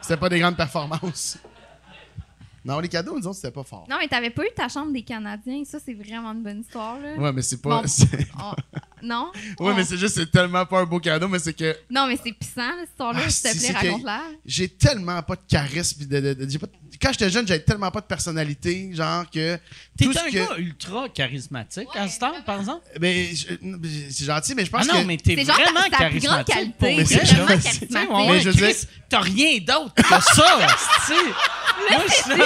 [0.00, 1.36] c'était pas des grandes performances.
[2.64, 3.84] Non, les cadeaux, nous autres, c'était pas fort.
[3.90, 5.62] Non, mais t'avais pas eu ta chambre des Canadiens.
[5.66, 6.96] Ça, c'est vraiment une bonne histoire.
[6.98, 7.12] Là.
[7.18, 7.82] Ouais, mais c'est pas.
[7.82, 7.84] Bon.
[9.04, 9.30] Oh, Non?
[9.34, 9.74] Ouais, Oh.
[9.76, 12.32] mais c'est juste, c'est tellement pas un beau cadeau, mais c'est que Non, mais c'est
[12.32, 13.20] pissant, cette histoire-là.
[13.24, 14.20] Ah, S'il te si, plaît, c'est que- raconte-la.
[14.46, 16.04] j'ai tellement pas de charisme.
[16.06, 16.66] De, de- de- pas-
[17.02, 19.58] quand j'étais jeune, j'avais tellement pas de personnalité, genre que.
[19.98, 22.82] T'es un que- gars ultra charismatique à ce temps, par exemple?
[22.98, 23.54] Ben, je-
[24.10, 25.06] c'est gentil, mais je Ah pense non, que.
[25.06, 26.78] mais t'es vraiment ta- ta plus grande charismatique.
[26.78, 26.96] qualité.
[26.96, 28.10] Mais c'est vraiment Tu sais, charismatique.
[28.10, 30.58] ouais, Mais je veux Chris, t'as rien d'autre que ça,
[31.08, 32.44] je Non,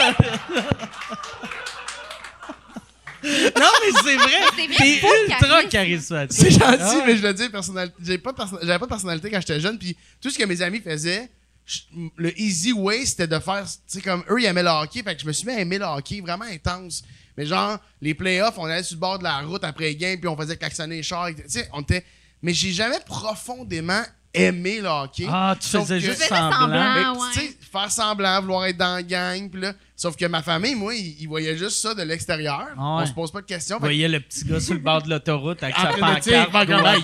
[3.22, 4.32] mais c'est vrai.
[4.56, 5.68] C'est T'es ultra charisme.
[5.70, 6.38] charismatique.
[6.40, 7.02] C'est gentil, Ah.
[7.06, 9.60] mais je le dis, personnalité, j'ai pas de perso- j'avais pas de personnalité quand j'étais
[9.60, 11.28] jeune, puis tout ce que mes amis faisaient,
[11.66, 11.80] je-
[12.16, 15.14] le easy way, c'était de faire, tu sais, comme eux, ils aimaient le hockey, fait
[15.14, 17.02] que je me suis mis à aimer le hockey vraiment intense.
[17.36, 20.18] Mais genre, les playoffs, on allait sur le bord de la route après les games,
[20.18, 22.04] puis on faisait klaxonner les chars, tu sais, on était...
[22.42, 24.02] Mais j'ai jamais profondément
[24.34, 25.26] aimé le hockey.
[25.30, 26.52] Ah, tu Sauf faisais que- juste semblant.
[26.52, 26.94] semblant.
[26.94, 27.18] mais, Ah, ouais.
[27.32, 30.74] tu sais, faire semblant, vouloir être dans la gang, puis là, sauf que ma famille,
[30.74, 32.66] moi, ils, ils voyaient juste ça de l'extérieur.
[32.78, 33.02] Ah ouais.
[33.02, 33.76] On se pose pas de questions.
[33.78, 36.26] Que- voyez le petit gars sur le bord de l'autoroute avec sa de, pancarte.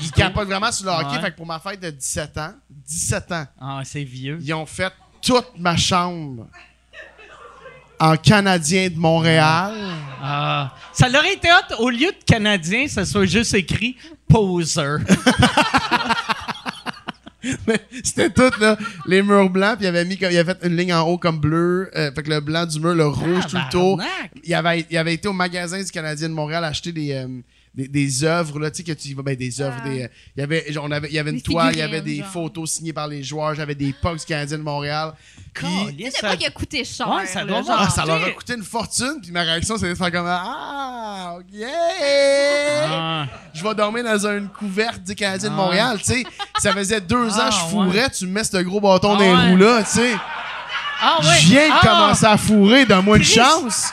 [0.02, 0.16] ils dos.
[0.16, 1.16] capotent vraiment sur le hockey.
[1.16, 1.20] Ouais.
[1.22, 2.52] Fait que pour ma fête de 17 ans,
[2.86, 4.38] 17 ans, Ah, c'est vieux.
[4.40, 4.92] ils ont fait
[5.22, 6.46] toute ma chambre
[8.00, 9.72] en Canadien de Montréal.
[10.22, 10.74] Ah.
[10.92, 13.96] Ça leur été hot, au lieu de Canadien, ça soit juste écrit
[14.28, 14.96] Poser.
[18.04, 18.76] C'était tout, là,
[19.06, 21.18] les murs blancs, puis il avait mis comme, il avait fait une ligne en haut
[21.18, 24.02] comme bleu, euh, fait que le blanc du mur, le rouge tout le tour.
[24.44, 27.26] Il avait, il avait été au magasin du Canadien de Montréal acheter des, euh,
[27.74, 29.88] des, des œuvres, là, tu sais, que tu ben, des œuvres, Ah.
[29.88, 31.78] des, euh, il y avait, genre, on avait, il y avait une Des toile, il
[31.78, 32.28] y avait des genre.
[32.28, 35.12] photos signées par les joueurs, j'avais des pugs du Canadien de Montréal.
[35.52, 35.66] Puis,
[36.04, 37.08] C'est ça- pas qu'il a coûté cher.
[37.10, 37.76] Ouais, ça doit genre.
[37.78, 41.34] Ah, ça leur a coûté une fortune, puis ma réaction, c'était de faire comme Ah,
[41.38, 41.64] ok!
[42.86, 43.26] Ah.
[43.52, 45.56] Je vais dormir dans une couverte du Canadien de Ah.
[45.56, 46.24] Montréal, tu sais.
[46.58, 49.18] Ça faisait deux Ah, ans que je fourrais, tu me mets ce gros bâton Ah,
[49.18, 49.50] dans les ouais.
[49.50, 50.14] roues là, tu sais.
[51.00, 51.26] Ah, ouais.
[51.40, 51.86] Je viens de Ah.
[51.86, 53.88] commencer à fourrer, donne-moi une chance.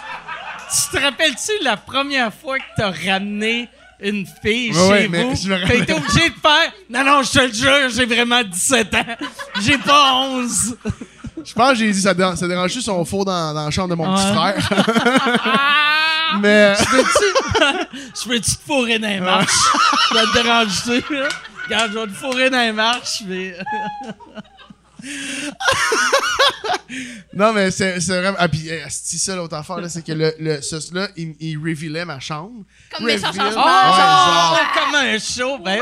[0.73, 3.67] Tu te rappelles-tu la première fois que t'as ramené
[3.99, 5.35] une fille Ouais, chez ouais, mais vous?
[5.35, 8.43] je me T'as été obligé de faire Non, non, je te le jure, j'ai vraiment
[8.43, 9.05] 17 ans.
[9.61, 10.77] J'ai pas 11.
[11.43, 13.71] Je pense que j'ai dit, ça, dérange, ça dérange juste son four dans, dans la
[13.71, 14.61] chambre de mon petit Ouais.
[14.61, 14.69] frère.
[16.39, 16.73] Mais.
[16.75, 19.51] Je peux-tu te fourrer dans les marches?
[20.13, 21.13] Ça te dérange-tu?
[21.13, 21.27] là?
[21.65, 23.55] Regarde, je vais te fourrer dans les marches, mais.
[27.33, 28.35] Non, mais c'est c'est vraiment.
[28.37, 31.33] Ah, puis, euh, c'est ça l'autre affaire, là, c'est que le, le, ce, là, il,
[31.39, 32.65] il revealait ma chambre.
[32.93, 33.43] Comme méchant Reveal.
[33.45, 33.63] changement.
[33.65, 34.59] Oh, genre.
[34.75, 35.57] comme un show.
[35.59, 35.79] Ben,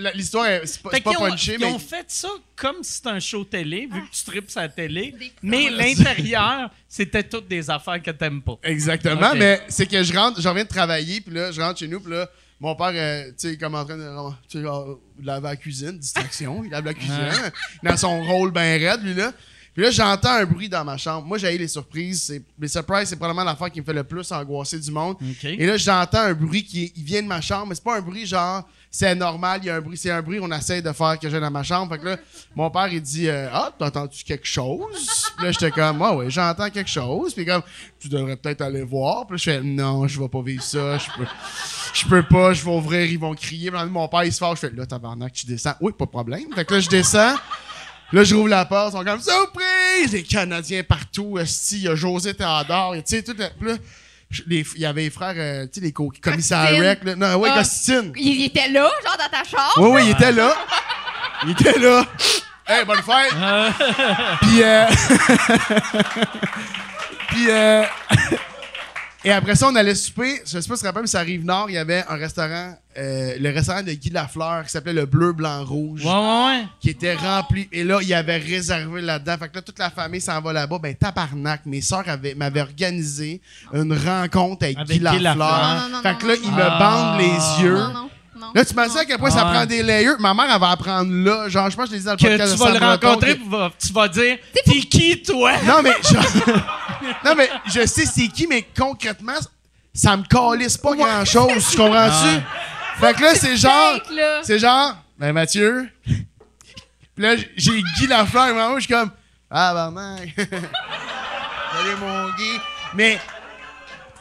[0.00, 1.66] la- L'histoire, est- c'est pas, c'est pas qu'ils ont, punché, ils mais.
[1.66, 5.14] ont fait ça comme si c'était un show télé, vu que tu tripes sa télé.
[5.16, 8.58] Des- Mais l'intérieur, c'était toutes des affaires que t'aimes pas.
[8.64, 11.86] Exactement, mais c'est que je rentre, je reviens de travailler, puis là, je rentre chez
[11.88, 12.28] nous, puis là,
[12.62, 14.08] mon père, euh, tu sais, comme en train de,
[15.20, 17.50] laver la cuisine, distraction, il lave la cuisine,
[17.82, 19.32] dans son rôle bien raide, lui, là.
[19.74, 21.26] Puis là, j'entends un bruit dans ma chambre.
[21.26, 22.24] Moi, j'ai les surprises.
[22.24, 25.16] C'est, les surprises, c'est probablement l'affaire qui me fait le plus angoisser du monde.
[25.42, 28.02] Et là, j'entends un bruit qui il vient de ma chambre, mais c'est pas un
[28.02, 29.96] bruit genre, c'est normal, il y a un bruit.
[29.96, 31.94] C'est un bruit qu'on essaie de faire que j'ai dans ma chambre.
[31.94, 32.16] Fait que là,
[32.54, 35.30] mon père, il dit, euh, ah, t'entends-tu quelque chose?
[35.34, 37.32] Puis là, j'étais comme, ouais, ouais, j'entends quelque chose.
[37.32, 37.62] Puis comme,
[37.98, 39.26] tu devrais peut-être aller voir.
[39.26, 40.98] Puis là, je fais, non, je vais pas vivre ça.
[40.98, 41.26] Je peux,
[41.94, 43.70] je peux pas, je vais ouvrir, ils vont crier.
[43.70, 44.60] Puis là, mon père, il se fâche.
[44.60, 45.74] Je fais, là, tabarnak, tu descends.
[45.80, 46.52] Oui, pas de problème.
[46.54, 47.36] Fait que là, je descends.
[48.12, 50.12] Là, je rouvre la porte, ils sont comme surprise!
[50.12, 53.78] Les Canadiens partout, esti, il y a José Théodore, tu sais, tout là,
[54.48, 57.14] il y avait les frères, euh, tu sais, les co- commissaires rec, là.
[57.16, 57.58] Non, ouais, Ah.
[57.58, 58.12] Costine.
[58.16, 59.78] Il était là, genre dans ta chambre?
[59.78, 60.54] Oui, oui, il était là.
[61.44, 62.04] Il était là.
[62.66, 63.34] Hey, bonne fête!
[64.40, 64.86] Puis, euh...
[67.28, 67.84] Puis, euh...
[69.24, 70.42] Et après ça, on allait souper.
[70.44, 71.66] Je sais pas si tu te rappelles, mais ça arrive nord.
[71.70, 75.32] Il y avait un restaurant, euh, le restaurant de Guy Lafleur, qui s'appelait le Bleu,
[75.32, 76.64] Blanc, Rouge Ouais, ouais, ouais.
[76.80, 77.68] qui était rempli.
[77.70, 79.36] Et là, il y avait réservé là-dedans.
[79.38, 80.78] Fait que là, toute la famille s'en va là-bas.
[80.82, 83.40] Ben, tabarnak, mes sœurs avaient- m'avaient organisé
[83.72, 85.36] une rencontre avec, Avec Guy Guy Lafleur.
[85.36, 85.74] Lafleur.
[85.74, 86.78] Non, non, non, Fait que là, non, il me Ah.
[86.78, 87.78] bande les yeux.
[88.42, 88.50] Non.
[88.52, 90.16] Là, tu m'as dit à quel point ça prend des layers.
[90.18, 91.48] Ma mère, elle va apprendre là.
[91.48, 93.38] Genre, je pense que je l'ai dit dans le Que podcast tu vas le rencontrer,
[93.78, 95.52] tu vas dire T'es qui, toi?
[95.64, 96.14] Non, mais je...
[97.24, 99.38] non, mais je sais c'est qui, mais concrètement,
[99.94, 101.68] ça me calisse pas grand-chose.
[101.70, 102.40] Tu comprends-tu?
[102.98, 104.00] Fait que là, c'est genre...
[104.42, 105.88] C'est genre, ben Mathieu.
[106.04, 106.24] Puis
[107.18, 109.10] là, j'ai Guy Lafleur, et moi, je suis comme,
[109.50, 110.34] ah, barnac.
[110.36, 112.58] Salut, mon Guy.
[112.94, 113.20] Mais,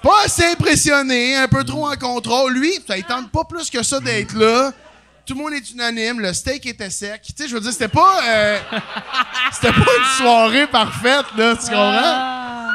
[0.02, 2.53] pas assez impressionné, un peu trop en contrôle.
[2.53, 4.72] Lui, ça, il tente pas plus que ça d'être là.
[5.26, 7.22] Tout le monde est unanime, le steak était sec.
[7.22, 8.22] Tu sais, je veux dire, c'était pas.
[8.28, 8.60] euh,
[9.52, 11.99] c'était pas une soirée parfaite, là, tu comprends?
[12.03, 12.72] Ah.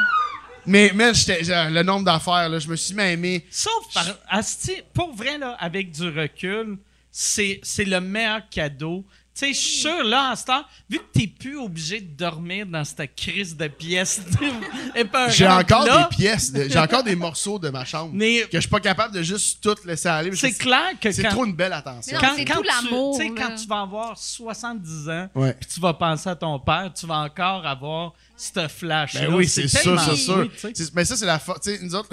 [0.65, 3.45] Mais, mais le nombre d'affaires, là, je me suis même aimé.
[3.51, 4.05] Sauf par.
[4.29, 6.77] Asti, pour vrai, là, avec du recul,
[7.11, 9.05] c'est c'est le meilleur cadeau.
[9.37, 12.65] Sais, je suis sûr, là, en ce temps, vu que t'es plus obligé de dormir
[12.65, 14.19] dans cette crise de pièce
[14.95, 18.41] épeurante, J'ai encore là, des pièces, de- j'ai encore des morceaux de ma chambre Mais
[18.41, 20.35] que je suis pas capable de juste tout laisser aller.
[20.35, 22.17] c'est C'est clair que c'est quand, trop une belle attention.
[22.19, 23.55] Mais non, quand, c'est quand tout tu- l'amour, tu sais, quand là.
[23.55, 27.65] tu vas avoir 70 ans, puis tu vas penser à ton père, tu vas encore
[27.65, 30.47] avoir ce flash Ben oui, c'est sûr, tellement c'est sûr.
[30.93, 31.61] Mais ça, c'est la force.
[31.61, 32.09] Tu sais, nous autres,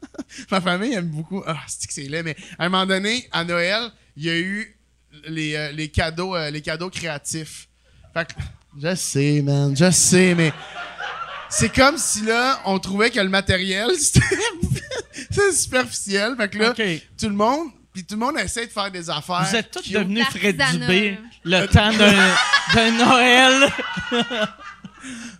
[0.50, 1.42] ma famille aime beaucoup.
[1.46, 4.38] Ah, c'est que c'est laid, mais à un moment donné, à Noël, il y a
[4.38, 4.74] eu
[5.26, 7.68] les, euh, les cadeaux, euh, les cadeaux créatifs.
[8.14, 8.32] Fait que,
[8.80, 10.52] je sais, man, je sais, mais
[11.48, 16.34] c'est comme si là, on trouvait que le matériel, c'était superficiel.
[16.36, 16.74] Fait que là,
[17.18, 19.44] tout le monde, puis tout le monde essaie de faire des affaires.
[19.48, 20.60] Vous êtes tous devenus Fred.
[20.72, 21.90] Dubé le temps
[22.74, 23.68] d'un Noël.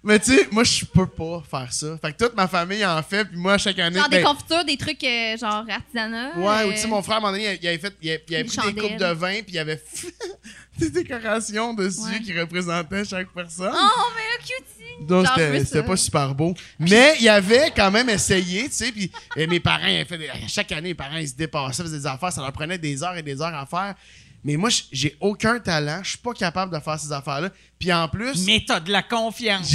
[0.03, 1.99] Mais tu sais, moi, je peux pas faire ça.
[2.01, 3.99] Fait que toute ma famille en fait, puis moi, chaque année.
[3.99, 6.37] Genre des ben, confitures, des trucs euh, genre artisanat.
[6.37, 8.11] Ouais, ou euh, tu sais, mon frère, à un moment donné, il avait, fait, il
[8.11, 10.15] avait, il avait pris des coupes de vin, puis il avait fait
[10.79, 12.21] des décorations dessus Ouais.
[12.21, 13.73] qui représentaient chaque personne.
[13.75, 15.05] Oh, mais là, cutie!
[15.07, 15.27] Donc,
[15.65, 16.55] c'était pas super beau.
[16.79, 20.89] Mais il avait quand même essayé, tu sais, puis euh, mes parents, fait chaque année,
[20.91, 23.41] mes parents, ils se dépassaient, faisaient des affaires, ça leur prenait des heures et des
[23.41, 23.95] heures à faire.
[24.45, 27.51] Mais moi, j'ai aucun talent, je suis pas capable de faire ces affaires-là.
[27.79, 29.69] Puis en plus, Mais t'as de la confiance.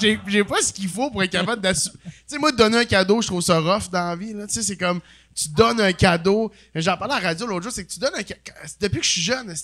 [0.00, 1.96] j'ai pas ce qu'il faut pour être capable d'assumer.
[2.04, 4.32] Tu sais, moi, de donner un cadeau, je trouve ça rough dans la vie.
[4.32, 5.00] Tu sais, c'est comme,
[5.34, 6.52] tu donnes un cadeau.
[6.74, 8.40] J'en parlais à la radio l'autre jour, c'est que tu donnes un cadeau.
[8.80, 9.54] Depuis que je suis jeune,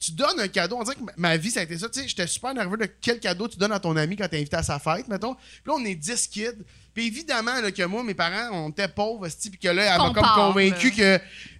[0.00, 0.76] tu donnes un cadeau.
[0.80, 1.88] On dirait que ma- ma vie, ça a été ça.
[1.88, 4.38] Tu sais, j'étais super nerveux de quel cadeau tu donnes à ton ami quand t'es
[4.38, 5.34] invité à sa fête, mettons.
[5.34, 6.46] Puis là, on est 10 kids.
[6.94, 10.10] Puis évidemment, là, que moi, mes parents, on était pauvres, puis que là, elle m'a
[10.12, 11.18] comme convaincu que.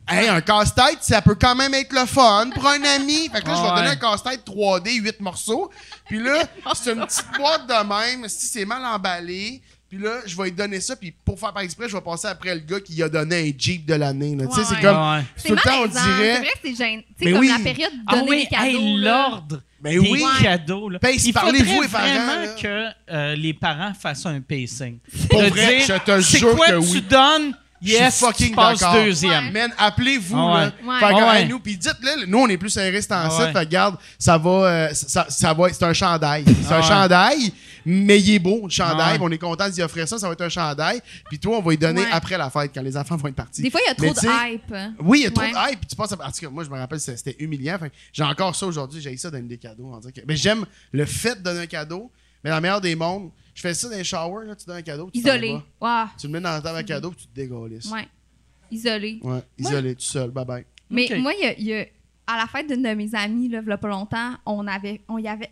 [0.08, 3.28] Hey, un casse-tête, ça peut quand même être le fun pour un ami.
[3.32, 3.76] Fait que là, je vais Ouais.
[3.76, 5.70] donner un casse-tête 3D, 8 morceaux.
[6.06, 6.42] Puis là,
[6.74, 8.28] c'est une petite boîte de même.
[8.28, 9.62] Si c'est mal emballé.
[9.88, 10.96] Puis là, je vais lui donner ça.
[10.96, 13.52] Puis pour faire par exprès, je vais passer après le gars qui a donné un
[13.56, 14.36] Jeep de l'année.
[14.36, 15.22] Tu sais, c'est comme.
[15.46, 16.00] Tout le temps, on malaisant.
[16.00, 16.38] C'est dirait.
[16.38, 17.02] vrai que c'est gênant.
[17.02, 17.48] Tu sais, Mais comme oui.
[17.48, 18.96] la période de Ah donner oui, des cadeaux.
[18.98, 20.22] l'ordre Ben des oui.
[20.42, 20.88] cadeaux.
[20.88, 20.98] Là.
[20.98, 24.98] Pace, Il parlez-vous, faudrait parents, vraiment que euh, les parents fassent un pacing.
[25.28, 27.02] Pour vrai, dire, je te c'est jure quoi que tu oui.
[27.02, 27.54] donnes?
[27.82, 28.94] Je suis Yes, fucking passes d'accord.
[28.94, 29.46] deuxième.
[29.46, 29.50] Ouais.
[29.50, 31.22] Man, appelez-vous, Ah là.
[31.34, 31.40] ouais.
[31.40, 33.52] Fait nous, puis dites-le, nous, on est plus serrés c'est en Ah site.
[33.52, 36.44] Fait regarde, ça va, euh, ça, ça va, c'est un chandail.
[36.62, 36.82] C'est un ouais.
[36.86, 37.52] chandail,
[37.84, 39.18] mais il est beau, le chandail.
[39.20, 41.00] On est content d'y offrir ça, ça va être un chandail.
[41.28, 42.08] Puis toi, on va y donner Ouais.
[42.12, 43.62] après la fête, quand les enfants vont être partis.
[43.62, 44.74] Des fois, il y a trop de hype.
[45.00, 45.50] Oui, il y a trop Ouais.
[45.52, 46.14] de hype, puis tu penses à...
[46.14, 47.78] En tout cas, moi, je me rappelle, c'était c'était humiliant.
[48.12, 49.90] J'ai encore ça aujourd'hui, j'ai ça donner des cadeaux.
[49.92, 52.10] on dirait que- Mais j'aime le fait de donner un cadeau,
[52.44, 54.82] mais la meilleure des mondes, je fais ça dans les showers, là, tu donnes un
[54.82, 55.60] cadeau, tu Isolé.
[55.80, 56.04] vas.
[56.04, 56.10] Ouais.
[56.18, 57.90] Tu le mets dans la table à cadeau, puis tu te dégaulisses.
[57.90, 58.08] Ouais.
[58.70, 59.20] Isolé.
[59.22, 60.64] Ouais, isolé, tout seul, bye bye.
[60.88, 61.86] Mais moi, il y a, il y a-
[62.26, 65.02] à la fête d'une de mes amies, là, il y a pas longtemps, on avait,
[65.08, 65.50] on y avait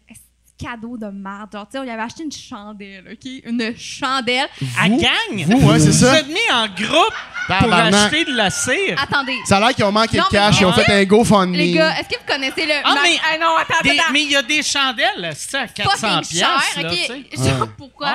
[0.60, 1.50] cadeau de merde.
[1.52, 3.30] Genre, tu sais, on y avait acheté une chandelle, OK?
[3.44, 4.48] Une chandelle.
[4.78, 5.44] À gang?
[5.46, 7.14] Vous, ouais, c'est Vous êtes mis en groupe
[7.46, 7.94] pour Tabarnak.
[7.94, 9.00] acheter de la cire.
[9.02, 9.36] Attendez.
[9.46, 11.54] Ça a l'air qu'ils ont manqué Non, de cash, ils ont fait un GoFundMe.
[11.54, 12.72] Les gars, est-ce que vous connaissez le...
[12.84, 14.12] Ah, ma- mais- Ah non, attends, Des- attends.
[14.12, 16.98] mais il y a des chandelles, c'est à 400 Fucking piastres, cher, là, OK?
[17.30, 17.48] tu sais.
[17.58, 18.08] Genre, pourquoi?
[18.08, 18.14] Ouais.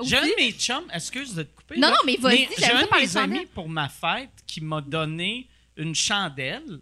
[0.00, 0.30] euh, J'ai un aussi?
[0.30, 1.74] de mes chums, excuse de te couper.
[1.78, 4.60] Non, là, non, mais vas-y, J'ai un de parler mes amis pour ma fête qui
[4.62, 5.46] m'a donné
[5.76, 6.80] une chandelle.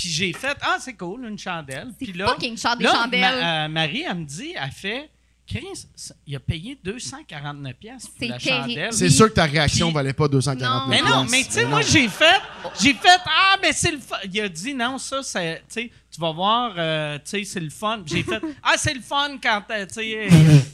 [0.00, 1.88] Puis j'ai fait Ah, c'est cool, une chandelle.
[1.98, 3.20] Puis là, fucking cher des là, chandelles.
[3.20, 5.10] ma- euh, Marie, elle me dit Elle fait
[6.28, 8.92] il a payé 249$ piastres pour C'est la chandelle.
[8.92, 11.80] C'est sûr que ta réaction Puis- valait pas 249 Mais non, mais tu sais, moi,
[11.80, 11.86] non.
[11.90, 12.40] j'ai fait,
[12.80, 14.14] j'ai fait, ah, mais c'est le fun.
[14.32, 17.58] Il a dit, non, ça, c'est, tu sais, tu vas voir, euh, tu sais, c'est
[17.58, 18.00] le fun.
[18.06, 20.28] J'ai fait, ah, c'est le fun quand, euh, tu sais,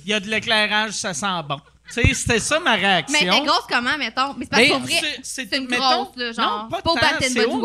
[0.05, 1.59] il y a de l'éclairage, ça sent bon.
[1.89, 3.19] C'était ça ma réaction.
[3.21, 4.35] Mais elle est grosse comment, mettons?
[4.35, 6.63] Mais c'est parce qu'on vrai, c'est- une mettons- grosse, là, genre.
[6.65, 6.91] non, pas, pas
[7.21, 7.61] c'est même.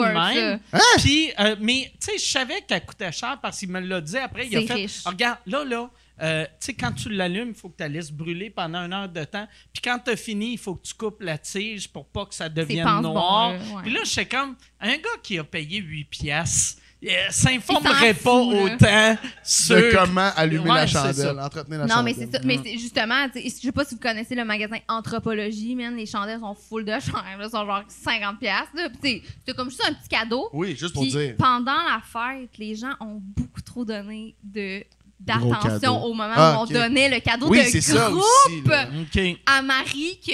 [0.71, 0.79] là.
[0.97, 4.17] Puis, euh, mais tu sais, je savais qu'elle coûtait cher parce qu'il me l'a dit
[4.17, 4.47] après.
[4.47, 5.01] Il a C'est fait, riche.
[5.05, 5.89] Regarde, là, là,
[6.21, 8.93] euh, tu sais, quand tu l'allumes, il faut que tu la laisses brûler pendant une
[8.93, 9.47] heure de temps.
[9.73, 12.35] Puis quand tu as fini, il faut que tu coupes la tige pour pas que
[12.35, 13.51] ça devienne noir.
[13.53, 13.81] ouais.
[13.83, 16.79] Puis là, je sais comme, un gars qui a payé 8 piastres,
[17.29, 19.75] s'informerait Il pas autant sur...
[19.75, 21.45] De comment allumer Ouais, la chandelle, ça.
[21.45, 22.15] entretenir la Non, chandelle.
[22.17, 22.39] mais c'est ça.
[22.43, 25.95] Mais c'est justement, je sais pas si vous connaissez le magasin Anthropologie, man.
[25.95, 28.37] Les chandelles sont full de cher, là, sont genre 50$.
[28.39, 28.89] piastres, là.
[29.01, 30.49] Puis c'est- comme juste un petit cadeau.
[30.53, 31.35] Oui, juste pour Puis dire.
[31.37, 34.83] pendant la fête, les gens ont beaucoup trop donné de
[35.19, 38.71] d'attention au moment Ah, où on donnait le cadeau Oui, de groupe
[39.13, 40.31] aussi, à Marie que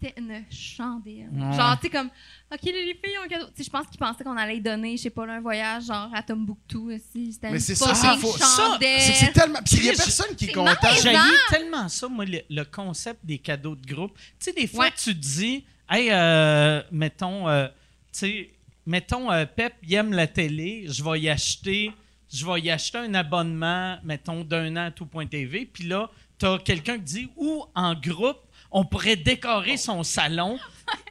[0.00, 1.28] c'était une chandelle.
[1.30, 1.56] Ouais.
[1.56, 2.08] Genre, tu sais, comme,
[2.52, 3.46] OK, les filles ont un cadeau.
[3.46, 5.84] Tu sais, je pense qu'ils pensaient qu'on allait donner, je sais pas, là, un voyage
[5.84, 7.32] genre à Tombouctou aussi.
[7.32, 8.36] C'était Mais une c'est ça, c'est faux.
[8.36, 8.76] Ça.
[8.80, 9.60] C'est tellement.
[9.64, 10.74] Puis il y a personne qui est content.
[11.02, 11.14] J'ai
[11.48, 14.16] tellement ça, moi, le, le concept des cadeaux de groupe.
[14.16, 14.92] Tu sais, des fois, Ouais.
[14.96, 17.68] tu te dis, hey, euh, mettons, euh,
[18.12, 18.50] tu sais,
[18.84, 21.92] mettons, euh, Pep, il aime la télé, je vais y acheter,
[22.32, 26.58] je vais y acheter un abonnement, mettons, d'un an à tout.tv, puis là, tu as
[26.58, 28.38] quelqu'un qui dit, ou en groupe,
[28.72, 30.58] on pourrait décorer son salon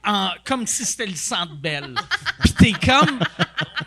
[0.05, 1.95] en, comme si c'était le centre belle.
[2.41, 3.19] Puis t'es comme,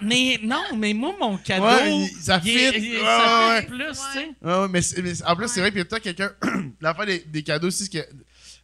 [0.00, 1.64] Mais non, mais moi, mon cadeau.
[1.66, 2.50] Ouais, ça fit.
[2.50, 4.30] il- Ouais, ça ouais, fit plus, tu sais.
[4.42, 6.30] Ouais, mais, en plus, c'est vrai, puis il y a tout le temps quelqu'un.
[6.80, 8.08] la fin des, des cadeaux aussi, c'est que.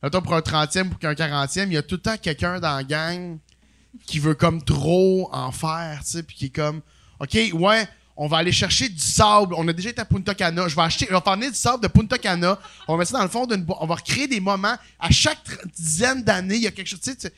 [0.03, 2.61] Mettons, pour un 30e ou pour un 40e, il y a tout le temps quelqu'un
[2.61, 3.39] dans la gang
[4.07, 6.81] qui veut comme trop en faire, tu sais, puis qui est comme.
[7.21, 7.89] OK, ouais,
[8.20, 9.55] on va aller chercher du sable.
[9.57, 10.66] On a déjà été à Punta Cana.
[10.66, 11.07] Je vais acheter.
[11.09, 12.59] Je vais faire venir du sable de Punta Cana.
[12.89, 13.78] On va mettre ça dans le fond d'une boîte.
[13.81, 14.74] On va recréer des moments.
[14.99, 15.39] À chaque
[15.77, 17.01] dizaine d'années, il y a quelque chose.
[17.01, 17.32] Tu sais,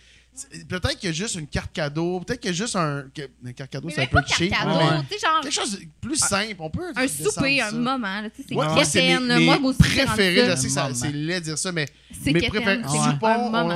[0.68, 2.20] peut-être qu'il y a juste une carte cadeau.
[2.20, 3.04] Peut-être qu'il y a juste un.
[3.14, 4.50] que- Une carte cadeau, c'est un peu pas carte cheap.
[4.52, 6.56] cadeau, mais- tu sais, genre Quelque chose de plus simple.
[6.60, 6.92] On peut.
[6.96, 9.76] un souper, un moment, là, tu sais, c'est Ouais, moi, c'est mes- mes Moi, rendu
[9.76, 10.56] préférés,
[10.94, 11.86] c'est laid de dire ça, mais
[12.24, 13.18] C'est mes quétaine, préférés.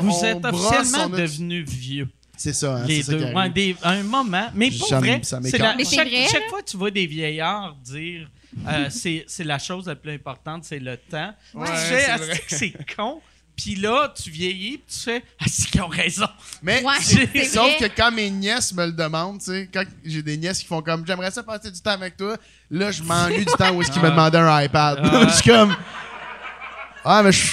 [0.00, 2.08] Vous êtes officiellement devenus vieux.
[2.36, 4.48] C'est ça, hein, les ça Ouais, des- un moment.
[4.54, 6.48] Mais pour vrai, la- Mais chaque, vrai, chaque là.
[6.50, 8.28] fois que tu vois des vieillards dire
[8.68, 11.32] euh, c'est c'est la chose la plus importante, c'est le temps.
[11.54, 13.20] Ouais, tu c'est fais, Ah, c'est con.
[13.56, 16.26] Puis là, tu vieillis, puis tu fais Ah, c'est qu'ils ont raison.
[16.60, 20.36] Mais Ouais, sauf que quand mes nièces me le demandent, tu sais, quand j'ai des
[20.36, 22.36] nièces qui font comme j'aimerais ça passer du temps avec toi,
[22.70, 24.98] là je m'ennuie du temps où est-ce qu'ils me demandaient un iPad.
[25.04, 25.26] Ah.
[25.28, 25.74] je suis comme
[27.04, 27.46] Ah mais je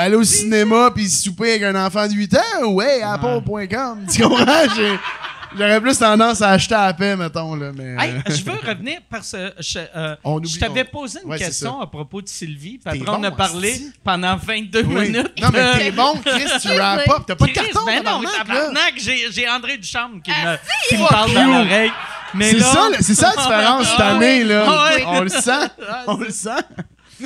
[0.00, 4.06] aller au cinéma puis souper avec un enfant de 8 ans, ouais, apple.com.
[4.12, 4.44] Tu comprends?
[5.56, 7.96] J'aurais plus tendance à acheter à la paix, mettons, là, mais...
[7.98, 10.14] Hey, euh, je veux revenir parce que je, euh,
[10.44, 12.78] je t'avais on- posé une Ouais, question à propos de Sylvie.
[12.78, 15.10] Puis après, on a parlé pendant 22 oui.
[15.10, 15.32] minutes.
[15.42, 17.22] Non, mais t'es bon, Chris, tu wrap up.
[17.26, 20.56] T'as pas de carton, ben non, tabarnak, j'ai, j'ai André Duchamp qui me,
[20.88, 21.90] qui me parle dans l'oreille.
[22.32, 24.70] Mais C'est ça, ça la différence cette année, là.
[24.70, 25.02] Ouais.
[25.04, 25.68] On le sent.
[26.06, 26.50] On le sent.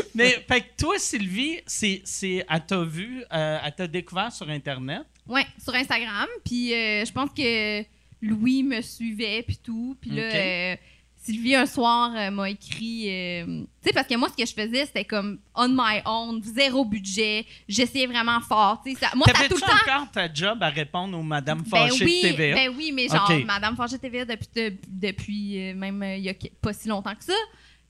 [0.14, 4.48] Mais fait que toi, Sylvie, c'est, c'est, elle t'a vu, euh, elle t'a découvert sur
[4.48, 5.02] Internet?
[5.26, 6.26] Ouais, sur Instagram.
[6.44, 7.82] Puis euh, je pense que
[8.22, 9.96] Louis me suivait, puis tout.
[10.00, 10.76] Puis là, euh,
[11.16, 13.04] Sylvie, un soir, euh, m'a écrit.
[13.06, 16.84] tu sais, parce que moi, ce que je faisais, c'était comme on my own, zéro
[16.84, 17.46] budget.
[17.66, 18.82] J'essayais vraiment fort.
[18.84, 19.66] Tu sais, ça, moi, ça tout le temps.
[19.96, 22.54] encore ta job à répondre aux Madame Ben Fâchée oui, de TVA?
[22.54, 23.32] ben oui, mais genre.
[23.46, 27.32] Madame Fâchée TVA depuis, de- depuis même il y a pas si longtemps que ça.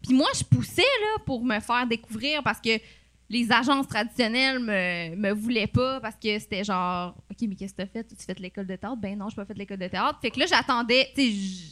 [0.07, 2.79] Puis moi, je poussais là, pour me faire découvrir parce que
[3.31, 7.79] les agences traditionnelles me, me voulaient pas parce que c'était genre, OK, mais qu'est-ce que
[7.79, 8.05] t'as fait?
[8.05, 8.97] Tu fais de l'école de théâtre?
[8.97, 10.19] Ben non, je pas fait de l'école de théâtre.
[10.21, 11.09] Fait que là, j'attendais,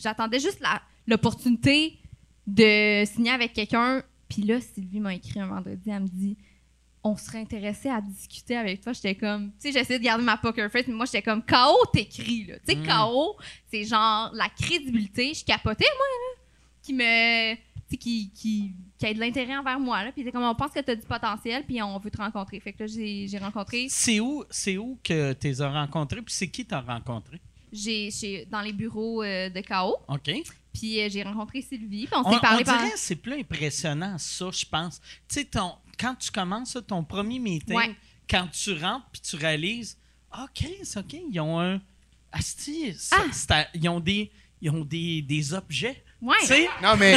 [0.01, 0.63] j'attendais juste
[1.07, 1.99] l'opportunité
[2.47, 4.03] de signer avec quelqu'un.
[4.29, 6.37] Puis là, Sylvie m'a écrit un vendredi, elle me dit
[7.05, 8.93] on serait intéressé à discuter avec toi.
[8.93, 11.85] J'étais comme, tu sais, j'essayais de garder ma poker face, mais moi, j'étais comme, KO,
[11.93, 12.55] t'écris, là.
[12.67, 12.87] Tu sais, Mm.
[12.87, 13.37] KO,
[13.71, 15.35] c'est genre la crédibilité.
[15.35, 16.43] Je capotais, moi, là,
[16.81, 17.55] qui me.
[17.93, 20.13] Tu qui, qui, qui a de l'intérêt envers moi, là.
[20.13, 22.59] Puis c'est comme, on pense que t'as du potentiel, puis on veut te rencontrer.
[22.61, 26.23] Fait que là, j'ai rencontré, C'est où, c'est où que tu les as rencontrés?
[26.23, 27.41] Puis c'est qui t'as rencontré?
[27.73, 30.31] j'ai dans les bureaux euh, de KO, OK.
[30.75, 34.51] puis euh, j'ai rencontré Sylvie, puis on s'est parlé on dirait c'est plus impressionnant, ça,
[34.53, 35.01] je pense.
[35.29, 35.49] Tu sais,
[35.99, 37.95] quand tu commences ton premier meeting, Ouais.
[38.29, 39.97] quand tu rentres puis tu réalises,
[40.31, 41.81] ah, Chris, OK, ils ont un.
[42.31, 43.67] Asti, Ah!
[43.75, 46.03] ils ont des, ils ont des, des objets.
[46.23, 46.37] Ouais.
[46.43, 46.69] Tu sais?
[46.83, 47.17] Non, mais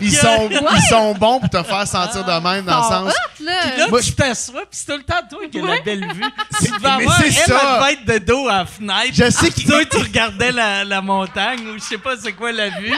[0.00, 3.12] ils que- sont, ils sont bons pour te faire sentir de même, dans le sens...
[3.12, 3.52] hot, là.
[3.70, 5.82] Puis là, Moi, tu t'assois, puis c'est tout le temps toi qui as la Ouais.
[5.82, 6.24] belle vue.
[6.60, 7.60] C'est- tu devais mais c'est elle, ça.
[7.60, 9.10] elle devait être de dos à la fenêtre.
[9.14, 12.52] Je sais qu'ils- Toi, tu regardais la, la montagne ou je sais pas c'est quoi
[12.52, 12.92] la vue.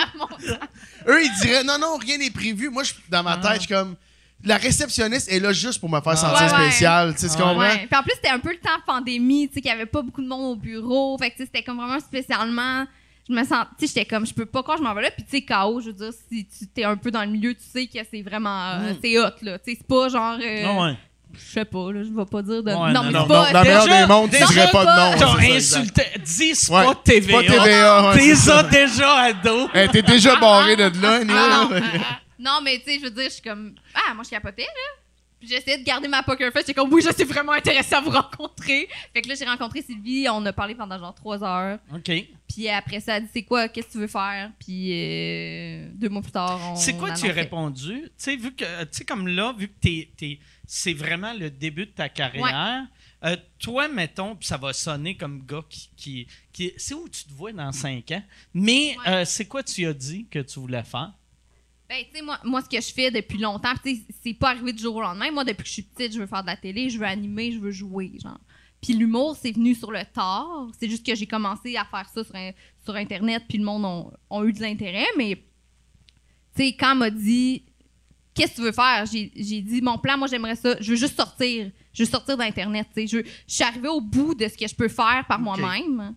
[1.09, 2.68] Eux, ils diraient non, non, rien n'est prévu.
[2.68, 3.97] Moi, je, dans ma tête, je suis comme.
[4.44, 6.64] La réceptionniste est là juste pour me faire sentir Ouais, ouais.
[6.70, 7.14] spécial.
[7.14, 7.43] Tu sais, tu Ah.
[7.43, 7.59] comprends?
[7.59, 7.86] Ouais.
[7.90, 10.02] Puis en plus, c'était un peu le temps pandémie, tu sais, qu'il y avait pas
[10.02, 11.16] beaucoup de monde au bureau.
[11.18, 12.84] Fait que tu sais, c'était comme vraiment spécialement.
[13.28, 15.11] Je me sens, tu sais, j'étais comme, je peux pas quand je m'en vais là.
[15.11, 17.55] Puis tu sais, KO, je veux dire, si tu t'es un peu dans le milieu,
[17.55, 18.97] tu sais que c'est vraiment, euh, Mm.
[19.03, 19.59] c'est hot, là.
[19.59, 20.97] Tu sais, c'est pas genre, euh, Ah ouais.
[21.35, 22.70] je sais pas, là, je vais pas dire de.
[22.70, 23.47] Ouais, non, non, mais non, c'est pas.
[23.47, 25.19] non, dans le meilleur Déjà- des mondes, tu dirais pas de nom.
[25.19, 26.03] T'as insulté.
[26.24, 27.36] Dis, c'est Ouais, pas TVA.
[27.36, 29.69] pas TVA, ouais, T'es déjà à dos.
[29.74, 31.81] Hey, T'es déjà barré de là, Ah, non,
[32.39, 35.03] non, mais tu sais, je veux dire, je suis comme, ah, moi, je capotais, là.
[35.48, 36.62] J'essayais de garder ma poker face.
[36.66, 38.89] J'étais comme, oui, je suis vraiment intéressée à vous rencontrer.
[39.12, 40.27] Fait que là, j'ai rencontré Sylvie.
[40.31, 41.78] On a parlé pendant genre trois heures.
[41.94, 42.10] OK.
[42.48, 44.51] Puis après ça, elle dit c'est quoi, qu'est-ce que tu veux faire?
[44.59, 46.77] Puis euh, deux mois plus tard, on.
[46.77, 48.02] C'est quoi tu as répondu?
[48.02, 51.51] Tu sais, vu que, tu sais, comme là, vu que t'es, t'es- c'est vraiment le
[51.51, 52.85] début de ta carrière,
[53.24, 55.90] euh, toi, mettons, puis ça va sonner comme gars qui.
[55.97, 58.23] qui, qui- c'est où tu te vois dans cinq ans,
[58.55, 59.09] mais Ouais.
[59.09, 61.12] euh, c'est quoi tu as dit que tu voulais faire?
[61.88, 64.50] Ben, tu sais, moi, moi, ce que je fais depuis longtemps, tu sais, c'est pas
[64.50, 65.30] arrivé du jour au lendemain.
[65.30, 67.52] Moi, depuis que je suis petite, je veux faire de la télé, je veux animer,
[67.52, 68.40] je veux jouer, genre.
[68.82, 70.68] Puis l'humour, c'est venu sur le tard.
[70.78, 72.50] C'est juste que j'ai commencé à faire ça sur, un-
[72.84, 75.06] sur Internet, puis le monde ont, ont eu de l'intérêt.
[75.16, 75.36] Mais,
[76.56, 77.64] tu sais, quand elle m'a dit,
[78.34, 79.04] qu'est-ce que tu veux faire?
[79.06, 79.28] J'ai
[79.62, 80.76] dit, mon plan, moi, j'aimerais ça.
[80.80, 81.70] Je veux juste sortir.
[81.92, 83.06] Je veux sortir d'Internet, tu sais.
[83.06, 86.14] Je, je suis arrivée au bout de ce que je peux faire par moi-même.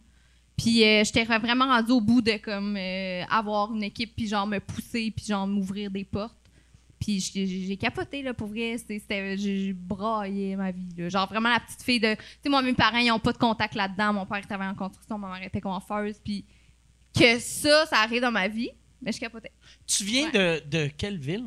[0.62, 4.46] Puis euh, j'étais vraiment rendue au bout de comme euh, avoir une équipe puis genre
[4.46, 6.36] me pousser puis genre m'ouvrir des portes.
[7.00, 11.08] Puis j'ai capoté là pour vrai, C'était- j'ai braillé ma vie là.
[11.10, 13.38] Genre vraiment la petite fille de tu sais moi mes parents ils ont pas de
[13.38, 16.44] contact là-dedans, mon père travaillait en construction, ma mère était coiffeuse puis
[17.18, 18.70] que ça, ça arrive dans ma vie,
[19.02, 19.52] mais je capotais.
[19.88, 20.62] Tu viens Ouais.
[20.62, 21.46] de, de quelle ville?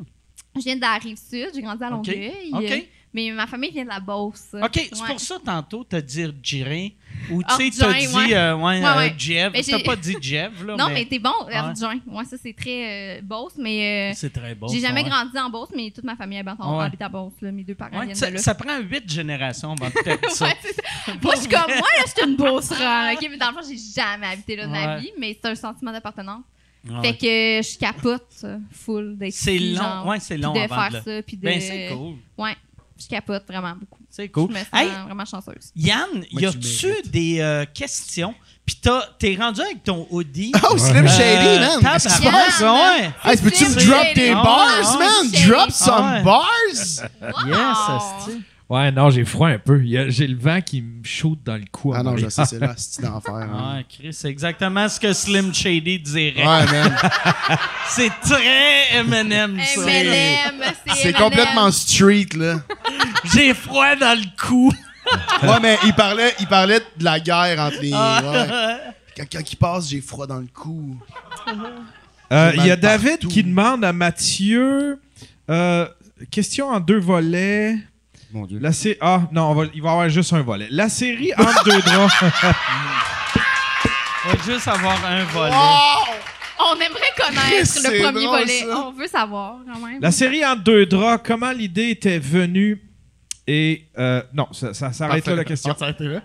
[0.55, 1.89] Je viens de la rive sud, j'ai grandi à.
[1.89, 2.49] Longueuil.
[2.51, 2.61] OK.
[2.71, 2.79] euh,
[3.13, 4.55] Mais ma famille vient de la Beauce.
[4.61, 6.95] OK, c'est pour ça, tantôt, t'as dit Jiré.
[7.31, 8.33] Ou, tu sais, t'as dit, ouais.
[8.35, 9.15] euh, ouais, Ouais, euh, ouais.
[9.17, 9.53] Jeff.
[9.53, 10.75] Mais T'as pas dit Jeff, là.
[10.75, 11.99] Non, mais, t'es bon, Erdjoin.
[12.07, 14.67] Ouais, ça, c'est très euh, Beauce, mais euh, C'est très bon.
[14.67, 17.33] j'ai jamais grandi en Beauce, mais toute ma famille habite, à Beauce.
[17.41, 17.51] là.
[17.51, 18.37] Mes deux parents viennent de là.
[18.37, 20.45] ça prend huit générations avant de perdre ça.
[20.53, 21.13] Ouais, c'est ça.
[21.21, 23.27] Moi, je suis comme, moi, là, je suis une Beauceronne, OK?
[23.29, 25.91] Mais dans le fond, j'ai jamais habité là de ma vie, mais c'est un sentiment
[25.91, 26.43] d'appartenance.
[27.01, 27.25] Fait que
[27.65, 31.21] je capote euh, full d'être C'est long, ouais, c'est long de avant faire de ça,
[31.23, 31.41] puis de...
[31.45, 32.15] Ben, c'est cool.
[32.37, 32.55] Ouais,
[32.99, 33.99] je capote vraiment beaucoup.
[34.09, 34.49] C'est cool.
[34.49, 35.71] Je me sens Hey, vraiment chanceuse.
[35.75, 38.33] Yann, y tu a-tu des euh, questions?
[38.65, 40.53] Puis t'as- t'es rendu avec ton hoodie.
[40.69, 41.79] Oh, Slim Shady, Euh, man!
[41.81, 42.59] Qu'est-ce qui se passe?
[42.61, 43.11] ouais.
[43.23, 45.31] Hey, peux-tu me drop tes Ah, bars, man?
[45.47, 46.23] Drop some Ah, ouais.
[46.23, 47.09] bars?
[47.21, 47.47] Wow!
[47.47, 48.43] Yes, asti.
[48.73, 49.81] Ouais, non, j'ai froid un peu.
[49.83, 51.93] J'ai le vent qui me shoot dans le cou.
[51.95, 53.35] Ah non, je sais, c'est là, c'est d'enfer.
[53.35, 53.75] hein.
[53.77, 56.37] Ouais, Chris, c'est exactement ce que Slim Shady dirait.
[56.37, 56.95] Ouais, man.
[57.89, 59.81] C'est très M&M, ça.
[59.91, 60.63] M&M,
[60.95, 61.21] C'est M&M.
[61.21, 62.61] complètement street, là.
[63.33, 64.71] J'ai froid dans le cou.
[65.43, 67.91] Ouais, mais il parlait, il parlait de la guerre entre les.
[67.93, 68.21] Ah.
[68.23, 68.77] ouais.
[69.15, 70.97] Quand, quand il passe, j'ai froid dans le cou.
[72.31, 73.27] Euh, Il y a David partout.
[73.27, 74.99] qui demande à Mathieu.
[75.49, 75.87] euh,
[76.31, 77.77] question en deux volets.
[78.33, 78.57] Mon Dieu.
[78.59, 80.67] La sé- ah, non, on va- il va y avoir juste un volet.
[80.71, 82.13] La série entre deux draps.
[84.25, 85.51] On va juste avoir un volet.
[86.59, 88.59] On aimerait connaître le premier drôle, volet.
[88.61, 88.77] ça.
[88.87, 90.01] On veut savoir, quand même.
[90.01, 92.81] La série entre deux draps, comment l'idée était venue
[93.45, 95.73] et euh, non, ça, ça s'arrête là la question.
[95.75, 96.21] On s'arrête là.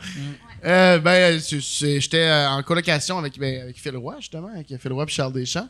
[0.64, 4.68] Euh, ben, c'est- c'est- j'étais euh, en colocation avec, ben, avec Phil Roy, justement, avec
[4.80, 5.68] Phil Roy et Charles Deschamps.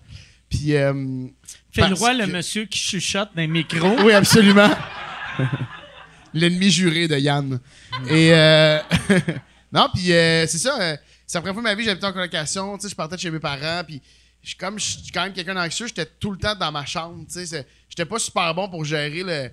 [0.50, 0.76] Puis.
[0.76, 0.92] Euh,
[1.72, 3.96] Phil parce Roy, le que- monsieur qui chuchote dans les micros.
[4.04, 4.68] Oui, absolument.
[6.34, 7.58] L'ennemi juré de Yann.
[8.08, 8.78] Et euh,
[9.72, 10.80] non, puis euh, c'est ça.
[10.80, 10.96] euh,
[11.26, 12.76] c'est la première fois de ma vie j'habitais en colocation.
[12.78, 14.00] Tu sais, je partais de chez mes parents, puis
[14.42, 17.24] je comme je suis quand même quelqu'un d'anxieux, j'étais tout le temps dans ma chambre.
[17.32, 19.50] Tu sais, j'étais pas super bon pour gérer le,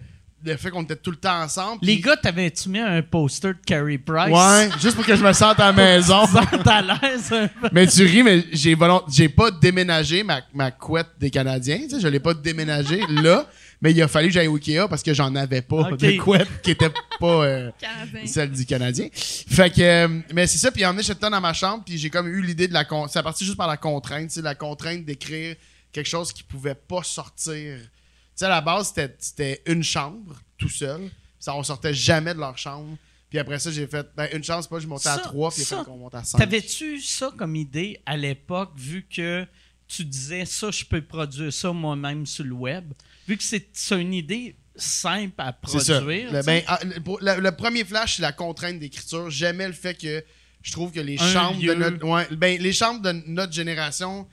[0.50, 1.80] le fait qu'on était tout le temps ensemble.
[1.82, 4.32] Les gars, t'avais-tu mis un poster de Carrie Price?
[4.32, 6.24] Ouais, juste pour que je me sente à la maison.
[6.64, 7.34] T'as l'aise
[7.74, 11.80] mais tu ris, mais j'ai volont- j'ai pas déménagé ma, ma couette des Canadiens.
[11.84, 13.48] Tu sais, je l'ai pas déménagé là,
[13.82, 15.98] mais il a fallu que j'aille au Ikea parce que j'en avais pas Ok.
[16.00, 16.90] de couette qui était
[17.20, 17.46] pas.
[17.46, 17.72] euh,
[18.26, 19.08] celle du Canadien.
[19.14, 22.28] Fait que, euh, mais c'est ça, puis emmené j'étais dans ma chambre, puis j'ai comme
[22.28, 22.86] eu l'idée de la.
[22.86, 25.56] con- C'est parti juste par la contrainte, tu sais, la contrainte d'écrire
[25.92, 27.78] quelque chose qui pouvait pas sortir.
[27.80, 27.90] Tu
[28.36, 31.10] sais, à la base, c'était- c'était une chambre, tout seul.
[31.40, 32.98] Ça, on sortait jamais de leur chambre.
[33.30, 35.62] Puis après ça, j'ai fait, ben, une chance, pas, je montais à Ça- trois, puis
[35.62, 36.38] il ça, fallait qu'on monte à cinq.
[36.40, 39.46] T'avais-tu ça comme idée à l'époque, vu que
[39.88, 42.92] tu disais ça, je peux produire ça moi-même sur le web?
[43.28, 45.54] Vu que c'est une idée simple à ça.
[46.02, 46.32] produire.
[46.34, 49.30] Le, ben, ah, le- pour- le- le premier flash, c'est la contrainte d'écriture.
[49.30, 50.24] J'aimais le fait que
[50.62, 51.74] je trouve que les Un chambres lieu.
[51.76, 54.28] de notre, ouais, ben, les chambres de notre génération,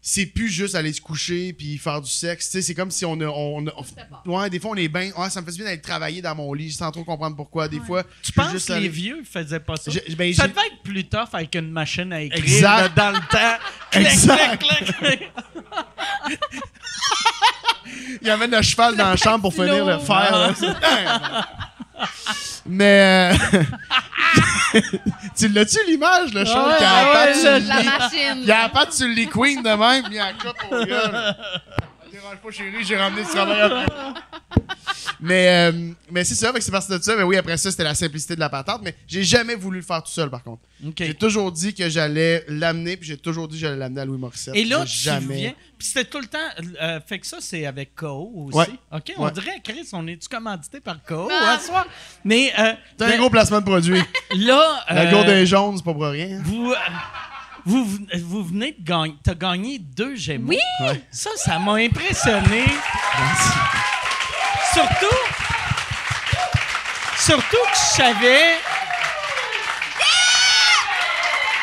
[0.00, 2.48] c'est plus juste aller se coucher puis faire du sexe.
[2.60, 3.72] C'est comme si on a, on, a-
[4.24, 6.22] on- ouais, des fois on est bien, ouais, ça me fait du bien d'aller travailler
[6.22, 7.68] dans mon lit sans trop comprendre pourquoi.
[7.68, 9.90] Des fois, tu je penses juste que les vieux faisaient pas ça?
[10.16, 12.96] Ben, ça devait être plus tough avec une machine à écrire Exact.
[12.96, 13.58] dans le temps.
[13.90, 14.58] Clic, Exact.
[14.62, 15.22] clic, clic, clic.
[18.22, 20.52] Il y avait le cheval dans la chambre pour finir le faire.
[20.56, 21.46] là.
[22.66, 24.80] Mais euh,
[25.36, 28.42] tu l'as-tu l'image, le cheval Ouais, qui a la patte sur le- La machine.
[28.42, 30.72] Il a la patte sur le lit queen de même, puis il a la coupe
[30.72, 31.36] au gueule.
[32.20, 33.86] Dérange pas, chérie, j'ai ramené du travail après.
[35.20, 37.16] Mais, euh, mais c'est ça, fait que c'est parti de ça.
[37.16, 38.80] Mais oui, après ça, c'était la simplicité de la patente.
[38.84, 40.62] Mais j'ai jamais voulu le faire tout seul, par contre.
[40.96, 44.18] J'ai toujours dit que j'allais l'amener, puis j'ai toujours dit que j'allais l'amener à Louis
[44.18, 44.54] Morissette.
[44.56, 45.36] Et là, tu jamais.
[45.36, 45.54] viens.
[45.76, 46.38] Puis c'était tout le temps.
[46.80, 48.58] euh, fait que ça, c'est avec KO aussi.
[48.58, 48.66] Ouais.
[48.92, 49.32] OK, on Ouais.
[49.32, 51.54] dirait, Chris, on est-tu commandité par KO Ah.
[51.56, 51.86] à soir?
[52.24, 54.00] Mais euh, C'est un ben, gros placement de produit.
[54.36, 54.84] là.
[54.88, 56.40] La euh, gourde est jaune, c'est pas pour rien.
[56.44, 56.76] vous, euh,
[57.68, 59.14] vous, vous venez de gagner.
[59.22, 60.48] T'as gagné deux Gémeaux.
[60.48, 60.58] Oui!
[60.80, 61.02] Ouais.
[61.10, 62.64] Ça, ça m'a impressionné.
[64.72, 65.16] Surtout.
[67.18, 68.54] Surtout que je savais.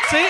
[0.09, 0.25] Tu sais?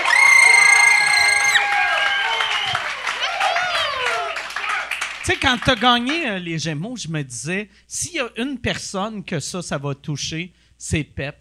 [5.26, 8.30] Tu sais, quand tu as gagné euh, les Gémeaux, je me disais, s'il y a
[8.38, 11.36] une personne que ça, ça va toucher, c'est Pep.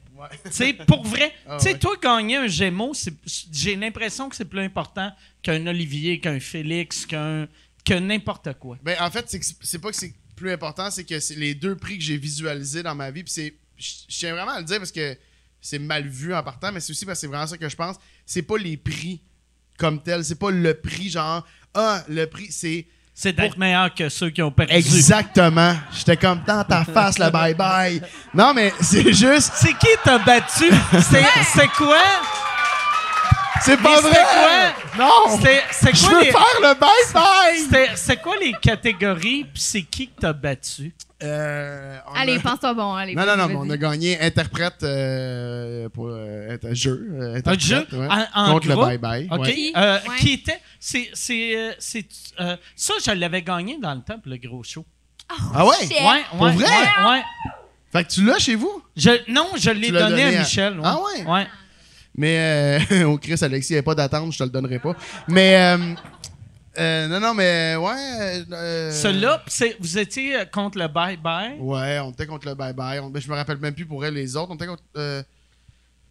[0.45, 1.79] Tu sais, pour vrai, Ah tu sais, ouais.
[1.79, 2.93] toi, gagner un Gémeaux,
[3.53, 7.49] j'ai l'impression que c'est plus important qu'un Olivier, qu'un Félix, qu'un
[7.85, 8.79] que n'importe quoi.
[8.83, 11.99] Ben, en fait, c'est pas que c'est plus important, c'est que c'est les deux prix
[11.99, 13.23] que j'ai visualisés dans ma vie.
[13.25, 13.55] Puis c'est.
[13.77, 15.17] Je tiens vraiment à le dire parce que
[15.61, 17.77] c'est mal vu en partant, mais c'est aussi parce que c'est vraiment ça que je
[17.77, 17.97] pense.
[18.25, 19.23] C'est pas les prix
[19.79, 20.25] comme tel.
[20.25, 21.47] C'est pas le prix genre.
[21.75, 22.87] Ah, le prix, c'est.
[23.17, 24.73] C'est d'être meilleur que ceux qui ont perdu.
[24.75, 25.75] Exactement.
[25.93, 28.03] J'étais comme dans ta face, le bye-bye.
[28.35, 29.53] Non, mais c'est juste.
[29.55, 30.65] C'est qui t'a battu?
[31.01, 31.97] C'est quoi?
[33.63, 34.11] C'est pas vrai!
[34.11, 35.05] quoi?
[35.07, 35.39] Non!
[35.39, 36.33] C'est Je quoi, veux les...
[36.33, 37.91] faire le bye-bye!
[37.95, 40.93] c'est quoi les catégories, puis c'est qui que t'as battu?
[41.25, 42.95] Euh, Allez, a- pense-toi bon.
[42.95, 47.09] Allez, Non, non, non, mais on a gagné interprète euh, pour euh, être un jeu.
[47.15, 47.87] euh, Un jeu?
[47.93, 48.09] ouais.
[48.35, 48.89] en, en Contre groupe?
[48.91, 49.29] le bye-bye.
[49.33, 49.41] OK.
[49.47, 49.73] ouais.
[49.77, 50.17] Euh, Ouais.
[50.19, 50.61] Qui était.
[50.79, 51.09] C'est.
[51.15, 52.07] c'est, euh, c'est,
[52.41, 54.85] euh, ça, je l'avais gagné dans le temps, pour le gros show.
[55.55, 55.75] Ah ouais?
[55.81, 55.91] Shit.
[55.93, 56.23] Ouais, ouais.
[56.31, 56.65] Pour vrai?
[56.67, 57.23] Ouais, ouais.
[57.93, 58.83] Fait que tu l'as chez vous?
[58.97, 60.75] Je, non, je l'ai donné, donné à à- Michel.
[60.79, 60.85] ouais.
[60.85, 61.25] Ah ouais?
[61.27, 61.47] Ouais.
[62.17, 64.95] Mais euh, au Chris Alexis, il n'y avait pas d'attente, je te le donnerai pas.
[65.29, 65.57] Mais
[66.79, 68.45] euh, euh, non, non, mais ouais.
[68.53, 69.43] euh, Celui-là,
[69.81, 71.59] vous étiez euh, contre le bye-bye?
[71.59, 72.99] Ouais, on était contre le bye bye.
[73.01, 74.51] On- je me rappelle même plus pour elle les autres.
[74.51, 74.83] On était contre.
[74.97, 75.23] Euh,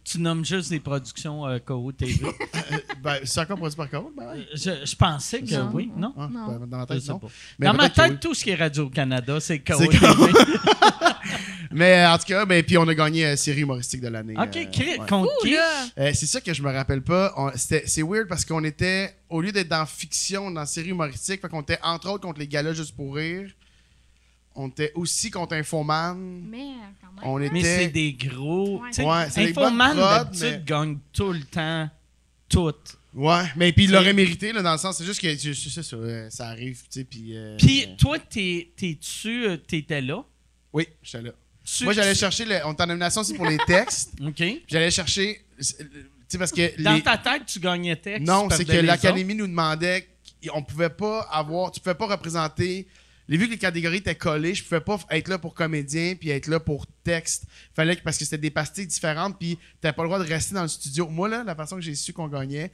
[0.04, 2.26] Tu nommes juste des productions euh, KO TV.
[3.02, 4.10] ben, c'est encore produit par contre?
[4.16, 4.46] Ben, ouais.
[4.54, 5.70] je, je pensais que Non.
[5.72, 6.12] oui, non?
[6.18, 6.46] Ah, Non.
[6.58, 7.20] ben, dans ma tête, non.
[7.58, 8.18] Dans ma tête, oui.
[8.20, 10.02] tout ce qui est Radio-Canada, c'est KO C'est TV.
[11.74, 14.34] Mais en tout cas, ben, puis on a gagné euh, série humoristique de l'année.
[14.38, 14.64] OK, euh,
[15.00, 15.06] ouais.
[15.08, 15.56] contre qui?
[15.56, 17.32] Euh, c'est ça que je me rappelle pas.
[17.36, 21.40] On- c'était- C'est weird parce qu'on était, au lieu d'être dans fiction, dans série humoristique,
[21.40, 23.50] fait qu'on était entre autres contre les galas juste pour rire.
[24.54, 26.16] On était aussi contre Infoman.
[26.48, 27.24] Mais quand même.
[27.24, 27.52] On était.
[27.52, 28.80] Mais c'est des gros.
[28.80, 28.90] Ouais.
[28.90, 31.90] tu sais, Ouais, c'est des Infoman, bonnes prods, d'habitude, mais- gagne tout le temps.
[32.48, 32.74] Tout.
[33.14, 35.70] Ouais, mais puis il l'aurait mérité, là, dans le sens, c'est juste que c'est c'est
[35.70, 37.36] ça, ça, euh, ça arrive, tu sais, puis...
[37.36, 39.46] euh, Puis toi, t'es- t'es-tu.
[39.46, 40.24] euh, T'étais là?
[40.72, 41.30] Oui, j'étais là.
[41.64, 44.42] Tu- Moi, j'allais chercher, le, on est en nomination aussi pour les textes, OK.
[44.68, 45.64] j'allais chercher, tu
[46.28, 46.82] sais, parce que...
[46.82, 48.26] Dans les- ta tête, tu gagnais texte.
[48.26, 50.08] Non, tu c'est que l'Académie nous demandait
[50.46, 52.86] qu'on pouvait pas avoir, tu pouvais pas représenter.
[53.26, 56.28] Les vu que les catégories étaient collées, je pouvais pas être là pour comédien puis
[56.28, 57.44] être là pour texte.
[57.74, 60.54] Fallait que parce que c'était des pastilles différentes puis t'avais pas le droit de rester
[60.54, 61.08] dans le studio.
[61.08, 62.70] Moi là, la façon que j'ai su qu'on gagnait,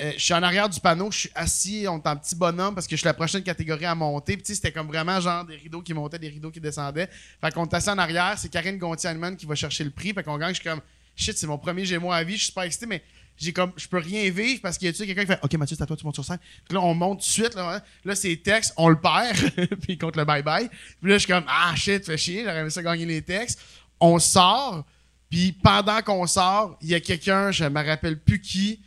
[0.00, 2.74] euh, je suis en arrière du panneau, je suis assis, on est en petit bonhomme
[2.74, 4.36] parce que je suis la prochaine catégorie à monter.
[4.36, 7.08] Puis c'était comme vraiment genre des rideaux qui montaient, des rideaux qui descendaient.
[7.40, 10.12] Fait qu'on est assis en arrière, c'est Karine Gontier-Allemann qui va chercher le prix.
[10.12, 10.80] Fait qu'on gagne, je suis comme
[11.14, 13.02] shit, c'est mon premier Gémeaux à vie, je suis super excité, mais
[13.36, 15.76] j'ai comme je peux rien vivre parce qu'il y a quelqu'un qui fait OK Mathieu,
[15.76, 16.38] c'est à toi, tu montes sur scène.
[16.68, 17.82] Puis là, on monte tout de suite, là, hein.
[18.04, 19.36] là c'est texte, on le perd,
[19.82, 20.68] puis contre le bye-bye.
[21.00, 23.60] Puis là, je suis comme Ah shit, fais chier, j'aurais aimé ça gagner les textes.
[24.00, 24.84] On sort,
[25.30, 28.80] puis pendant qu'on sort, il y a quelqu'un, je me rappelle plus qui,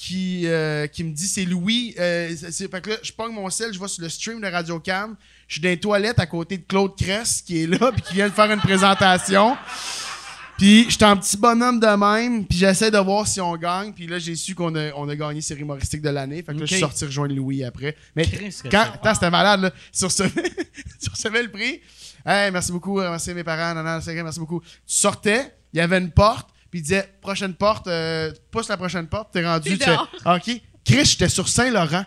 [0.00, 1.92] qui, euh, qui me dit c'est Louis.
[1.98, 4.46] Euh, c'est- fait que là, je pogne mon sel, je vais sur le stream de
[4.46, 5.16] Radio Cam.
[5.48, 8.14] Je suis dans les toilettes à côté de Claude Cress qui est là puis qui
[8.14, 9.56] vient de faire une présentation.
[10.56, 13.92] Puis j'étais un petit bonhomme de même, puis j'essaie de voir si on gagne.
[13.92, 16.42] Puis là, j'ai su qu'on a, on a gagné série humoristique de l'année.
[16.44, 17.96] Fait que là, je suis sorti rejoindre Louis après.
[18.14, 18.24] Mais
[18.70, 19.72] quand, attends, c'était malade, là.
[19.96, 20.30] Tu recevais,
[21.02, 21.80] tu recevais le prix.
[22.24, 24.60] Hey, merci beaucoup, euh, merci mes parents, vrai, merci beaucoup.
[24.60, 28.76] Tu sortais, il y avait une porte, puis il disait, prochaine porte, euh, pousse la
[28.76, 29.78] prochaine porte, t'es rendu.
[29.78, 30.08] Tu fais, dehors.
[30.26, 30.60] OK.
[30.84, 32.04] Chris, j'étais sur Saint-Laurent.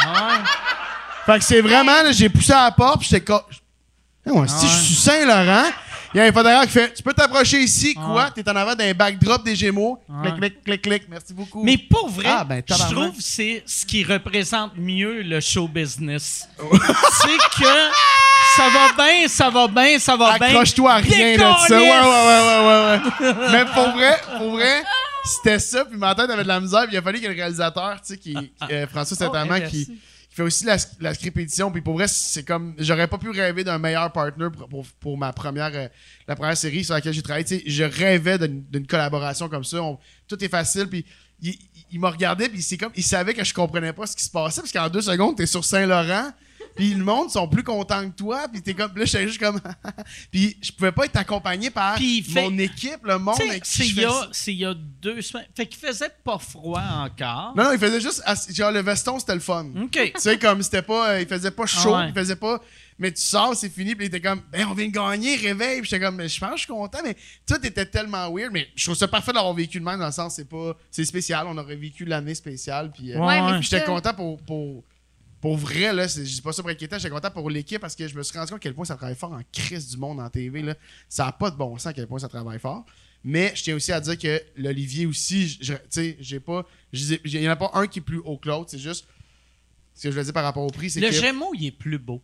[0.00, 0.38] Ouais?
[1.24, 3.40] Fait que c'est vraiment, là, j'ai poussé à la porte, puis j'étais comme.
[4.26, 4.70] Eh ouais, si Ouais.
[4.70, 5.64] je suis sur Saint-Laurent,
[6.14, 8.30] il y a un photographe qui fait Tu peux t'approcher ici, quoi?
[8.30, 10.00] T'es en avant d'un backdrop des Gémeaux.
[10.08, 10.30] Ouais.
[10.32, 11.02] Clic, clic, clic, clic.
[11.08, 11.62] Merci beaucoup.
[11.64, 12.96] Mais pour vrai, Ah, ben, je tabarnak.
[12.96, 16.48] trouve que c'est ce qui représente mieux le show business.
[16.58, 17.90] c'est que
[18.56, 20.48] ça va bien, ça va bien, ça va bien.
[20.48, 21.78] Accroche-toi à rien de ça.
[21.78, 23.34] Ouais, ouais, ouais, ouais, ouais.
[23.52, 24.82] Mais pour vrai, pour vrai,
[25.24, 25.84] c'était ça.
[25.84, 26.84] Puis ma tête avait de la misère.
[26.84, 29.16] Puis il a fallu qu'il y ait le réalisateur, tu sais, qui, qui- euh, François
[29.16, 29.86] Saint-Amand, Oh, qui, merci.
[29.86, 31.70] qui fait aussi la, la script édition.
[31.70, 32.74] Puis pour vrai, c'est comme.
[32.78, 35.88] J'aurais pas pu rêver d'un meilleur partner pour, pour, pour ma première, euh,
[36.28, 37.44] la première série sur laquelle j'ai travaillé.
[37.44, 39.82] Tu sais, je rêvais d'une d'une collaboration comme ça.
[39.82, 40.86] On- tout est facile.
[40.88, 41.04] Puis
[41.40, 41.58] il, il-
[41.92, 42.48] il m'a regardé.
[42.48, 42.92] Puis c'est comme.
[42.96, 44.60] Il savait que je comprenais pas ce qui se passait.
[44.60, 46.30] Parce qu'en deux secondes, t'es sur Saint-Laurent.
[46.76, 48.46] Puis le monde sont plus contents que toi.
[48.52, 48.92] Puis t'es comme.
[48.96, 49.60] Là, j'étais juste comme.
[50.30, 53.62] puis je pouvais pas être accompagné par Puis il fait- mon équipe, le monde avec
[53.64, 54.28] qui c'est il fais y, a- ça.
[54.32, 55.46] c'est il y a deux semaines.
[55.56, 57.54] Fait qu'il faisait pas froid encore.
[57.56, 58.22] Non, non, il faisait juste.
[58.54, 59.66] Genre, le veston, c'était le fun.
[59.82, 59.90] OK.
[59.92, 61.10] Tu sais, comme c'était pas.
[61.12, 62.08] euh, il faisait pas chaud, Ah ouais.
[62.10, 62.60] il faisait pas.
[62.98, 65.82] Mais tu sors, c'est fini, puis il était comme, ben, on vient de gagner, réveille.
[65.82, 67.14] Puis j'étais comme, mais je pense que je suis content, mais
[67.46, 68.50] tout était tellement weird.
[68.52, 70.74] Mais je trouve ça parfait d'avoir vécu le même, dans le sens, c'est pas.
[70.90, 73.12] C'est spécial, on aurait vécu l'année spéciale, puis.
[73.12, 73.60] euh, Ouais, ouais.
[73.60, 74.82] J'étais content pour, pour,
[75.46, 76.08] pour vrai, là.
[76.08, 78.36] Je dis pas ça pour inquiétant, j'étais content pour l'équipe parce que je me suis
[78.36, 80.74] rendu compte à quel point ça travaille fort en crise du monde en TV, là.
[81.08, 82.84] Ça n'a pas de bon sens à quel point ça travaille fort.
[83.22, 86.66] Mais je tiens aussi à dire que l'Olivier aussi, tu sais, j'ai pas.
[86.92, 89.06] Il n'y en a pas un qui est plus haut que l'autre, c'est juste.
[89.94, 91.10] Ce que je veux dire par rapport au prix, c'est Le.
[91.12, 92.20] Gémeaux, il est plus beau.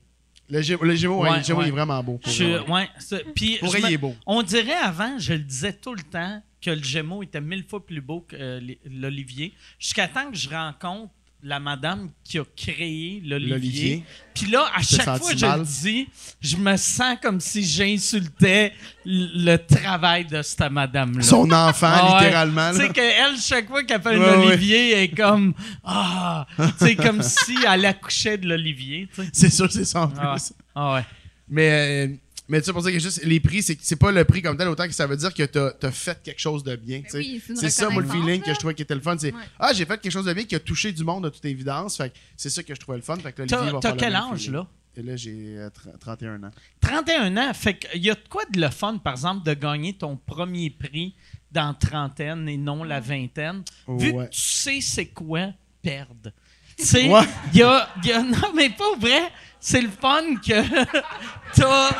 [0.50, 1.66] Le Gé- le Gémeaux, ouais, Ouais, le Gémeaux, ouais.
[1.66, 2.18] il est vraiment beau.
[2.18, 2.70] Pour Je- vrai, ouais.
[2.72, 4.14] ouais, c'est- puis Pour je vrai, me- il est beau.
[4.26, 7.84] On dirait avant, je le disais tout le temps, que le Gémeaux était mille fois
[7.86, 9.54] plus beau que euh, l'Olivier.
[9.78, 11.12] Jusqu'à temps que je rencontre
[11.44, 14.04] la madame qui a créé l'Olivier.
[14.34, 16.08] Puis là, à chaque fois que je le dis,
[16.40, 18.72] je me sens comme si j'insultais
[19.04, 21.22] le travail de cette madame-là.
[21.22, 22.24] Son enfant, Ah ouais.
[22.24, 22.70] littéralement.
[22.70, 24.46] Tu sais qu'elle, chaque fois qu'elle fait un Ouais, ouais.
[24.52, 25.52] Olivier, elle est comme
[25.84, 26.46] Ah!
[26.56, 29.08] Tu sais, comme si elle accouchait de l'Olivier.
[29.32, 30.18] C'est sûr, c'est ça en plus.
[30.22, 30.40] Ah ouais.
[30.74, 31.04] Ah ouais.
[31.48, 32.14] Mais, euh,
[32.48, 34.56] mais tu sais, pour dire que juste les prix, c'est c'est pas le prix comme
[34.56, 37.02] tel, autant que ça veut dire que t'as as fait quelque chose de bien.
[37.14, 39.16] oui, c'est c'est ça, moi, le feeling que je trouvais qui était le fun.
[39.18, 39.40] C'est Ouais.
[39.58, 41.96] Ah, j'ai fait quelque chose de bien qui a touché du monde de toute évidence.
[41.96, 43.16] Fait que c'est ça que je trouvais le fun.
[43.16, 44.52] Fait que là, T'as va t'as quel âge, feeling.
[44.54, 44.66] là?
[44.94, 46.50] Et là, j'ai euh, tr- 31 ans.
[46.82, 47.54] 31 ans.
[47.54, 50.68] Fait qu'il y a de quoi de le fun, par exemple, de gagner ton premier
[50.68, 51.14] prix
[51.50, 53.62] dans trentaine et non la vingtaine?
[53.88, 54.26] Vu Ouais.
[54.26, 55.48] que tu sais c'est quoi
[55.80, 56.30] perdre.
[56.76, 57.22] Tu sais, Ouais.
[57.54, 59.30] il y a, il y a- Non, mais pas vrai.
[59.64, 60.60] C'est le fun que
[61.54, 61.90] t'as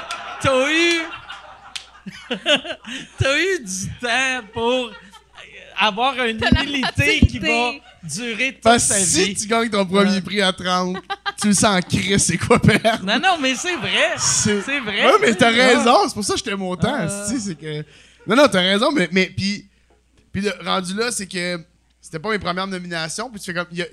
[0.44, 1.00] as eu...
[3.18, 4.90] t'as eu du temps pour
[5.78, 7.72] avoir une T'as humilité qui va
[8.02, 9.34] durer toute Parce ta que si vie.
[9.34, 10.20] tu gagnes ton premier Ouais.
[10.20, 10.98] prix à 30,
[11.40, 13.04] tu le sens en crise, c'est quoi perdre?
[13.04, 14.14] Non, non, mais c'est vrai.
[14.18, 15.06] C'est C'est vrai.
[15.06, 16.96] Ouais, mais t'as raison, c'est pour ça que j'étais montant.
[16.98, 17.24] Ah.
[17.28, 17.84] si, c'est que...
[18.26, 19.66] Non, non, t'as raison, mais, mais puis,
[20.32, 21.58] puis le rendu là, c'est que
[22.00, 23.66] c'était pas mes premières nominations, puis tu fais comme.
[23.72, 23.86] il y a-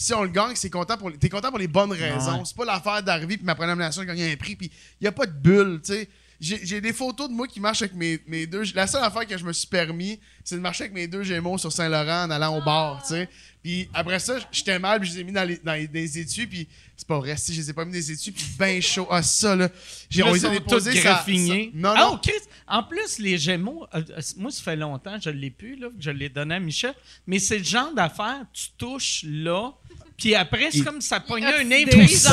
[0.00, 2.38] si on le gagne, c'est content pour les- t'es content pour les bonnes raisons.
[2.38, 2.42] Ouais.
[2.44, 4.70] C'est pas l'affaire d'arriver puis ma première nomination, gagné un prix, puis
[5.00, 6.08] il y a pas de bulle, tu sais.
[6.40, 8.62] J'ai des photos de moi qui marchent avec mes, mes deux.
[8.76, 11.58] La seule affaire que je me suis permis, c'est de marcher avec mes deux gémeaux
[11.58, 13.28] sur Saint-Laurent en allant au bar, tu sais.
[13.60, 16.46] Puis après ça, j'étais mal, puis je les ai mis dans, les, dans les- étuis,
[16.46, 18.80] puis c'est pas vrai, si je les ai pas mis dans des étuis, puis ben
[18.80, 19.08] chaud.
[19.10, 19.68] Ah, ça, là.
[20.08, 21.32] J'ai les sont déposés, tous ça- ça-
[21.74, 22.20] Non, Ah, non.
[22.24, 22.30] oh.
[22.68, 25.94] En plus, les Gémeaux, euh, euh, moi, ça fait longtemps, je l'ai plus, là, que
[25.98, 26.94] je l'ai donné à Michel,
[27.26, 29.72] mais c'est le genre d'affaire, tu touches là,
[30.18, 32.28] puis après, c'est comme ça pogne Il- une esti.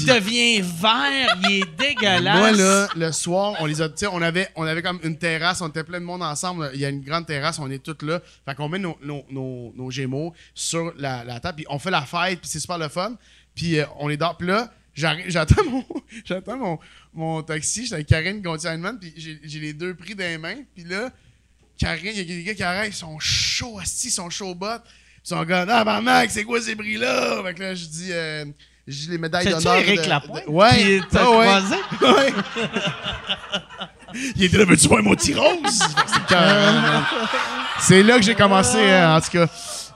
[0.00, 2.38] il devient vert, il est dégueulasse.
[2.38, 3.88] Moi, là, le soir, on les a.
[4.12, 6.70] On avait, on avait comme une terrasse, on était plein de monde ensemble.
[6.74, 8.20] Il y a une grande terrasse, on est tous là.
[8.44, 11.90] Fait qu'on met nos, nos, nos, nos gémeaux sur la, la table, puis on fait
[11.92, 13.14] la fête, puis c'est super le fun.
[13.54, 14.36] Puis euh, on est dehors.
[14.36, 15.84] Puis là, j'arrive- j'attends mon,
[16.24, 16.78] j'attends mon,
[17.14, 20.56] mon taxi, j'étais avec Karine Gontier-Heinemann, puis j'ai j'ai les deux prix dans les mains.
[20.74, 21.10] Puis là,
[21.78, 24.54] Karine, il y a des gars qui arrivent, ils sont chauds, assis, ils sont chauds
[24.54, 24.82] bottes.
[25.24, 27.42] Ils sont comme, ah, barnac, c'est quoi ces prix-là?
[27.44, 28.44] Fait que là, je dis, euh,
[28.86, 29.76] dis les médailles d'honneur.
[29.76, 30.44] Éric de- Lapointe?
[30.46, 30.76] de- Ouais.
[30.76, 31.46] qui t'a Ah ouais.
[31.46, 31.76] croisé?
[32.00, 32.32] Ouais.
[34.36, 35.78] Il était là, veux-tu voir mon petit rose?
[36.28, 36.36] C'est
[37.80, 39.46] C'est là que j'ai commencé, euh, en tout cas.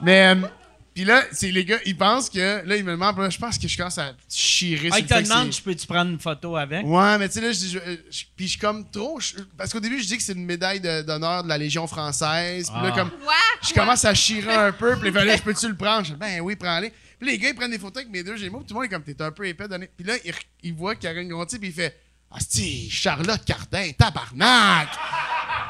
[0.03, 0.47] Mais, euh,
[0.95, 3.59] puis là, c'est les gars, ils pensent que, là, ils me demandent, là, je pense
[3.59, 5.62] que je commence à chirer Ah, sur il le te fait que demande, c'est- je
[5.65, 6.87] peux-tu prendre une photo avec?
[6.87, 7.79] Ouais, mais tu sais, là, je dis, je-
[8.11, 9.19] je- puis je suis comme trop.
[9.21, 12.71] je- parce qu'au début, je dis que c'est une médaille d'honneur de la Légion française.
[12.71, 12.99] Puis là, Ah.
[12.99, 13.11] comme.
[13.11, 13.35] Quoi?
[13.66, 16.05] Je commence à chirer un peu, puis là, je peux-tu le prendre?
[16.07, 16.93] Je dis, ben oui, prends-les.
[17.19, 18.85] Puis les gars, ils prennent des photos avec mes deux gémeaux, puis tout le monde
[18.87, 19.89] est comme, t'es un peu épais, donné.
[19.97, 21.97] Puis là, il, re- il voit Karine Gontier, puis il fait,
[22.39, 24.89] si, Charlotte Cardin, tabarnak!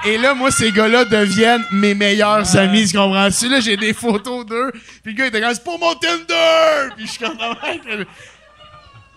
[0.06, 3.48] Et là, moi, ces gars-là deviennent mes meilleurs amis, tu comprends-tu?
[3.48, 4.70] Là, j'ai des photos d'eux,
[5.02, 6.94] puis le gars, il était comme, c'est pour mon Tinder!
[6.96, 7.38] Puis je suis comme,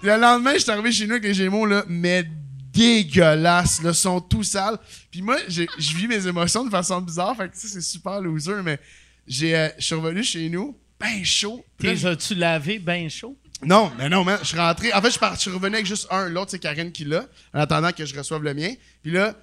[0.02, 2.26] le lendemain, je suis arrivé chez nous avec les Gémeaux, là, mais
[2.72, 4.78] dégueulasses, là, sont tout sales.
[5.12, 5.66] Puis moi, je
[5.96, 8.80] vis mes émotions de façon bizarre, fait que ça, c'est super loser, mais
[9.28, 11.64] j'ai, euh, je suis revenu chez nous, ben chaud.
[11.78, 13.38] T'es as-tu lavé bien chaud?
[13.64, 14.38] Non, mais non, man.
[14.42, 14.94] Je suis rentré.
[14.94, 16.30] En fait, je, suis revenu avec juste un.
[16.30, 18.74] L'autre, c'est Karine qui l'a, en attendant que je reçoive le mien.
[19.02, 19.36] Puis là,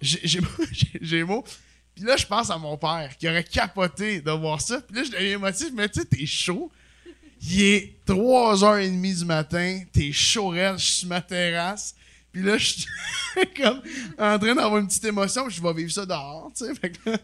[0.00, 0.40] j'ai
[1.00, 1.44] j'ai- mot.
[1.94, 4.80] Puis là, je pense à mon père qui aurait capoté de voir ça.
[4.80, 5.68] Puis là, je deviens émotif.
[5.74, 6.70] Mais tu sais, t'es chaud.
[7.42, 9.80] Il est 3h30 du matin.
[9.92, 10.52] T'es chaud.
[10.54, 11.94] Je suis sur ma terrasse.
[12.32, 12.86] Puis là, je suis
[13.56, 13.82] comme
[14.18, 15.46] en train d'avoir une petite émotion.
[15.46, 16.74] Puis je vais vivre ça dehors, tu sais.
[16.74, 17.18] Fait que là,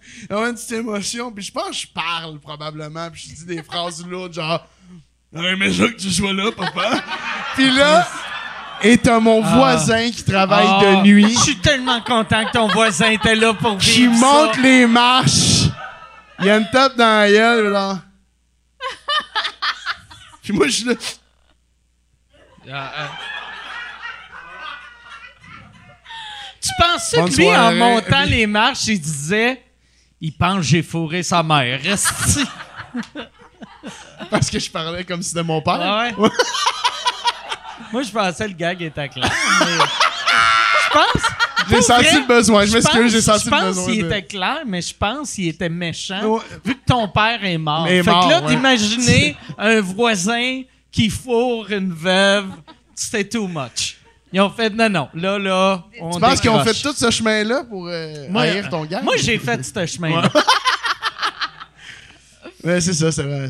[0.48, 1.32] une petite émotion.
[1.32, 3.10] Puis je pense que je parle probablement.
[3.10, 4.66] Puis je dis des phrases lourdes, genre
[5.32, 7.02] J'aurais aimé ça que tu sois là, papa.
[7.54, 8.06] Puis là,
[8.82, 9.54] et t'as mon Ah.
[9.56, 13.52] voisin qui travaille Ah, de nuit, Je suis tellement content que ton voisin était là
[13.54, 14.60] pour qui vivre monte ça.
[14.60, 15.68] les marches.
[16.38, 17.98] Il y a une tape dans la gueule, là.
[20.42, 20.94] Puis moi, je suis là.
[22.72, 23.08] Ah.
[26.60, 29.62] Tu pensais Bonne que lui, en montant les marches, il disait
[30.20, 31.80] il pense que j'ai fourré sa mère.
[31.82, 32.44] Reste ici.
[34.30, 35.78] Parce que je parlais comme si c'était mon père.
[35.80, 36.28] Ah ouais?
[37.92, 39.30] Moi, je pensais que le gag était clair.
[39.60, 39.66] mais-
[40.86, 41.22] Je pense.
[41.68, 42.64] J'ai senti vrai, le besoin.
[42.64, 43.86] Je je m'excuse, pense- j'ai senti Je le pense besoin.
[43.86, 46.22] qu'il de- était clair, mais je pense qu'il était méchant.
[46.24, 46.40] Ouais.
[46.64, 47.86] Vu que ton père est mort.
[47.88, 48.48] Est fait mort, que là, ouais.
[48.54, 50.62] d'imaginer un voisin
[50.92, 52.46] qui fourre une veuve,
[52.94, 53.98] c'était too much.
[54.32, 55.08] Ils ont fait non, non.
[55.14, 58.68] Là, là, on Tu penses qu'ils ont fait tout ce chemin-là pour euh, Moi, haïr
[58.70, 59.02] ton gars?
[59.02, 60.30] Moi, j'ai fait ce chemin-là.
[62.66, 63.48] Ouais, c'est ça, c'est vrai.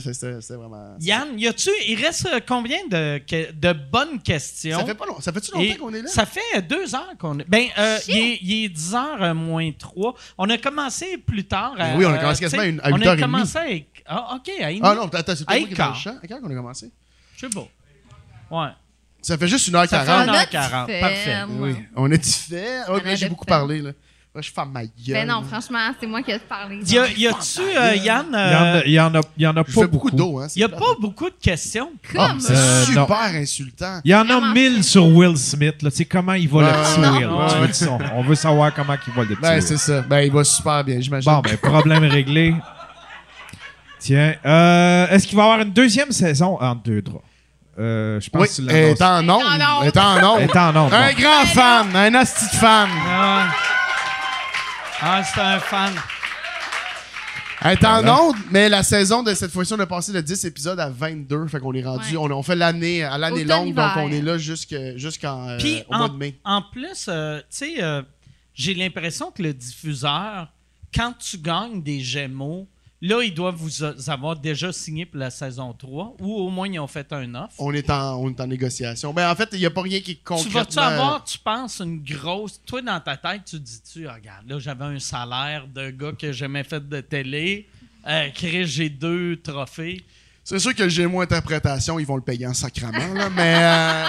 [0.56, 0.97] vraiment.
[1.01, 3.20] Yann, y a-tu, il reste euh, combien de,
[3.52, 4.78] de bonnes questions?
[4.78, 5.20] Ça fait pas long.
[5.20, 6.09] Ça fait-tu longtemps qu'on est là?
[6.09, 7.48] Ça fait deux heures qu'on est.
[7.48, 10.14] Ben, euh, il est, il est 10 heures euh, moins 3.
[10.38, 11.74] On a commencé plus tard.
[11.78, 13.09] à- Oui, on a commencé euh, quasiment à une- à On 8h30.
[13.09, 14.05] a commencé avec.
[14.06, 16.16] Ah, OK, à une Ah non, attends, c'est toi Hey, qui le champ.
[16.22, 16.90] À quelle heure qu'on a commencé?
[17.36, 17.68] Je sais pas.
[18.51, 18.68] Ouais.
[19.22, 19.88] Ça fait juste 1h40.
[19.88, 20.86] Ça fait un On a 1h40.
[20.86, 21.36] fait, Parfait.
[21.59, 22.80] Oui, on est fait?
[22.88, 23.80] Oh, j'ai beaucoup parlé.
[23.80, 23.90] Là.
[24.40, 24.90] Je ferme ma gueule.
[25.08, 26.78] Ben non, franchement, c'est moi qui ai parlé.
[26.84, 29.20] Y, a, y a-tu, euh, Yann, Il y en euh, a, il y en a,
[29.36, 30.10] il y en a pas beaucoup beaucoup.
[30.10, 30.46] d'eau, hein.
[30.48, 30.80] c'est y a plate.
[30.80, 31.90] pas beaucoup de questions?
[32.16, 33.38] Ah, Comme c'est Euh, super non.
[33.40, 34.00] insultant.
[34.04, 34.82] Il y en a Vraiment mille fait.
[34.82, 35.82] sur Will Smith.
[35.82, 35.90] Là.
[35.90, 37.00] Tu sais, comment il va le petit.
[37.00, 37.26] Will.
[37.28, 37.46] Ouais.
[37.48, 37.68] Tu veux
[37.98, 39.62] dire, on, veut savoir comment il va le petit Ben, Will.
[39.62, 40.00] c'est ça.
[40.02, 41.32] Ben, il va super bien, j'imagine.
[41.32, 42.54] Bon, ben, problème réglé.
[43.98, 47.24] Tiens, euh, est-ce qu'il va y avoir une deuxième saison en deux draps?
[47.78, 50.40] Euh, je pense oui, que tu elle est en Elle est en onde.
[50.40, 52.88] Elle est en onde, Un grand fan, un asti de fan.
[55.01, 55.93] Ah, c'est un fan.
[57.62, 58.23] Elle est en Voilà.
[58.23, 61.47] onde, mais la saison de cette fois-ci, on a passé de 10 épisodes à 22.
[61.48, 62.16] Fait qu'on est rendu, Ouais.
[62.16, 65.59] on, on fait l'année à l'année longue, donc on est là jusque- jusqu'en euh,
[65.90, 66.39] mois de mai.
[66.44, 68.02] en plus, euh, tu sais, euh,
[68.55, 70.48] j'ai l'impression que le diffuseur,
[70.94, 72.68] quand tu gagnes des Gémeaux,
[73.02, 76.78] là, ils doivent vous avoir déjà signé pour la saison 3 ou au moins ils
[76.78, 77.55] ont fait un offre.
[77.59, 79.12] On est en, on est en négociation.
[79.12, 80.60] Ben, en fait, il n'y a pas rien qui est Tu concrètement...
[80.60, 82.60] vas-tu avoir, tu penses, une grosse.
[82.66, 86.27] Toi, dans ta tête, tu dis-tu, Ah, regarde, là, j'avais un salaire de gars que
[86.28, 87.68] j'ai jamais fait de télé.
[88.06, 90.05] Euh, Chris, j'ai deux trophées.
[90.48, 93.56] C'est sûr que le Gémeaux interprétation, ils vont le payer en sacrament, là, mais...
[93.59, 94.09] euh,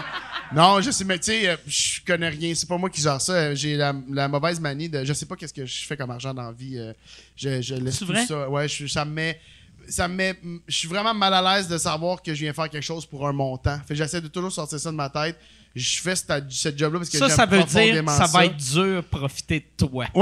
[0.56, 2.54] non, je sais, mais tu sais, euh, je connais rien.
[2.54, 3.56] C'est pas moi qui gère ça.
[3.56, 5.04] J'ai la, la mauvaise manie de...
[5.04, 6.78] Je sais pas qu'est-ce que je fais comme argent dans la vie.
[6.78, 6.94] euh,
[7.36, 8.24] je, je laisse tout vrai?
[8.26, 8.48] ça.
[8.48, 9.42] Ouais, je- ça me met...
[9.90, 10.40] Ça me met...
[10.68, 13.28] Je suis vraiment mal à l'aise de savoir que je viens faire quelque chose pour
[13.28, 13.80] un montant.
[13.88, 15.38] Fait j'essaie de toujours sortir ça de ma tête.
[15.76, 18.58] Je fais cette, cette job-là parce que Ça, ça veut dire profondément ça va être
[18.58, 20.06] dur profiter de toi.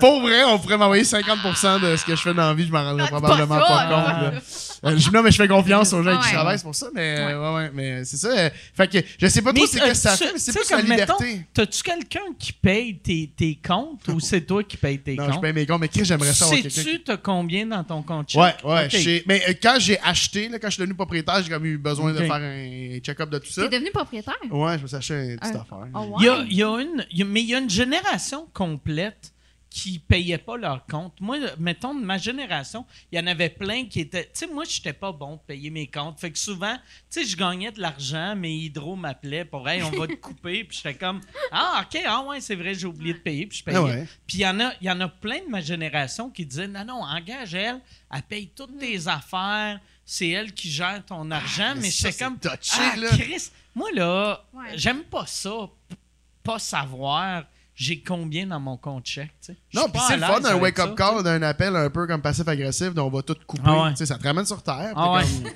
[0.00, 2.72] Pour vrai, on pourrait m'envoyer 50% de ce que je fais dans la vie, je
[2.72, 3.90] m'en rendrais probablement pas pas, compte.
[3.90, 4.30] là.
[4.32, 4.40] là.
[4.84, 6.88] Euh, je, non, mais je fais confiance aux gens Ah qui travaillent, c'est pour ça,
[6.94, 8.28] mais, ouais, ouais, mais c'est ça.
[8.28, 10.70] euh, fait que je sais pas trop c'est euh, que ça fait, mais c'est plus
[10.70, 11.46] la liberté.
[11.54, 15.30] T'as-tu quelqu'un qui paye tes, tes comptes ou c'est toi qui paye tes Non, je
[15.32, 15.40] comptes?
[15.42, 16.82] paye mes comptes, mais Chris, j'aimerais ça avoir quelqu'un.
[16.82, 18.88] Sais-tu t'as combien dans ton compte qui- Ouais, ouais.
[19.26, 22.12] Mais euh, quand j'ai acheté, là, quand je suis devenu propriétaire, j'ai comme eu besoin
[22.12, 23.62] de faire un check-up de tout ça.
[23.62, 24.34] T'es devenu propriétaire?
[24.50, 25.78] Ouais, je me suis acheté une petite Un- affaire.
[25.94, 26.16] Oh.
[26.20, 27.70] Il y a, il y a une, il y a- mais il y a une
[27.70, 29.32] génération complète
[29.78, 31.20] qui payait pas leur compte.
[31.20, 34.24] Moi, mettons, de ma génération, il y en avait plein qui étaient.
[34.24, 36.18] Tu sais, moi, je n'étais pas bon de payer mes comptes.
[36.18, 39.90] Fait que souvent, tu sais, je gagnais de l'argent, mais Hydro m'appelait pour, hey, on
[39.90, 40.64] va te couper.
[40.64, 41.20] Puis j'étais comme,
[41.52, 43.46] ah, OK, ah ouais, c'est vrai, j'ai oublié de payer.
[43.46, 43.76] Puis je payais.
[43.76, 44.06] Ah ouais.
[44.26, 46.86] Puis il y, en a, y en a plein de ma génération qui disaient, non,
[46.86, 47.78] non, engage elle,
[48.10, 49.78] elle paye toutes tes affaires.
[50.06, 51.74] C'est elle qui gère ton argent.
[51.76, 53.08] mais mais ça, j'étais comme, c'est touché, ah, là.
[53.10, 54.70] Chris, moi, là, Ouais.
[54.74, 55.96] j'aime pas ça p-
[56.42, 57.44] pas savoir
[57.76, 59.30] j'ai combien dans mon compte chèque.
[59.40, 59.56] tu sais?
[59.68, 62.94] Je Non, puis c'est le fun d'un wake-up call, d'un appel un peu comme passif-agressif,
[62.94, 63.62] dont on va tout couper.
[63.66, 63.90] Ah ouais.
[63.90, 64.92] Tu sais, ça te ramène sur terre.
[64.96, 65.42] Ah t'es ouais.
[65.44, 65.52] comme-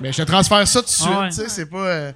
[0.00, 1.08] Mais je te transfère ça tout de suite.
[1.12, 1.28] Ah ouais.
[1.30, 1.86] tu sais, C'est pas.
[1.86, 2.12] euh,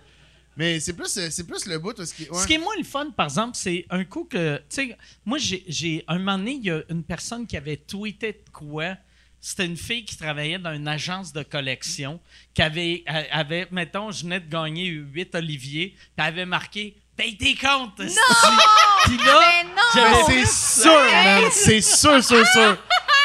[0.57, 2.01] Mais c'est plus, euh, c'est plus le bout.
[2.05, 2.28] Ce qui...
[2.31, 2.39] ouais.
[2.40, 4.57] Ce qui est moins le fun, par exemple, c'est un coup que.
[4.69, 6.05] Tu sais, moi, j'ai-.
[6.09, 8.97] Un moment donné, il y a une personne qui avait tweeté de quoi.
[9.40, 12.19] C'était une fille qui travaillait dans une agence de collection,
[12.55, 17.36] qui avait, avait mettons, je venais de gagner 8 Olivier, puis elle avait marqué Paye
[17.36, 17.99] tes comptes!
[17.99, 18.07] Non!
[19.07, 19.82] Puis là, Mais non!
[20.27, 21.43] j'avais c'est sûr, man.
[21.51, 22.77] C'est sûr, sûr, sûr.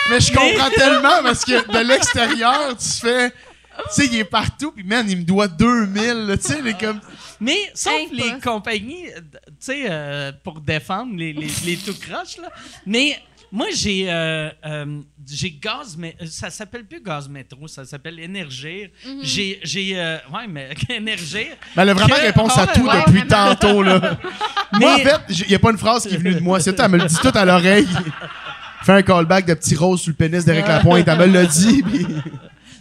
[0.10, 3.30] Mais je comprends tellement parce que de l'extérieur, tu fais.
[3.30, 6.26] Tu sais, il est partout, puis man, il me doit 2000.
[6.28, 7.00] là, Tu sais, il est comme.
[7.40, 12.38] Mais sauf les compagnies, euh, tu sais, euh, pour défendre les, les, les tout croches,
[12.42, 12.50] là.
[12.86, 13.22] Mais
[13.56, 18.90] moi, j'ai euh, euh, j'ai gaz, mais ça s'appelle plus gaz métro, ça s'appelle Énergir.
[19.06, 19.20] Mhm.
[19.22, 21.50] J'ai, j'ai, euh, ouais, mais Énergir.
[21.76, 24.18] Ben, elle a vraiment Que- réponse à tout ouais, depuis tantôt, là.
[24.74, 26.60] Moi, en Mais- fait, il n'y a pas une phrase qui est venue de moi.
[26.60, 27.88] C'est elle me le dit tout à l'oreille.
[28.84, 31.08] Fais un callback de petit rose sur le pénis d'Éric Lapointe.
[31.08, 32.08] Elle me l'a dit, puis.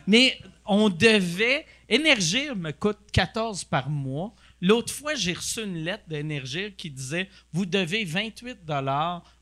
[0.07, 1.67] Mais on devait.
[1.89, 4.33] Énergir me coûte 14 par mois.
[4.63, 8.59] L'autre fois, j'ai reçu une lettre d'Énergir qui disait Vous devez 28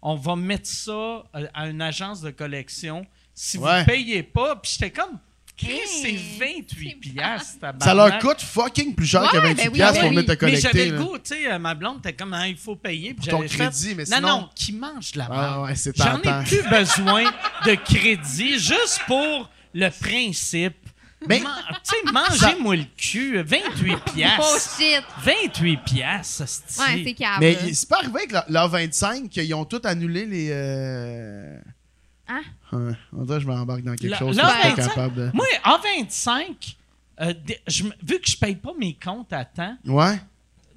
[0.03, 3.07] On va mettre ça euh, à une agence de collection.
[3.35, 5.19] Si vous ne payez pas, puis j'étais comme
[5.63, 9.65] Hey, c'est 28 c'est piastres, Ça leur coûte fucking plus cher Ouais, que 28$ ben
[9.67, 10.17] oui, piastres ben pour oui.
[10.25, 12.57] venir te Mais j'avais le goût, tu sais, euh, ma blonde était comme, Ah, il
[12.57, 13.13] faut payer.
[13.13, 15.63] Puis Pour ton crédit, fait, mais Non, sinon- non, qui mange de la Ah merde?
[15.65, 17.25] ouais, c'est J'en ai plus besoin
[17.67, 20.80] de crédit juste pour le principe.
[21.29, 21.53] Mais- Man-
[21.85, 23.43] tu sais, mangez-moi le cul.
[23.43, 24.79] 28 Oh piastres.
[24.79, 25.05] shit!
[25.23, 26.45] 28 piastres.
[26.79, 27.37] Ouais, c'est câble.
[27.41, 30.49] Mais il- c'est pas arrivé avec leur, leur 25 qu'ils ont tout annulé les.
[30.51, 31.59] euh,
[32.29, 32.43] Hein?
[32.73, 35.15] Ouais, on dirait que je m'embarque dans quelque La- chose je suis pas 25, capable
[35.17, 35.31] de.
[35.35, 36.77] Moi, en 25,
[37.21, 40.19] euh, dé- je me- vu que je paye pas mes comptes à temps, Ouais,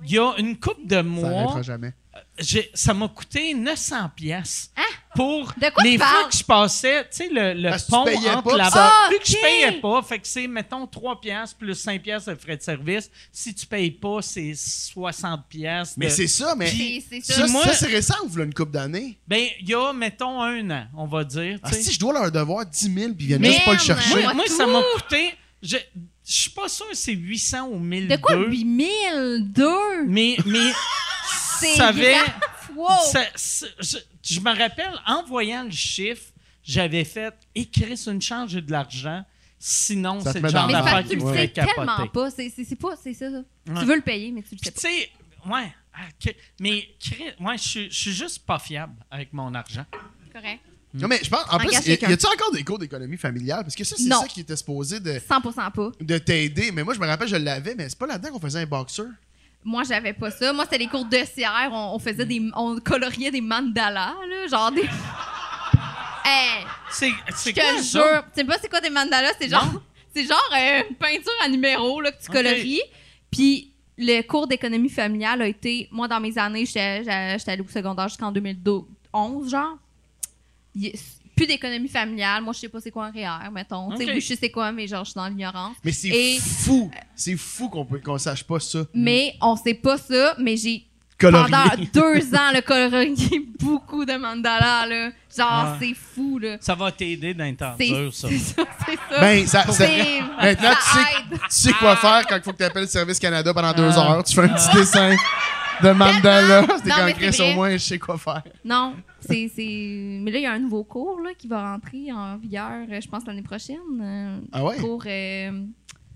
[0.03, 1.93] il y a une couple de ça mois, arrêtera jamais.
[2.73, 4.81] Ça m'a coûté 900 pièces Hein?
[5.15, 8.69] pour De quoi les fois que je passais, tu sais, le, pont entre pas, la
[8.73, 12.25] Ah, Vu que je payais pas, fait que c'est, mettons, 3 pièces plus 5 pièces
[12.25, 13.11] de frais de service.
[13.31, 15.93] Si tu payes pas, c'est 60 pièces.
[15.97, 16.69] Mais c'est ça, mais.
[16.71, 17.51] Puis- C'est c'est Ça, ça.
[17.53, 19.19] moi- ça, c'est récent ou une couple d'années?
[19.27, 21.59] Ben, il y a, mettons, un an, on va dire.
[21.61, 24.23] Ah, si je dois leur devoir 10 000 puis ils viennent juste pas le chercher.
[24.33, 25.33] moi, ça m'a coûté...
[25.61, 25.77] Je
[26.25, 28.15] je suis pas sûr si c'est 800 ou 1002.
[28.15, 30.05] De quoi 8002?
[30.07, 30.59] Mais, mais
[31.71, 32.13] C'est savais.
[32.13, 32.33] grave.
[32.75, 32.87] Wow.
[33.11, 36.23] Ça- ça- je, je me rappelle, en voyant le chiffre,
[36.63, 39.23] j'avais fait écrire une charge j'ai de l'argent.
[39.59, 42.29] Sinon, c'est le genre d'affaire qui tu me le ferait tellement pas.
[42.31, 43.27] C'est c'est- c'est pas, c'est ça.
[43.29, 43.43] Ouais.
[43.65, 44.79] Tu veux le payer, mais tu le sais Puis pas.
[44.81, 45.09] tu sais,
[45.49, 46.29] ouais, ah,
[46.59, 46.87] mais
[47.39, 49.85] ouais, je suis- je suis juste pas fiable avec mon argent.
[50.33, 50.59] Correct.
[50.95, 53.61] Non, mais je pense, en plus, y, y a-tu encore des cours d'économie familiale?
[53.63, 54.21] Parce que ça, c'est Non.
[54.21, 55.91] ça qui était supposé de, 100% pas.
[55.99, 56.71] de t'aider.
[56.71, 59.07] Mais moi, je me rappelle, je l'avais, mais c'est pas là-dedans qu'on faisait un boxeur.
[59.63, 60.51] Moi, j'avais pas ça.
[60.53, 61.69] Moi, c'était les cours d'ECR.
[61.71, 62.41] On, on faisait des.
[62.55, 64.47] On coloriait des mandalas, là.
[64.49, 64.81] Genre des.
[66.25, 67.81] hey, C'est quoi ça?
[67.81, 68.23] jure.
[68.33, 69.33] Tu sais pas c'est quoi des mandalas?
[69.39, 69.67] C'est genre.
[70.15, 72.83] C'est genre euh, une peinture à numéro, là, que tu colories.
[73.31, 75.87] Puis le cours d'économie familiale a été.
[75.91, 77.03] Moi, dans mes années, j'étais
[77.47, 79.77] allée au secondaire jusqu'en 2011, genre.
[80.75, 80.91] Il
[81.35, 82.43] plus d'économie familiale.
[82.43, 83.89] Moi, je sais pas c'est quoi un REER, mettons.
[83.91, 84.09] Tu sais, Ok.
[84.15, 85.75] oui, je sais c'est quoi, mais genre, je suis dans l'ignorance.
[85.83, 86.91] Mais c'est Et- fou.
[87.15, 88.79] C'est fou qu'on qu'on sache pas ça.
[88.93, 90.85] Mais on sait pas ça, mais j'ai
[91.19, 91.51] Colorier.
[91.51, 95.09] pendant deux ans le colorier beaucoup de mandalas là.
[95.35, 95.87] Genre Ouais.
[95.87, 96.57] c'est fou là.
[96.59, 97.75] Ça va t'aider dans les ça.
[97.77, 99.19] c'est ça, c'est ça.
[99.21, 100.99] Ben, ça, ça- C'est- maintenant, ça tu sais,
[101.33, 101.39] aide.
[101.39, 103.89] tu sais quoi faire quand il faut que tu appelles le Service Canada pendant deux
[103.97, 104.11] Ah.
[104.15, 104.23] heures.
[104.23, 105.15] Tu fais un petit dessin
[105.81, 106.65] de mandala.
[106.77, 108.43] C'était Non, quand Chris, au moins, je sais quoi faire.
[108.65, 108.95] Non,
[109.27, 112.85] c'est mais là il y a un nouveau cours là qui va rentrer en vigueur
[112.89, 113.77] euh, je pense l'année prochaine.
[114.01, 114.77] euh, Ah ouais?
[114.77, 115.51] Cours euh,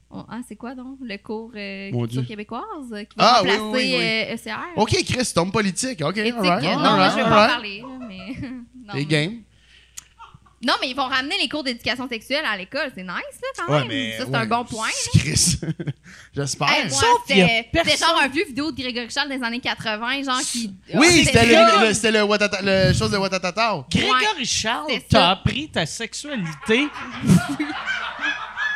[0.09, 3.59] on- ah, c'est quoi donc le cours euh, culture québécoise euh, qui va Ah, remplacer
[3.61, 4.33] oui, oui, oui.
[4.33, 4.77] ECR.
[4.77, 6.01] OK, Chris, tombe politique.
[6.01, 6.63] OK, alright.
[6.63, 8.47] euh, non, alright, moi, je vais pas en parler, mais.
[8.87, 9.33] non, Les mais- games.
[10.65, 12.91] Non, mais ils vont ramener les cours d'éducation sexuelle à l'école.
[12.95, 13.87] C'est nice, là, quand Ouais, même.
[13.89, 14.17] mais.
[14.17, 14.87] ça, c'est ouais, un bon point.
[15.19, 15.59] Chris.
[16.35, 16.69] J'espère.
[16.71, 16.89] Hey,
[17.27, 20.73] c'était personne- genre un vieux vidéo de Grégory Charles des années 80, genre qui.
[20.95, 23.85] Oui, c'était le, le- le, Watata- le chose de Watatata.
[23.91, 26.87] Grégory Charles, t'as appris ta sexualité?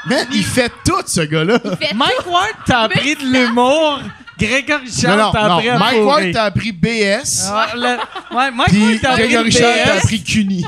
[0.06, 1.60] Man, il fait tout, ce gars-là.
[1.94, 4.02] Mike Ward t'a appris de l'humour.
[4.48, 5.54] Grégory Non, non, t'a non.
[5.56, 6.06] appris à Mike fourrer.
[6.06, 7.48] Ward t'a appris BS.
[7.50, 9.98] Ah, le- ouais, Mike Puis Ward t'a appris Grégory le Charles t'a BS.
[10.00, 10.66] appris CUNY.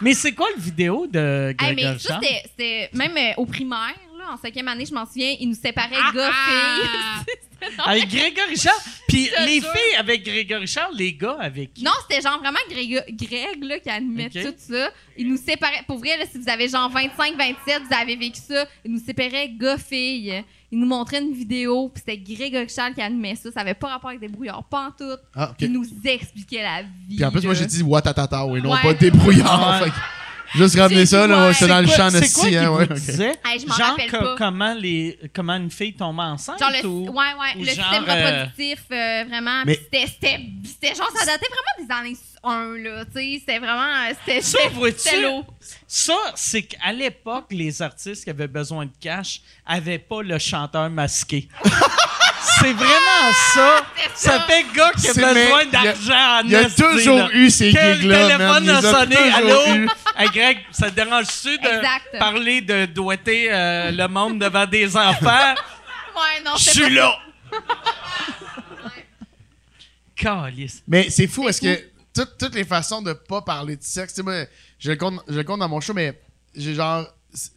[0.00, 2.24] Mais c'est quoi le vidéo de Hey, Grégory mais ça, Charles?
[2.24, 2.90] c'était- c'était.
[2.92, 6.12] Même euh, au primaire, là, en cinquième année, je m'en souviens, ils nous séparaient Ah,
[6.14, 7.24] gars-filles.
[7.86, 8.80] Avec Grégory Charles.
[9.06, 11.84] Puis les filles avec Grégory Charles, les gars avec qui?
[11.84, 14.90] Non, c'était genre vraiment Greg, Greg là, qui animait tout ça.
[15.16, 15.84] Il nous séparait.
[15.86, 18.66] Pour vrai, là, si vous avez genre 25, 27, vous avez vécu ça.
[18.84, 20.42] Il nous séparait gars-filles.
[20.72, 23.52] Il nous montrait une vidéo, puis c'était Greg Charles qui animait ça.
[23.52, 25.16] Ça avait pas rapport avec des brouillards, pas en tout.
[25.36, 25.56] Ah, ok.
[25.60, 27.16] Il nous expliquait la vie.
[27.16, 28.82] Puis en plus, moi, j'ai dit Watatata, et non Ouais.
[28.82, 29.82] pas débrouillard.
[29.82, 29.90] Ouais.
[30.54, 31.52] Juste ramener ça, là, ouais.
[31.54, 32.84] j'étais dans le C'est champ de C'est quoi hein, vous ouais.
[32.84, 32.92] ok.
[32.94, 33.34] disait?
[33.44, 34.34] Hey, je m'en Genre rappelle pas.
[34.36, 36.58] comment, les, comment une fille tombe enceinte?
[36.58, 39.62] Genre le, ou- ouais, ouais, ou le genre, système euh, reproductif, euh, vraiment.
[39.64, 43.04] Mais- C'était, c'était, c'était genre, ça datait vraiment des années 1, là.
[43.06, 43.82] Tu sais, c'était vraiment.
[44.08, 44.58] euh, C'était, Ça,
[44.98, 45.46] c'était, lourd.
[45.86, 50.90] Ça, c'est qu'à l'époque, les artistes qui avaient besoin de cash avaient pas le chanteur
[50.90, 51.48] masqué.
[52.62, 53.86] c'est vraiment ça.
[54.14, 54.40] C'est Ça ça.
[54.48, 57.28] fait gars qui a besoin d'argent en Il y a toujours là.
[57.32, 58.62] eu ces gigs-là, man.
[58.62, 59.16] téléphone a sonné?
[59.16, 59.86] Allô?
[60.32, 62.18] Greg, ça te dérange-tu de Exact.
[62.18, 65.54] parler de doigter euh, le monde devant des enfants?
[66.14, 67.18] Ouais, non, Je suis là!
[70.86, 71.82] Mais c'est fou, est-ce que
[72.14, 74.44] toutes, toutes les façons de pas parler de sexe, tu sais, moi,
[74.78, 76.20] je le compte, je le compte dans mon show, mais
[76.54, 77.06] j'ai genre.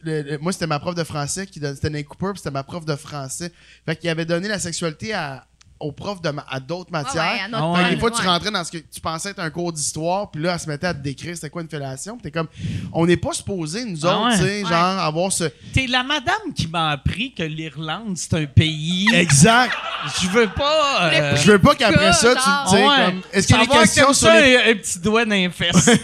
[0.02, 2.50] Le- le- moi, c'était ma prof de français qui donne- c'était Nate Cooper, puis c'était
[2.50, 3.52] ma prof de français.
[3.84, 5.46] Fait qu'il avait donné la sexualité à,
[5.78, 7.22] aux profs de, ma- à d'autres matières.
[7.22, 7.76] ouais, à Ah ouais.
[7.76, 9.74] Fait que point, des fois, tu rentrais dans ce que tu pensais être un cours
[9.74, 12.14] d'histoire, puis là, elle se mettait à te décrire c'était quoi une fellation.
[12.16, 12.48] Puis t'es comme,
[12.94, 14.38] on n'est pas supposé, nous Ah autres, ouais.
[14.38, 14.70] tu sais, Ouais.
[14.70, 15.44] genre, avoir ce.
[15.74, 19.06] T'es la madame qui m'a appris que l'Irlande, c'est un pays.
[19.14, 19.74] Exact.
[20.22, 21.10] Je veux pas.
[21.12, 23.04] euh, Je veux pas qu'après ça, tu sais, ouais.
[23.04, 23.20] comme.
[23.34, 24.56] Est-ce qu'il y a des questions sur ça, les.
[24.56, 25.90] un, un petit doigt dans les fesses.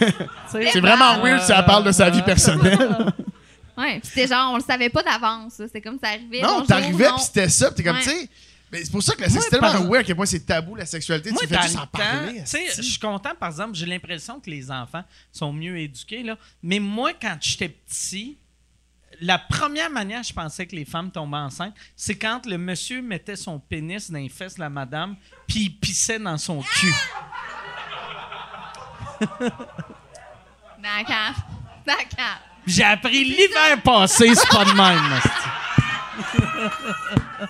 [0.55, 0.69] Tu sais.
[0.71, 3.11] C'est vraiment weird si elle parle de sa vie personnelle.
[3.77, 5.61] Ouais, puis c'était genre, on le savait pas d'avance.
[5.71, 6.41] C'est comme ça arrivait.
[6.41, 8.03] Non, t'arrivais pis c'était ça, pis t'es comme, Ouais.
[8.03, 8.29] tu sais.
[8.71, 10.73] Mais c'est pour ça que la c'est tellement par- weird à quel point c'est tabou
[10.75, 11.29] la sexualité.
[11.31, 12.39] Moi, tu fais dans juste en parler.
[12.41, 16.23] tu sais, je suis content, par exemple, j'ai l'impression que les enfants sont mieux éduqués,
[16.23, 16.37] là.
[16.63, 18.37] Mais moi, quand j'étais petit,
[19.21, 23.35] la première manière, je pensais que les femmes tombaient enceintes, c'est quand le monsieur mettait
[23.35, 25.15] son pénis dans les fesses de la madame,
[25.47, 26.93] puis il pissait dans son cul.
[30.81, 31.35] D'accord.
[31.85, 32.39] D'accord.
[32.65, 35.19] J'ai appris l'hiver passé, c'est pas de même.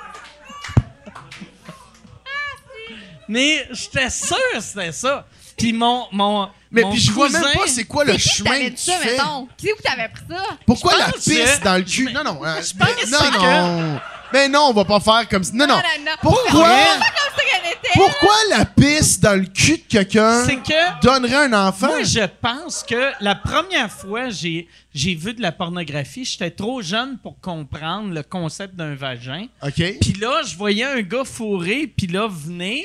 [3.27, 5.25] Mais j'étais sûr que c'était ça.
[5.63, 8.59] Puis mon, mon, Mais mon puis je vois même cousin- pas c'est quoi le chemin
[8.59, 9.11] que tu ça, fais.
[9.13, 9.47] mettons?
[9.57, 10.43] Qui où t'avais pris ça?
[10.65, 11.27] Pourquoi la pisse
[11.59, 12.11] que- dans le cul?
[12.11, 12.39] Non, non.
[12.45, 13.99] euh, je pense que non, c'est non.
[14.33, 15.51] Mais non, on va pas faire comme ça.
[15.53, 15.75] Non, non.
[15.75, 16.11] Non, non, non.
[16.21, 16.69] Pourquoi?
[17.93, 21.87] Pourquoi la pisse dans le cul de quelqu'un C'est que donnerait un enfant?
[21.87, 26.81] Moi, je pense que la première fois j'ai j'ai vu de la pornographie, j'étais trop
[26.81, 29.45] jeune pour comprendre le concept d'un vagin.
[29.61, 29.73] OK.
[30.01, 32.83] Puis là, je voyais un gars fourré, puis là, venir,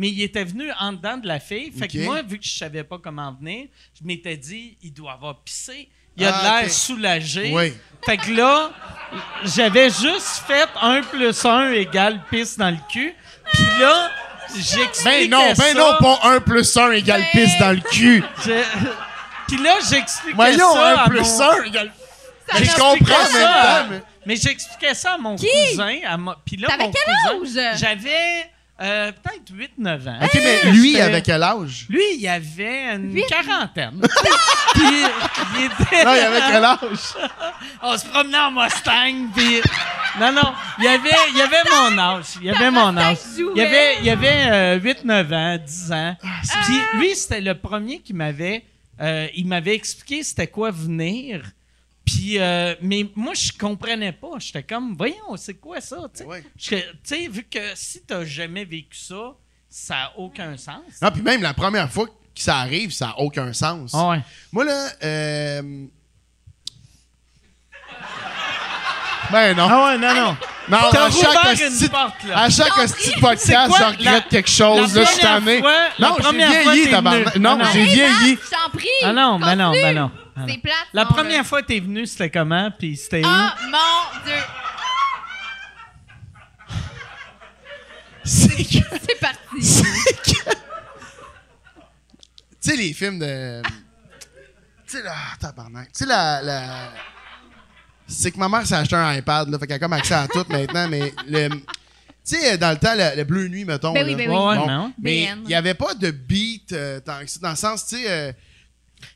[0.00, 1.70] mais il était venu en dedans de la fille.
[1.72, 1.90] Fait Ok.
[1.92, 3.66] que moi, vu que je savais pas comment venir,
[4.00, 5.90] je m'étais dit, il doit avoir pissé.
[6.16, 6.70] Il a Ah, de l'air ok.
[6.70, 7.50] soulagé.
[7.52, 7.74] Oui.
[8.06, 8.70] Fait que là,
[9.44, 13.14] j'avais juste fait 1 plus 1 égale pisse dans le cul.
[13.52, 14.10] Puis là,
[14.54, 15.74] j'expliquais Ben non, ben ça.
[15.74, 18.24] non, pas 1 plus 1 égale Ben- pisse dans le cul.
[18.44, 18.64] Je-
[19.48, 21.42] Puis là, j'expliquais Voyons, ça 1 à plus mon...
[21.42, 21.92] 1 égale...
[22.48, 25.36] Ça Mais je m'a- comprends, ça mais à- temps, mais- Mais j'expliquais ça à mon
[25.36, 25.46] Qui?
[25.70, 25.96] cousin.
[26.06, 27.78] À mo- Puis là, T'avais mon quel cousin, âge?
[27.78, 28.50] J'avais
[28.80, 30.18] euh, peut-être 8-9 ans.
[30.22, 31.86] OK, mais lui, J'étais- avec quel âge?
[31.88, 34.00] Lui, il avait une quarantaine.
[34.74, 34.82] puis
[35.56, 36.04] il était...
[36.04, 37.14] Non, il avait quel âge?
[37.82, 39.60] On se promenait en Mustang, puis...
[40.18, 42.24] Non, non, il y avait, il y avait mon âge.
[42.40, 43.18] Il y avait mon âge.
[43.38, 46.16] Il y avait, il y avait euh, 8-9 ans, 10 ans.
[46.22, 46.28] Ah,
[46.64, 48.64] Puis lui, c'était le premier qui m'avait...
[49.00, 51.42] euh, il m'avait expliqué c'était quoi venir.
[52.10, 54.38] Puis, euh, mais moi, je comprenais pas.
[54.38, 56.10] J'étais comme, voyons, c'est quoi ça?
[56.12, 56.26] tu sais?
[56.26, 57.28] Ouais.
[57.28, 59.36] Vu que si t'as jamais vécu ça,
[59.68, 61.00] ça n'a aucun sens.
[61.00, 63.92] Non, puis même la première fois que ça arrive, ça n'a aucun sens.
[63.94, 64.20] Ah ouais.
[64.50, 65.86] Moi, là, euh...
[69.32, 69.68] Ben non.
[69.70, 70.36] Ah ouais, non, non.
[70.68, 72.38] non, T'as à chaque une hostie- porte, là.
[72.38, 75.60] à chaque hostie de podcast, je la- regrette quelque la chose, là, je suis tanné.
[75.60, 77.32] la Non, j'ai première fois, vieilli, tabarnak.
[77.34, 77.44] venu.
[77.44, 78.38] Non, Non, j'ai vieilli.
[78.44, 78.88] Je t'en prie.
[79.04, 80.10] Ah non, ben non, ben non.
[80.36, 80.46] Ah non.
[80.48, 80.74] C'est plate.
[80.92, 81.44] La non, première là.
[81.44, 82.70] fois que t'es venu, c'était comment?
[82.78, 83.28] Puis c'était où?
[83.28, 84.34] Ah, mon Dieu.
[88.24, 88.84] C'est que...
[89.08, 89.38] C'est parti.
[89.62, 90.50] c'est que-
[92.62, 93.62] Tu sais, les films de...
[94.86, 95.86] Tu sais, là, ah, tabarnak.
[95.92, 96.42] Tu sais, la...
[96.42, 96.62] la...
[98.10, 100.26] C'est que ma mère s'est acheté un iPad, là, fait qu'elle a comme accès à
[100.28, 101.48] tout maintenant, mais le...
[101.48, 103.92] Tu sais, dans le temps, le, le Bleu Nuit, mettons.
[103.94, 104.16] Ben oui, là.
[104.18, 104.56] ben oui.
[104.58, 105.38] Bon, mais BN.
[105.44, 108.04] il n'y avait pas de beat euh, que ça, dans le sens, tu sais...
[108.08, 108.32] euh,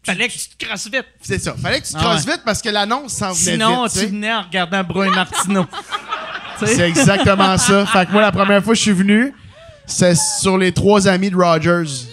[0.02, 1.04] Fallait que tu te crosses vite.
[1.20, 1.54] c'est ça.
[1.60, 2.32] Fallait que tu te Ah crosses ouais.
[2.32, 3.92] vite parce que l'annonce s'en venait Sinon, vite.
[3.92, 5.66] tu tu venais en regardant Bro et Martineau.
[6.58, 6.76] Tu sais?
[6.76, 7.84] C'est exactement ça.
[7.84, 9.34] Fait que moi, la première fois que je suis venu,
[9.86, 12.06] c'est sur les trois amis de Rogers.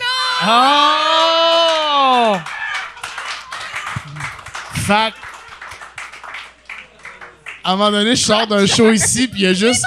[0.44, 2.36] Oh!
[4.74, 5.16] Fait que,
[7.64, 9.86] à un moment donné, je sors d'un show ici, puis il y a juste.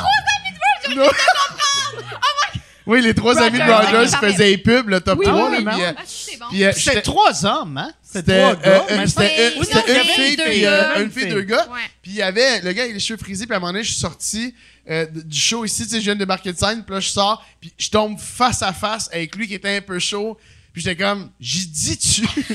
[2.87, 4.33] Oui, les trois amis de Rogers, Rogers ok, parfait.
[4.33, 5.51] faisaient les pubs, le top Oui, 3.
[5.51, 5.75] oui, là, oui.
[5.75, 6.45] puis, euh, Ah, c'est bon.
[6.51, 7.91] puis, euh, C'était trois hommes, hein?
[8.03, 8.85] C'était trois euh, gars.
[8.91, 10.71] euh, c'était Oui, une- oui, il fille deux puis gars.
[10.71, 11.67] euh, une fille, deux gars.
[11.71, 11.81] Ouais.
[12.03, 13.85] Puis il y avait le gars avec les cheveux frisés, puis à un moment donné,
[13.85, 14.55] je suis sorti
[14.91, 17.09] euh, du show ici, tu sais, je viens de débarquer de scène, puis là, je
[17.09, 20.37] sors, puis je tombe face à face avec lui qui était un peu chaud,
[20.75, 22.23] puis j'étais comme, j'y dis-tu?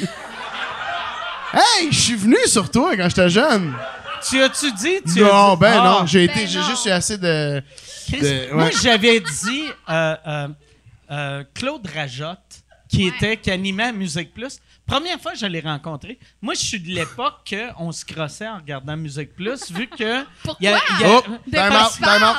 [1.54, 3.74] hey, je suis venu sur toi quand j'étais jeune.
[4.28, 5.02] Tu as-tu dit?
[5.14, 5.84] Tu non, as dit- ben Ah.
[6.02, 6.66] non, j'ai été, Ben j'ai non.
[6.70, 7.64] juste eu assez de.
[8.08, 8.72] Chris, de- Moi, ouais.
[8.82, 10.48] j'avais dit euh, euh,
[11.12, 12.40] euh, Claude Rajotte,
[12.90, 13.16] qui Ouais.
[13.16, 14.60] était, qui animait à Musique Plus.
[14.88, 18.56] Première fois que je l'ai rencontré, moi, je suis de l'époque qu'on se crossait en
[18.58, 20.24] regardant Musique Plus, vu que.
[20.44, 20.56] Pourquoi?
[20.60, 21.24] il y a- y a- Oh?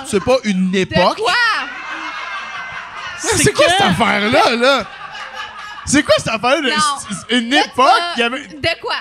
[0.07, 1.17] C'est pas une De époque.
[1.19, 1.33] quoi?
[3.19, 4.85] C'est quoi que- cette affaire-là, là?
[5.87, 6.71] C'est quoi cette affaire-là?
[7.31, 8.47] de- Une époque, avait.
[8.49, 8.95] De quoi?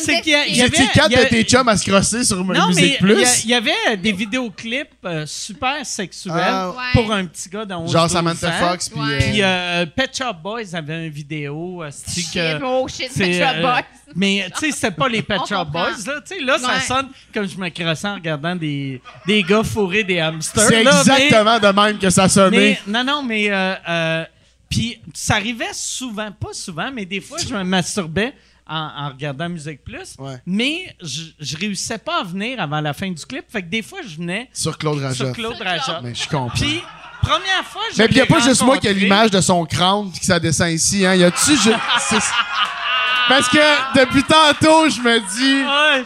[0.00, 1.76] C'est qu'il y a- il y avait- quatre il y a- de tes chums à
[1.76, 3.44] se crosser sur Non, Musique mais il y, Plus.
[3.44, 6.70] il y avait des vidéoclips euh, super sexuels Ah.
[6.70, 6.76] Ouais.
[6.92, 8.52] pour un petit gars dans 11 Genre 12 Samantha.
[8.52, 9.00] Fox, puis.
[9.00, 9.06] Ouais.
[9.14, 13.08] euh, Puis euh, Pet Shop Boys avait une vidéo, euh, c'est Shit, que oh shit,
[13.10, 13.82] c'est, Pet Shop euh, Boys.
[14.14, 15.70] Mais tu sais, c'était pas les Pet On Shop comprend.
[15.84, 16.80] Boys là, tu sais là ça Ouais.
[16.80, 20.90] sonne comme je me crossais en regardant des des gars fourrés des hamsters C'est là,
[20.92, 22.78] mais- exactement de même que ça sonnait.
[22.86, 24.24] mais, non non mais euh, euh,
[24.68, 28.32] puis ça arrivait souvent, pas souvent, mais des fois je me masturbais
[28.68, 30.40] en, en regardant Musique Plus, Ouais.
[30.46, 33.82] mais je, je réussissais pas à venir avant la fin du clip, fait que des
[33.82, 35.32] fois je venais Sur Claude sur Rajotte.
[35.34, 36.00] Claude Rajotte.
[36.02, 36.48] Mais je comprends.
[36.56, 36.82] Puis
[37.22, 39.40] première fois je Mais puis il n'y a pas juste moi qui rencontré- l'image de
[39.40, 41.06] son crâne que ça descend ici.
[41.06, 41.14] Hein.
[41.14, 41.56] Y a-tu.
[41.56, 41.70] je-
[43.28, 45.64] Parce que depuis tantôt, je me dis.
[45.64, 46.04] Ouais.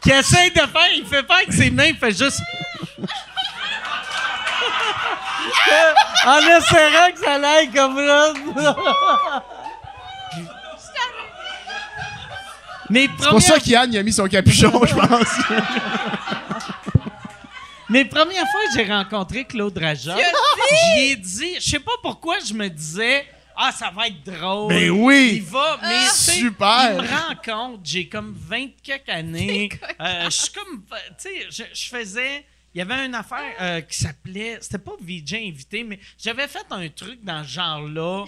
[0.00, 2.40] Qui essaye de faire, il fait pas avec ses mains, il fait juste.
[6.26, 7.96] en espérant que ça aille comme
[12.90, 15.28] Mais C'est pour ça qu'Yann a mis son capuchon, je pense.
[17.90, 20.18] Mais première fois que j'ai rencontré Claude Rajotte,
[20.94, 23.24] j'y ai dit, je sais pas pourquoi je me disais,
[23.56, 24.68] ah, ça va être drôle.
[24.68, 25.32] Ben oui.
[25.36, 26.92] Il va, mais sais, Super.
[26.92, 29.70] Il me rend compte, j'ai comme 20 quelques années.
[30.00, 30.82] Euh, je suis comme,
[31.20, 32.44] tu sais, je, je faisais.
[32.74, 36.66] Il y avait une affaire euh, qui s'appelait, c'était pas VJ invité, mais j'avais fait
[36.70, 38.26] un truc dans ce genre-là.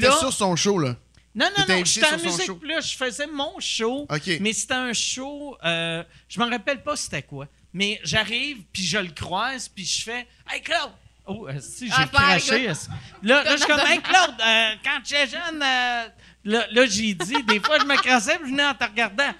[0.00, 0.96] Là, sur son show, là.
[1.38, 2.56] Non, non, non, j'étais son Musique show.
[2.56, 2.92] Plus.
[2.92, 4.06] Je faisais mon show.
[4.40, 5.56] Mais c'était un show.
[5.64, 7.46] Euh, je me rappelle pas c'était quoi.
[7.72, 10.90] Mais j'arrive, puis je le croise, puis je fais Hey Claude!
[11.26, 12.64] Oh, euh, si, j'ai Ah, craché.
[12.64, 12.88] est-ce-
[13.22, 16.08] Là, là, je suis comme, hey, Claude, euh, quand j'étais jeune, euh,
[16.44, 19.34] là, là, j'ai dit, des fois, je me crassais puis je venais en te regardant.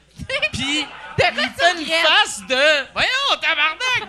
[0.52, 4.06] Puis, il fait une face de, voyons, tabarnak!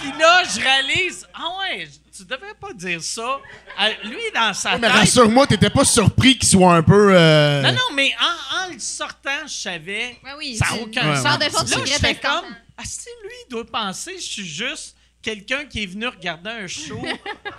[0.00, 3.38] Puis là, je réalise, ah ouais, tu devrais pas dire ça.
[3.80, 4.92] Euh, lui, dans sa Mais tête.
[4.96, 7.10] rassure-moi, t'étais pas surpris qu'il soit un peu.
[7.14, 10.18] euh, Non, non, mais en, en le sortant, je savais.
[10.24, 11.38] Ouais, oui, ça n'a aucun Ouais, sens.
[11.60, 12.44] choses là, je fais comme.
[12.76, 16.66] Ah, si lui, il doit penser, je suis juste quelqu'un qui est venu regarder un
[16.66, 17.00] show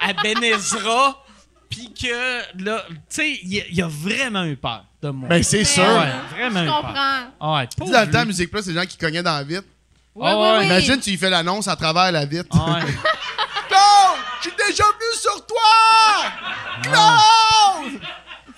[0.02, 1.24] à Benezra,
[1.70, 5.28] puis que, là, tu sais, il, il a vraiment eu peur de moi.
[5.30, 5.84] Ben, c'est sûr.
[5.84, 6.82] ouais, vraiment Je eu peur.
[6.82, 7.20] comprends.
[7.40, 8.26] Ah ouais, Tu sais, dans le temps.
[8.26, 9.64] Musique Plus, c'est les gens qui cognaient dans la vitre.
[10.22, 10.66] Ah ouais, oui.
[10.66, 12.48] Imagine, tu lui fais l'annonce à travers la vitre.
[12.54, 12.82] Ah ouais.
[14.46, 16.32] Je suis déjà venu sur toi!
[16.84, 18.00] Claude!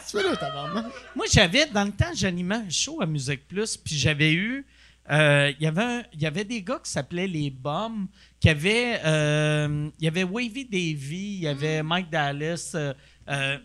[0.10, 0.86] Tu fais là, tabarnak?
[1.16, 4.66] Moi, j'avais, dans le temps, j'animais un show à Musique Plus, puis j'avais eu.
[5.10, 8.08] euh, Il y avait un- il y avait des gars qui s'appelaient les Bombs,
[8.42, 9.00] qui avaient.
[9.06, 12.94] euh, Il y avait Wavy Davy, il y avait Mike Dallas, euh,
[13.30, 13.58] euh,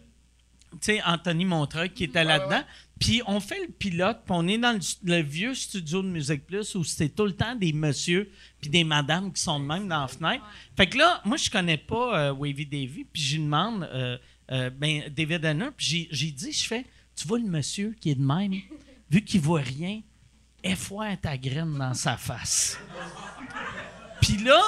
[0.72, 2.62] tu sais, Anthony Montreuil qui était là-dedans.
[3.02, 6.72] Puis on fait le pilote, puis on est dans le, vieux studio de Musique Plus
[6.76, 8.30] où c'était tout le temps des messieurs
[8.60, 10.44] puis des madames qui sont de même dans la fenêtre.
[10.76, 14.16] Fait que là, moi, je connais pas euh, Wavy Davy, puis lui demande, euh,
[14.52, 18.14] euh, ben, David Hanna, puis j'ai- dit, je fais, tu vois le monsieur qui est
[18.14, 18.54] de même,
[19.10, 20.00] vu qu'il voit rien,
[20.62, 22.78] effoire ta graine dans sa face.
[24.20, 24.62] Puis là,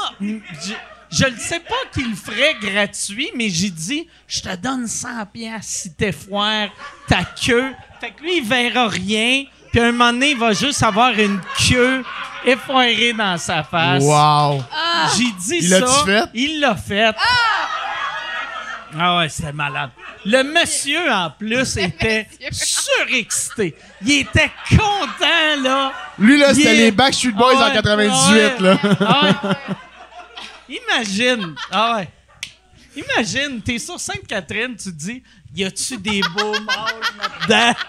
[1.17, 5.27] je, ne sais pas qu'il le ferait gratuit, mais j'ai dit, je te donne 100
[5.33, 6.69] pièces si t'effoires
[7.09, 7.73] ta queue.
[8.01, 9.45] Fait que lui, il verra rien.
[9.73, 12.05] Puis un moment donné, il va juste avoir une queue
[12.45, 14.03] effoirée dans sa face.
[14.05, 14.63] Wow!
[15.17, 15.81] J'ai dit Il ça.
[15.81, 16.25] l'a-tu fait?
[16.35, 17.15] Il l'a fait.
[18.97, 19.91] Ah ouais, c'était malade.
[20.25, 23.75] Le monsieur, en plus, était surexcité.
[24.03, 25.93] Il était content, là.
[26.19, 28.79] Lui, là, c'était est- les Backstreet Boys Ah en ouais, 98, ah là.
[29.01, 29.57] ah ouais.
[30.69, 31.55] Imagine.
[31.71, 32.09] Ah ouais.
[32.97, 35.23] Imagine, t'es sur Sainte-Catherine, tu te dis,
[35.55, 37.81] y a-tu des beaux mâles là-dedans?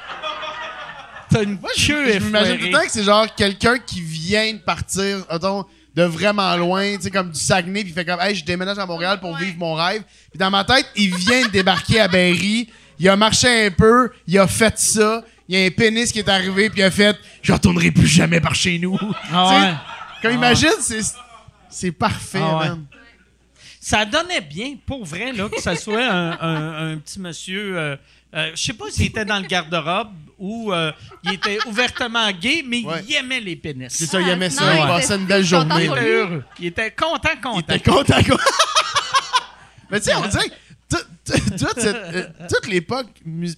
[1.30, 4.60] T'as une queue Je m'imagine tout le temps que c'est genre quelqu'un qui vient de
[4.60, 8.43] partir, attends, de vraiment loin, tu sais, comme du Saguenay, puis fait comme, hey, je
[8.43, 10.03] déménage à Montréal pour vivre mon rêve.
[10.31, 12.69] Puis dans ma tête, il vient de débarquer à Berry,
[12.99, 16.19] il a marché un peu, il a fait ça, il y a un pénis qui
[16.19, 18.97] est arrivé, puis il a fait, je retournerai plus jamais par chez nous.
[19.31, 19.73] Ah ouais.
[20.22, 21.02] Comme imagine, c'est,
[21.76, 22.69] c'est parfait, Ah ouais.
[22.69, 22.85] man.
[23.80, 27.77] Ça donnait bien, pour vrai, là, que ce soit un, un- un petit monsieur.
[27.77, 27.95] euh,
[28.34, 30.91] euh, je sais pas s'il était dans le garde-robe ou euh,
[31.23, 33.03] il était ouvertement gay, mais Ouais.
[33.07, 33.93] il aimait les pénis.
[33.93, 34.81] C'est ça, il aimait ça, nice.
[34.84, 35.76] il passait une belle journée.
[35.85, 36.10] Il était lui.
[36.10, 36.43] heureux.
[36.60, 37.60] Il était content, Il content.
[37.76, 38.38] était content, quoi.
[39.91, 40.52] Mais tu sais, on dirait
[40.89, 41.07] toute,
[41.85, 43.07] euh, toute l'époque.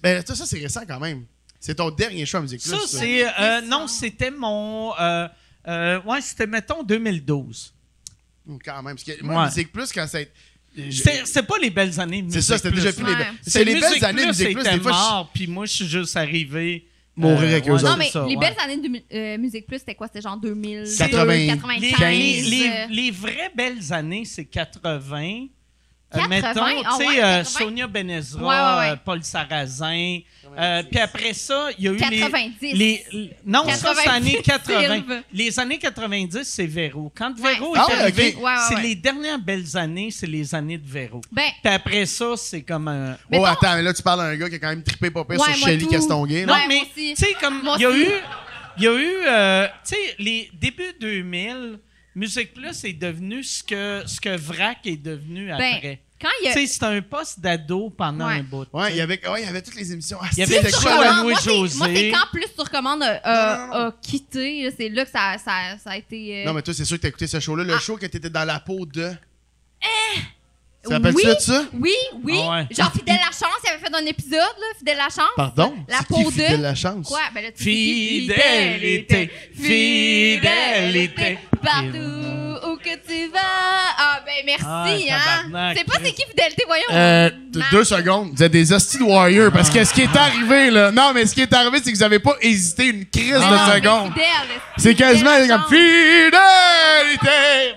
[0.02, 1.24] Ben, tout ça, c'est récent quand même.
[1.58, 3.26] C'est ton dernier choix à Musique Ça, c'est.
[3.40, 4.92] euh, non, c'était mon.
[5.00, 5.26] euh,
[5.66, 7.72] euh, ouais, c'était, mettons, 2012.
[8.64, 8.96] Quand même.
[8.96, 9.48] Parce que moi, Ouais.
[9.48, 10.18] Musique Plus, quand ça.
[10.90, 13.02] C'est, c'est pas les belles années de C'est ça, Musique c'était déjà Plus.
[13.02, 13.18] plus les Ouais.
[13.24, 13.34] belles.
[13.42, 14.64] C'est les Musique belles années de Plus Musique Plus.
[14.64, 16.86] Des fois, je- mort, puis moi, je suis juste arrivé.
[17.16, 17.90] Mourir avec eux ouais, autres.
[17.90, 18.40] Non, mais ça, les ouais.
[18.40, 20.06] belles années de euh, Musique Plus, c'était quoi?
[20.06, 22.00] C'était genre 2000, C'est- 80, 95.
[22.00, 25.46] Les, les- euh, les vraies belles années, c'est 80.
[26.14, 26.28] Euh, 80?
[26.28, 27.44] mettons, Ah tu sais, euh, 80?
[27.44, 28.96] Sonia Benezra, Ouais, ouais, ouais.
[29.04, 30.20] Paul Sarrazin.
[30.58, 32.72] euh, Puis après ça, il y a eu les- 90.
[32.72, 34.94] les, les- Non, ça, c'est 90, années 80.
[34.94, 35.22] Sylve.
[35.34, 37.12] Les années 90, c'est Véro.
[37.14, 37.34] Quand.
[37.38, 38.42] Véro Ah est arrivé, ok.
[38.42, 38.82] Ouais, ouais, c'est ouais.
[38.82, 41.20] les dernières belles années, c'est les années de Véro.
[41.30, 43.12] Ben, Puis après ça, c'est comme un...
[43.12, 45.24] Oh, Mettons- attends, mais là, tu parles d'un gars qui a quand même trippé pas
[45.24, 45.86] pire sur Shelly.
[45.88, 46.46] Castonguay.
[46.46, 48.06] Non, mais tu sais, comme Moi il y a eu,
[48.78, 51.80] il y a eu, euh, tu sais, les débuts 2000,
[52.14, 56.00] Musique Plus est devenu ce que ce que Vrac est devenu ben, après.
[56.20, 56.52] quand il y a.
[56.54, 58.34] Tu sais, c'était un poste d'ado pendant Ouais.
[58.38, 58.66] un bout.
[58.72, 60.18] Ouais, il y avait, ouais, il y avait toutes les émissions.
[60.20, 61.78] Ah, Il y avait le show à Louis moi, c'est- José.
[61.78, 65.78] moi, c'est quand Plus sur commande a, a- a quitté, c'est là que ça, ça,
[65.82, 66.42] ça a été.
[66.42, 67.62] euh, Non, mais toi, c'est sûr que t'as écouté ce show-là.
[67.64, 67.78] Le Ah.
[67.78, 69.12] show que t'étais dans la peau de?
[69.82, 70.18] Eh!
[70.86, 71.64] Tu rappelles oui, ça ça?
[71.74, 72.40] Oui, oui.
[72.42, 72.66] Ah ouais.
[72.70, 75.32] Genre Fidèle la chance, il avait fait un épisode, là, Fidèle la chance.
[75.36, 75.74] Pardon?
[75.88, 76.30] La peau qui de.
[76.30, 77.06] Fidèle la chance?
[77.08, 77.20] Quoi?
[77.34, 78.20] Ben là, tu qui?
[78.28, 81.38] Fidélité, fidélité.
[81.62, 83.40] Partout où que tu vas?
[83.98, 85.72] Ah, ben merci, Ah, hein.
[85.76, 86.84] C'est pas c'est qui Fidélité, voyons.
[86.92, 87.70] Euh, Marc.
[87.72, 88.30] deux secondes.
[88.34, 89.52] Vous êtes des hosties de warriors.
[89.52, 90.90] Parce que ce qui est arrivé, là.
[90.90, 93.50] Non, mais ce qui est arrivé, c'est que vous avez pas hésité une crise Ah,
[93.50, 94.12] de mais secondes.
[94.12, 96.38] Fidèle, C'est quasiment comme fidélité.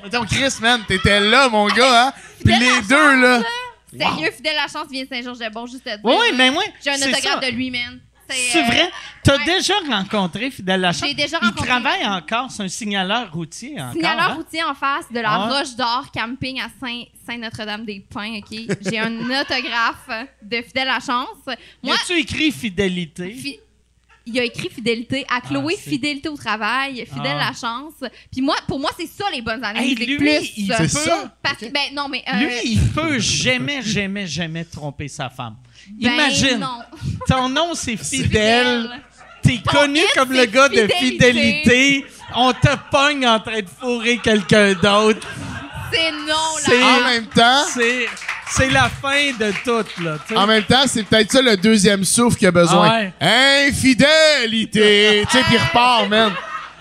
[0.04, 2.14] Mettons, Chris, man, t'étais là, mon gars, hein.
[2.44, 3.42] Puis les deux, là.
[3.98, 6.06] Sérieux, Fidèle la chance vient de Saint-Georges-de-Bon, juste à dire.
[6.06, 7.36] Oui, oui, mais moi, J'ai un autographe ça.
[7.40, 8.00] de lui, man.
[8.32, 8.90] C'est vrai?
[9.24, 9.46] T'as ouais.
[9.46, 11.08] déjà rencontré Fidèle Lachance?
[11.08, 11.68] J'ai déjà Il rencontré.
[11.68, 13.94] travaille encore, c'est un signaleur routier encore.
[13.94, 14.34] Signaleur hein?
[14.36, 15.48] routier en face de la Ah?
[15.50, 18.78] Roche d'Or camping à Saint- Saint-Notre-Dame-des-Pins, OK?
[18.90, 20.10] J'ai un autographe
[20.42, 21.28] de Fidèle la chance.
[21.84, 23.32] Y Moi, a-tu écrit fidélité?
[23.34, 23.60] fi-
[24.26, 27.48] il a écrit fidélité à Chloé, c'est- fidélité au travail, fidèle Ah.
[27.48, 27.94] à la chance.
[28.32, 29.80] Puis moi, pour moi, c'est ça les bonnes années.
[29.90, 30.52] Hey, lui, plus.
[30.58, 31.36] il C'est peut- ça?
[31.42, 31.74] Parce que, Ok.
[31.74, 32.24] ben non, mais.
[32.32, 35.56] euh, Lui, il peut jamais, jamais, jamais tromper sa femme.
[36.00, 36.80] Ben, Imagine, non.
[37.28, 38.84] ton nom c'est Fidèle.
[38.84, 39.02] Fidèle.
[39.44, 41.34] T'es Ton connu ex, comme le c'est gars de fidélité.
[41.34, 42.06] fidélité.
[42.36, 45.28] On te pogne en train de fourrer quelqu'un d'autre.
[45.92, 46.64] C'est non, là.
[46.64, 48.06] C'est- En même temps, C'est,
[48.52, 50.18] c'est la fin de tout, là.
[50.28, 50.38] tu sais.
[50.40, 53.10] en même temps, c'est peut-être ça le deuxième souffle qu'il a besoin.
[53.20, 55.26] Infidélité!
[55.30, 56.32] tu sais, puis il repart, man.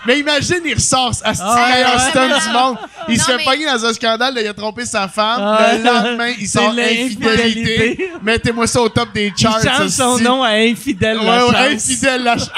[0.07, 2.09] Mais imagine, il ressort à ce meilleur ouais.
[2.09, 2.77] stun du monde.
[3.07, 5.39] Il Non, se fait mais- pogner dans un scandale, de, il a trompé sa femme.
[5.41, 7.43] Ah, le lendemain, il sort l'infidélité.
[7.43, 8.11] infidélité.
[8.23, 9.61] Mettez-moi ça au top des Il charts.
[9.63, 11.83] change son nom à Infidèle Ouais, la ouais, chance.
[11.89, 12.49] infidèle la ch-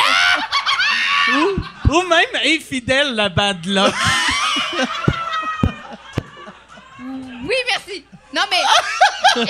[1.90, 3.94] Ou même Infidèle la bad luck.
[7.00, 8.06] Oui, merci.
[8.34, 9.46] Non, mais.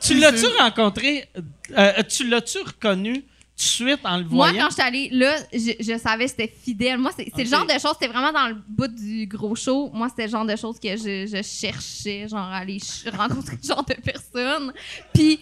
[0.00, 1.28] tu l'as-tu rencontré,
[1.76, 3.24] euh, tu l'as-tu reconnu
[3.56, 4.64] de suite en le Moi, voyant?
[4.64, 6.98] quand je suis allée là, je, je savais que c'était fidèle.
[6.98, 9.90] Moi, c'est le genre de choses, c'était vraiment dans le bout du gros show.
[9.94, 13.68] Moi, c'était le genre de choses que je, je cherchais, genre aller ch- rencontrer ce
[13.68, 14.72] genre de personnes.
[15.14, 15.40] Puis,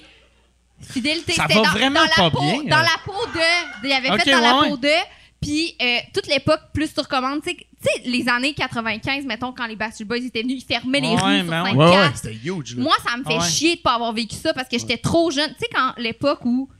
[0.80, 2.82] fidélité, c'était dans, vraiment dans la peau, bien, Dans euh.
[2.82, 3.86] la peau de.
[3.86, 4.88] Il avait Ok, fait dans la peau de.
[5.40, 7.42] Puis, euh, toute l'époque, plus sur commande.
[7.42, 7.66] Tu sais- tu
[8.02, 11.14] sais, les années 95, mettons, quand les Backstreet Boys étaient venus, ils fermaient les Ouais,
[11.16, 11.64] rues sur ouais.
[11.64, 11.76] 54.
[11.76, 12.82] Ouais, ouais, c'était huge, là.
[12.82, 13.46] Moi, ça me fait ouais.
[13.50, 15.50] chier de pas avoir vécu ça parce que j'étais trop jeune.
[15.50, 16.70] Tu sais, quand l'époque où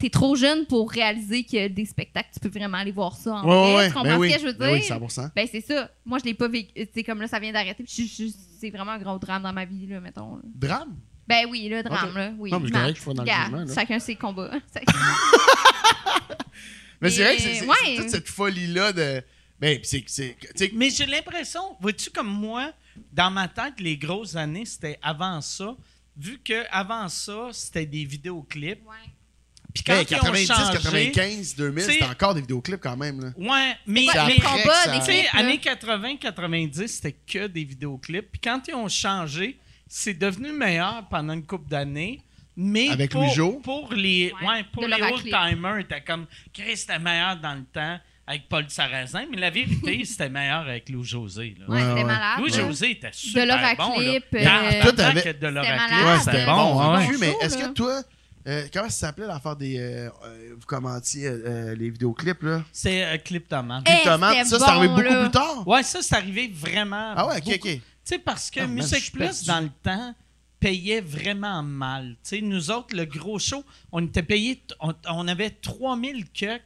[0.00, 3.44] t'es trop jeune pour réaliser que des spectacles, tu peux vraiment aller voir ça en
[3.48, 3.76] Ouais, vrai.
[3.76, 3.86] ouais.
[3.88, 4.32] Tu comprends Ben ce oui.
[4.32, 4.96] que je veux Ben oui, dire?
[4.96, 5.30] 100%.
[5.36, 5.90] Ben, c'est ça.
[6.04, 6.72] Moi, je l'ai pas vécu.
[6.92, 7.84] Sais, comme là, ça vient d'arrêter.
[7.86, 10.36] C'est vraiment un gros drame dans ma vie, là, mettons.
[10.36, 10.42] là.
[10.54, 10.96] Drame?
[11.28, 12.14] Ben oui, le drame, Ok.
[12.16, 12.32] là.
[12.38, 13.74] Oui, Non, mais je Matt, dirais qu'il faut dans le gars, jugement, là.
[13.74, 14.50] Chacun ses combats.
[17.00, 17.74] Mais c'est vrai que c'est c'est- ouais.
[17.86, 19.22] c'est toute cette folie-là de.
[19.58, 20.04] Ben, c'est.
[20.06, 20.36] c'est-
[20.74, 22.72] Mais j'ai l'impression, vois-tu, comme moi,
[23.12, 25.76] dans ma tête, les grosses années, c'était avant ça.
[26.16, 28.82] Vu que avant ça, c'était des vidéoclips.
[28.86, 29.09] Ouais.
[29.74, 32.96] Puis quand ben, ils ont 90, changé, 95, 2000, t'sais- c'était encore des vidéoclips quand
[32.96, 33.28] même, là.
[33.36, 35.38] Ouais, mais, tu sais, clips, là?
[35.40, 38.30] années 80-90, c'était que des vidéoclips.
[38.32, 42.20] Puis quand ils ont changé, c'est devenu meilleur pendant une couple d'années.
[42.56, 43.60] Mais Avec pour, Louis-Jo?
[43.62, 47.64] pour les, Ouais, ouais, pour de les old-timers, c'était comme Chris, c'était meilleur dans le
[47.64, 49.24] temps avec Paul Sarrazin.
[49.30, 51.54] Mais la vérité, c'était meilleur avec Louis José.
[51.58, 51.66] là.
[51.68, 52.04] Ouais, Ouais, c'était ouais.
[52.04, 52.38] malade.
[52.40, 52.56] Louis là.
[52.58, 54.40] José était super l'Euroclip, bon.
[54.40, 54.62] là.
[54.62, 55.46] euh, Dans- Toi, t'avais- que de.
[55.46, 56.96] Ouais, c'était bon.
[56.96, 57.06] ouais.
[57.20, 57.68] Mais est-ce là.
[57.68, 58.02] que toi.
[58.46, 59.78] Euh, comment ça s'appelait l'affaire des.
[59.78, 62.64] euh, euh, vous commentiez euh, les vidéoclips, là?
[62.72, 63.84] C'est euh, Clip Tomate.
[63.88, 65.20] Eh, Tomate, c'était ça, c'est arrivé bon, beaucoup là.
[65.22, 65.68] plus tard?
[65.68, 67.12] Ouais, ça, c'est arrivé vraiment.
[67.16, 67.54] Ah ouais, ok, beaucoup.
[67.68, 67.74] ok.
[67.74, 69.44] Tu sais, parce que Ah, Musique Plus, perdu.
[69.46, 70.14] dans le temps,
[70.58, 72.16] payait vraiment mal.
[72.22, 73.62] Tu sais, nous autres, le gros show,
[73.92, 76.62] on était payé, on, on avait 3000 cucks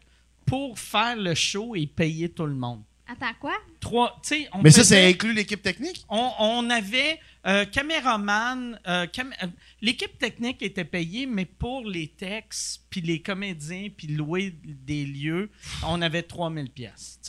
[0.46, 2.82] pour faire le show et payer tout le monde.
[3.06, 3.52] Attends, quoi?
[3.80, 6.05] Trois, tu sais, on Mais ça, c'est inclus l'équipe technique?
[6.09, 9.47] on, on avait euh, caméraman, euh, euh,
[9.83, 15.51] l'équipe technique était payée, mais pour les textes, puis les comédiens, puis louer des lieux,
[15.87, 17.21] on avait 3000 pièces.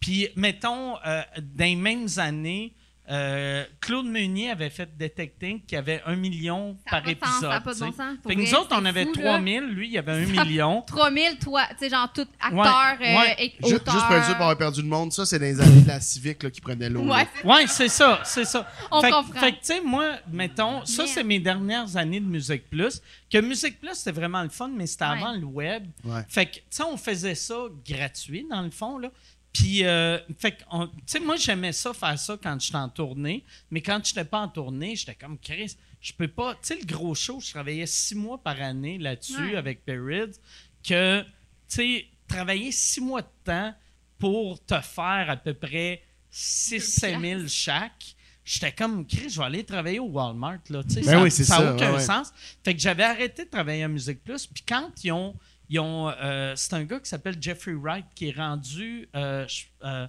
[0.00, 1.24] Puis, mettons, dans
[1.58, 2.74] les mêmes années,
[3.10, 7.28] euh, Claude Meunier avait fait Detecting qui avait un million Ça par pas de sens,
[7.34, 7.50] épisode.
[7.52, 8.16] ça pas de bon sens.
[8.26, 9.32] Fait que nous autres, on avait fou, là.
[9.32, 10.82] 3000, lui, il avait un Ça- million.
[10.82, 13.36] 3000, toi, tu sais, genre, tout acteur, Ouais, ouais.
[13.40, 13.94] euh, et Ju- auteur.
[13.94, 15.88] Juste pour être sûr pour avoir perdu le monde, ça, c'est dans les années de
[15.88, 17.02] la civique là, qui prenait l'eau.
[17.02, 17.26] Ouais.
[17.44, 18.70] Ouais, c'est ça, c'est ça.
[18.92, 19.40] On fait, que- comprend.
[19.40, 23.02] Fait que, tu sais, moi, mettons, ça, c'est mes dernières années de Musique Plus.
[23.30, 25.10] Que Musique Plus, c'était vraiment le fun, mais c'était Ouais.
[25.18, 25.86] avant le web.
[26.04, 26.20] Ouais.
[26.28, 27.54] Fait que, tu sais, on faisait ça
[27.86, 29.10] gratuit, dans le fond, là.
[29.52, 32.88] Puis, euh, fait que, on- tu sais, moi, j'aimais ça, faire ça quand j'étais en
[32.88, 33.44] tournée.
[33.70, 36.54] Mais quand j'étais pas en tournée, j'étais comme, Chris, je peux pas.
[36.54, 39.56] Tu sais, le gros show, je travaillais six mois par année là-dessus Ouais.
[39.56, 40.38] avec Perrids.
[40.82, 41.28] Que, tu
[41.68, 43.74] sais, travailler six mois de temps
[44.18, 48.14] pour te faire à peu près 6-7 000 chaque.
[48.44, 50.82] J'étais comme, Chris, je vais aller travailler au Walmart, là.
[50.82, 52.02] Tu sais, Ben ça oui, c'est n'a ça, aucun ouais, ouais.
[52.04, 52.32] sens.
[52.64, 54.46] Fait que j'avais arrêté de travailler à Musique Plus.
[54.46, 55.34] Puis quand ils ont.
[55.72, 59.08] Ils ont euh, c'est un gars qui s'appelle Jeffrey Wright qui est rendu.
[59.16, 60.06] euh, je euh,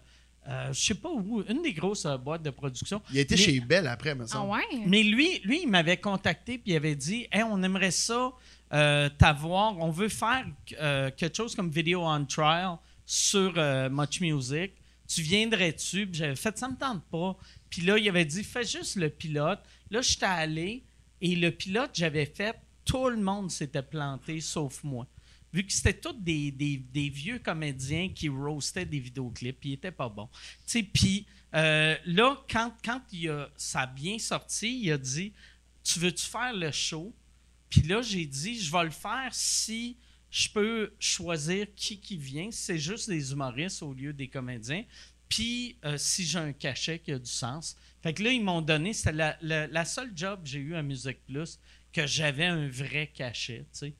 [0.49, 3.01] euh, je sais pas où, une des grosses euh, boîtes de production.
[3.11, 4.51] Il a été Mais- chez Bell après, me Ah semble.
[4.51, 4.63] ouais?
[4.87, 8.31] Mais lui, lui, il m'avait contacté puis il avait dit Hey, on aimerait ça
[8.73, 9.77] euh, t'avoir.
[9.79, 10.45] On veut faire
[10.81, 12.75] euh, quelque chose comme Video on Trial
[13.05, 14.73] sur euh, Much Music.
[15.07, 16.09] Tu viendrais-tu?
[16.11, 17.37] J'avais fait ça me tente pas.
[17.69, 19.59] Puis là, il avait dit Fais juste le pilote.
[19.91, 20.83] Là, j'étais allé
[21.21, 25.07] et le pilote, j'avais fait, tout le monde s'était planté sauf moi.
[25.53, 26.51] Vu que c'était tous des,
[27.13, 30.29] vieux comédiens qui roastaient des vidéoclips, puis ils étaient pas bons.
[30.93, 35.31] Puis euh, là, quand, quand il a- ça a bien sorti, il a dit
[35.83, 37.13] Tu veux-tu faire le show
[37.69, 39.95] Puis là, j'ai dit Je vais le faire si
[40.31, 42.49] je peux choisir qui qui vient.
[42.51, 44.83] C'est juste des humoristes au lieu des comédiens.
[45.29, 47.75] Puis euh, si j'ai un cachet qui a du sens.
[48.01, 50.75] Fait que là, ils m'ont donné, c'était la, la, la seule job que j'ai eu
[50.75, 51.59] à Musique Plus
[51.91, 53.93] que j'avais un vrai cachet, tu sais.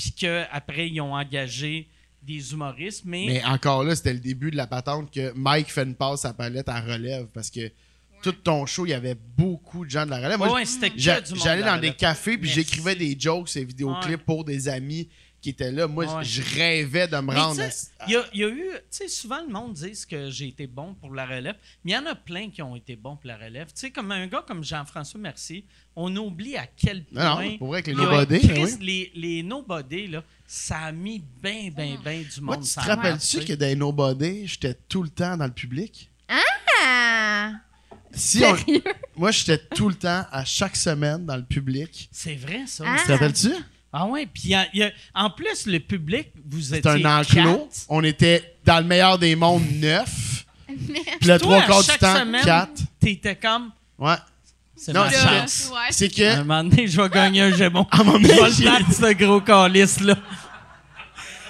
[0.00, 1.86] Puis qu'après, ils ont engagé
[2.22, 5.82] des humoristes, mais, Mais encore là, c'était le début de la patente que Mike fait
[5.82, 7.70] une passe à palette à relève parce que
[8.22, 10.38] tout ton show, il y avait beaucoup de gens de la relève.
[10.38, 10.64] Moi, Ouais,
[10.96, 14.24] j'allais dans des cafés puis j'écrivais des jokes et vidéoclips Ouais.
[14.24, 15.08] pour des amis
[15.40, 15.86] qui étaient là.
[15.86, 16.24] Moi, Ouais.
[16.24, 17.60] je rêvais de me rendre.
[17.62, 17.68] à-
[18.06, 20.48] Il y, a, il y a eu, tu sais, souvent le monde dit que j'ai
[20.48, 23.16] été bon pour la relève, mais il y en a plein qui ont été bons
[23.16, 23.66] pour la relève.
[23.68, 25.64] Tu sais, comme un gars comme Jean-François Mercier,
[25.96, 27.24] on oublie à quel point.
[27.42, 28.76] Non, non, pour vrai, avec les nobody, oui.
[28.80, 32.64] les, les nobody, là, ça a mis bien, bien, bien du Moi, monde.
[32.64, 36.10] tu te rappelles-tu tu que dans Nobody, j'étais tout le temps dans le public?
[36.28, 37.52] Ah!
[38.12, 38.56] Si on-?
[39.16, 42.08] Moi, j'étais tout le temps, à chaque semaine, dans le public.
[42.10, 42.84] C'est vrai, ça.
[42.86, 42.96] Ah.
[42.98, 43.52] Tu te rappelles-tu?
[43.92, 46.90] Ah ouais, puis il y a- il y a- en plus, le public, vous étiez
[47.04, 47.26] un enclos.
[47.58, 47.86] quatre.
[47.88, 50.44] On était, dans le meilleur des mondes, neuf.
[50.68, 50.76] Puis
[51.28, 52.80] le Toi, trois à quarts du chaque temps, semaine, quatre.
[53.00, 53.70] T'étais comme...
[53.98, 54.14] Ouais.
[54.76, 55.70] C'est Non, ma c'est- chance.
[55.72, 55.78] Ouais.
[55.90, 57.86] C'est À un que, moment donné, je vais gagner un Gémon.
[57.90, 60.14] à un moment Je donné, vais j'ai- le battre, ce gros calice-là.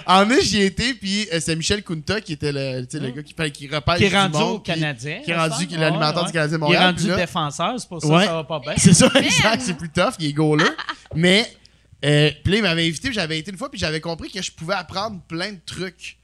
[0.07, 3.11] En mai, j'y étais, puis euh, c'est Michel Kunta qui était le, tu sais, le
[3.13, 5.21] gars qui, qui repêche Qui est du rendu monde, au Canadien.
[5.25, 5.83] qui est rendu ce qui est temps.
[5.83, 6.67] l'animateur Ouais, du Canadien ouais.
[6.69, 6.87] Il est Montréal.
[6.87, 8.21] rendu là- défenseur, c'est pour ça Ouais.
[8.23, 8.73] que ça va pas bien.
[8.79, 9.63] C'est ça, exact.
[9.63, 10.15] C'est plus tough.
[10.19, 10.65] Il est goaler.
[11.15, 11.47] Mais,
[12.05, 14.41] euh, puis là, il m'avait invité, puis j'avais été une fois, puis j'avais compris que
[14.43, 16.17] je pouvais apprendre plein de trucs.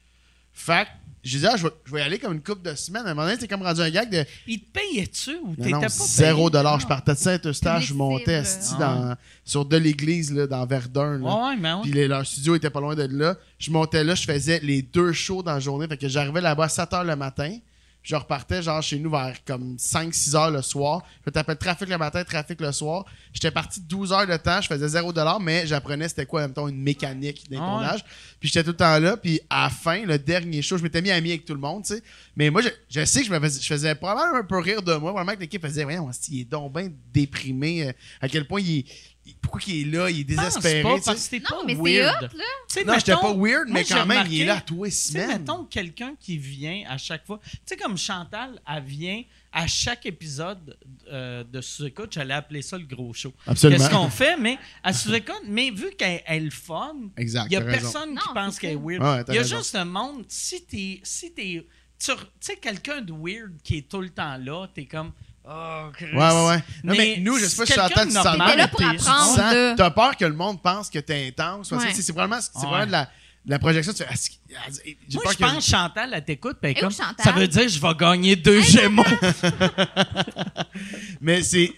[0.53, 0.89] Fait que,
[1.23, 3.05] j'ai dit, ah, je vais, je vais y aller comme une couple de semaines.
[3.05, 4.25] À un moment donné, c'était comme rendu un gag de.
[4.47, 6.49] Il te payait-tu ou Non, t'étais non, pas zéro payé?
[6.51, 6.79] dollar.
[6.79, 8.79] Je partais de Saint-Eustache, je montais esti, Ah.
[8.79, 11.17] dans, sur de l'église, là, dans Verdun.
[11.19, 11.25] là.
[11.25, 11.81] Ouais, ouais, mais ouais.
[11.83, 13.35] Puis les- leur studio était pas loin de là.
[13.59, 15.87] Je montais là, je faisais les deux shows dans la journée.
[15.87, 17.57] Fait que j'arrivais là-bas à 7 h le matin.
[18.07, 21.01] Puis je repartais genre chez nous vers comme 5-6 heures le soir.
[21.25, 23.03] Je tapais trafic le matin, trafic le soir.
[23.33, 26.53] J'étais parti 12 heures de temps, je faisais 0$, mais j'apprenais c'était quoi en même
[26.53, 27.67] temps une mécanique d'un Ah ouais.
[27.67, 28.05] tournage.
[28.39, 29.17] Puis j'étais tout le temps là.
[29.17, 31.83] Puis à la fin, le dernier show, je m'étais mis ami avec tout le monde,
[31.83, 32.03] tu sais.
[32.37, 34.83] Mais moi, je, je sais que je, me faisais, je faisais probablement un peu rire
[34.83, 35.09] de moi.
[35.11, 37.87] Probablement que l'équipe faisait, voyons, il est donc bien déprimé.
[37.87, 37.91] euh,
[38.21, 39.35] à quel point il est.
[39.41, 40.09] pourquoi il est là?
[40.11, 40.83] Il est désespéré.
[40.83, 42.15] pas, parce que Non, pas mais c'est weird.
[42.31, 42.43] hot, là.
[42.69, 45.39] Tu sais, Non, j'étais pas weird, mais quand même, il est là tous les semaines.
[45.39, 47.39] mettons quelqu'un qui vient à chaque fois.
[47.43, 50.77] Tu sais, comme Chantal, elle vient à chaque épisode
[51.11, 53.33] euh, de Sous-Écoute, j'allais appeler ça le gros show.
[53.47, 53.79] Absolument.
[53.83, 57.35] Qu'est-ce qu'on fait, mais à Sous-Écoute, mais vu qu'elle elle est le fun, il n'y
[57.35, 57.61] a raison.
[57.65, 59.01] personne Non, qui pense qu'elle est weird.
[59.01, 59.57] Ouais, Il y a raison.
[59.57, 60.99] juste un monde, si t'es.
[61.01, 61.65] Si t'es
[61.99, 65.11] tu sais, quelqu'un de weird qui est tout le temps là, t'es comme.
[65.49, 66.07] Oh, Chris.
[66.13, 66.63] Ouais, ouais, ouais.
[66.83, 69.75] Non, mais, nous, je sais pas si de tu sens normal, T'es.
[69.77, 71.71] T'as peur que le monde pense que t'es intense.
[71.71, 71.77] Ouais.
[71.93, 72.67] C'est c'est probablement, c'est Ouais.
[72.67, 73.03] vraiment de la,
[73.45, 73.93] de la projection.
[73.93, 77.15] Tu fais, Moi, je que- pense que Chantal, elle t'écoute, où comme, Chantal?
[77.23, 79.05] ça veut dire que je vais gagner deux Gémeaux.
[81.21, 81.73] Mais c'est,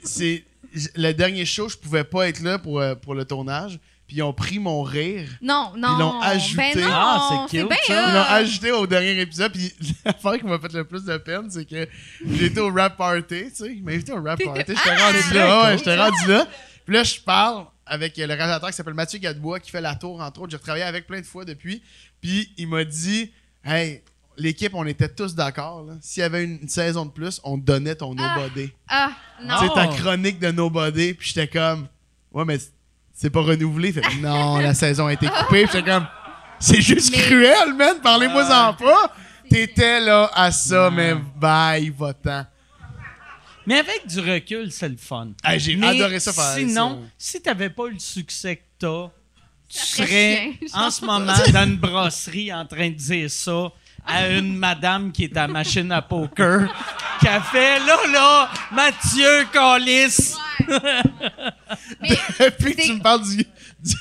[0.95, 3.79] le dernier show, je pouvais pas être là pour, euh, pour le tournage.
[4.09, 5.29] Puis ils ont pris mon rire.
[5.41, 5.95] Non, non.
[5.95, 6.71] Ils l'ont ajouté.
[6.73, 8.05] Ben non, Ah, c'est cute, bien ça.
[8.09, 9.53] Ils l'ont ajouté au dernier épisode.
[9.53, 9.71] Puis
[10.03, 11.87] l'affaire qui m'a fait le plus de peine, c'est que
[12.27, 13.23] j'étais au rap party.
[13.29, 14.63] Tu sais, il m'a invité au rap party.
[14.67, 15.45] J'étais Ah, rendu c'est là.
[15.61, 16.47] cool, Ouais, j'étais rendu là.
[16.85, 20.19] Puis là, je parle avec le réalisateur qui s'appelle Mathieu Gadebois, qui fait la tour,
[20.19, 20.51] entre autres.
[20.51, 21.81] J'ai travaillé avec plein de fois depuis.
[22.19, 23.31] Puis il m'a dit
[23.63, 24.01] Hey,
[24.37, 25.85] l'équipe, on était tous d'accord.
[26.01, 28.35] S'il y avait une, une saison de plus, on donnait ton Ah.
[28.37, 28.71] Nobody.
[28.87, 29.11] Ah,
[29.43, 29.55] non.
[29.59, 29.95] Tu sais, ta Oh.
[29.95, 31.13] chronique de Nobody.
[31.13, 31.87] Puis j'étais comme
[32.31, 32.57] Ouais, mais
[33.19, 33.91] c'est pas renouvelé.
[33.91, 35.65] Fait non, la saison a été coupée.
[35.67, 36.07] Puis comme
[36.57, 37.97] C'est juste Mais- cruel, man.
[38.01, 39.13] Parlez-moi-en pas.
[39.49, 42.45] T'étais là à ça, mais bye, va-t'en.
[43.65, 45.29] Mais avec du recul, c'est le fun.
[45.43, 47.09] Hey, j'ai adoré ça faire Sinon, ça.
[47.17, 49.09] si t'avais pas eu le succès que t'as,
[49.67, 53.69] tu serais chien, en ce moment dans une brasserie en train de dire ça
[54.05, 56.67] à une madame qui est à machine à poker
[57.19, 60.33] qui a fait là, là, Mathieu Collis,
[62.01, 62.17] Mais
[62.59, 63.37] Puis tu me parles du,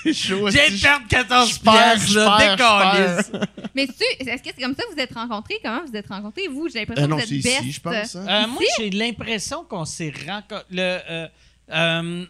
[0.04, 0.48] du show.
[0.50, 3.40] je- perdre 14 je perds, piastres, je là, perds.
[3.74, 3.94] Mais tu,
[4.28, 5.58] est-ce que c'est comme ça que vous êtes rencontrés?
[5.62, 6.68] Comment vous êtes rencontrés, vous?
[6.68, 7.60] J'ai l'impression Euh, que non, vous c'est êtes best.
[7.62, 8.16] ici, je pense.
[8.16, 8.26] hein.
[8.28, 10.64] Euh, moi, j'ai l'impression qu'on s'est rencontrés.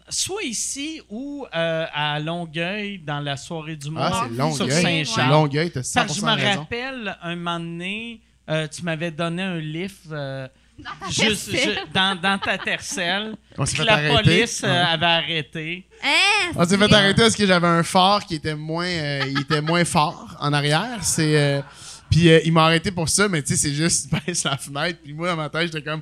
[0.09, 5.05] Soit ici ou euh, à Longueuil dans la soirée du mois Ah, c'est sur Longueuil.
[5.05, 5.31] Saint-Charles.
[5.31, 6.59] Longueuil, t'as Parce que 100% je me raison.
[6.59, 10.47] rappelle, un moment donné, euh, tu m'avais donné un lift euh,
[10.77, 11.73] Dans ta juste, tercelle.
[11.75, 14.15] ju- dans, dans ta tercelle On s'est que fait la arrêter.
[14.23, 14.77] police euh, Ouais.
[14.89, 15.87] avait arrêté.
[16.03, 19.39] Hein, On s'est fait arrêter parce que j'avais un phare qui était moins, euh, il
[19.41, 20.97] était moins fort en arrière.
[21.01, 21.61] C'est, euh,
[22.09, 24.99] puis euh, il m'a arrêté pour ça, mais tu sais, c'est juste baisse la fenêtre.
[25.03, 26.01] Puis moi, dans ma tête, j'étais comme,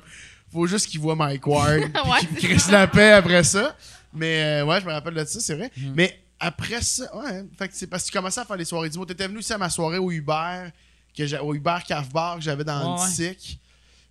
[0.52, 3.76] faut juste qu'il voit Mike Ward, Ouais, qu'il la paix après ça.
[4.14, 5.70] Mais euh, ouais, je me rappelle de ça, c'est vrai.
[5.76, 5.92] Mm.
[5.94, 8.88] Mais après ça, ouais, fait que c'est parce que tu commençais à faire les soirées
[8.90, 9.04] du mot.
[9.04, 10.70] T'étais venu aussi à ma soirée au Uber,
[11.16, 13.34] que j'ai- au Uber Caf Bar que j'avais dans Ouais, le ouais.
[13.34, 13.58] SIC.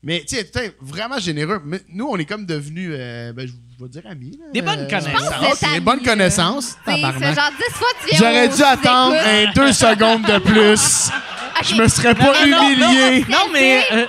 [0.03, 1.61] Mais tu sais, t'es vraiment généreux.
[1.65, 4.31] Mais nous, on est comme devenus, euh, ben, je je vais dire amis.
[4.39, 4.45] là.
[4.53, 5.61] Des bonnes Euh, connaissances.
[5.61, 6.75] Je Des bonnes connaissances.
[6.85, 7.35] C'est Tabarnak.
[7.35, 11.09] ce genre 10 fois tu viens J'aurais au dû attendre un deux secondes de plus
[11.63, 13.25] je me serais pas humilié.
[13.27, 14.05] non, Non, mais euh,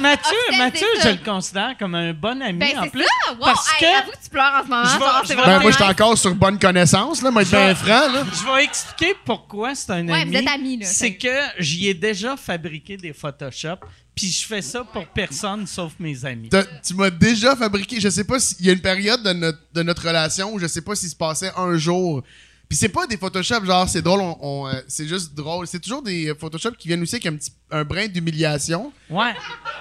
[0.00, 3.02] Mathieu, Mathieu, je le considère comme un bon ami Ben, en plus.
[3.04, 3.32] ça!
[3.32, 3.38] Wow!
[3.46, 4.84] parce Hey, que- tu pleures en ce moment.
[5.24, 5.92] Je je Ben, moi, j'étais nice.
[5.92, 8.24] encore sur bonne connaissance, là, moi, être Je- bien franc, là.
[8.30, 10.32] Je vais expliquer pourquoi c'est un Ouais, ami.
[10.32, 10.86] vous êtes amis, là.
[10.86, 13.76] C'est que j'y ai déjà fabriqué des Photoshop,
[14.14, 16.48] puis je fais ça pour personne sauf mes amis.
[16.50, 18.00] T'as- Tu m'as déjà fabriqué.
[18.00, 20.66] Je sais pas s'il y a une période de notre, de notre relation où je
[20.66, 22.22] sais pas s'il se passait un jour.
[22.68, 25.66] Puis c'est pas des Photoshop, genre c'est drôle, on, on, euh, c'est juste drôle.
[25.66, 28.90] C'est toujours des euh, Photoshop qui viennent aussi avec un petit un brin d'humiliation.
[29.10, 29.34] Ouais.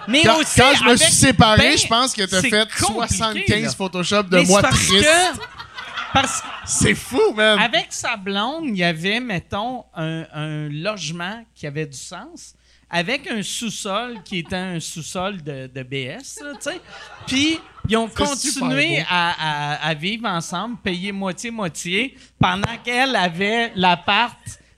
[0.10, 2.50] Mais Quand, aussi, quand je me avec- suis séparé, ben, je pense que t'as c'est
[2.50, 3.70] fait compliqué, 75 là.
[3.72, 5.04] Photoshop de Mais moi c'est parce triste.
[5.06, 5.40] que-
[6.14, 7.60] parce C'est fou, man.
[7.60, 12.56] Avec sa blonde, il y avait, mettons, un, un logement qui avait du sens,
[12.92, 16.82] avec un sous-sol qui était un sous-sol de, de BS, tu sais.
[17.26, 19.32] Puis, ils ont continué à,
[19.78, 24.36] à- à vivre ensemble, payer moitié-moitié, pendant qu'elle avait l'appart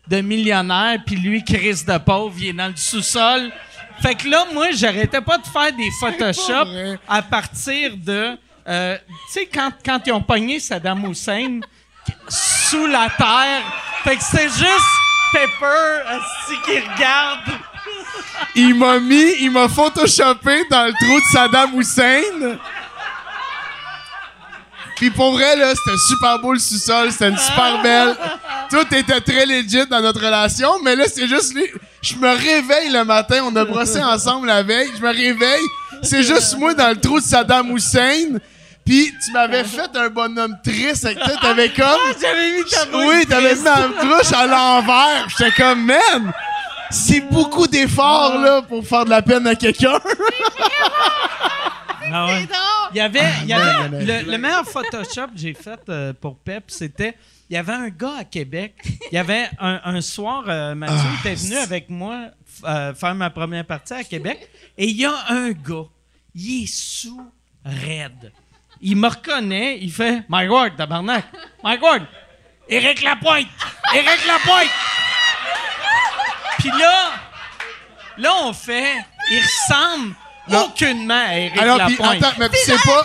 [0.07, 3.52] de millionnaire, puis lui, Chris de pauvre, il est dans le sous-sol.
[4.02, 8.38] Fait que là, moi, j'arrêtais pas de faire des Photoshop à partir de...
[8.68, 11.61] euh, tu sais, quand, quand ils ont pogné Saddam Hussein
[12.27, 13.61] sous la terre,
[14.03, 14.91] fait que c'est juste
[15.31, 16.02] Pepper
[16.65, 17.49] qui regarde.
[18.56, 22.57] Il m'a mis, il m'a photoshopé dans le trou de Saddam Hussein.
[24.95, 28.15] Puis pour vrai, là, c'était super beau le sous-sol, c'était une super belle.
[28.69, 31.65] Tout était très legit dans notre relation, mais là, c'est juste lui.
[32.02, 35.65] Je me réveille le matin, on a brossé ensemble la veille, je me réveille,
[36.03, 38.38] c'est juste moi dans le trou de Saddam Hussein.
[38.85, 41.85] Puis tu m'avais fait un bonhomme triste avec toi, t'avais comme...
[41.88, 45.27] Ah, J'avais mis ta Oui, t'avais mis ma trouche à l'envers.
[45.38, 46.34] J'étais comme, man,
[46.94, 49.99] c'est beaucoup d'efforts, là, pour faire de la peine à quelqu'un.
[52.15, 52.48] Ah ouais.
[52.91, 55.38] Il y avait, il y avait il y en a le, le meilleur Photoshop que
[55.38, 57.15] j'ai fait euh, pour Pep, c'était
[57.49, 58.76] il y avait un gars à Québec.
[59.11, 62.26] Il y avait un, un soir, euh, Mathieu Ah, était venu avec moi
[62.65, 64.48] euh, faire ma première partie à Québec.
[64.78, 65.86] Et il y a un gars,
[66.36, 67.22] il est sous
[67.65, 68.32] raide.
[68.82, 71.26] Il me reconnaît, il fait Mike Ward, tabarnak.
[71.64, 72.03] Mike Ward,
[72.68, 73.48] Éric Lapointe,
[73.95, 74.70] Éric Lapointe.
[76.64, 77.11] Puis là,
[78.18, 78.95] là, on fait,
[79.31, 80.15] il ressemble
[80.48, 80.65] Non.
[80.68, 82.23] aucunement à Éric Alors, puis, Lapointe.
[82.23, 83.03] attends, mais C'est pas.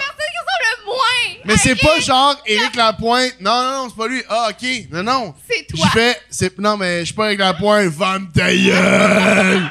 [1.44, 3.34] Mais c'est pas genre Éric Lapointe.
[3.40, 4.22] Non, non, non, c'est pas lui.
[4.28, 4.68] Ah, ok.
[4.92, 5.34] Non, non.
[5.50, 5.86] C'est toi.
[5.86, 6.20] Je fais.
[6.30, 7.86] c'est- Non, mais je suis pas Éric Lapointe.
[7.92, 9.70] Vente ta gueule.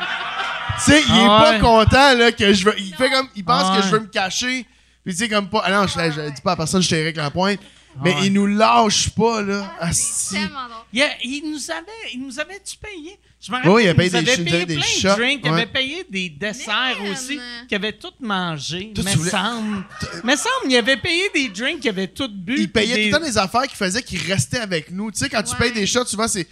[0.77, 2.75] tu sais, il est Ah pas content, là, que je veux.
[2.79, 3.29] Il fait comme.
[3.35, 4.65] Il pense Ah que je veux me cacher.
[5.05, 5.61] Puis, tu sais, comme pas.
[5.65, 7.59] Ah non, je, je dis pas à personne que je suis Éric Lapointe.
[8.03, 8.25] Mais Ah ouais.
[8.27, 9.63] il nous lâche pas, là.
[9.81, 10.33] C'est Asti.
[10.35, 10.83] tellement drôle.
[10.93, 13.19] Il, a- il nous avait, il nous avait-tu payé?
[13.39, 15.49] Je me rappelle, Oui, il payé des avait payé des plein shots, de drinks, il
[15.49, 18.91] avait payé des desserts aussi, qu'il avait tout mangé.
[18.95, 19.85] Toi, tu me voulais- semble.
[20.23, 22.55] Me semble, il avait payé des drinks, il avait tout bu.
[22.57, 25.11] il payait puis tout le temps des affaires qui faisaient qu'il restait avec nous.
[25.11, 26.47] Tu sais, quand tu payes des shots, souvent, c'est.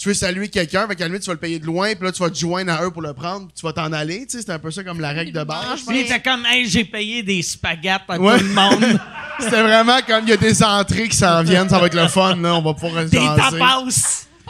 [0.00, 2.12] Tu veux saluer quelqu'un, avec la limite, tu vas le payer de loin, puis là,
[2.12, 4.26] tu vas te joindre à eux pour le prendre, puis tu vas t'en aller.
[4.26, 5.80] Tu sais, c'est un peu ça comme la règle de base.
[5.90, 8.38] il était comme, hey, j'ai payé des spaghettes à Ouais.
[8.38, 9.00] tout le monde.
[9.40, 12.06] C'était vraiment comme il y a des entrées qui s'en viennent, ça va être le
[12.08, 13.84] fun, là, on va pouvoir des tapas.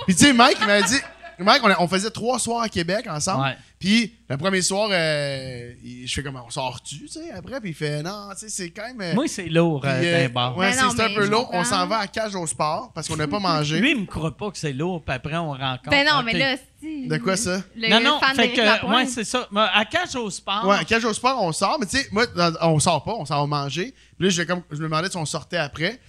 [0.07, 0.97] Puis tu sais, Mike, il m'a dit.
[1.41, 3.43] Mike, on, a- on faisait trois soirs à Québec ensemble.
[3.45, 3.57] Ouais.
[3.79, 5.73] Puis le premier soir, euh,
[6.05, 8.71] je fais comme on sort-tu, tu sais, après, puis il fait non, tu sais, c'est
[8.71, 9.01] quand même.
[9.01, 10.57] euh, Moi, c'est lourd, euh, d'un bar.
[10.57, 11.49] Ouais, c'est un peu lourd.
[11.53, 13.79] On s'en va à cage au sport parce qu'on n'a pas mangé.
[13.81, 15.91] Lui, il me croit pas que c'est lourd, puis après, on rencontre.
[15.91, 17.07] Ben non, Ah, mais là, si.
[17.07, 17.63] De quoi ça?
[17.77, 19.47] Le Non, non, fan fait que, ouais, c'est ça.
[19.53, 20.67] Mais À cage au sport.
[20.67, 22.27] Ouais, à cage au sport, on sort, mais tu sais, moi,
[22.63, 23.95] on sort pas, on s'en va manger.
[24.19, 26.01] Puis là, je, comme, je me demandais si on sortait après.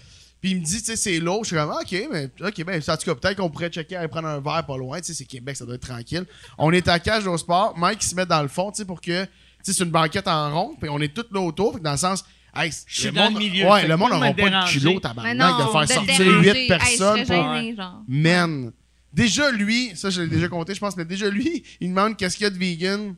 [0.42, 1.44] Puis il me dit, tu sais, c'est lourd.
[1.44, 3.96] Je suis comme, Ah, ok, mais, ok, ben, en tout cas, peut-être qu'on pourrait checker,
[3.98, 5.00] aller prendre un verre pas loin.
[5.00, 6.26] Tu sais, c'est Québec, ça doit être tranquille.
[6.58, 7.78] On est à cage au sport.
[7.78, 9.30] Mike, il se met dans le fond, tu sais, pour que, tu
[9.64, 10.76] sais, c'est une banquette en rond.
[10.80, 11.80] Puis on est tous là autour.
[11.80, 12.24] Dans le sens,
[12.56, 14.80] hey, Je suis le dans monde- le milieu, Ouais, le monde n'aura pas déranger.
[14.80, 16.50] culot, tabarnak, de faire de sortir déranger.
[16.52, 17.76] huit Hey, personnes.
[18.08, 18.72] Man.
[19.12, 22.38] Déjà, lui, ça, je l'ai déjà compté, je pense, mais déjà, lui, il demande qu'est-ce
[22.38, 23.16] qu'il y a de vegan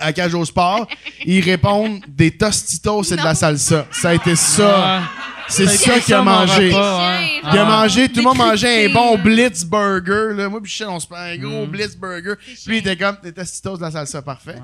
[0.00, 0.86] à Cage au Sport.
[1.24, 3.86] Ils répondent des tostitos et de la salsa.
[3.90, 4.98] Ça a été ça.
[4.98, 5.04] Ouais.
[5.50, 6.68] C'est Ça qu'il a mangé.
[6.68, 7.08] repas.
[7.22, 9.16] Chien, Il a mangé, tout le monde mangeait un bon.
[9.16, 10.34] Blitz Burger.
[10.34, 10.46] Là.
[10.50, 11.70] Moi, puis Michel, on se prend un gros Mm.
[11.70, 12.34] Blitz Burger.
[12.44, 14.56] Puis il était comme des tostitos de la salsa, parfait.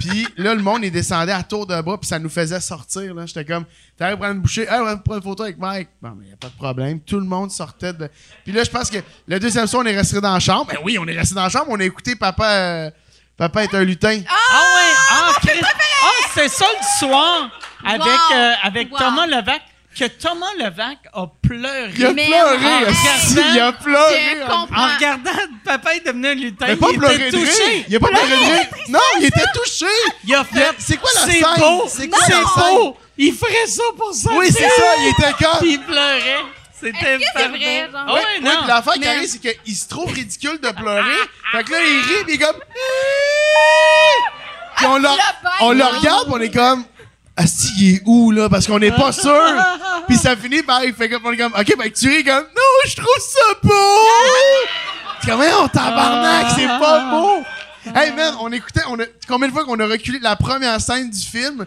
[0.00, 3.12] Puis là, le monde, il descendait à tour de bras, puis ça nous faisait sortir.
[3.14, 3.26] là.
[3.26, 3.66] J'étais comme,
[3.98, 5.88] t'arrives à prendre une bouchée, hey, on va prendre une photo avec Mike.
[6.00, 7.00] Bon, mais y a pas de problème.
[7.00, 8.08] Tout le monde sortait de.
[8.42, 8.98] Puis là, je pense que
[9.28, 10.68] le deuxième soir, on est resté dans la chambre.
[10.72, 12.46] Ben oui, on est resté dans la chambre, on a écouté Papa.
[12.50, 12.90] euh,
[13.40, 14.20] Papa est un lutin.
[14.28, 14.34] Ah
[14.74, 14.92] ouais!
[15.12, 17.48] Ah, Chris- ah, c'est ça le soir
[17.86, 18.36] avec, Wow.
[18.36, 18.98] euh, avec Wow.
[18.98, 19.62] Thomas Levac,
[19.98, 21.90] que Thomas Levac a pleuré.
[21.96, 24.36] Il a Mais pleuré, en esti, regardant- il a pleuré.
[24.46, 25.30] En regardant
[25.64, 27.84] papa est devenu un lutin, Mais pas il pleurer était touché.
[27.88, 28.92] Il a pas pleuré de.
[28.92, 29.86] Non, il était touché.
[30.26, 30.74] Il a fait.
[30.78, 31.44] C'est quoi la C'est scène?
[31.58, 31.84] beau.
[31.88, 32.98] C'est quoi C'est beau.
[33.16, 34.30] Il ferait ça pour ça.
[34.34, 35.58] Oui, c'est ça, il était comme.
[35.60, 36.44] Puis il pleurait.
[36.80, 38.04] C'était vrai, genre?
[38.08, 38.66] Ah Ouais, non.
[38.66, 41.02] l'affaire qui arrive, c'est qu'il se trouve ridicule de pleurer.
[41.52, 42.56] fait que là, il rit, puis il est comme.
[44.76, 45.08] Puis on le,
[45.60, 46.84] on le regarde, puis on est comme.
[47.36, 48.48] Asti, il est où, là?
[48.48, 49.54] Parce qu'on n'est pas sûr.
[50.08, 50.84] puis ça finit par.
[50.84, 51.22] Il fait comme.
[51.24, 51.52] On est comme.
[51.54, 52.44] Ok, ben, tu ris comme.
[52.44, 53.74] Non, je trouve ça beau!
[55.22, 57.42] C'est comme, on tabarnak, c'est pas beau!
[57.94, 58.82] Hey, man, on écoutait.
[58.88, 61.64] On a, combien de fois qu'on a reculé la première scène du film?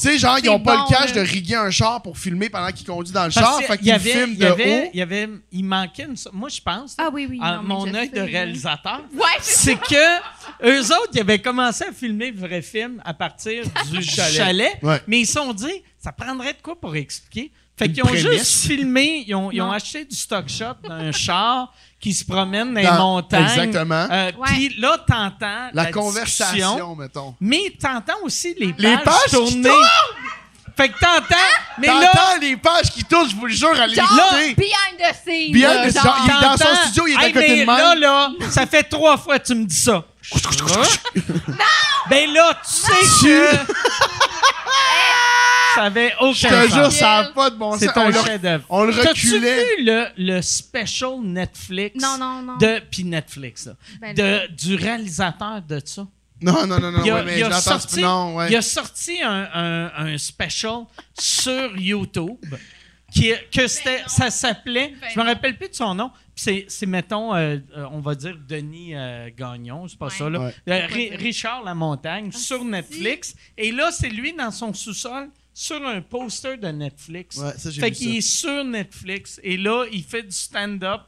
[0.00, 2.48] Tu sais, genre, ils C'est ont pas le cash de riguer un char pour filmer
[2.48, 3.58] pendant qu'il conduit dans le Parce char.
[3.58, 4.90] que Fait il y qu'ils avait, filment de avait, haut.
[4.94, 7.38] il y avait, il manquait une, moi je pense, Ah oui, oui.
[7.42, 11.40] à non, mais mon œil de réalisateur, Ouais, c'est c'est que eux autres, ils avaient
[11.40, 14.32] commencé à filmer le vrai film à partir du Chalet.
[14.36, 15.02] chalet, Ouais.
[15.08, 17.50] mais ils se sont dit, ça prendrait de quoi pour expliquer.
[17.78, 18.26] Fait qu'ils ont prémisse.
[18.38, 19.72] juste filmé, ils ont, ils ont Non.
[19.72, 23.44] acheté du stock shot d'un char qui se promène dans, les Dans- montagnes.
[23.44, 24.06] Exactement.
[24.10, 24.32] Euh.
[24.46, 27.34] Puis là, t'entends La, la conversation, mettons.
[27.40, 29.70] mais t'entends aussi les pages, Les pages qui tourner.
[30.76, 31.34] Fait que t'entends,
[31.78, 34.54] mais là, T'entends les pages qui tournent, je vous le jure, à l'écouter.
[34.56, 35.52] behind the scenes.
[35.52, 37.64] Behind là, the- genre, il est dans son studio, il est à côté mais de
[37.64, 37.78] moi.
[37.78, 40.04] Là, là, ça fait trois fois que tu me dis ça.
[42.10, 43.56] Ben là, tu sais que.
[45.78, 46.94] ça avait aucun Je te jure, sens.
[46.96, 47.80] ça n'a pas de bon sens.
[47.80, 48.64] C'est On un le- chef-d'œuvre.
[48.68, 49.64] on le T'as-tu reculait.
[49.76, 52.02] vu le, le special Netflix?
[52.02, 52.56] Non, non, non.
[52.58, 56.06] De, puis Netflix, là, Ben de, du réalisateur de ça?
[56.40, 57.60] Non, non, non, non, Il a, ouais, mais il a je l'entends.
[57.62, 58.48] sorti, Non, ouais.
[58.50, 60.84] il a sorti un, un- un special
[61.18, 62.36] sur YouTube
[63.12, 66.10] qui que c'était, ça s'appelait, Ben je me rappelle plus de son nom.
[66.10, 70.12] puis C'est, c'est mettons, euh, euh, on va dire Denis euh, Gagnon, c'est pas Ouais.
[70.16, 70.38] ça là.
[70.40, 70.54] Ouais.
[70.68, 71.16] Euh?
[71.16, 72.66] Richard Lamontagne Ah, sur si.
[72.66, 73.34] Netflix.
[73.56, 75.30] Et là, c'est lui dans son sous-sol
[75.60, 77.36] sur un poster de Netflix.
[77.36, 81.00] Ouais, ça, j'ai fait qu'il est sur Netflix et là, il fait du stand-up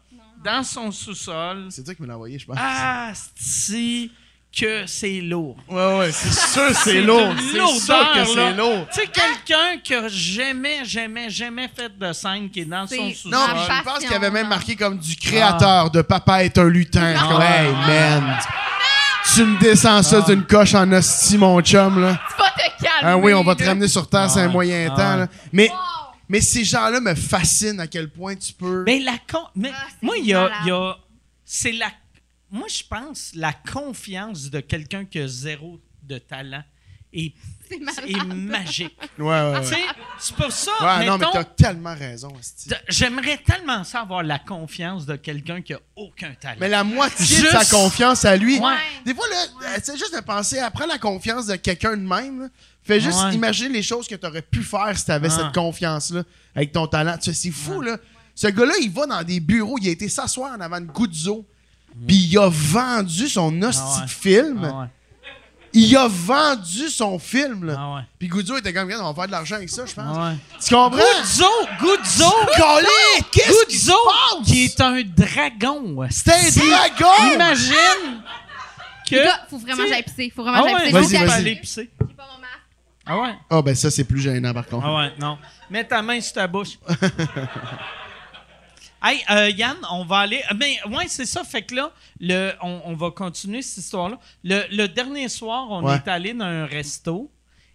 [0.44, 1.68] dans son sous-sol.
[1.70, 2.56] C'est toi qui me l'as envoyé, je pense.
[2.58, 4.10] Ah, si
[4.52, 5.56] que c'est lourd.
[5.68, 7.32] Ouais, ouais, c'est sûr, c'est C'est lourd.
[7.38, 8.86] C'est sûr que c'est lourd.
[8.92, 12.96] Tu sais, quelqu'un qui a jamais, jamais, jamais fait de scène, qui est dans son
[12.96, 13.30] C'est- sous-sol.
[13.30, 17.14] Non, je pense qu'il avait même marqué comme du créateur de Papa est un lutin.
[17.14, 17.38] Non.
[17.38, 18.38] Man.
[19.34, 22.20] Tu me descends ça d'une coche en hostie, mon chum, là.
[22.30, 23.00] Tu vas te calmer.
[23.02, 25.28] Ah oui, on va te ramener sur Terre, c'est un moyen Ah temps, là.
[25.52, 25.76] Mais, Wow.
[26.28, 28.82] mais ces gens-là me fascinent à quel point tu peux.
[28.84, 29.44] Mais la con...
[29.54, 30.96] mais Ah, moi, il y a, y a-
[31.44, 31.90] c'est la,
[32.50, 36.62] moi je pense la confiance de quelqu'un qui a zéro de talent
[37.12, 37.32] est,
[37.70, 38.36] C'est malade.
[38.36, 38.96] magique.
[39.18, 39.80] Ouais, ouais, Tu sais,
[40.18, 40.70] c'est pour ça.
[40.80, 42.32] Ouais, non, mais t'as tellement raison,
[42.88, 46.56] J'aimerais tellement ça avoir la confiance de quelqu'un qui a aucun talent.
[46.60, 48.58] Mais la moitié de sa confiance à lui.
[48.58, 48.74] Ouais.
[49.04, 49.36] Des fois, là,
[49.68, 52.40] euh, c'est juste de penser à prendre la confiance de quelqu'un de même.
[52.42, 52.48] là.
[52.82, 53.34] Fais juste Ouais.
[53.34, 55.36] imaginer les choses que tu aurais pu faire si tu avais Ah.
[55.44, 56.22] cette confiance-là
[56.56, 57.16] avec ton talent.
[57.18, 57.98] Tu sais, c'est fou, là.
[58.34, 59.76] Ce gars-là, il va dans des bureaux.
[59.80, 61.44] Il a été s'asseoir en avant de Guzzo.
[62.06, 64.04] Puis il a vendu son hostie Ah ouais.
[64.06, 64.64] de film.
[64.64, 64.86] Ah ouais.
[65.72, 67.64] Il a vendu son film.
[67.66, 67.76] Là.
[67.78, 68.00] Ah ouais.
[68.18, 70.16] Puis Guzzo était comme, Regarde, on va faire de l'argent avec ça, je pense.
[70.18, 70.36] Ah ouais.
[70.66, 70.98] Tu comprends?
[71.20, 71.44] Guzzo!
[71.80, 72.30] Guzzo!
[72.56, 73.98] Colin, qu'est-ce qui se Guzzo!
[74.04, 74.46] passe?
[74.48, 76.06] Qui est un dragon.
[76.10, 77.34] C'est un dragon!
[77.34, 78.22] Imagine
[79.08, 79.14] que.
[79.14, 80.32] Les gars, faut vraiment que j'aille pisser.
[80.34, 81.16] Faut vraiment Ah que j'aille pisser.
[81.18, 81.38] Vas-y, vas-y.
[81.38, 81.90] aller pisser.
[82.00, 82.54] J'ai pas mon masque.
[83.06, 83.34] Ah ouais.
[83.48, 84.86] Ah, ben ça, c'est plus gênant, par contre.
[84.86, 85.38] Ah ouais, non.
[85.70, 86.78] Mets ta main sur ta bouche.
[89.02, 90.42] hey, euh, Yann, on va aller.
[90.58, 91.44] Mais ouais, c'est ça.
[91.44, 94.18] Fait que là, le, on, on va continuer cette histoire-là.
[94.44, 95.96] Le, le dernier soir, on Ouais.
[95.96, 97.30] est allé dans un resto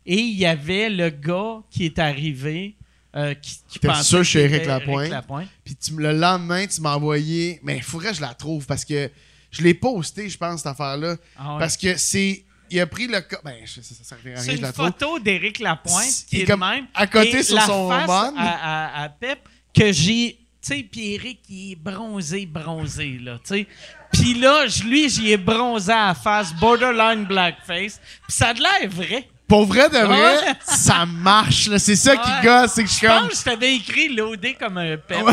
[0.05, 2.75] et il y avait le gars qui est arrivé.
[3.15, 5.47] euh, qui, qui T'es pensait sûr que Éric était Lapointe?
[5.63, 7.59] Puis tu me- le lendemain, tu m'as envoyé.
[7.63, 9.09] Mais il faudrait que je la trouve parce que
[9.51, 11.15] je l'ai posté, je pense, cette affaire-là.
[11.37, 11.59] Ah ouais.
[11.59, 12.43] Parce que c'est.
[12.69, 13.21] Il a pris le.
[13.21, 14.87] co- Ben, je- ça, rien, C'est je une la trouve.
[14.87, 16.87] photo d'Éric Lapointe C'est- qui est comme même.
[16.93, 18.33] à côté Et sur la son face bun.
[18.37, 19.39] À, à- à Pep
[19.73, 20.37] que j'ai.
[20.65, 23.67] Tu sais, puis Éric, il est bronzé, bronzé, là, tu sais.
[24.11, 27.99] Puis là, lui, j'y ai bronzé à la face, borderline blackface.
[28.27, 29.29] Puis ça a de l'air vrai.
[29.47, 30.53] Pour vrai de vrai, Ouais.
[30.65, 31.67] ça marche.
[31.67, 31.77] là.
[31.77, 33.19] C'est ça qui gosse, c'est que je suis Je comme.
[33.27, 35.19] pense que je t'avais écrit loadé comme un Pep.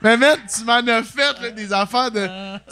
[0.00, 2.28] Mais mec, tu m'en as fait là, des affaires de.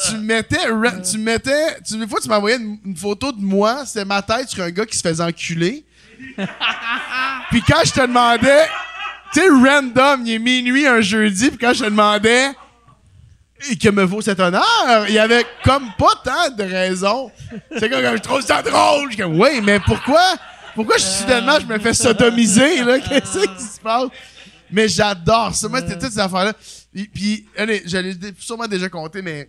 [0.08, 0.66] Tu mettais.
[0.66, 1.80] ra- Tu mettais.
[1.86, 4.70] Tu, une fois, tu m'envoyais une, une photo de moi, c'était ma tête sur un
[4.70, 5.84] gars qui se faisait enculer.
[7.50, 8.68] puis quand je te demandais.
[9.32, 12.50] Tu sais, random, il est minuit un jeudi, puis quand je demandais.
[13.80, 17.32] Que me vaut cet honneur, il y avait comme pas tant de raisons.
[17.78, 19.10] C'est comme, je trouve ça drôle.
[19.10, 20.22] Je comme, oui, mais pourquoi?
[20.74, 22.98] Pourquoi je, soudainement je me fais sodomiser, là?
[23.08, 24.08] Qu'est-ce qui se passe?
[24.70, 25.68] Mais j'adore ça.
[25.68, 26.52] Moi, c'était toutes ces affaires-là.
[27.14, 29.48] Puis, allez, je l'ai sûrement déjà compté, mais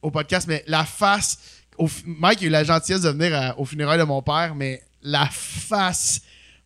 [0.00, 1.36] au podcast, mais la face.
[1.76, 4.80] au Mike a eu la gentillesse de venir à- au funérail de mon père, mais
[5.02, 6.20] la face.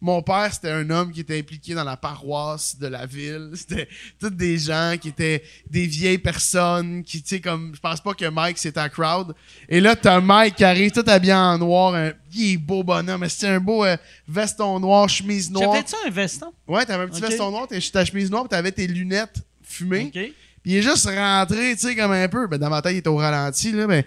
[0.05, 3.51] Mon père, c'était un homme qui était impliqué dans la paroisse de la ville.
[3.55, 3.89] C'était
[4.21, 8.13] tous des gens qui étaient des vieilles personnes qui, tu sais, comme, je pense pas
[8.13, 9.35] que Mike, c'est un crowd.
[9.67, 11.95] Et là, t'as Mike qui arrive tout habillé en noir.
[11.95, 13.23] Un, il est beau bonhomme.
[13.23, 13.97] mais C'était un beau euh,
[14.29, 15.73] veston noir, chemise noire.
[15.73, 16.53] J'avais-tu un veston?
[16.69, 20.09] Ouais, t'avais un petit veston noir, ta chemise noire, t'avais tes lunettes fumées.
[20.09, 20.13] OK.
[20.13, 20.33] Puis
[20.67, 22.47] il est juste rentré, tu sais, comme un peu.
[22.47, 24.05] Ben, dans ma tête, il était au ralenti, là, mais.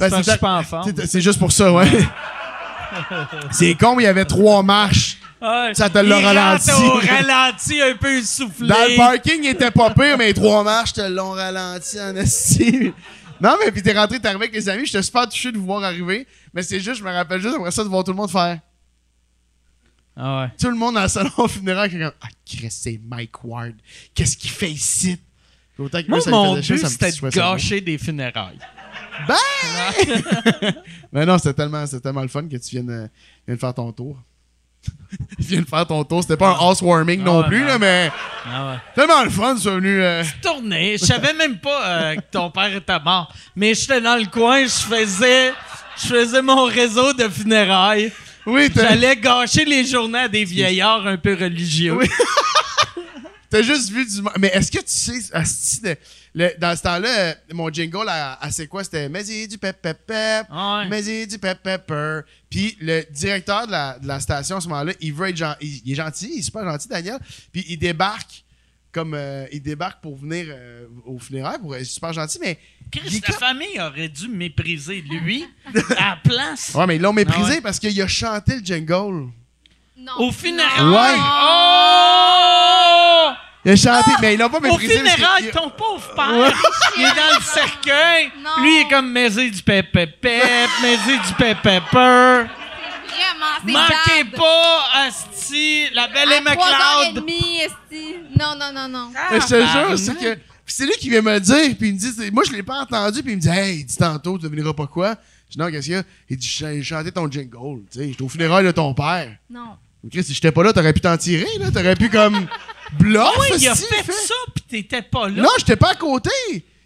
[0.00, 0.30] Ben, c'est-
[1.06, 1.86] C'est juste pour ça, ouais.
[3.50, 5.18] C'est con, il y avait trois marches.
[5.40, 5.72] Ouais.
[5.74, 6.70] Ça te l'a ralenti.
[6.70, 8.68] au ralenti, un peu essoufflé.
[8.68, 12.14] Dans le parking, il était pas pire, mais les trois marches te l'ont ralenti en
[12.14, 12.92] esti.
[13.40, 15.64] Non, mais puis t'es rentré, t'es arrivé avec les amis, j'étais super touché de vous
[15.64, 16.28] voir arriver.
[16.54, 18.60] Mais c'est juste, je me rappelle juste après ça de voir tout le monde faire.
[20.16, 20.50] Ah ouais.
[20.60, 23.74] Tout le monde dans le salon funéraire qui est comme Ah, Chris, c'est Mike Ward.
[24.14, 25.18] Qu'est-ce qu'il fait ici?
[25.78, 28.58] Autant que Moi, eux, ça mon but, c'était de gâcher des funérailles.
[31.12, 33.06] Mais non, c'était tellement, c'était tellement le fun que tu viennes, euh,
[33.46, 34.16] viennes faire ton tour.
[34.82, 34.90] tu
[35.44, 36.22] viennes faire ton tour.
[36.22, 37.66] C'était pas un housewarming Ah non ouais, plus, non.
[37.66, 38.10] là, mais
[38.46, 38.78] Ah ouais.
[38.94, 40.02] tellement le fun, tu es venu.
[40.02, 40.96] euh, Tourner.
[40.98, 43.32] Je savais même pas euh, que ton père était mort.
[43.54, 45.52] Mais j'étais dans le coin, je faisais,
[46.02, 48.12] je faisais mon réseau de funérailles.
[48.46, 51.92] Oui, t'as J'allais gâcher les journées à des vieillards un peu religieux.
[51.94, 52.08] Oui.
[53.50, 54.20] t'as juste vu du.
[54.22, 55.96] mo- Mais est-ce que tu sais, de-
[56.34, 58.82] le- dans ce temps-là, mon jingle, à, à c'est quoi?
[58.84, 60.46] C'était Mais il du pep pep pep.
[60.50, 61.26] Ah ouais.
[61.26, 62.20] Du pep pepper.
[62.48, 65.56] Puis le directeur de la, de la station à ce moment-là, il veut être gen-
[65.60, 67.18] il, il est gentil, il est super gentil, Daniel.
[67.52, 68.44] Puis il débarque
[68.92, 72.58] comme euh, il débarque pour venir euh, au funéraire, pour être super gentil, mais
[72.90, 75.46] Chris, la comme- famille aurait dû mépriser lui
[75.96, 76.72] à la place.
[76.74, 77.60] Ouais, mais ils l'ont méprisé Ah ouais.
[77.62, 79.30] parce qu'il a chanté le jingle.
[79.96, 80.12] Non.
[80.18, 80.84] Au funérailles.
[80.84, 80.92] Non.
[80.92, 81.16] Ouais.
[82.04, 83.32] Oh!
[83.64, 84.94] Il a chanté, mais ils l'ont pas Au méprisé.
[84.94, 86.52] parce que- funérailles, ton pauvre père,
[86.96, 88.32] il est dans le cercueil.
[88.42, 88.62] Non.
[88.62, 91.78] Lui, il est comme Maisé du pep pep du pep pepper.
[91.92, 92.46] Vraiment,
[93.64, 94.36] c'est Manquez bad.
[94.36, 97.14] pas, Asti, la belle À et Cloud.
[97.14, 98.16] demie, esti.
[98.38, 99.10] Non, non, non, non.
[99.30, 100.34] Mais je te jure, c'est que.
[100.64, 102.52] Puis c'est lui qui vient me le dire, puis il me dit, c'est- moi je
[102.52, 105.16] l'ai pas entendu, puis il me dit, hey, il dit tantôt, tu devineras pas quoi.
[105.48, 106.02] Je dis, non, qu'est-ce qu'il y a?
[106.30, 109.28] Il dit, j'ai chanté ton jingle, tu sais, j'étais au funérailles de ton père.
[109.50, 109.76] Non.
[110.10, 112.46] Chris, si j'étais pas là, t'aurais pu t'en tirer, là, t'aurais pu comme.
[112.98, 115.42] Bluff, Ah Oui, il a fait ça, pis t'étais pas là.
[115.42, 116.30] Non, j'étais pas à côté.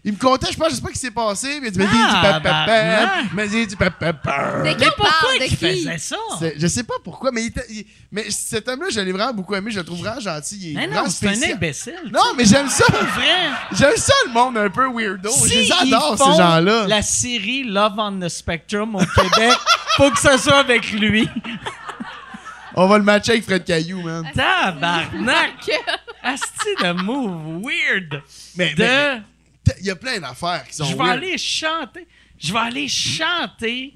[0.09, 1.79] Il me comptait, je pense, je sais pas ce qui s'est passé, mais il dit,
[1.81, 4.17] mais il dit, Ah, pep, pep, pep, mais il pep, pep.
[4.25, 5.57] De Mais pourquoi qui?
[5.57, 6.17] faisait ça?
[6.57, 9.57] Je sais pas pourquoi, mais, il était- il- mais cet homme-là, je l'ai vraiment beaucoup
[9.57, 10.59] aimé, je le trouve vraiment gentil.
[10.61, 11.53] Il est Mais vraiment non, c'est un spécial.
[11.57, 12.11] imbécile.
[12.13, 12.85] Non, mais j'aime ça.
[12.89, 13.51] C'est vrai.
[13.73, 15.29] J'aime ça le monde un peu weirdo.
[15.43, 16.87] je Si les adore, ils font ces gens-là.
[16.87, 19.59] La série Love on the Spectrum au Québec,
[19.97, 21.29] faut que ça soit avec lui.
[22.77, 24.25] On va le matcher avec Fred Caillou, man.
[24.35, 25.71] Tabarnak!
[26.23, 28.23] Asti de move weird.
[28.57, 28.83] Mais De.
[28.83, 29.23] mais-
[29.81, 31.17] il y a plein d'affaires qui sont Je vais weird.
[31.19, 32.07] aller chanter.
[32.39, 33.95] Je vais aller chanter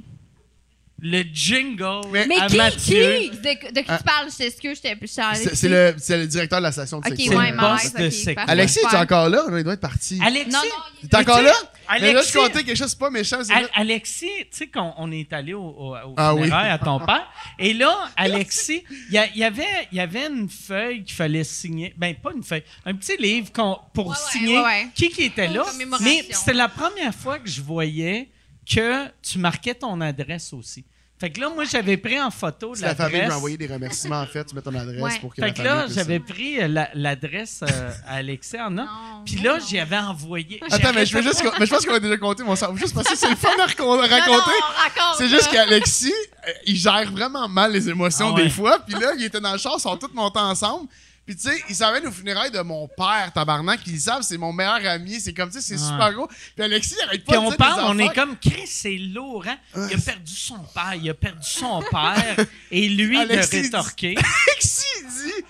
[1.02, 3.18] le jingle Mais- Mais à qui, Mathieu.
[3.20, 3.31] qui?
[3.31, 3.99] De, de qui Ah.
[3.99, 4.31] tu parles?
[4.31, 5.44] Je t'excuse, j'étais plus chargée.
[5.44, 7.33] C'est c'est le, c'est le directeur de la station de Ok, section.
[7.33, 8.34] C'est ouais, le malaise, boss de ok, section.
[8.34, 8.50] parfait.
[8.52, 9.44] Alexis, tu es encore là?
[9.57, 10.18] Il doit être parti.
[10.25, 10.57] Alexis,
[11.02, 11.52] il- T'es encore là?
[11.97, 13.39] Tu sais, Mais là, je Alexis- comptais quelque chose, c'est pas méchant.
[13.51, 13.69] Al-.
[13.75, 16.51] Alexis, tu sais qu'on on est allé au, au, au Ah oui.
[16.51, 17.28] à ton père,
[17.59, 22.15] et là, Alexis, il y, avait, il y avait une feuille qu'il fallait signer, ben
[22.15, 23.51] pas une feuille, un petit livre
[23.93, 24.89] pour Ouais, signer ouais, ouais.
[24.94, 25.65] qui qui était là,
[26.01, 28.28] mais c'était la première fois que je voyais
[28.70, 30.85] que tu marquais ton adresse aussi.
[31.20, 33.28] Fait que là, moi, j'avais pris en photo C'est la famille qui l'adresse.
[33.28, 34.42] m'a envoyé des remerciements, en fait.
[34.42, 35.18] Tu mets ton adresse Ouais.
[35.20, 38.78] pour que Fait que là, puisse- j'avais pris euh, la- l'adresse euh, à Alexis en
[38.78, 38.82] a.
[38.84, 38.89] Non,
[39.26, 40.60] Puis là, j'y avais envoyé.
[40.70, 41.44] Attends, mais je veux juste.
[41.58, 42.74] Mais je pense qu'on a déjà compté mon sang.
[42.74, 43.84] Juste parce que c'est le fun à raconter.
[43.86, 46.10] on raconte, C'est juste qu'Alexis,
[46.49, 48.44] euh, il gère vraiment mal les émotions Ah ouais.
[48.44, 48.78] des fois.
[48.78, 50.89] Puis là, il était dans le char, ils sont tous montés ensemble.
[51.31, 53.78] Puis tu sais, ils savaient nos funérailles de mon père, tabarnak.
[53.86, 55.20] Ils savent, c'est mon meilleur ami.
[55.20, 55.78] C'est comme, sais, c'est Ouais.
[55.89, 56.26] super gros.
[56.26, 58.97] Puis Alexis, il arrête pas Puis de on dire parle, on est comme Chris, c'est
[58.97, 59.57] lourd, hein?
[59.76, 62.36] Il a perdu son père, il a perdu son père,
[62.73, 64.17] et lui de Alexis, il dit- rétorquer.
[64.49, 65.44] Alexis, il dit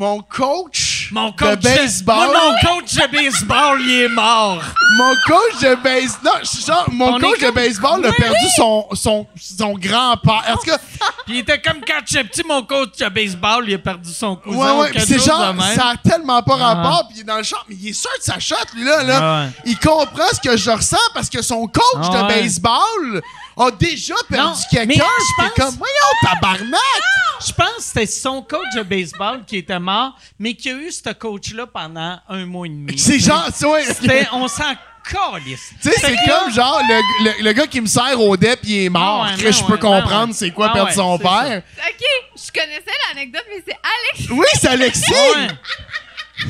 [0.00, 2.28] Mon coach, Mon coach de baseball.
[2.28, 4.62] Moi, mon coach de baseball, il est mort.
[4.96, 6.40] Mon coach de baseball.
[6.68, 10.44] Non, mon On coach de baseball a perdu son, son, son grand-père.
[10.50, 10.78] En tout cas,
[11.26, 14.36] Puis il était comme quand j'étais petit, mon coach de baseball, il a perdu son
[14.36, 14.56] cousin.
[14.56, 15.00] ouais, ou ouais.
[15.04, 16.74] C'est genre, ça a tellement pas Ah.
[16.74, 17.08] rapport.
[17.08, 19.02] Puis il est dans le champ, mais il est sûr de sa shot, lui, là.
[19.02, 19.18] là.
[19.20, 19.50] Ah ouais.
[19.64, 23.20] Il comprend ce que je ressens parce que son coach Ah de baseball
[23.58, 25.04] a déjà perdu quelqu'un.
[25.36, 26.80] pense- comme, voyons, tabarnak!
[27.46, 30.90] Je pense que c'était son coach de baseball qui était mort, mais qui a eu
[30.90, 32.98] ce coach-là pendant un mois et demi.
[32.98, 35.72] C'est genre, tu vois, C'était- on s'en calisse.
[35.80, 38.84] Tu sais, c'est comme genre le, le, le gars qui me sert au dep, il
[38.84, 39.26] est mort.
[39.28, 40.34] Ah ouais, je peux ouais, comprendre ouais.
[40.34, 41.62] c'est quoi Ah perdre ouais, son père.
[41.88, 42.04] OK,
[42.36, 43.78] je connaissais l'anecdote, mais c'est
[44.18, 44.30] Alex.
[44.30, 45.10] Oui, c'est Alexis!
[45.12, 45.46] Ouais.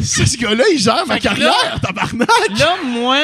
[0.03, 2.29] C'est ce gars-là, il gère ma Fait carrière, là- tabarnak!
[2.59, 3.17] Là, moi,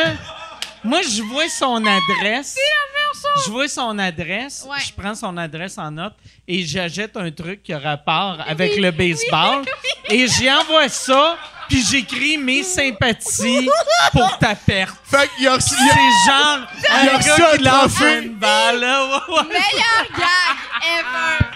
[0.85, 2.57] moi, je vois son adresse.
[2.57, 4.77] La meilleure Je vois son adresse, Ouais.
[4.87, 6.15] je prends son adresse en note
[6.47, 9.65] et j'achète un truc qui a rapport avec le baseball.
[10.09, 11.37] Et j'y envoie ça,
[11.69, 13.69] puis j'écris mes sympathies
[14.13, 14.97] pour ta perte.
[15.05, 15.75] Fait qu'il a reçu.
[15.79, 18.19] il a- C'est genre Il a un reçu gars un qui lance trophée.
[18.25, 18.81] une balle.
[18.81, 20.57] Meilleur gag
[20.99, 21.54] ever.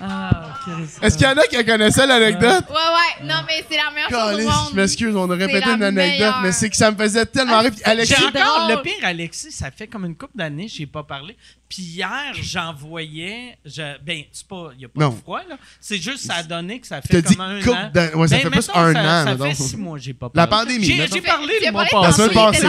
[0.00, 0.54] Ah.
[1.02, 2.64] Est-ce qu'il y en a qui connaissaient l'anecdote?
[2.68, 3.26] Ouais, ouais.
[3.26, 4.68] Non, mais c'est la meilleure chose au monde.
[4.70, 6.40] je m'excuse, on a répété la une anecdote, meilleure.
[6.42, 7.70] mais c'est que ça me faisait tellement rire.
[7.72, 10.86] Puis Alexis, J'ai encore le pire, Alexis, ça fait comme une couple d'années, je ai
[10.86, 11.36] pas parlé.
[11.68, 15.10] Puis hier, j'envoyais, je, ben c'est pas, il y a pas Non.
[15.10, 15.56] de froid là.
[15.80, 18.18] C'est juste ça a donné que ça fait dit comme un couple an.
[18.18, 20.46] ouais, ça Ben, fait plus un ça, an, Ça fait six mois, j'ai pas La
[20.46, 20.66] parlé.
[20.76, 22.22] pandémie, J'ai, parlé le mois parlé La passé.
[22.22, 22.68] semaine passée,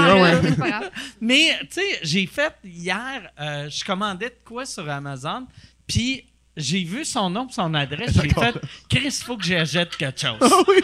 [0.61, 0.89] ouais.
[1.21, 5.45] Mais tu sais, j'ai fait hier, euh, je commandais de quoi sur Amazon,
[5.87, 6.25] puis
[6.57, 8.55] j'ai vu son nom, et son adresse, j'ai fait,
[8.89, 10.37] Chris, faut que j'achète quelque chose.
[10.41, 10.81] Ah oui.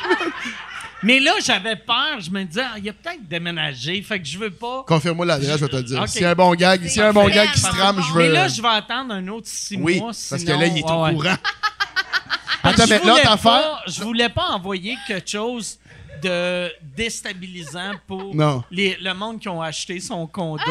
[1.04, 4.40] Mais là, j'avais peur, je me disais, ah, il a peut-être déménagé, fait que je
[4.40, 4.84] veux pas.
[4.88, 6.02] Confirme-moi l'adresse, je vais te le dire.
[6.02, 6.08] Ok.
[6.08, 8.02] S'il y a un bon gag, s'il y a un bon gag qui se trame,
[8.02, 8.24] je veux.
[8.24, 10.12] Mais là, je vais attendre un autre six Oui, mois.
[10.30, 11.36] parce que là, il est au Ouais, courant.
[11.36, 15.78] Que Attends, mais l'autre pas- affaire- Je voulais pas envoyer quelque chose
[16.26, 18.64] de déstabilisant pour Non.
[18.72, 20.62] les- le monde qui ont acheté son condo.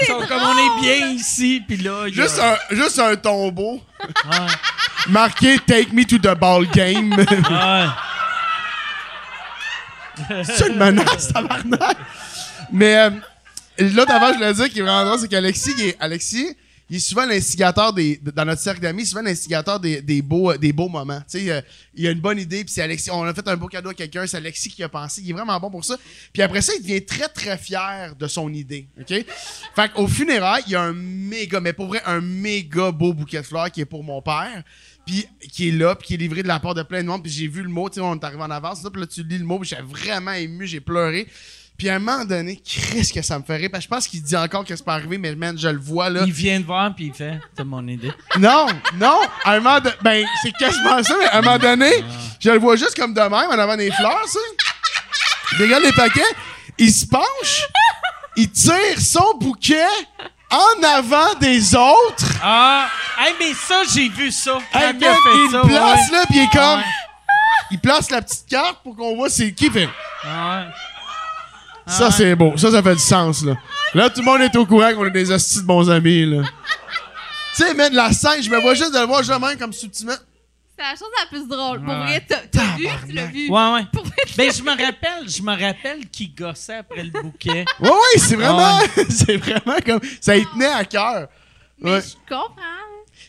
[0.00, 2.98] Ils sont comme on est bien ici, puis là, il y a- Juste un, juste
[2.98, 4.46] un tombeau Ouais.
[5.08, 7.12] marqué Take me to the ball game.
[7.16, 7.86] Ouais.
[10.44, 11.96] C'est une menace, tabarnak.
[12.72, 13.10] Mais euh,
[13.78, 16.56] l'autre avant, je voulais dire qui est vraiment drôle, c'est qu'Alexis, il est, Alexis,
[16.90, 20.72] il est souvent l'instigateur des, dans notre cercle d'amis, souvent l'instigateur des, des beaux, des
[20.72, 21.20] beaux moments.
[21.30, 21.60] Tu sais, euh,
[21.94, 23.10] il a une bonne idée, puis c'est Alexis.
[23.10, 25.20] On a fait un beau cadeau à quelqu'un, c'est Alexis qui a pensé.
[25.22, 25.98] Il est vraiment bon pour ça.
[26.32, 28.86] Puis après ça, il devient très, très fier de son idée.
[28.98, 29.24] OK?
[29.76, 33.42] Fait qu'au funérailles, il y a un méga, mais pour vrai, un méga beau bouquet
[33.42, 34.62] de fleurs qui est pour mon père.
[35.04, 37.22] Puis qui est là, puis qui est livré de la part de plein de monde.
[37.22, 39.06] Puis j'ai vu le mot, tu sais, on est arrivé en avance, là, puis là,
[39.06, 41.26] tu lis le mot, puis j'ai vraiment ému, j'ai pleuré.
[41.78, 43.68] Puis à un moment donné, qu'est-ce que ça me rire?
[43.70, 45.78] Parce que je pense qu'il dit encore que c'est pas arrivé, mais man, je le
[45.78, 46.22] vois là.
[46.26, 48.12] Il vient de voir, puis il fait C'est mon idée.
[48.38, 48.66] Non,
[48.96, 52.04] non, à un moment donné, ben, c'est quasiment ça, mais à un moment donné,
[52.40, 54.40] je le vois juste comme de même, en avant des fleurs, ça.
[55.52, 56.20] Il regarde les paquets,
[56.78, 57.68] il se penche,
[58.36, 59.86] il tire son bouquet
[60.50, 62.26] en avant des autres.
[62.42, 62.88] Ah!
[63.20, 64.58] Hey, mais ça, j'ai vu ça.
[64.72, 65.14] Hey, il man,
[65.52, 66.16] ça, place ouais.
[66.16, 66.78] là, puis il est comme.
[66.80, 66.84] Ouais.
[67.70, 69.70] Il place la petite carte pour qu'on voit c'est qui.
[69.70, 69.88] Fait.
[70.24, 70.66] Ah ouais.
[71.88, 72.10] Ça, ouais.
[72.12, 72.56] c'est beau.
[72.56, 73.56] Ça, ça fait du sens, là.
[73.94, 76.42] Là, tout le monde est au courant qu'on est des hosties de bons amis, là.
[77.56, 80.12] tu sais, man, la scène, je me vois juste de le voir jamais comme subtilement.
[80.76, 81.80] C'est la chose la plus drôle.
[81.82, 82.00] Pour Ouais.
[82.00, 82.86] vrai, t'as vu?
[83.08, 83.50] Tu l'as vu?
[83.50, 83.86] Ouais, ouais.
[83.92, 87.64] Pour vrai, Ben, je me rappelle, je me rappelle qu'il gossait après le bouquet.
[87.80, 88.78] Ouais, ouais, c'est vraiment.
[88.78, 90.00] Ah c'est vraiment comme.
[90.20, 91.26] Ça y tenait à cœur.
[91.80, 92.00] Mais Ouais.
[92.00, 92.54] je comprends.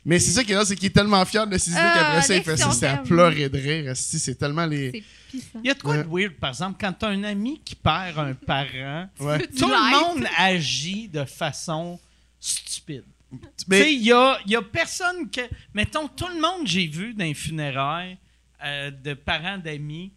[0.10, 1.94] Mais c'est ça qui est là, c'est qu'il est tellement fier de ses idées Ah,
[2.00, 2.72] qu'après ça, il fait ça.
[2.72, 3.92] C'est à pleurer de rire.
[3.96, 5.04] C'est tellement les.
[5.34, 8.18] Il y a de quoi de weird, par exemple, quand t'as un ami qui perd
[8.18, 9.46] un parent, Ouais.
[9.48, 12.00] Tout le monde agit de façon
[12.40, 13.04] stupide.
[13.32, 15.42] Tu sais, il y a, il y a personne que.
[15.76, 18.18] Mettons, tout le monde j'ai vu dans les funérailles
[18.66, 20.12] euh, de parents d'amis,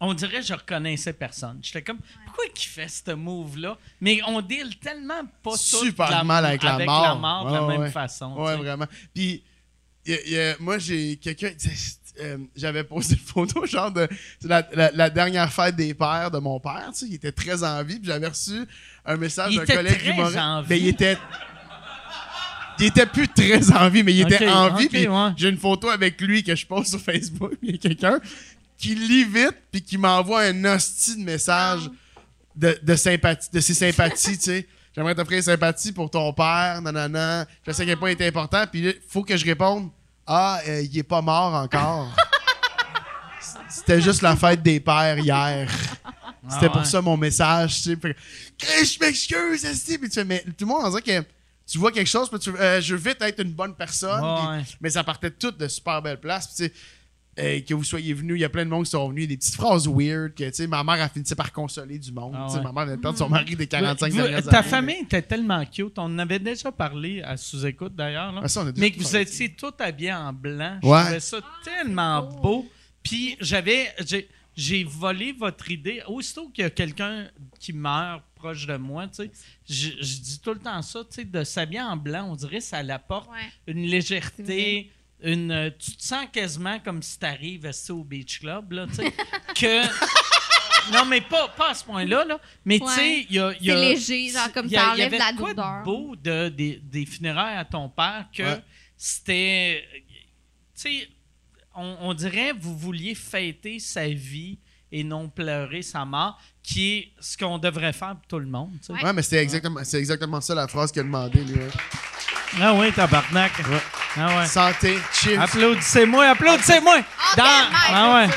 [0.00, 1.60] on dirait que je reconnaissais personne.
[1.62, 1.98] J'étais comme,
[2.38, 3.76] pourquoi il fait ce move-là?
[4.00, 7.44] Mais on deal tellement pas Super la- mal avec la mort.
[7.48, 7.90] de la Ouais, même ouais.
[7.90, 8.34] façon.
[8.36, 8.86] Ouais, vraiment.
[9.14, 9.42] Puis,
[10.06, 11.50] y a- y a- moi, j'ai quelqu'un.
[12.20, 14.08] euh, J'avais posté une photo, genre, de
[14.42, 16.88] la, la- la dernière fête des pères de mon père.
[16.92, 17.98] Tu sais, il était très en vie.
[17.98, 18.64] Puis j'avais reçu
[19.04, 20.36] un message d'un collègue très humoriste.
[20.38, 20.66] en vie.
[20.70, 21.18] Mais il était.
[22.80, 24.88] Il était plus très en vie, mais il était en vie.
[25.08, 25.32] ouais.
[25.36, 27.52] j'ai une photo avec lui que je pose sur Facebook.
[27.62, 28.20] Il y a quelqu'un
[28.76, 31.90] qui lit vite, puis qui m'envoie un hostie de message
[32.58, 34.66] de, de sympathie, de ses sympathies, tu sais.
[34.94, 37.46] J'aimerais t'offrir sympathie pour ton père, nanana.
[37.64, 38.64] Je sais à quel point il était important.
[38.70, 39.90] Puis là, faut que je réponde.
[40.26, 42.14] Ah, euh, il est pas mort encore.
[43.68, 45.70] C'était juste la fête des pères hier.
[46.50, 46.84] C'était Ah pour ouais.
[46.84, 48.16] ça mon message, tu sais.
[48.84, 49.98] Je m'excuse, esti.
[49.98, 51.26] Puis tu fais, mais tout le monde, on dirait que
[51.70, 54.22] tu vois quelque chose, puis tu euh, je veux vite être une bonne personne.
[54.22, 54.62] Ouais.
[54.80, 56.46] mais ça partait tout de super belles places.
[56.48, 56.72] Puis tu sais,
[57.38, 59.36] euh, que vous soyez venus, il y a plein de monde qui sont venus, des
[59.36, 62.34] petites phrases weird, que tu sais, ma mère a fini par consoler du monde.
[62.36, 62.64] Ah Tu sais, ouais.
[62.64, 64.68] Ma mère venait de perdre son mari des 45 Vous- dernières ta années.
[64.68, 65.98] famille était tellement cute.
[65.98, 68.32] On en avait déjà parlé à sous-écoute d'ailleurs.
[68.32, 68.40] là.
[68.44, 69.20] Ah, ça, on a déjà Mais que vous parlé.
[69.22, 70.78] étiez tout habillés en blanc.
[70.82, 70.98] Ouais.
[70.98, 72.66] Je trouvais ça tellement beau.
[73.02, 73.88] Puis j'avais.
[74.06, 74.28] j'ai-
[74.60, 76.02] J'ai volé votre idée.
[76.08, 77.28] Aussitôt qu'il y a quelqu'un
[77.60, 79.30] qui meurt proche de moi, tu sais,
[79.68, 82.58] je, je dis tout le temps ça, tu sais, de s'habiller en blanc, on dirait
[82.58, 83.36] que ça l'apporte Ouais.
[83.72, 88.86] une légèreté, une, euh, tu te sens quasiment comme si t'arrives au beach club, là,
[88.86, 89.12] tu sais,
[89.54, 89.82] que...
[90.92, 92.40] Non, mais pas, pas à ce point-là, là.
[92.64, 93.52] Mais tu sais, il y a...
[93.60, 95.52] il y a- C'est léger, genre comme il y a- ça enlève la de quoi
[95.52, 98.62] de beau de, des, des funérailles à ton père que Ouais.
[98.96, 99.84] c'était...
[100.74, 101.08] Tu sais,
[101.74, 104.58] on, on dirait vous vouliez fêter sa vie
[104.90, 108.72] et non pleurer sa mort, qui est ce qu'on devrait faire pour tout le monde,
[108.80, 108.92] tu sais.
[108.94, 109.04] Ouais.
[109.04, 111.60] Ouais, mais c'était exactement, c'est exactement ça la phrase qu'il a demandé, lui.
[112.54, 112.60] Ouais.
[112.62, 113.52] Ah oui, tabarnak.
[114.16, 114.46] Ah ouais.
[114.46, 115.38] Santé, chill.
[115.38, 116.98] Applaudissez-moi, applaudissez-moi.
[117.00, 118.26] Oh, Dans, ah ouais.
[118.26, 118.32] Ouais,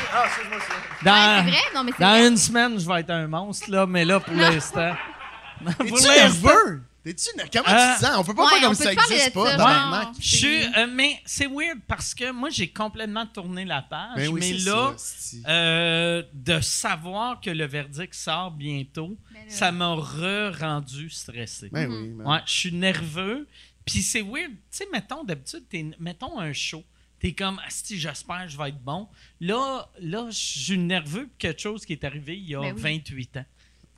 [1.02, 1.44] Dans?
[1.74, 4.94] Non, mais dans une semaine, je vais être un monstre, là, mais là, pour l'instant.
[5.64, 6.08] pour l'instant.
[6.12, 6.82] nerveux?
[7.04, 7.30] T'es-tu?
[7.52, 8.16] Comment Euh, tu te sens?
[8.16, 10.02] On peut pas ouais, faire comme ça parler existe de pas, ça, tabarnak.
[10.04, 10.12] genre.
[10.20, 14.14] Je suis, euh, mais c'est weird parce que moi, j'ai complètement tourné la page.
[14.14, 19.44] Ben oui, mais là, ça, euh, de savoir que le verdict sort bientôt, Ben là.
[19.48, 21.70] ça m'a re-rendu stressé.
[21.72, 23.48] Ben oui, ben Ouais, je suis nerveux.
[23.84, 24.50] Puis c'est weird.
[24.52, 26.82] Tu sais, mettons, d'habitude, t'es- mettons un show.
[27.20, 29.08] T'es comme, si j'espère que je vais être bon.
[29.40, 32.74] Là, là je suis nerveux pour quelque chose qui est arrivé il y a Ben
[32.74, 32.80] oui.
[32.82, 33.44] 28 ans.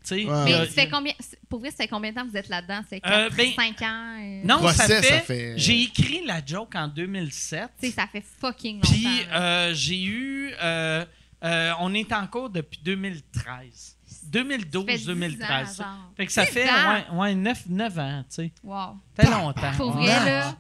[0.03, 0.45] Tu sais, Ouais.
[0.45, 1.15] Mais ça fait combien,
[1.49, 2.83] pour vrai, ça fait combien de temps que vous êtes là-dedans?
[2.91, 4.19] C'est Euh, 4, ben, 5 ans?
[4.21, 5.03] euh, Non, ça fait.
[5.03, 7.71] ça fait- J'ai écrit la joke en 2007.
[7.81, 8.91] Tu sais, ça fait fucking longtemps.
[8.93, 10.51] Puis euh, j'ai eu.
[10.63, 11.07] euh,
[11.43, 13.97] euh, on est en cours depuis 2013.
[14.33, 15.37] Ça fait 2012-2013.
[15.37, 15.87] 10 ans, genre.
[16.17, 18.53] Fait que ça 10 fait ouais, ouais, 9, 9 ans, tu sais.
[18.63, 18.97] Wow.
[19.17, 19.73] Ça fait longtemps.
[19.77, 20.07] Pour Ouais.
[20.07, 20.55] vrai, là.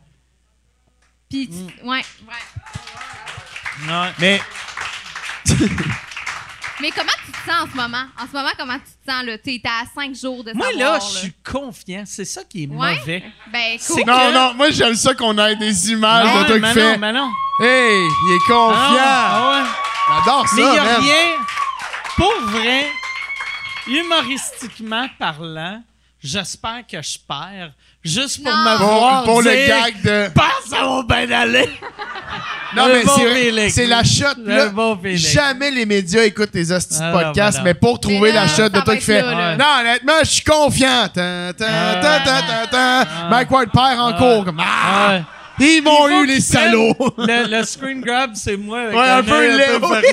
[1.28, 1.88] Puis, tu- Mm.
[1.88, 2.02] ouais.
[3.88, 4.10] Ouais.
[4.18, 4.40] Mais
[6.80, 8.04] Mais comment tu te sens en ce moment?
[8.20, 9.38] En ce moment, comment tu te sens, là?
[9.38, 12.02] T'es t'es à 5 jours de Moi, savoir, là, je suis confiant.
[12.04, 12.96] C'est ça qui est Ouais?
[12.98, 13.22] mauvais.
[13.52, 14.04] Ben, C'est cool.
[14.04, 16.92] que- non, non, moi j'aime ça qu'on ait des images Ah de toi qui fait.
[16.92, 17.30] non, mais non.
[17.60, 18.98] Hey, il est confiant.
[18.98, 19.68] Ah ouais.
[20.24, 21.00] J'adore ça, Mais il n'y a man.
[21.00, 21.36] rien.
[22.16, 22.86] Pour vrai,
[23.86, 25.82] humoristiquement parlant,
[26.22, 27.72] j'espère que je perds
[28.02, 28.58] juste pour Non.
[28.72, 30.28] me Pour, voir pour le dire, gag de.
[30.34, 31.70] Pense, ça va bien aller.
[32.76, 33.70] Non, Le mais bon c'est vrai, feeling.
[33.70, 34.24] c'est la shot.
[34.38, 35.16] Le Là, bon feeling.
[35.18, 38.48] jamais les médias écoutent tes hosties de Ah, non, podcasts, mais pour trouver là, la
[38.48, 39.22] shot ça de va toi être qui fait.
[39.22, 39.56] là, là.
[39.56, 41.08] Non, honnêtement, je suis confiant.
[41.14, 41.94] Tan, tan, Ah.
[42.02, 43.28] tan, tan, tan, tan.
[43.30, 44.12] Mike Ward perd en Ah.
[44.18, 44.44] cours.
[44.44, 45.20] Comme, ah.
[45.60, 46.96] Ils m'ont eu, les salauds.
[47.16, 50.08] Le, le screen grab, c'est moi avec Ouais, un, un peu œil fermé.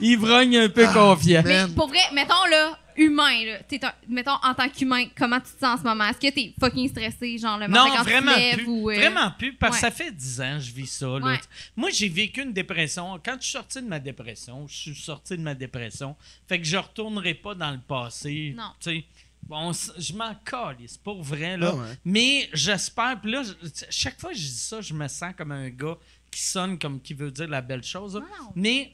[0.00, 1.42] Ivrogne un peu confiant.
[1.44, 3.58] Mais pour vrai, mettons, là, humain, là.
[3.68, 6.04] T'es un- mettons, en tant qu'humain, comment tu te sens en ce moment?
[6.08, 8.66] Est-ce que t'es fucking stressé, genre, le matin Non, quand vraiment tu te lèves plus.
[8.68, 8.90] ou...
[8.90, 9.90] euh, Vraiment plus, parce que ouais.
[9.90, 11.06] ça fait 10 ans que je vis ça.
[11.06, 11.18] là.
[11.26, 11.40] Ouais.
[11.76, 13.20] Moi, j'ai vécu une dépression.
[13.24, 16.16] Quand je suis sorti de ma dépression, je suis sorti de ma dépression.
[16.48, 18.54] Fait que je retournerai pas dans le passé.
[18.56, 18.70] Non.
[18.80, 19.04] Tu sais,
[19.48, 21.70] Bon, c- je m'en calisse, pour vrai, là.
[21.72, 21.98] Ah ouais.
[22.04, 23.52] Mais j'espère, puis là, je-
[23.88, 25.96] chaque fois que je dis ça, je me sens comme un gars
[26.30, 28.16] qui sonne comme qui veut dire la belle chose.
[28.16, 28.20] là.
[28.20, 28.50] Non.
[28.56, 28.92] Mais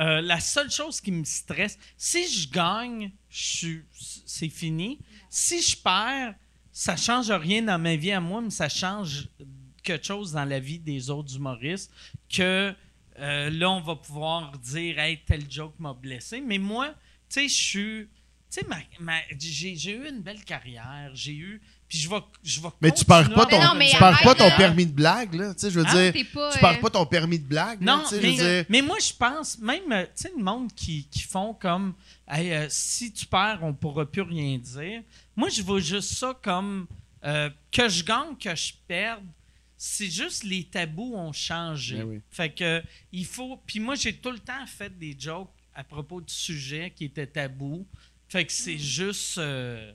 [0.00, 4.98] euh, la seule chose qui me stresse, si je gagne, c'est fini.
[5.28, 6.34] Si je perds,
[6.72, 9.28] ça change rien dans ma vie à moi, mais ça change
[9.82, 11.92] quelque chose dans la vie des autres humoristes
[12.28, 12.74] que
[13.18, 16.40] euh, là, on va pouvoir dire Hey, tel joke m'a blessé.
[16.40, 16.94] Mais moi,
[17.28, 18.08] tu sais, je suis.
[18.50, 18.60] Tu
[19.38, 21.10] sais, j'ai eu une belle carrière.
[21.14, 21.60] J'ai eu.
[21.90, 22.16] Puis je vais.
[22.44, 24.56] Je vais Mais tu perds pas ton, à non, mais tu perds pas ton là.
[24.56, 25.52] permis de blague, là.
[25.54, 25.92] Tu sais, je veux Hein?
[26.04, 26.12] dire.
[26.12, 28.22] T'es pas, Tu euh, perds pas ton permis de blague, là, Non, tu sais, je
[28.22, 28.64] mais, veux dire.
[28.68, 31.94] mais moi, je pense, même, euh, tu sais, le monde qui, qui font comme,
[32.28, 35.02] Hey, euh, si tu perds, on pourra plus rien dire.
[35.34, 36.86] Moi, je vois juste ça comme,
[37.24, 39.24] euh, que je gagne, que je perde,
[39.76, 41.96] c'est juste les tabous ont changé.
[41.96, 42.20] Ben oui.
[42.30, 46.20] Fait que, il faut, puis moi, j'ai tout le temps fait des jokes à propos
[46.20, 47.84] de sujets qui étaient tabous.
[48.28, 49.92] Fait que c'est juste, euh,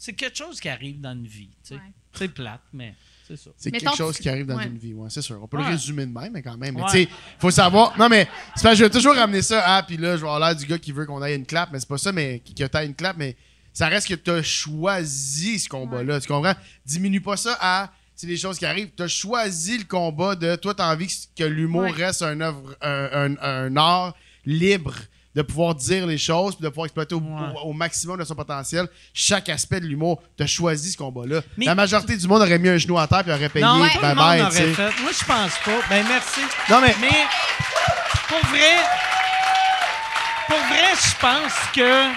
[0.00, 1.74] c'est quelque chose qui arrive dans une vie, tu sais.
[1.74, 1.80] Ouais.
[2.14, 2.94] C'est plate, mais
[3.28, 3.50] c'est ça.
[3.56, 4.66] C'est quelque chose qui arrive dans ouais.
[4.66, 5.38] une vie, ouais, c'est sûr.
[5.40, 5.64] On peut Ouais.
[5.64, 6.74] le résumer de même, mais quand même.
[6.74, 6.90] Mais Ouais.
[6.90, 7.96] tu sais, faut savoir.
[7.98, 10.56] Non, mais c'est je vais toujours ramener ça à, puis là, je vais avoir l'air
[10.56, 12.64] du gars qui veut qu'on aille une clap, mais c'est pas ça, mais qui- que
[12.64, 13.36] t'ailles une clap, mais
[13.72, 16.20] ça reste que t'as choisi ce combat-là.
[16.20, 16.54] Tu comprends?
[16.84, 17.92] Diminue pas ça à.
[18.16, 18.90] C'est des choses qui arrivent.
[18.96, 20.56] T'as choisi le combat de.
[20.56, 21.90] Toi, t'as envie que, que l'humour Ouais.
[21.92, 24.14] reste un, œuvre, un, un- un art
[24.44, 24.94] libre
[25.34, 27.52] de pouvoir dire les choses, puis de pouvoir exploiter au, Ouais.
[27.64, 30.20] au- au maximum de son potentiel chaque aspect de l'humour.
[30.36, 31.40] T'as choisi ce combat-là.
[31.56, 33.80] Mais- La majorité du monde aurait mis un genou à terre puis aurait payé Non,
[33.80, 33.90] Ouais.
[33.90, 35.00] tout le bye monde bye, aurait tu fait.
[35.02, 35.80] Moi, je pense pas.
[35.88, 36.40] Ben, merci.
[36.68, 37.26] Non, mais Mais
[38.28, 38.76] pour vrai,
[40.48, 42.10] pour vrai, je pense que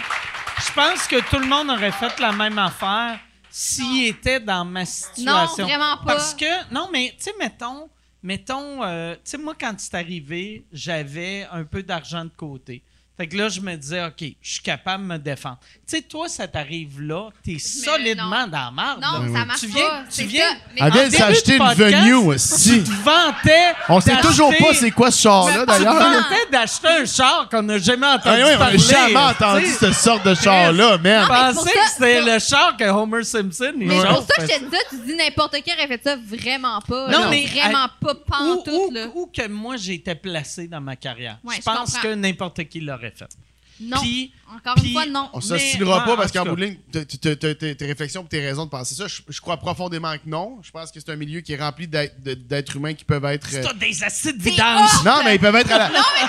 [0.65, 3.19] je pense que tout le monde aurait fait la même affaire
[3.49, 5.65] s'il était dans ma situation.
[5.65, 6.13] vraiment pas.
[6.15, 7.89] Parce que non, mais tu sais, mettons,
[8.23, 12.81] mettons, euh, tu sais, moi quand c'est arrivé, j'avais un peu d'argent de côté.
[13.15, 15.59] Fait que là, je me disais, OK, je suis capable de me défendre.
[15.87, 19.01] Tu sais, toi, ça t'arrive là, t'es solidement dans la marde.
[19.03, 19.39] Non, là.
[19.39, 19.99] ça marche Tu viens- pas.
[20.05, 20.55] tu C'est viens- ça.
[20.73, 22.83] Mais elle vient s'acheter une venue Tu aussi.
[22.83, 23.73] te vantais.
[23.89, 25.93] On sait toujours pas c'est quoi ce char-là, tu te d'ailleurs.
[25.93, 28.77] vantais d'acheter un char qu'on n'a jamais entendu Ah oui, on parler.
[28.77, 29.77] n'a jamais entendu tu sais.
[29.77, 31.01] cette sorte de char-là, Je man.
[31.03, 34.07] mais pensais que c'était le char que Homer Simpson Mais chauffe.
[34.07, 36.79] pour ça que je te dis ça, tu dis n'importe qui aurait fait ça vraiment
[36.81, 37.09] pas.
[37.09, 39.05] Non, mais- Vraiment pas Ou, pantoute, ou- là.
[39.13, 41.37] ou que moi, j'étais placé dans ma carrière.
[41.47, 43.25] Je je pense que n'importe qui l'aurait fait.
[43.81, 43.97] Non.
[44.01, 45.29] Puis, Encore Puis- une fois, non.
[45.33, 48.69] On s'ostinera ouais, pas parce qu'en bout de ligne, tes réflexions et tes raisons de
[48.69, 49.07] penser ça.
[49.07, 50.59] Je, je crois profondément que non.
[50.61, 53.47] Je pense que c'est un milieu qui est rempli d'êtres humains qui peuvent être.
[53.51, 55.03] euh, des acides vidanges.
[55.03, 55.89] Non, mais ils peuvent être à la.
[55.89, 56.27] Non, mais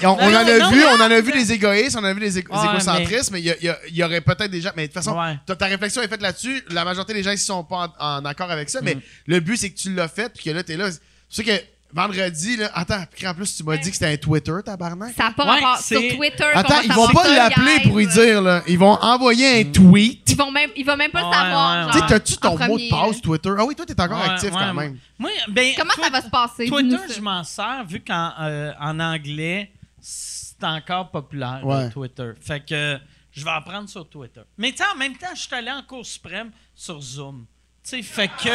[0.00, 0.86] t'es on, on Non, en a non, vu, non.
[0.90, 3.40] on en a vu les égoïstes, on en a vu les, égo- Ouais, égocentristes, mais
[3.40, 4.72] il y, a- il y aurait peut-être des gens.
[4.76, 5.38] Mais de toute façon, Ouais.
[5.46, 6.62] ta, ta réflexion est faite là-dessus.
[6.70, 8.84] La majorité des gens ne sont pas en, en accord avec ça, Mm.
[8.84, 10.90] mais le but c'est que tu l'as fait, puis que là t'es là.
[11.30, 11.52] C'est que
[11.96, 15.14] vendredi, là, attends, puis en plus tu m'as dit que c'était un Twitter, tabarnak.
[15.16, 15.78] Ça n'a pas Ouais, rapport.
[15.78, 18.12] c'est- Sur Twitter, Attends, ils vont pas l'appeler pour lui guys?
[18.14, 18.62] dire là.
[18.68, 20.30] Ils vont envoyer un tweet.
[20.30, 21.86] Ils vont même, il va même pas le Ouais, savoir.
[21.86, 23.20] ouais, Tu genre, sais, t'as-tu ton en mot de passe.
[23.22, 23.50] Twitter?
[23.58, 24.98] Ah oui, toi t'es encore Ouais, actif ouais, quand moi- même.
[25.18, 26.66] Moi, ben, Comment ça va se passer?
[26.68, 27.14] Twitter, Dis-nous ça.
[27.16, 31.90] je m'en sers vu qu'en euh, en anglais, c'est encore populaire, Ouais.
[31.90, 32.32] Twitter.
[32.40, 32.98] Fait que euh,
[33.32, 34.42] je vais apprendre sur Twitter.
[34.58, 37.46] Mais tu sais, en même temps, je suis allé en cours suprême sur Zoom.
[37.88, 38.48] Tu sais, fait que.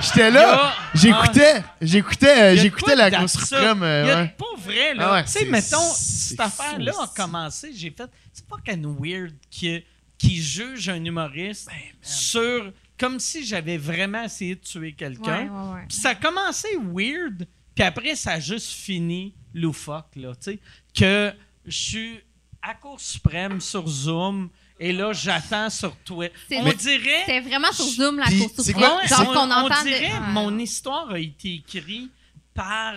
[0.02, 3.30] J'étais là, j'écoutais, j'écoutais, euh, j'écoutais la d'absurde.
[3.40, 3.82] Cour suprême.
[3.82, 4.34] euh, Il y a ouais.
[4.38, 5.06] pas vrai, là.
[5.08, 8.10] Ah ouais, tu sais, c'est- mettons, cette affaire-là a commencé, j'ai fait.
[8.32, 9.84] C'est fucking weird qui,
[10.18, 12.72] qui juge un humoriste Ben, sur.
[12.98, 15.44] Comme si j'avais vraiment essayé de tuer quelqu'un.
[15.44, 15.84] Ouais, ouais, ouais.
[15.88, 20.58] Puis ça a commencé weird, puis après, ça a juste fini loufoque, là, tu sais.
[20.94, 21.32] Que
[21.66, 22.20] je suis
[22.60, 24.50] à Cour suprême sur Zoom,
[24.84, 26.34] et là, j'attends sur Twitter.
[26.56, 27.22] On Mais- dirait...
[27.26, 29.82] C'est vraiment sur Zoom, la course c'est quoi- Genre on, qu'on on entend.
[29.82, 30.28] de- dirait Ouais.
[30.32, 32.10] mon histoire a été écrite
[32.54, 32.94] par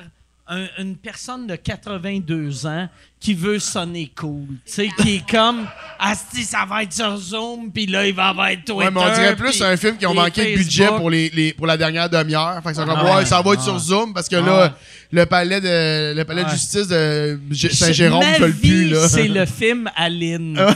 [0.48, 2.88] un- une personne de 82 ans
[3.19, 4.45] qui veut sonner cool.
[4.65, 5.65] Tu sais, qui est comme,
[5.99, 8.72] Asti, ça va être sur Zoom, puis là, il va avoir Twitter.
[8.74, 11.53] Ouais, mais on dirait plus un film qui ont manqué de budget pour, les, les-
[11.53, 12.61] pour la dernière demi-heure.
[12.61, 13.65] Fait que ça, comme, Ah, ouais, ça va être ah.
[13.65, 14.41] sur Zoom parce que Ah.
[14.41, 14.77] là,
[15.11, 17.40] le palais de, le palais de justice de
[17.72, 19.07] Saint-Jérôme le vie, plus, là.
[19.09, 20.59] c'est le film Aline.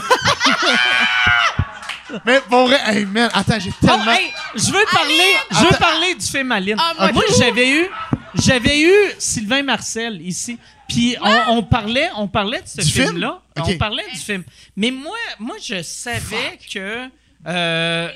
[2.26, 4.10] Mais pour vrai, hey, man, attends, j'ai Oh, tellement.
[4.10, 5.14] hey, je veux parler,
[5.52, 5.76] je veux Attends.
[5.78, 6.76] parler du film Aline.
[6.76, 7.86] Ah, moi, moi, j'avais eu,
[8.34, 10.58] j'avais eu Sylvain Marcel ici.
[10.88, 13.06] Puis on, on parlait, on parlait de ce Du film?
[13.08, 13.42] film-là.
[13.56, 14.44] On parlait du film.
[14.76, 17.08] Mais moi, moi, je savais que,
[17.46, 18.08] euh,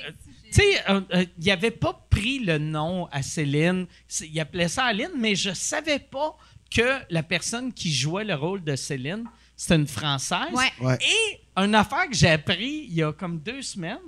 [0.46, 3.86] tu sais, euh, euh, il avait pas pris le nom à Céline.
[4.22, 6.36] Il appelait ça Aline, mais je savais pas
[6.74, 9.24] que la personne qui jouait le rôle de Céline,
[9.56, 10.48] c'était une Française.
[10.52, 10.72] Ouais.
[10.80, 10.98] Ouais.
[11.00, 13.98] Et une affaire que j'ai appris il y a comme deux semaines,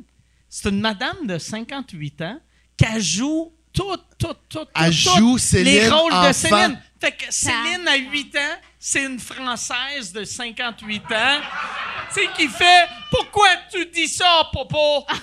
[0.48, 2.40] c'est une madame de 58 ans
[2.76, 6.28] qui joue tout, tout, tout, tout, Elle tout joue Céline les rôles enfant.
[6.28, 6.80] de Céline.
[7.00, 11.40] Fait que Céline, à 8 ans, c'est une Française de 58 ans.
[12.14, 15.16] Tu sais, qui fait «Pourquoi tu dis ça, Popo?» Tu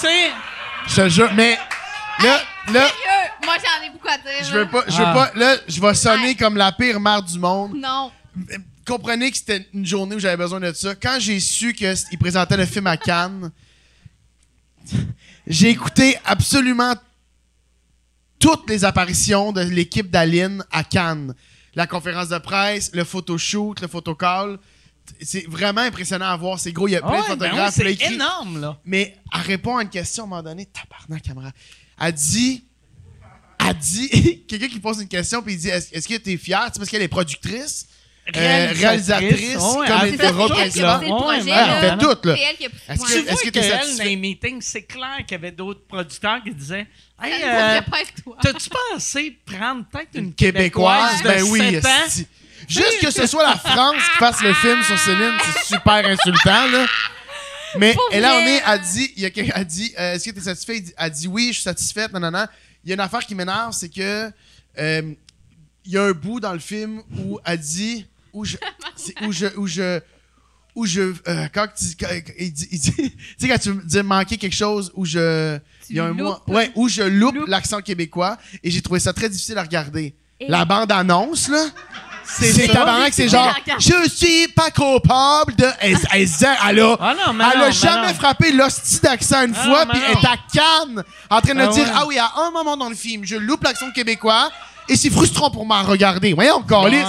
[0.00, 0.30] sais,
[0.88, 1.58] Je te jure, mais
[2.22, 2.40] là,
[2.72, 4.44] là, Sérieux, moi j'en ai beaucoup à dire.
[4.44, 5.12] je veux pas, je veux Ah.
[5.14, 7.72] pas, là, je vais sonner comme la pire mère du monde.
[7.76, 8.10] Non.
[8.86, 10.94] comprenez que c'était une journée où j'avais besoin de ça.
[10.94, 13.50] Quand j'ai su qu'il présentait le film à Cannes,
[15.46, 16.94] j'ai écouté absolument
[18.38, 21.34] toutes les apparitions de l'équipe d'Aline à Cannes.
[21.74, 24.58] La conférence de presse, le photoshoot, le photocall.
[25.22, 26.58] C'est vraiment impressionnant à voir.
[26.58, 27.74] C'est gros, il y a plein ouais, de ben photographes.
[27.74, 28.78] c'est énorme, là.
[28.84, 31.50] Mais elle répond à une question à un moment donné, tabarnak, caméra.
[32.00, 32.64] Elle dit.
[33.58, 34.44] Elle dit.
[34.48, 36.88] Quelqu'un qui pose une question, puis il dit Est-ce est-ce que tu es fière Parce
[36.90, 37.86] qu'elle est productrice,
[38.36, 40.70] euh, réalisatrice, Ouais, comme elle le fait tout, là.
[40.70, 41.80] C'est le Ouais, projet, ouais, là.
[41.82, 42.34] elle fait tout, là.
[42.36, 42.82] C'est elle qui a poussé.
[42.88, 43.98] Est-ce que- est-ce que t'es qu'elle, satisfait?
[43.98, 46.86] dans les meetings, c'est clair qu'il y avait d'autres producteurs qui disaient
[47.22, 47.80] Hey, euh.
[48.42, 51.58] T'as-tu pensé prendre peut-être une, Une québécoise, ben oui.
[51.72, 52.24] de 7 ans?
[52.68, 56.66] Juste que ce soit la France qui fasse le film sur Céline, c'est super insultant,
[56.70, 56.86] là.
[57.76, 60.24] Mais Pour et là, on est, elle dit, il y a elle dit, euh, est-ce
[60.26, 60.82] que tu es satisfait?
[60.96, 62.46] Elle dit oui, je suis satisfaite, non, non, non.
[62.84, 64.30] Il y a une affaire qui m'énerve, c'est que
[64.78, 65.02] euh,
[65.84, 68.56] il y a un bout dans le film où elle dit, où je,
[68.96, 70.00] c'est où je, où je,
[70.74, 72.08] où je, euh, quand tu, quand-
[72.38, 75.58] il dit, il dit- tu sais quand tu me dis manquer quelque chose où je,
[75.90, 76.48] il y a un mot, loupes.
[76.48, 80.14] ouais, où je loupe, l'accent québécois et j'ai trouvé ça très difficile à regarder.
[80.40, 81.64] Et- La bande annonce là.
[82.30, 83.56] C'est tabarnak, c'est genre.
[83.78, 85.64] Je suis pas coupable de.
[85.80, 86.28] Elle, elle,
[86.68, 88.14] elle a, Ah non, mais elle non, a mais jamais non.
[88.14, 91.84] frappé l'hostie d'accent une Ah, fois, puis est à Cannes en train de Ah dire
[91.86, 91.92] ouais.
[91.94, 94.50] Ah oui, à un moment dans le film, je loupe l'accent québécois
[94.88, 96.32] et c'est frustrant pour m'en regarder.
[96.32, 97.02] Voyons, ouais.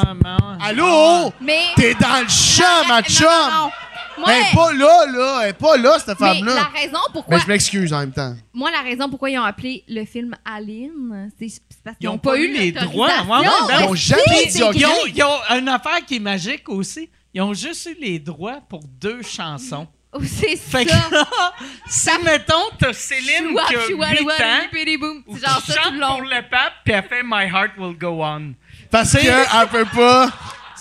[0.62, 1.32] Allô?
[1.42, 1.62] Mais.
[1.76, 3.28] T'es dans le champ, ma chum!
[3.28, 3.72] non, non.
[4.20, 5.40] Moi, Elle est pas là, là.
[5.44, 6.70] Elle est pas là, cette mais la femme-là.
[6.74, 7.38] raison pourquoi.
[7.38, 8.36] Mais je m'excuse en même temps.
[8.54, 11.48] Moi, la raison pourquoi ils ont appelé le film Aline, c'est
[11.84, 13.08] parce qu'ils Ils n'ont ont pas, pas eu les droits.
[13.08, 14.76] Ouais, ouais, Non, ben, Ils ont si, jamais dit, OK.
[14.76, 17.10] Ils ont, ils ont une affaire qui est magique aussi.
[17.34, 19.88] Ils ont juste eu les droits pour deux chansons.
[20.12, 21.08] Oh, C'est Fait que ça.
[21.12, 21.26] là,
[21.88, 25.94] si, mettons, t'as Céline qui a choua, 8 choua, ans, ou C'est genre ça tout
[25.94, 26.20] le pour long.
[26.22, 28.54] le pape, puis elle fait «My heart will go on
[28.90, 30.32] Parce qu'elle peut pas.».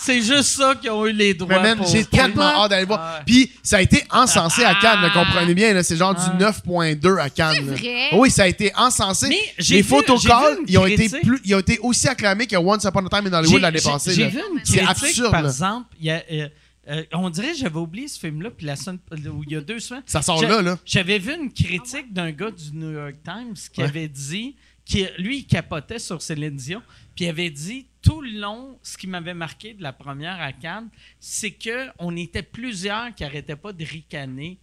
[0.00, 1.88] C'est juste ça qu'ils ont eu les droits Mais man, pour.
[1.88, 3.00] j'ai tellement hâte d'aller voir.
[3.02, 3.20] Ah.
[3.26, 5.10] Puis ça a été encensé à Cannes, Ah.
[5.12, 5.74] comprenez bien.
[5.74, 6.30] là, C'est genre Ah.
[6.30, 7.64] du 9.2 à Cannes.
[7.74, 8.10] vrai?
[8.12, 9.26] Oui, ça a été encensé.
[9.28, 12.84] Mais j'ai Les photocalls, ils ont été plus, ils ont été aussi acclamés que Once
[12.84, 14.14] Upon a Time in Hollywood l'année passée.
[14.14, 15.30] J'ai vu une C'est critique, absurde.
[15.32, 15.48] par là.
[15.48, 16.48] exemple, il y a,
[16.88, 19.78] euh, on dirait que j'avais oublié ce film-là, puis la semaine, il y a deux
[19.80, 20.02] semaines.
[20.06, 20.78] Ça sort là, là.
[20.84, 23.88] J'avais vu une critique d'un gars du New York Times qui Ouais.
[23.88, 26.82] avait dit, qui, lui, il capotait sur Céline Dion,
[27.14, 30.52] puis il avait dit tout le long, ce qui m'avait marqué de la première à
[30.52, 30.88] Cannes,
[31.20, 34.56] c'est que on était plusieurs qui arrêtaient pas de ricaner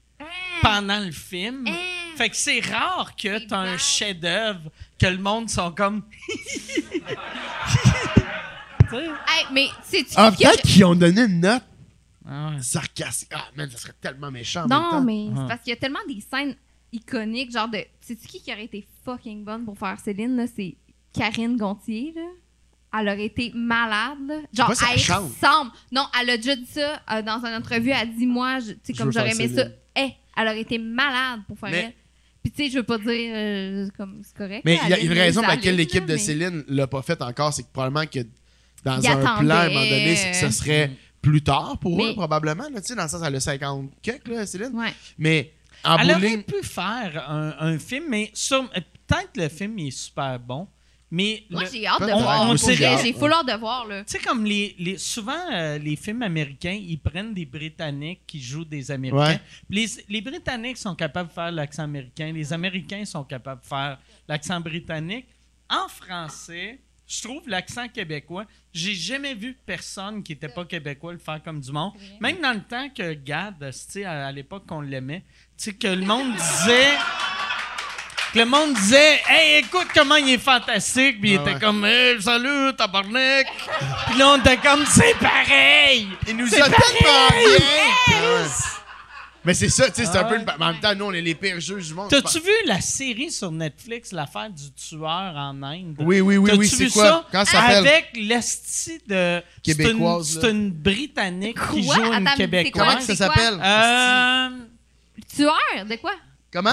[0.61, 1.65] pendant le film.
[1.67, 1.75] Hein?
[2.15, 6.01] Fait que c'est rare que tu as un chef-d'œuvre que le monde sont comme.
[8.87, 9.03] Tu sais?
[9.05, 11.63] Hey, mais c'est Ah, peut-être qu'ils ont donné une note
[12.27, 12.61] Ah ouais.
[12.61, 13.29] sarcastique.
[13.33, 14.63] Ah, man, ça serait tellement méchant.
[14.65, 15.01] en même Non, temps.
[15.03, 15.45] mais c'est Ah.
[15.47, 16.55] parce qu'il y a tellement des scènes
[16.91, 17.79] iconiques, genre de.
[18.01, 20.45] Sais-tu qui qui aurait été fucking bonne pour faire Céline, là?
[20.53, 20.75] C'est
[21.13, 22.21] Karine Gontier, là.
[22.97, 24.35] Elle aurait été malade, là.
[24.53, 25.31] Genre, pas elle chante.
[25.41, 25.71] ressemble.
[25.91, 27.89] Non, elle a déjà dit ça euh, dans une entrevue.
[27.91, 29.63] Elle dit, moi, je- tu sais, Je comme j'aurais aimé ça.
[29.63, 29.73] Céline.
[29.97, 31.93] Eh, elle aurait été malade pour faire Mais- elle.
[32.41, 34.61] Puis, tu sais, je veux pas dire, euh, comme, c'est correct.
[34.65, 37.21] Mais il y a une raison pour laquelle l'équipe de mais- Céline l'a pas fait
[37.21, 38.19] encore, c'est que probablement que
[38.83, 40.91] dans un plan, à un moment donné, c'est que ce serait
[41.29, 42.69] plus tard pour Mais- eux, probablement.
[42.69, 44.73] Là, tu sais, dans le sens, elle a 50 quelques, là, Céline.
[44.73, 44.93] Ouais.
[45.17, 45.51] Mais
[45.83, 49.87] en Elle aurait bowling, pu faire un, un film, mais sur- peut-être le film il
[49.87, 50.67] est super bon,
[51.11, 52.49] mais Moi, le- j'ai hâte de On- voir.
[52.49, 54.03] on J'ai full hâte de voir, là.
[54.03, 58.41] Tu sais, comme les, les- souvent, euh, les films américains, ils prennent des Britanniques qui
[58.41, 59.33] jouent des Américains.
[59.33, 59.39] Ouais.
[59.69, 62.31] Les, les Britanniques sont capables de faire l'accent américain.
[62.33, 65.27] Les Américains sont capables de faire l'accent britannique.
[65.69, 68.45] En français, je trouve l'accent québécois.
[68.73, 71.93] J'ai jamais vu personne qui n'était pas québécois le faire comme du monde.
[72.19, 75.23] Même dans le temps que Gad, tu sais, à, à l'époque qu'on l'aimait,
[75.57, 76.93] tu sais, que le monde disait.
[78.33, 81.21] Que le monde disait, hey, écoute comment il est fantastique.
[81.21, 81.59] Puis il Ouais, était ouais.
[81.61, 83.47] comme, hey, salut, tabarnak.
[84.07, 86.09] Puis là, on était comme, c'est pareil.
[86.27, 87.57] il nous a tellement pareil.
[88.07, 88.84] bien!
[89.45, 90.37] Mais c'est ça, tu sais, c'est un Ah peu.
[90.39, 92.09] mais En même temps, nous, on est les pires juges du monde.
[92.09, 95.01] T'as-tu vu la série sur Netflix, l'affaire du tueur
[95.35, 95.95] en Inde?
[95.99, 97.03] Oui, oui, oui, oui, vu c'est quoi?
[97.05, 97.27] ça?
[97.31, 97.77] Quand ça s'appelle?
[97.77, 99.41] Avec l'esti de...
[99.63, 101.95] Québécoise, C'est une, c'est une Britannique qui Quoi?
[101.95, 102.71] joue une Attends, c'est Québécoise.
[102.73, 102.85] quoi?
[102.85, 103.35] Comment que ça c'est quoi?
[103.35, 103.59] s'appelle?
[103.61, 104.65] Euh,
[105.35, 106.13] Tueur, de quoi?
[106.51, 106.71] Comment?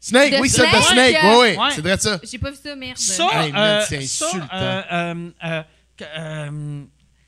[0.00, 0.82] Snake, De oui, ça, de Snake?
[0.84, 1.16] Snake.
[1.22, 1.70] Oui, oui, Ouais.
[1.74, 2.20] c'est vrai ça.
[2.24, 2.98] J'ai pas vu ça, merde.
[2.98, 4.46] Ça, Hey, euh, c'est insultant.
[4.52, 5.62] euh, euh, euh,
[6.02, 6.82] euh,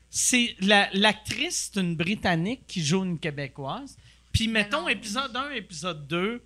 [0.09, 3.95] c'est la- l'actrice, c'est une Britannique qui joue une Québécoise.
[4.35, 6.43] Puis mettons épisode 1, épisode 2,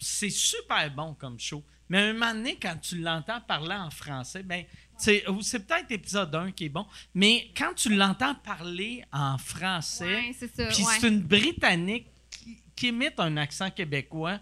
[0.00, 1.62] c'est super bon comme show.
[1.88, 4.64] Mais à un moment donné, quand tu l'entends parler en français, ben,
[4.98, 6.84] c'est peut-être épisode 1 qui est bon,
[7.14, 10.92] mais quand tu l'entends parler en français, c'est puis ouais.
[11.00, 14.40] c'est une Britannique qui, qui imite un accent québécois,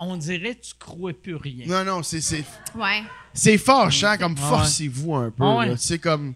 [0.00, 1.64] on dirait que tu crois plus rien.
[1.66, 3.04] Non, non, c'est- c'est Ouais.
[3.32, 4.40] c'est fâchant, comme ouais.
[4.40, 5.44] forcez-vous un peu.
[5.44, 5.76] Ouais.
[5.76, 6.34] sais, comme.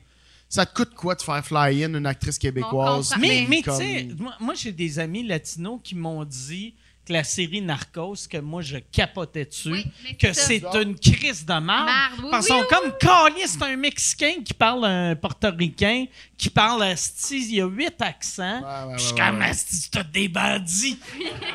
[0.49, 3.15] Ça te coûte quoi de faire fly in une actrice québécoise?
[3.19, 6.75] Mais, tu sais, moi, moi, j'ai des amis latinos qui m'ont dit
[7.07, 11.53] que la série Narcos, que moi je capotais dessus, Oui, que c'est une crise de
[11.53, 11.63] merde.
[11.65, 16.07] Marde, oui, parce oui, qu'ils sont comme calés, c'est un Mexicain qui parle un portoricain,
[16.37, 18.61] qui parle asti, il y a huit accents.
[18.89, 19.45] Ouais, je suis comme ouais.
[19.47, 20.99] asti, c'est des bandits.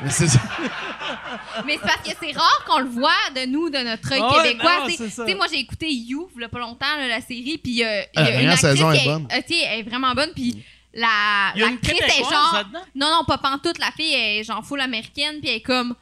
[0.02, 0.40] Mais c'est ça.
[1.66, 4.42] Mais c'est parce que c'est rare qu'on le voit de nous, de notre œil Ouais,
[4.48, 4.86] québécois.
[4.88, 7.58] Tu c'est sais, moi, j'ai écouté You, il y a pas longtemps, là, la série,
[7.62, 9.28] puis euh, il Ah, y la a une saison qui est bonne.
[9.32, 10.62] euh, est vraiment bonne, puis
[10.94, 12.64] la Il y a une l'actrice est genre...
[12.94, 15.94] Non, non, pas pantoute, la fille est genre full américaine, puis elle est comme...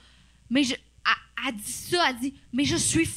[0.49, 0.75] Mais je...
[0.75, 3.09] Elle, elle dit ça, elle dit, mais je suis...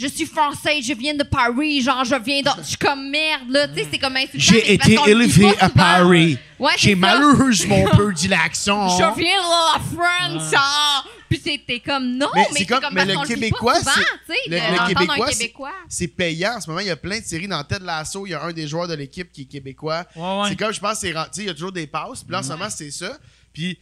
[0.00, 2.48] Je suis française, je viens de Paris, genre je viens de.
[2.62, 3.68] Je suis comme merde, là.
[3.68, 4.32] Tu sais, c'est comme insultant.
[4.54, 5.68] mais J'ai été élevé à souvent.
[5.74, 6.38] Paris.
[6.58, 8.88] Ouais, J'ai malheureusement peu dit l'accent.
[8.88, 9.80] Je viens de la
[10.38, 11.04] France, ah!
[11.28, 14.56] Puis c'était comme non, Mais mais, c'est comme- comme, mais parce le Québécois, c'est- le-
[14.56, 15.72] le Québécois, Québécois.
[16.16, 16.56] Payant.
[16.56, 18.26] En ce moment, il y a plein de séries dans Ted Lasso.
[18.26, 20.04] Il y a un des joueurs de l'équipe qui est québécois.
[20.16, 20.48] Ouais, ouais.
[20.48, 22.22] C'est comme, je pense, c'est ren- tu sais, il y a toujours des passes.
[22.24, 23.16] Puis là, en ce moment, c'est ça.
[23.52, 23.78] Puis,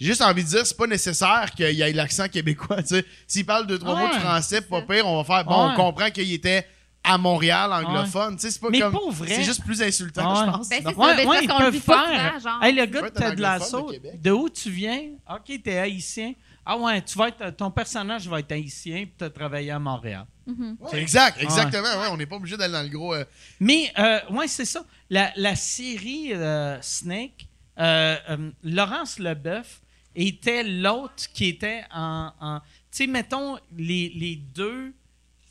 [0.00, 2.82] j'ai juste envie de dire, c'est pas nécessaire qu'il y ait l'accent québécois.
[2.82, 3.04] tu sais.
[3.26, 4.08] S'il parle deux, trois Ouais.
[4.08, 5.72] mots de français, pas pire, on va faire, bon, Ouais.
[5.72, 6.66] on comprend qu'il était
[7.02, 8.34] à Montréal, anglophone.
[8.36, 8.92] Tu sais, c'est pas Mais comme.
[9.10, 10.46] vrai- C'est juste plus insultant, Ouais.
[10.46, 10.68] je pense.
[10.68, 10.96] Ben, c'est ça, parce
[11.42, 12.40] ils qu'on le pas faire.
[12.40, 12.62] genre.
[12.62, 15.00] Hey, le Tu gars veux de anglophone Lasso, de où tu viens?
[15.30, 16.32] OK, t'es haïtien.
[16.66, 19.78] Ah ouais, tu vas être, ton personnage va être haïtien puis tu as travaillé à
[19.78, 20.26] Montréal.
[20.46, 21.82] Ouais, exact, exactement.
[22.00, 23.14] Ouais, on n'est pas obligé d'aller dans le gros.
[23.14, 23.24] euh,
[23.60, 24.84] Mais, euh, ouais, c'est ça.
[25.08, 27.48] La, la série euh, Snake,
[27.78, 29.80] euh, euh, Laurence Leboeuf
[30.14, 32.32] était l'autre qui était en.
[32.40, 34.92] en- tu sais, mettons, les, les deux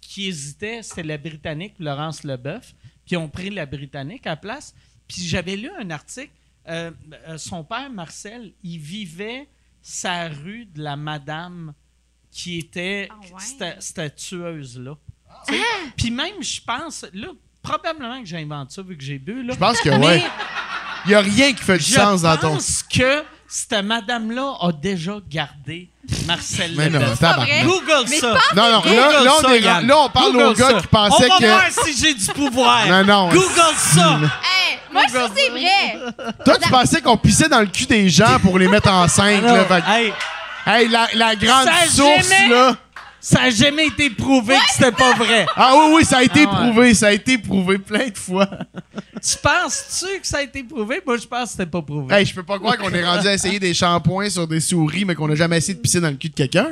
[0.02, 2.74] qui hésitaient, c'était la Britannique et Laurence Leboeuf.
[3.06, 4.74] Puis ils ont pris la Britannique à la place.
[5.08, 6.32] Puis j'avais lu un article.
[6.68, 6.92] euh,
[7.28, 9.48] euh, son père, Marcel, il vivait
[9.82, 11.74] sa rue de la madame
[12.32, 13.30] qui était Ah ouais?
[13.40, 14.96] cette, cette tueuse-là.
[15.48, 15.62] Tu sais,
[15.96, 17.30] Puis même, je pense, là,
[17.62, 19.42] probablement que j'invente ça vu que j'ai bu.
[19.44, 19.54] Là.
[19.54, 20.22] Je pense que, ouais.
[21.06, 22.56] Il n'y a rien qui fait du je sens dans ton.
[22.56, 25.90] pense que cette madame-là a déjà gardé
[26.28, 27.18] Marcel Mais non, Lebel.
[27.18, 27.64] tabarnak.
[27.66, 28.28] Google Mais ça.
[28.56, 29.88] Non, non, là, Google là, on ça, est- Yann.
[29.88, 30.74] là, on parle Google au gars ça.
[30.82, 32.86] qui pensait On va que- voir si j'ai du pouvoir.
[32.88, 33.30] Non, non.
[33.30, 34.20] Google ça.
[34.62, 36.34] Hey, Moi, je trouve que c'est vrai.
[36.46, 39.66] Toi, tu pensais qu'on pissait dans le cul des gens pour les mettre enceintes, là.
[39.66, 40.14] Fait que- Hey,
[40.66, 42.76] hey, la, la grande Ça source, jamais- là.
[43.22, 45.46] Ça a jamais été prouvé que c'était pas vrai.
[45.56, 46.68] Ah oui, oui, ça a été Ah ouais.
[46.72, 48.50] prouvé, ça a été prouvé plein de fois.
[49.22, 51.02] Tu penses-tu que ça a été prouvé?
[51.06, 52.16] Moi, je pense que c'était pas prouvé.
[52.16, 55.04] Hey, je peux pas croire qu'on est rendu à essayer des shampoings sur des souris,
[55.06, 56.70] mais qu'on a jamais essayé de pisser dans le cul de quelqu'un.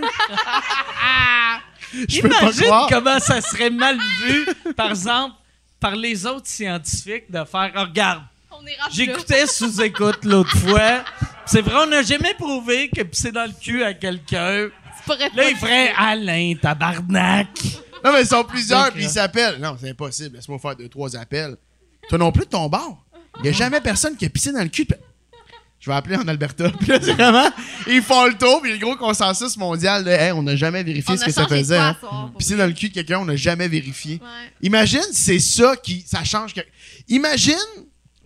[2.08, 2.88] Je peux pas Imagine croire.
[2.90, 4.46] comment ça serait mal vu,
[4.76, 5.36] par exemple,
[5.80, 8.88] par les autres scientifiques de faire oh, Regarde, On est rendu là.
[8.92, 11.04] j'écoutais sous-écoute l'autre fois.
[11.46, 14.68] C'est vrai, on n'a jamais prouvé que pisser dans le cul à quelqu'un.
[15.36, 15.92] Là, il ferait.
[15.98, 17.48] Alain, tabarnak.
[18.04, 19.58] Non, mais ils sont plusieurs, puis ils euh, s'appellent.
[19.60, 20.36] Non, c'est impossible.
[20.36, 21.56] Laisse-moi faire deux, trois appels.
[22.10, 23.04] Toi non plus de ton bord.
[23.40, 24.86] Il y a jamais personne qui a pissé dans le cul.
[24.86, 24.96] de-
[25.80, 26.70] Je vais appeler en Alberta.
[26.80, 27.50] Puis là, c'est vraiment.
[27.88, 31.14] Ils font le tour, puis le gros consensus mondial de Hey, on n'a jamais vérifié
[31.16, 31.78] On ce que ça faisait.
[31.78, 31.96] hein.
[32.38, 32.64] Pisser vrai?
[32.64, 34.16] dans le cul de quelqu'un, on n'a jamais vérifié.
[34.16, 34.52] Ouais.
[34.62, 36.04] Imagine, c'est ça qui.
[36.08, 36.54] Ça change.
[36.54, 36.62] que-
[37.10, 37.56] Imagine,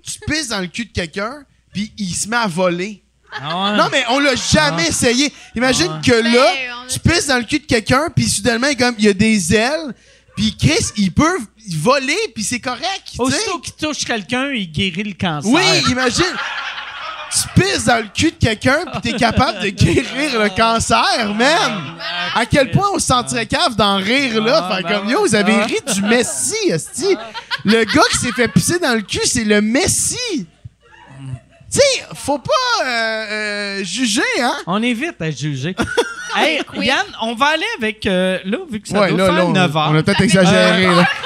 [0.03, 1.43] tu pisses dans le cul de quelqu'un,
[1.73, 3.03] puis il se met à voler.
[3.41, 5.31] Non, mais on l'a jamais essayé.
[5.55, 6.01] Imagine Ah.
[6.05, 9.05] que Ben, là, a- tu pisses dans le cul de quelqu'un, puis soudainement, comme il
[9.05, 9.93] y a des ailes,
[10.35, 11.37] puis Chris, il peut
[11.77, 12.83] voler, puis c'est correct.
[13.05, 13.21] tu sais.
[13.21, 15.49] Aussitôt qu'il touche quelqu'un, il guérit le cancer.
[15.51, 16.25] Oui, imagine.
[17.33, 21.95] Tu pisses dans le cul de quelqu'un, puis t'es capable de guérir le cancer, man.
[22.35, 24.67] À quel point on se sentirait cave d'en rire, là.
[24.69, 25.65] Ah, Faire ben comme, yo, vous avez Ah.
[25.65, 27.15] ri du Messi, esti.
[27.63, 30.45] Le gars qui s'est fait pisser dans le cul, c'est le Messi.
[31.71, 34.55] Tu sais, faut pas euh, euh, juger, hein?
[34.67, 35.75] On évite à juger.
[36.37, 36.87] hey, Oui.
[36.87, 38.05] Yann, on va aller avec.
[38.05, 39.87] euh, là, vu que ça Ouais, doit là, faire là, on, 9 heures.
[39.91, 41.05] on a peut-être exagéré, là.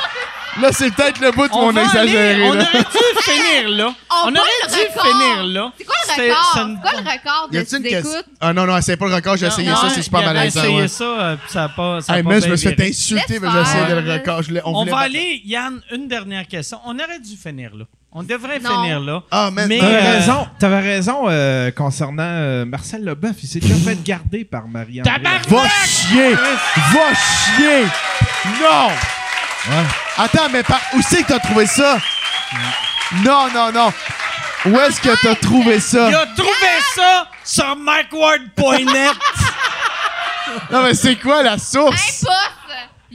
[0.62, 2.62] Là, c'est peut-être le bout où on, va a exagéré, aller- on là.
[2.64, 3.94] aurait dû finir là.
[4.10, 5.04] On On, bat aurait le dû record.
[5.12, 5.74] finir là.
[5.78, 6.52] C'est quoi le record?
[6.54, 8.12] ça C'est quoi le record Y de a-t-il une question?
[8.14, 8.26] écoutes?
[8.40, 10.62] Ah non, non, c'est pas le record, j'ai essayé Non, ça, c'est super malaisant.
[10.62, 10.88] essayé ouais.
[10.88, 12.00] ça, euh, puis ça a pas.
[12.00, 12.88] Ça a Hey, pas man, je bien me suis fait viré.
[12.90, 14.02] insulter, Laisse mais j'ai essayé de faire.
[14.02, 14.42] le record.
[14.44, 16.80] Je on On voulait va pas- aller, Yann, une dernière question.
[16.86, 17.84] On aurait dû finir là.
[18.18, 18.82] On devrait Non.
[18.82, 19.24] finir là.
[19.30, 23.36] Ah, man, Mais, T'avais euh, raison, t'avais raison euh, concernant euh, Marcel Leboeuf.
[23.44, 25.04] Il s'est déjà fait garder par Marianne.
[25.04, 25.50] Tabarnak!
[25.50, 26.34] Va chier!
[26.34, 27.84] Va chier!
[28.62, 28.88] Non!
[30.18, 30.80] Attends, mais par...
[30.94, 31.98] où c'est que t'as trouvé ça?
[33.26, 33.92] Non, non, non.
[34.68, 36.08] Où est-ce que t'as trouvé ça?
[36.08, 39.12] Il a trouvé ça sur MikeWard.net.
[40.72, 42.24] Non, mais c'est quoi la source?
[42.24, 42.65] Impossible!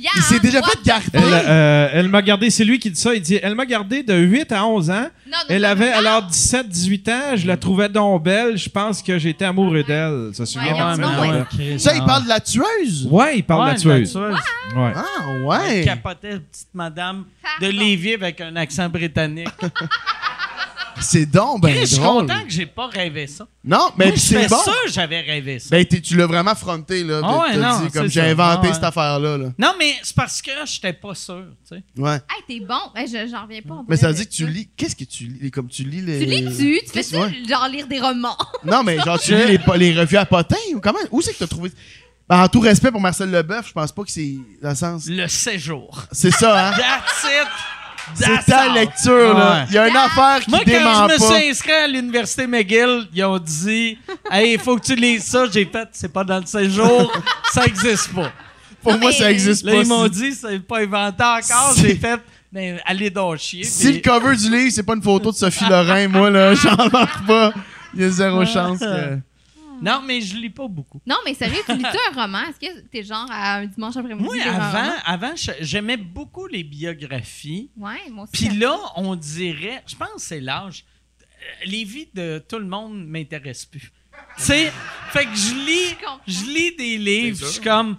[0.01, 1.09] Yann, Il s'est déjà what fait garder.
[1.15, 3.15] Elle, euh, elle m'a gardé, c'est lui qui dit ça.
[3.15, 4.95] Il dit Elle m'a gardé de 8 à 11 ans.
[4.95, 5.99] Non, non, Elle non, avait non.
[5.99, 7.37] alors 17-18 ans.
[7.37, 8.57] Je la trouvais donc belle.
[8.57, 10.31] Je pense que j'étais amoureux d'elle.
[10.35, 11.45] Ça se souvient Ouais, ouais.
[11.59, 11.79] Ouais.
[11.79, 13.07] Ça, il parle de la tueuse?
[13.11, 14.13] Ouais, il parle Ouais, de la tueuse.
[14.13, 14.77] tueuse.
[14.77, 14.93] Ouais.
[14.95, 15.05] Ah,
[15.45, 15.79] ouais.
[15.79, 17.25] Elle capotait, petite madame
[17.61, 17.79] de Pardon.
[17.79, 19.49] Lévis avec un accent britannique.
[21.01, 22.27] C'est donc ben Chris, je suis drôle.
[22.27, 23.47] content que j'ai pas rêvé ça.
[23.65, 24.57] Non, mais Moi, je c'est fais bon.
[24.65, 25.69] ça, j'avais rêvé ça.
[25.71, 27.21] Ben, t'es- tu l'as vraiment fronté, là.
[27.23, 28.27] Ah de- ouais, t'as non, dit, comme c'est j'ai ça.
[28.27, 28.75] inventé Ah ouais.
[28.75, 29.47] cette affaire-là, là.
[29.59, 31.83] Non, mais c'est parce que j'étais pas sûr, tu sais.
[31.97, 32.15] Ouais.
[32.15, 32.81] Hey, t'es bon.
[32.97, 33.83] Hey, je- J'en reviens pas.
[33.89, 34.69] Mais ça veut dire que tu lis.
[34.77, 35.51] Qu'est-ce que tu lis?
[35.51, 36.19] Comme tu lis les.
[36.21, 36.81] Tu lis-tu?
[36.87, 37.43] Tu fais-tu ouais.
[37.49, 38.37] genre lire des romans?
[38.65, 40.99] Non, mais genre, tu lis les, po- les revues à potins ou comment?
[41.11, 41.71] Où c'est que t'as trouvé.
[42.29, 45.07] Ben, en tout respect pour Marcel Leboeuf, je pense pas que c'est dans le sens.
[45.09, 46.05] Le séjour.
[46.13, 46.71] C'est ça, hein?
[46.73, 47.49] That's it.
[48.15, 49.65] C'est ta lecture, là.
[49.69, 51.35] Il y a une affaire qui Moi, quand je me pas.
[51.39, 53.99] suis inscrit à l'université McGill, ils ont dit
[54.31, 55.45] Hey, il faut que tu lises ça.
[55.53, 57.13] J'ai fait C'est pas dans le séjour,
[57.53, 58.31] ça existe pas.
[58.83, 59.79] Pour Non, moi, mais- ça existe Là, pas.
[59.83, 61.75] ils m'ont dit C'est pas inventé encore.
[61.77, 62.21] J'ai fait
[62.53, 63.63] Ben, allez donc chier.
[63.65, 67.25] Si le cover du livre, c'est pas une photo de Sophie Lorrain, moi, là, j'embarque
[67.27, 67.53] pas.
[67.95, 69.19] Il y a zéro chance que.
[69.83, 71.01] Non, mais je lis pas beaucoup.
[71.07, 72.43] Non, mais sérieux, tu lis-tu un roman?
[72.49, 74.41] Est-ce que t'es genre à un dimanche après-midi?
[74.43, 77.71] Un avant, avant j'aimais beaucoup les biographies.
[77.77, 78.49] Ouais, moi aussi.
[78.49, 80.85] Puis là, on dirait, je pense que c'est l'âge.
[81.23, 81.25] euh,
[81.67, 83.91] Les vies de tout le monde m'intéressent plus.
[84.37, 84.73] tu sais,
[85.11, 87.97] fait que je lis, je lis des livres, je suis comme,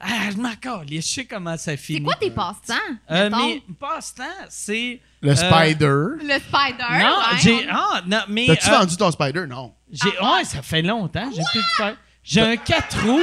[0.00, 0.50] ah, je m'en
[0.90, 1.98] je sais comment ça finit.
[1.98, 2.74] C'est quoi tes passe-temps?
[3.10, 5.00] Euh, mes passe-temps, c'est.
[5.24, 5.86] Le Euh, Spider.
[6.22, 6.84] Le spider.
[6.90, 7.54] non, ouais, j'ai.
[7.68, 8.46] on- Ah, non, mais.
[8.46, 9.46] T'as-tu euh, vendu ton Spider?
[9.48, 9.72] Non.
[9.90, 11.96] j'ai, ouais, ça fait longtemps, j'ai plus de faire.
[12.22, 13.20] J'ai un 4 roues.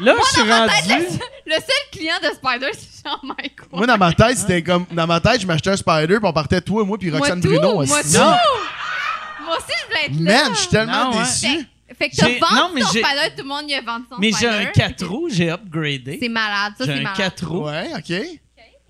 [0.00, 0.88] Là, je suis Peut-être rendu.
[1.46, 3.68] le, le seul client de Spider, c'est Jean Michael.
[3.72, 4.86] Moi, dans ma tête, c'était comme.
[4.92, 7.48] Dans ma tête, je m'achetais un Spider, puis on partait toi, moi, puis Roxane tout,
[7.48, 7.74] Bruno.
[7.84, 8.08] moi tout.
[8.16, 8.36] Non.
[9.44, 10.42] Moi aussi, je voulais être là.
[10.44, 11.24] Man, je suis tellement Non, ouais.
[11.24, 11.46] déçu.
[11.88, 13.74] Fait, fait que t'as J'ai- vendu non, mais ton j'ai- Spider, tout le monde y
[13.74, 14.48] a vendu son Mais j'ai Spider.
[14.50, 16.18] un 4 roues, j'ai upgradé.
[16.22, 17.16] C'est malade, ça, J'ai c'est un malade.
[17.16, 17.64] 4 roues.
[17.66, 18.40] Ouais, OK.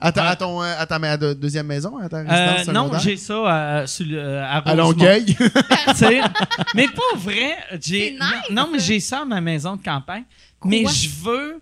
[0.00, 2.74] À ta, à ton, euh, à ta à ta deuxième maison, à ta Euh, résidence
[2.74, 4.74] non, j'ai ça euh, sur à, À.
[4.76, 5.36] Longueuil?
[6.74, 7.56] Mais pas vrai.
[7.72, 8.20] J'ai, C'est nice.
[8.50, 10.24] non, non, mais j'ai ça à ma maison de campagne.
[10.64, 11.60] Mais je veux.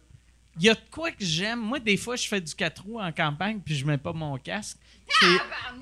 [0.59, 1.61] Il y a de quoi que j'aime.
[1.61, 4.37] Moi, des fois, je fais du 4 roues en campagne puis je mets pas mon
[4.39, 4.79] casque.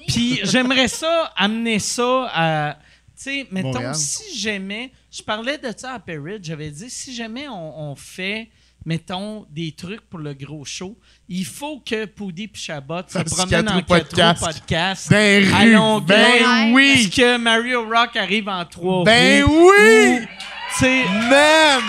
[0.08, 2.78] Puis j'aimerais ça, amener ça à.
[3.16, 3.94] Tu sais, mettons, Montréal.
[3.94, 4.90] si j'aimais.
[5.10, 8.50] Je parlais de ça à Perry, j'avais dit, si jamais on, on fait
[8.86, 10.96] mettons, des trucs pour le gros show,
[11.28, 15.10] il faut que Poudy puis Chabot se promènent en pas quatre roues, pas casque.
[15.10, 17.10] Ben, à Longueuil, ben oui.
[17.14, 19.70] Que Mario Rock arrive en trois Ben roues?
[19.70, 20.18] oui!
[20.20, 21.82] Ou, tu sais, Man!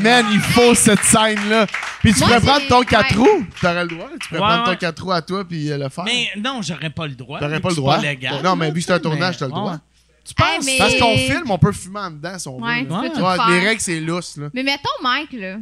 [0.00, 1.66] Man, il faut cette scène-là.
[2.00, 3.16] Puis tu Moi, pourrais prendre ton 4 ouais.
[3.18, 3.46] roues.
[3.60, 4.08] T'aurais le droit.
[4.18, 4.76] Tu pourrais Ouais, prendre ton ouais.
[4.78, 6.04] 4 roues à toi puis euh, le faire.
[6.04, 7.38] mais non, j'aurais pas le droit.
[7.38, 7.98] T'aurais pas le c'est droit.
[8.00, 9.78] légal, non, mais vu que c'est un tu tournage, t'as le droit.
[10.24, 10.46] Tu penses?
[10.50, 12.64] Hey, mais- Parce qu'on filme, on peut fumer en dedans si on veut.
[12.64, 12.80] Ouais, là.
[12.82, 13.10] tu peux Ouais.
[13.10, 13.48] tout Ouais, faire.
[13.50, 14.48] les règles, c'est lousse, là.
[14.54, 15.56] Mais mettons, Mike, là,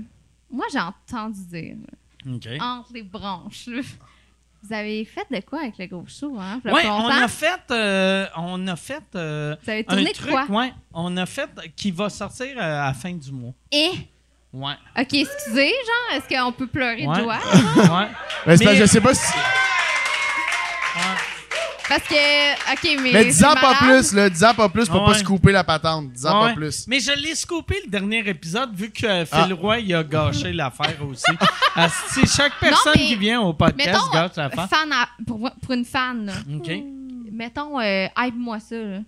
[0.51, 1.77] moi, j'ai entendu dire,
[2.61, 3.69] entre les branches,
[4.63, 6.61] vous avez fait de quoi avec le gros show, hein?
[6.63, 10.31] pas on a fait, euh, on a fait euh, Vous avez un tourné de truc,
[10.31, 10.45] quoi?
[10.51, 13.53] ouais, on a fait qui va sortir euh, à la fin du mois.
[13.73, 13.91] Et,
[14.53, 14.75] Ouais.
[14.99, 17.17] OK, excusez, genre, est-ce qu'on peut pleurer Ouais.
[17.19, 17.39] de joie?
[17.77, 18.09] ouais.
[18.47, 19.33] Mais que Mais- je sais pas si.
[21.91, 23.13] Parce que, OK, mais.
[23.13, 24.31] Mais dis-en c'est pas plus, là.
[24.31, 25.13] Dis-en pas plus pour Ouais.
[25.13, 26.13] pas se couper la patente.
[26.13, 26.49] Dis-en Ouais.
[26.51, 26.87] pas plus.
[26.87, 29.55] Mais je l'ai scoopé le dernier épisode vu que euh, Phil Ah.
[29.61, 31.25] Roy il a gâché l'affaire aussi.
[31.75, 34.69] Asti, chaque personne mais- qui vient au podcast Mettons, gâche l'affaire.
[34.69, 36.33] fan à- pour, pour une fan, là.
[36.57, 36.71] OK.
[37.33, 38.99] Mettons, euh, hype-moi ça, là.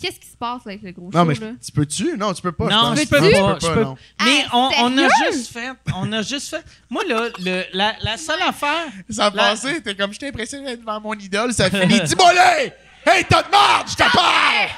[0.00, 1.52] Qu'est-ce qui se passe avec le gros Non, show, mais là?
[1.64, 2.16] tu peux-tu?
[2.16, 2.66] Non, tu peux pas.
[2.68, 3.84] Non, je peux pas, je peux.
[4.24, 6.64] Mais Ah, on, on a juste fait, on a juste fait.
[6.88, 8.86] Moi là, le, la, la seule affaire.
[9.10, 12.00] Ça a La- passé, t'es comme, je t'ai impressionné d'être devant mon idole, ça finit.
[12.04, 12.70] Dis-moi-le!
[13.10, 14.68] Hey, t'as de marde, je te parle!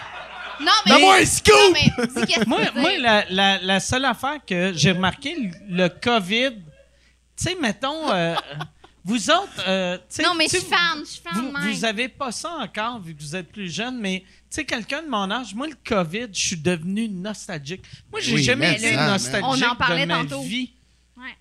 [0.61, 0.93] Non, mais.
[0.93, 1.73] Donne-moi un Non, scoop!
[1.75, 5.35] mais dis qu'est-ce que Moi, moi la, la, la seule affaire que j'ai remarqué,
[5.69, 6.61] le, le COVID, tu
[7.37, 8.35] sais, mettons, euh,
[9.05, 9.65] vous autres.
[9.67, 11.85] euh, tu sais, Non, mais tu je sais, suis fan, je suis fan Vous, vous
[11.85, 15.09] avez pas ça encore vu que vous êtes plus jeune, mais tu sais, quelqu'un de
[15.09, 17.83] mon âge, moi, le COVID, je suis devenu nostalgique.
[18.11, 20.43] Moi, j'ai Oui, jamais mais été nostalgique On en parlait de ma tantôt.
[20.43, 20.73] vie.
[21.17, 21.37] Ouais.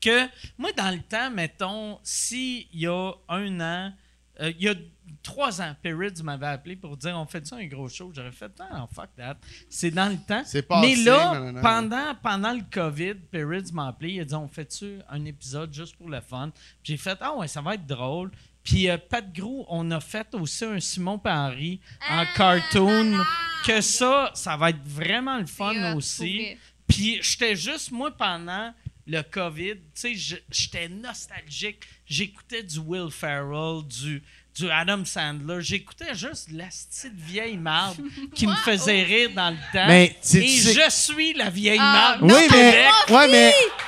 [0.00, 0.26] Que
[0.58, 3.92] moi, dans le temps, mettons, s'il y a un an,
[4.40, 4.74] euh, il y a
[5.22, 8.10] trois ans, Perrids m'avait appelé pour dire on fait ça un gros show?
[8.14, 9.36] J'aurais fait ah, fuck that.
[9.68, 10.42] C'est dans le temps.
[10.44, 11.60] C'est passé, Mais là, non, non, non.
[11.60, 14.12] pendant, pendant le COVID, Perrids m'a appelé.
[14.14, 16.50] Il a dit on fait-tu un épisode juste pour le fun?
[16.82, 18.30] J'ai fait ah ouais, ça va être drôle.
[18.64, 23.18] Puis euh, Pat Gros, on a fait aussi un Simon Henri en cartoon.
[23.66, 26.56] Que ça, ça va être vraiment le fun hot, aussi.
[26.88, 28.74] Puis j'étais juste, moi, pendant
[29.06, 31.78] le COVID, tu sais, j'étais nostalgique.
[32.06, 34.20] J'écoutais du Will Ferrell, du,
[34.56, 35.58] du Adam Sandler.
[35.60, 37.96] J'écoutais juste la petite vieille marde
[38.34, 39.86] qui me faisait rire dans le temps.
[39.86, 42.32] Mais c'est- Et je suis la vieille Ah, marde.
[42.32, 42.86] Oui, mais.
[43.10, 43.28] Ouais,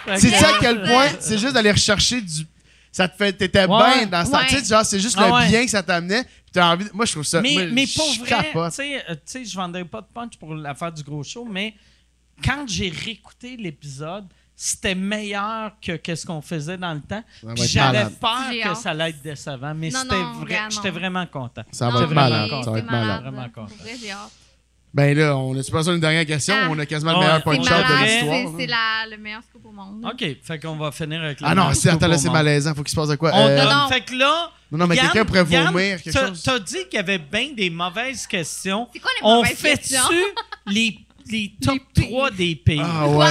[0.06, 0.18] mais.
[0.18, 1.08] C'est à quel point.
[1.20, 2.46] C'est juste d'aller rechercher du.
[2.94, 3.32] Ça te fait.
[3.32, 3.66] T'étais Ouais.
[3.98, 4.38] bien dans ça.
[4.38, 4.46] Ouais.
[4.46, 5.48] Tu sais, genre, c'est juste Ah le ouais.
[5.48, 6.22] bien que ça t'amenait.
[6.22, 6.84] Puis t'as envie.
[6.92, 7.40] Moi, je trouve ça.
[7.40, 8.72] Mais, moi, mais je pour vrai, tu capote.
[8.72, 11.74] sais, euh, tu sais, je vendrais pas de punch pour l'affaire du gros show, mais
[12.44, 17.24] quand j'ai réécouté l'épisode, c'était meilleur que qu'est-ce qu'on faisait dans le temps.
[17.56, 21.62] J'avais peur que ça allait être décevant, mais c'était vrai, j'étais vraiment content.
[21.72, 22.50] Ça Non, va être malade.
[22.64, 23.22] Ça va être malade.
[23.22, 23.74] Vraiment content.
[24.94, 26.54] Ben là, on a-tu passé une dernière question?
[26.56, 26.68] Ah.
[26.70, 27.24] On a quasiment le Ouais.
[27.24, 28.54] meilleur C'est de l'histoire.
[28.60, 30.04] c'est- la- le meilleur scoop au monde.
[30.04, 32.74] OK, fait qu'on va finir avec le Ah non, c'est, attends, là, c'est malaisant.
[32.76, 33.32] Faut qu'il se passe de quoi?
[33.34, 33.88] On Euh, donne- Non.
[33.88, 36.42] Fait que là, Non, non, mais Yann- quelqu'un pourrait vomir quelque t'as- chose.
[36.44, 38.88] T'as dit qu'il y avait bien des mauvaises questions.
[38.92, 40.00] C'est quoi les On mauvaises fait-tu questions?
[40.66, 40.98] les,
[41.28, 42.08] les top pires.
[42.08, 42.84] 3 des pires?
[42.84, 43.26] Ah ouais.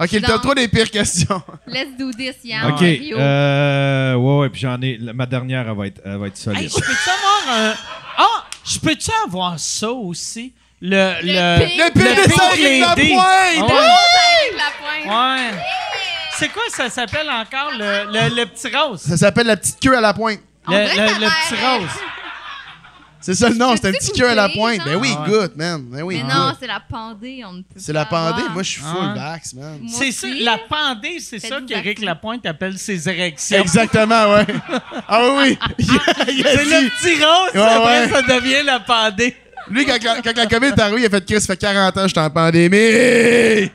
[0.00, 1.42] Ok, le top Donc- 3 des pires questions.
[1.66, 2.72] Let's do this, Yann.
[2.72, 2.82] OK.
[2.82, 4.96] Euh, ouais, ouais, puis j'en ai.
[4.96, 6.62] la- Ma dernière, elle va être, elle va être solide.
[6.62, 7.74] Hey, je peux-tu avoir un.
[8.16, 8.44] Ah!
[8.64, 10.52] Je peux-tu avoir ça aussi?
[10.80, 11.14] Le.
[11.22, 12.04] Le Le, pire.
[12.04, 13.70] Le le dessin pire avec la pointe!
[13.70, 13.98] Ah
[14.40, 15.06] Avec la pointe.
[15.06, 15.50] Ouais.
[15.52, 15.62] Ouais.
[16.38, 17.72] C'est quoi ça s'appelle encore?
[17.76, 19.00] Le, le, le petit rose?
[19.00, 20.38] Ça s'appelle la petite queue à la pointe.
[20.68, 21.90] Le, petit rose.
[23.20, 24.76] C'est ça le nom, c'est un petit queue à la pointe.
[24.76, 24.84] genre?
[24.86, 25.28] Ben oui, Ah ouais.
[25.28, 25.82] goûte, man.
[25.90, 28.42] Ben oui, Mais non, c'est la pandée, on ne peut C'est la pandée.
[28.52, 29.14] Moi, je suis full Ah.
[29.32, 29.78] vax, man.
[29.82, 32.00] Moi C'est ça, la pandée, c'est ça qu'Éric.
[32.00, 33.58] Lapointe appelle ses érections.
[33.60, 34.46] Exactement, ouais.
[35.08, 35.58] Ah oui, oui.
[35.84, 38.08] C'est le petit rose, Ouais, après ouais.
[38.12, 39.36] ça devient la pandée.
[39.70, 41.96] Lui, quand la, quand la COVID est arrivée, il a fait Chris, ça fait 40
[41.96, 42.76] ans que je suis en pandémie.
[42.76, 43.68] Euh,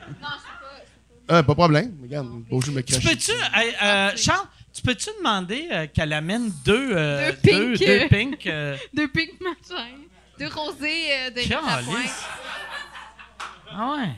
[1.26, 1.92] pas de problème.
[2.02, 3.04] Regarde, beau jeu me Tu crache.
[3.04, 7.78] peux-tu, euh, euh, Charles, tu peux-tu demander euh, qu'elle amène deux, euh, Deux pink.
[7.78, 9.82] deux, deux pink, euh, Deux pink machin.
[10.38, 11.36] Deux rosés euh, de.
[11.48, 12.24] Calice.
[13.70, 14.08] Ah ouais.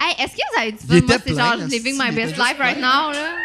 [0.00, 1.06] Hey, est-ce que vous avez du fun?
[1.06, 3.36] Moi, c'est genre living my best life right now, là.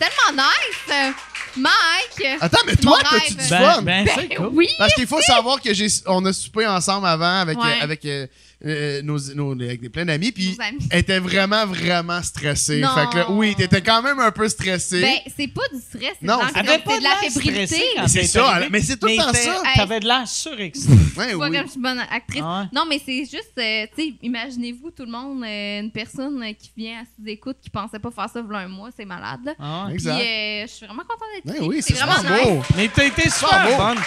[0.00, 1.14] C'est tellement nice.
[1.56, 2.38] Mike.
[2.40, 3.82] Attends, mais toi, t'as-tu du Ben, fun?
[3.82, 4.50] ben, Ben c'est cool.
[4.52, 4.68] oui.
[4.78, 7.78] Parce qu'il faut savoir que j'ai, on a soupé ensemble avant avec, Ouais.
[7.80, 8.26] euh, avec euh,
[8.66, 10.58] euh, nos, nos- avec des plein d'amis, puis
[10.90, 12.80] elle était vraiment, vraiment stressée.
[12.80, 12.88] Non.
[12.94, 15.00] Fait que là, oui, t'étais quand même un peu stressé.
[15.00, 17.66] Ben, c'est pas du stress, c'est Non, de c'est- de la fébrilité.
[17.66, 19.62] stressée c'est ça, mais c'est tout le temps ça.
[19.76, 20.92] T'avais de l'air surexcité.
[21.18, 21.40] Ouais, oui.
[21.40, 22.42] comme je suis bonne actrice.
[22.44, 22.66] Ah ouais.
[22.72, 26.52] Non, mais c'est juste, euh, tu sais, imaginez-vous tout le monde, euh, une personne euh,
[26.52, 29.40] qui vient à sous écoute qui pensait pas faire ça il un mois, c'est malade.
[29.44, 29.52] Là.
[29.58, 29.84] Ah.
[29.86, 30.14] Puis Exact.
[30.20, 31.68] euh, je suis vraiment contente d'être Ouais, ici.
[31.68, 32.62] oui, c'est c'est vraiment beau.
[32.76, 33.98] Mais t'as été Super bonne.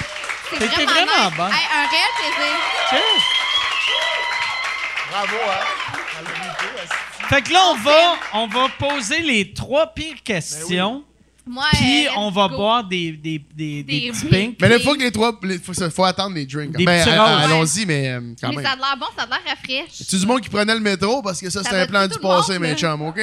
[0.51, 1.51] C'est T'étais vraiment, bonne.
[1.51, 3.50] Un réel plaisir.
[5.11, 6.25] Bravo, hein.
[7.29, 11.03] Fait que là, on va, on va poser les trois pires questions.
[11.45, 12.55] Moi, Puis euh, on va go.
[12.55, 14.57] boire des, des, des, des Des petits pinks.
[14.61, 15.37] Mais là, il faut que les trois.
[15.43, 16.77] Il faut, faut attendre les drinks.
[16.77, 17.43] Des ben, a- roses.
[17.51, 18.65] allons-y, mais euh, quand Mais même.
[18.65, 19.89] ça a l'air bon, ça a l'air rafraîche.
[19.91, 22.19] C'est du monde qui prenait le métro parce que ça, Ça c'était un plan du
[22.19, 23.19] passé, mes chums, OK?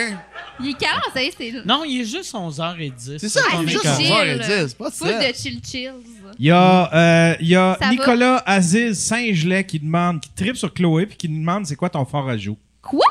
[0.60, 3.18] Il est quelle heure, ça y est, c'est Non, il est juste 11h10.
[3.18, 4.12] C'est ça, Ah, il est c'est juste chill.
[4.12, 5.18] 11h10, pas full ça.
[5.18, 5.92] de chill chills.
[6.38, 7.90] Il y a, euh, il y a Ça va?
[7.90, 11.90] Nicolas Aziz Saint-Gelais qui demande, qui tripe sur Chloé puis qui nous demande c'est quoi
[11.90, 12.56] ton fort ajout.
[12.80, 13.04] Quoi?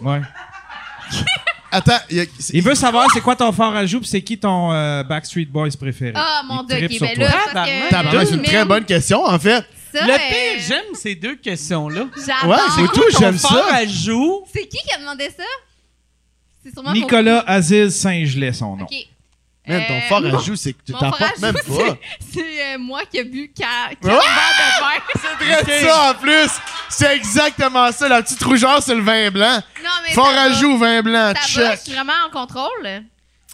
[0.00, 0.20] Ouais.
[1.70, 4.20] Attends, il y a- c'est- Il veut savoir c'est quoi ton fort ajout puis c'est
[4.22, 6.12] qui ton euh, Backstreet Boys préféré.
[6.14, 7.24] Ah, mon Il dieu, tripe ok, sur ben toi.
[7.24, 7.84] là, parce Tabarnak.
[7.84, 7.90] que.
[7.90, 9.64] Tabarnak, c'est une très bonne question, en fait.
[9.94, 12.06] Ça, Le euh, pire, j'aime ces deux questions-là.
[12.16, 12.50] J'adore.
[12.56, 13.76] Ouais, c'est tout, Ton j'aime fort ça.
[13.76, 14.44] ajout.
[14.52, 15.44] C'est qui qui a demandé ça?
[16.62, 18.84] C'est sûrement Nicolas Aziz Saint-Gelais, son nom.
[18.84, 18.94] Ok.
[19.66, 21.60] Man, ton Euh, fort c'est que tu t'en portes même pas.
[22.32, 24.10] c'est- euh, moi qui ai bu 4 Ouais.
[24.10, 25.02] verres de vin.
[25.40, 26.50] C'est très ça, en plus.
[26.88, 28.08] C'est exactement ça.
[28.08, 29.62] La petite rougeur, c'est le vin blanc.
[29.82, 31.32] Non, mais Fort ajout, vin blanc.
[31.32, 31.78] Va, je Check.
[31.80, 33.04] suis vraiment en contrôle.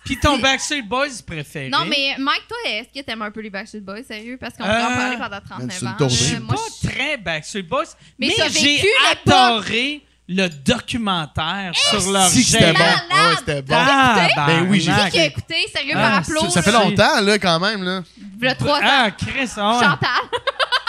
[0.05, 1.69] Puis ton Backstreet Boys préféré?
[1.69, 4.39] Non, mais Mike, toi, est-ce que t'aimes un peu les Backstreet Boys, sérieux?
[4.41, 6.09] Parce qu'on Euh, pourrait en parler pendant 39 man, c'est une ans.
[6.09, 7.85] Je suis Euh, pas très Backstreet Boys,
[8.19, 8.83] mais, j'ai
[9.27, 12.79] adoré le documentaire sur leur Si c'était bon.
[12.85, 13.75] Ah ouais, c'était bon.
[13.79, 14.93] Ah, Ben oui, j'ai.
[15.11, 16.45] Qui a écouté, sérieux, Ah, par applause?
[16.45, 17.83] Ça, ça fait longtemps, là, quand même.
[17.83, 18.03] Là.
[18.41, 18.83] Le 3 ans.
[18.85, 19.85] Ah, Chris, ah ouais.
[19.85, 20.09] Chantal.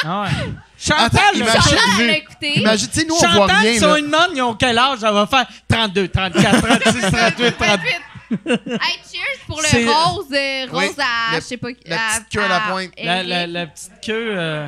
[0.03, 0.29] Ah ouais.
[0.77, 2.59] Chantal, Attends, là, imagine- Chantal, écouté.
[2.59, 3.77] Imagine, tu sais, nous, on voit Chantal, rien.
[3.79, 4.99] si on lui demande, ils ont quel âge?
[5.03, 7.95] Elle va faire 32, 34, 36, 38, 38.
[8.31, 12.29] Hey, cheers pour le rose, euh, rose Oui, à, le- je sais pas, la petite
[12.31, 12.91] queue à la pointe.
[13.01, 14.33] La, la, la petite queue.
[14.37, 14.67] euh,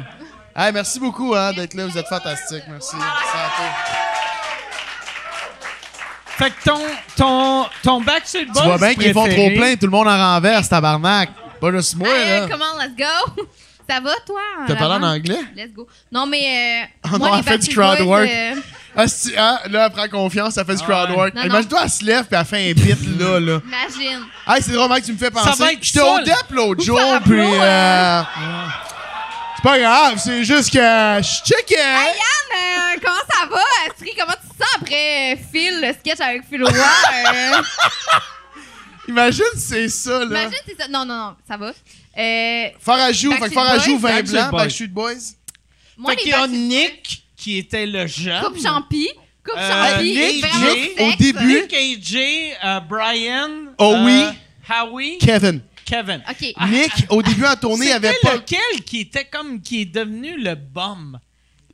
[0.55, 1.85] Hey, merci beaucoup hein, d'être là.
[1.87, 2.63] Vous êtes fantastiques.
[2.67, 2.91] Merci.
[2.91, 3.01] Santé.
[6.41, 6.79] Fait que ton,
[7.15, 9.75] ton, ton Backstreet Boys Tu vois bien qu'ils font trop plein.
[9.75, 11.29] Tout le monde en renverse, tabarnak.
[11.59, 12.47] Pas juste moi, Hey, là.
[12.49, 13.43] comment, let's go?
[13.89, 14.39] Ça va, toi?
[14.67, 15.39] T'as parlé en anglais?
[15.55, 15.85] Let's go.
[16.11, 16.83] Non, mais.
[16.83, 18.29] Euh, Oh moi, non, elle fait du crowd Boys, work.
[18.29, 18.55] euh,
[18.95, 21.33] Ah, si, hein, là, elle prend confiance, elle fait du Ah crowd work.
[21.43, 23.59] Imagine-toi, elle se lève puis elle fait un beat, là, là.
[23.65, 24.23] imagine.
[24.47, 25.61] Hey, c'est drôle, mec, tu me fais penser.
[25.61, 26.23] va être J'étais ça, au là.
[26.23, 27.39] DEP l'autre jour, puis.
[27.39, 28.21] euh,
[29.63, 31.75] C'est pas grave, c'est juste que je checkais.
[31.75, 33.61] Hey, Yann, euh, comment ça va?
[33.87, 36.73] Astrid, comment tu te sens après euh, Phil, le sketch avec Phil Roy?
[36.73, 37.61] euh?
[39.07, 40.25] Imagine, c'est ça, là.
[40.25, 40.87] imagine, c'est ça.
[40.87, 41.67] Non, non, non, ça va.
[41.67, 41.73] Euh,
[42.15, 43.13] fait que Backstreet
[43.85, 44.57] joue, Boys, vin Backstreet blanc, Boys.
[44.63, 45.13] Backstreet Boys.
[45.97, 48.41] moi, Fait les qu'il y a Backstreet Nick, qui était le jeune.
[48.43, 49.09] Coupe Champi.
[49.45, 50.03] Coupe Euh, Champi.
[50.15, 51.01] Nick, vraiment Nick, sexe.
[51.01, 52.17] au début- Nick, AJ,
[52.63, 53.49] euh, Brian.
[53.77, 54.25] Oh euh, oui.
[54.69, 55.17] Howie.
[55.19, 55.61] Kevin.
[55.85, 56.21] Kevin.
[56.29, 56.53] OK.
[56.69, 58.35] Nick, au début, en tournée, il avait pas.
[58.35, 61.19] lequel qui était comme qui est devenu le bum?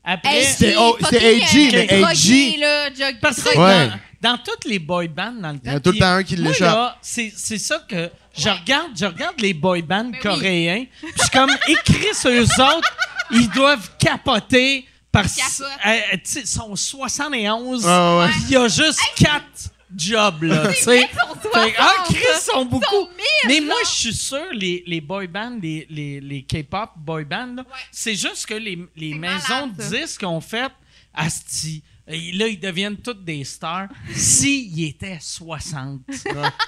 [0.04, 2.58] Après C'était- oh, AG, mais AG.
[2.60, 3.90] là, jog- parce que Ouais.
[4.22, 6.00] dans, dans toutes les boy bands dans le temps Il y en a tout le
[6.00, 6.98] temps un qui l'échappe.
[7.02, 10.20] c'est c'est ça que je regarde je regarde les boy bands Ben oui.
[10.22, 12.96] coréens puis je suis comme écrit sur eux autres
[13.32, 15.68] ils doivent capoter parce Capote.
[15.86, 18.32] euh, sont 71 Ah ouais.
[18.46, 21.10] il y a juste quatre jobs là tu sais
[21.54, 23.08] ah, 60, Chris, sont beaucoup.
[23.48, 27.56] Mais moi, je suis sûr, les, les boy bands, les, les, les K-pop boy bands,
[27.92, 30.72] c'est juste que les, les maisons malade, de disques ont fait
[31.14, 31.84] Asti.
[32.10, 33.88] Et là, ils deviennent toutes des stars.
[34.14, 36.02] S'ils étaient 60,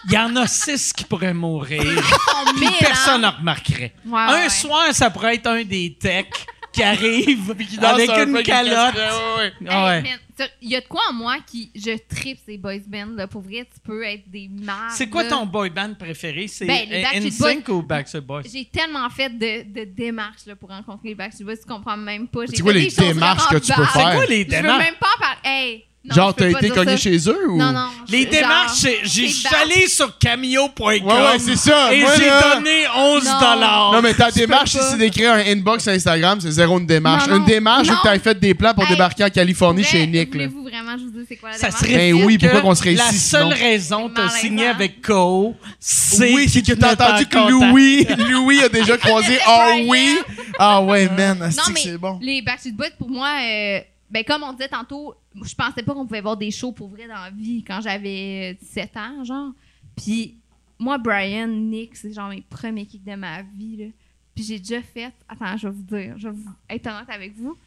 [0.07, 1.81] il y en a 6 qui pourraient mourir.
[1.81, 3.35] Sont Puis personne ne hein.
[3.39, 3.93] remarquerait.
[4.05, 4.49] Ouais, un ouais.
[4.49, 6.45] soir, ça pourrait être un des techs
[6.79, 7.47] qui arrive
[7.79, 8.95] danse avec un une avec une calotte.
[8.95, 9.97] ouais, ouais.
[9.97, 11.69] Hey, man, Il y a de quoi en moi qui.
[11.75, 13.27] Je tripe ces boys bands, là.
[13.27, 14.91] Pour vrai, tu peux être des marques.
[14.95, 16.47] C'est quoi ton boy band préféré?
[16.47, 18.43] C'est Ben, euh, NSYNC ou Backstreet Boys?
[18.51, 22.27] J'ai tellement fait de, de démarches là, pour rencontrer les Backstreet Boys, tu comprends même
[22.27, 22.45] pas.
[22.45, 23.91] J'ai C'est quoi fait les démarches que tu peux faire?
[24.11, 24.83] C'est quoi les Je veux démarches?
[24.85, 25.39] même pas en parler.
[25.43, 25.85] Hey!
[26.13, 26.97] Genre, t'as été cogné ça.
[26.97, 27.57] chez eux ou?
[27.57, 27.87] Non, non.
[28.09, 31.93] Les je- démarches, genre, c'est- j'ai- c'est allé sur cameo.com Ouais, ouais, c'est ça.
[31.93, 33.39] et Moi, j'ai là- donné 11 Non.
[33.39, 33.91] dollars.
[33.93, 34.91] Non, mais ta démarche, si pas.
[34.91, 37.27] c'est d'écrire un inbox sur Instagram, c'est zéro une démarche.
[37.27, 37.39] Non, non.
[37.41, 37.97] Une démarche où Non.
[38.01, 40.33] tu as fait des plans pour Hey, débarquer en Californie Vrai, chez Nick.
[40.35, 40.47] Là.
[40.47, 41.81] Voulez-vous vraiment, je vous dis, c'est quoi la ça démarche?
[41.83, 43.55] serait Ben oui, que pourquoi qu'on serait La ici, seule sinon?
[43.55, 44.35] raison de malaisant.
[44.37, 47.69] signer avec Co, c'est Oui, c'est que tu t'as entendu en que contact.
[47.71, 49.37] Louis, Louis a déjà croisé.
[49.45, 50.17] Ah oui.
[50.57, 51.37] Ah ouais, man.
[51.39, 52.19] Non, que mais c'est bon.
[52.21, 53.79] les Backstreet Boys, pour moi, euh,
[54.09, 57.07] ben, comme on disait tantôt, je pensais pas qu'on pouvait voir des shows pour vrai
[57.07, 59.51] dans la vie quand j'avais 17 ans, genre.
[59.95, 60.37] Puis
[60.79, 63.85] moi, Brian, Nick, c'est genre mes premiers kicks de ma vie, là.
[64.33, 65.11] Puis j'ai déjà fait...
[65.27, 66.15] Attends, je vais vous dire.
[66.17, 67.57] Je vais vous être honnête avec vous.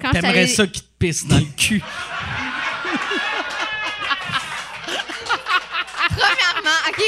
[0.00, 1.82] Quand T'aimerais ça qui te pisse dans le cul.
[6.10, 7.02] Premièrement, OK?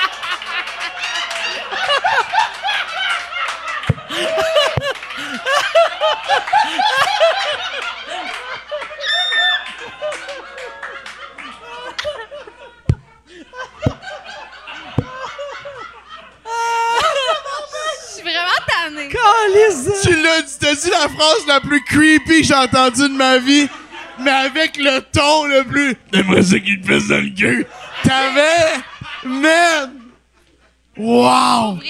[18.10, 19.08] Je suis vraiment tannée.
[19.08, 23.38] Tu l'as dit, t'as dit la phrase la plus creepy que j'ai entendue de ma
[23.38, 23.68] vie.
[24.20, 25.96] mais avec le ton le plus.
[26.12, 27.66] J'aimerais ça qu'il te fasse dans le cul?
[28.02, 28.82] T'avais.
[29.24, 29.94] Man!
[30.96, 31.76] Wow!
[31.76, 31.86] Vrai,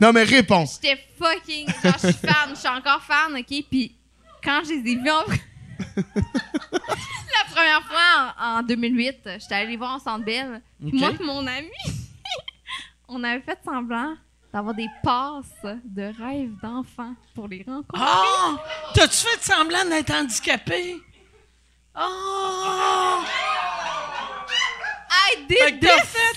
[0.00, 0.64] Non, mais réponds.
[0.66, 1.66] j'étais fucking.
[1.82, 3.64] Genre, je suis fan, je suis encore fan, ok?
[3.70, 3.94] Puis
[4.42, 5.24] quand je les ai vus en.
[5.96, 10.60] La première fois en, en 2008, j'étais allée les voir en Centre Bell.
[10.80, 11.68] Moi et mon ami,
[13.08, 14.14] on avait fait semblant
[14.52, 18.00] d'avoir des passes de rêve d'enfants pour les rencontrer.
[18.00, 18.56] Ah!
[18.94, 20.96] T'as-tu fait semblant d'être handicapé?
[21.96, 23.22] Oh!
[25.10, 25.80] I did.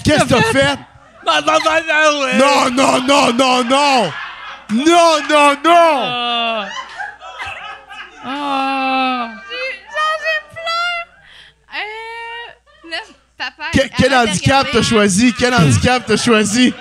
[0.04, 0.80] Qu'est-ce que t'as fait?
[1.26, 2.38] Non, non, non, non.
[2.38, 4.12] Non, non, non, non, non!
[4.72, 6.02] Non, non, non!
[6.04, 6.68] Ah!
[8.24, 9.30] Ah!
[9.50, 11.08] J'ai- Genre, j'ai pleure!
[11.74, 13.14] Euh.
[13.38, 13.66] Papa.
[13.74, 15.34] Que- quel handicap t'as choisi?
[15.38, 16.74] Quel handicap t'as choisi?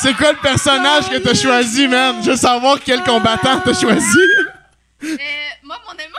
[0.00, 2.22] C'est quoi le personnage que t'as choisi, man?
[2.22, 4.18] Je veux savoir quel combattant t'as choisi.
[5.02, 5.16] Euh,
[5.64, 6.02] moi, mon ami,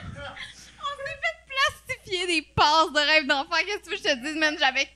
[0.00, 3.56] on s'est fait plastifier des passes de rêve d'enfant.
[3.66, 4.56] Qu'est-ce que tu veux que je te dise, man?
[4.58, 4.88] J'avais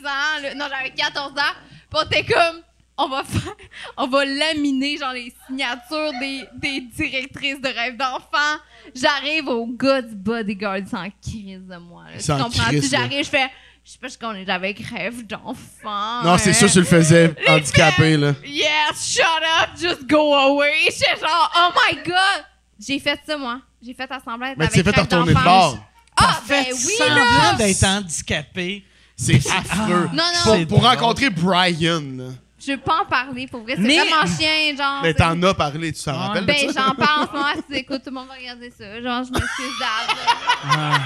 [0.00, 0.56] 15 ans.
[0.56, 1.54] Non, j'avais 14 ans.
[1.90, 2.62] Puis on était comme,
[2.98, 3.54] on va faire,
[3.96, 8.60] on va laminer, genre, les signatures des, des directrices de rêve d'enfant.
[8.94, 12.04] J'arrive au gars du bodyguard, s'en crise de moi.
[12.12, 12.18] Là.
[12.18, 12.70] Tu comprends?
[12.90, 13.50] J'arrive, je fais,
[13.86, 16.24] je sais pas ce qu'on est avec rêve d'enfant.
[16.24, 18.32] Non, c'est sûr, tu le faisais handicapé, là.
[18.44, 19.22] Yes, shut
[19.62, 20.72] up, just go away.
[20.86, 22.44] J'étais genre, oh my god.
[22.84, 23.60] J'ai fait ça, moi.
[23.80, 25.78] J'ai fait assembler Mais tu t'es fait retourner de bord.
[26.16, 27.52] Ah, Fait ben oui, semblant là.
[27.54, 28.84] d'être handicapé.
[29.16, 30.08] C'est affreux.
[30.12, 30.42] Non, non.
[30.44, 32.24] Pour, C'est pour rencontrer Brian, là.
[32.58, 33.74] Je veux pas en parler, pour vrai.
[33.76, 35.00] C'est Mais- vraiment chien, genre.
[35.02, 36.18] Mais t'en as parlé, tu t'en Ouais.
[36.26, 36.42] rappelles?
[36.42, 36.86] de Ben, ça?
[36.88, 37.52] j'en parle en ce moment.
[37.54, 39.00] Si tu écoutes, tout le monde va regarder ça.
[39.00, 41.00] Genre, je m'excuse d'Al.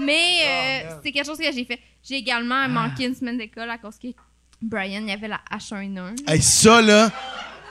[0.00, 1.78] Mais euh, c'est quelque chose que j'ai fait.
[2.02, 4.08] J'ai également manqué une semaine d'école à cause que
[4.62, 6.30] Brian, il y avait la H1N1.
[6.30, 7.10] Hey, ça, là,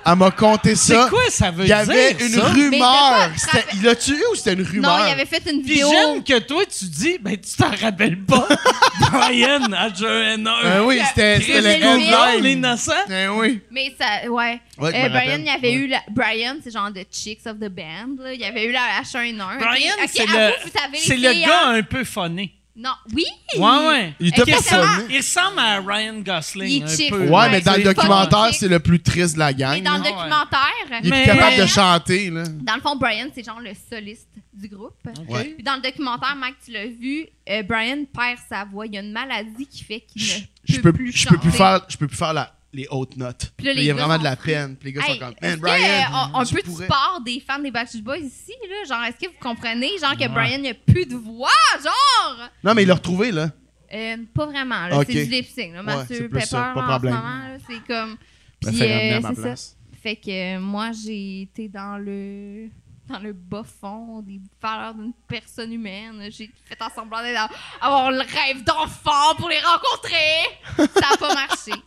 [0.06, 1.08] elle m'a conté C'est ça.
[1.10, 2.48] quoi ça veut Il y avait dire, une ça?
[2.50, 3.30] rumeur.
[3.30, 4.98] Il était C'était- pas Il l'a tué ou c'était une rumeur?
[5.00, 5.90] Non, il avait fait une Puis vidéo.
[5.92, 8.48] j'aime que toi, tu dis, ben, tu t'en rappelles pas.
[9.12, 10.64] Brian, H1N1.
[10.64, 12.92] Ben oui, c'était c'était le l'innocent.
[13.08, 13.62] Ben oui.
[13.72, 14.60] Mais ça, ouais.
[14.78, 15.74] Ouais, Euh, Brian, il y avait Ouais.
[15.74, 16.02] eu la.
[16.10, 18.24] Brian, c'est genre de Chicks of the Band.
[18.24, 18.34] Là.
[18.34, 19.56] Il y avait eu la H1N1.
[19.56, 19.60] ok?
[19.60, 21.74] Brian, Ok, c'est à le, vous, savez, c'est le gars hein?
[21.76, 22.52] un peu funny.
[22.82, 23.26] Non, oui!
[23.58, 24.14] Ouais, ouais.
[24.22, 24.84] Il était pas Exactement.
[24.96, 25.06] sonné.
[25.10, 26.88] Il ressemble à Ryan Gosling.
[26.88, 27.28] Il est un peu.
[27.28, 29.84] Ouais, mais dans le documentaire, c'est le plus triste de la gang.
[29.84, 30.00] dans le.
[30.04, 30.12] Ouais.
[30.12, 30.60] documentaire,
[31.04, 32.44] Il est Mais- capable de chanter, là.
[32.48, 34.96] dans le fond, Brian, c'est genre le soliste du groupe.
[35.28, 35.44] Ouais.
[35.56, 38.86] Puis dans le documentaire, Mike, tu l'as vu, euh, Brian perd sa voix.
[38.86, 41.38] Il y a une maladie qui fait qu'il ne Je peut, peux, plus je peux
[41.38, 41.58] plus chanter.
[41.58, 43.52] faire, je peux plus faire la, les hautes notes.
[43.58, 44.76] Puis là, les il y a vraiment de la peine.
[44.76, 46.84] Puis les gars Hey, sont comme, est-ce man, Brian, on, peut pourrais.
[46.86, 48.86] support des fans des Backstreet Boys ici, là?
[48.88, 50.28] Genre, est-ce que vous comprenez, genre, que Ouais.
[50.30, 51.50] Brian n'a plus de voix,
[51.84, 52.50] genre?
[52.64, 53.50] Non, mais il l'a retrouvé, là.
[53.92, 55.02] Euh, pas vraiment, là.
[55.06, 55.82] C'est du lip sync, là.
[55.84, 57.14] Mathieu Pepper, ça, pas de en ce problème.
[57.16, 58.18] moment, là, c'est comme...
[58.62, 59.42] Ça Puis, euh, ma c'est ça.
[59.42, 59.78] place.
[60.04, 62.68] Fait que euh, moi, j'ai été dans le
[63.08, 66.30] dans le bas fond des valeurs d'une personne humaine.
[66.30, 67.50] J'ai fait en semblant d'être-
[67.82, 70.88] avoir le rêve d'enfant pour les rencontrer.
[70.94, 71.72] Ça a pas marché.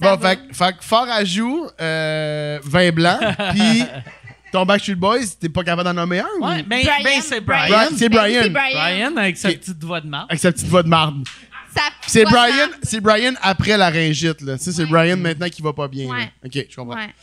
[0.00, 3.18] Bon, fait, que- fait que fort à joue, euh, vin blanc,
[3.52, 3.84] puis
[4.52, 6.26] ton Backstreet Boys, t'es pas capable d'en nommer un?
[6.40, 7.68] ou- Ouais, ben, Brian, ben, c'est Brian.
[7.68, 8.40] Brian, c'est Ben Brian.
[8.44, 8.72] c'est Brian.
[8.80, 10.26] Brian avec sa petite voix de marde.
[10.30, 11.24] Avec sa petite voix de marde.
[12.06, 14.58] C'est Brian, c'est Brian après la ringite, là.
[14.58, 14.88] Tu sais, c'est Ouais.
[14.88, 16.08] Brian maintenant qui va pas bien.
[16.12, 16.24] là.
[16.44, 16.96] Ok, je comprends.
[16.96, 17.14] Ouais.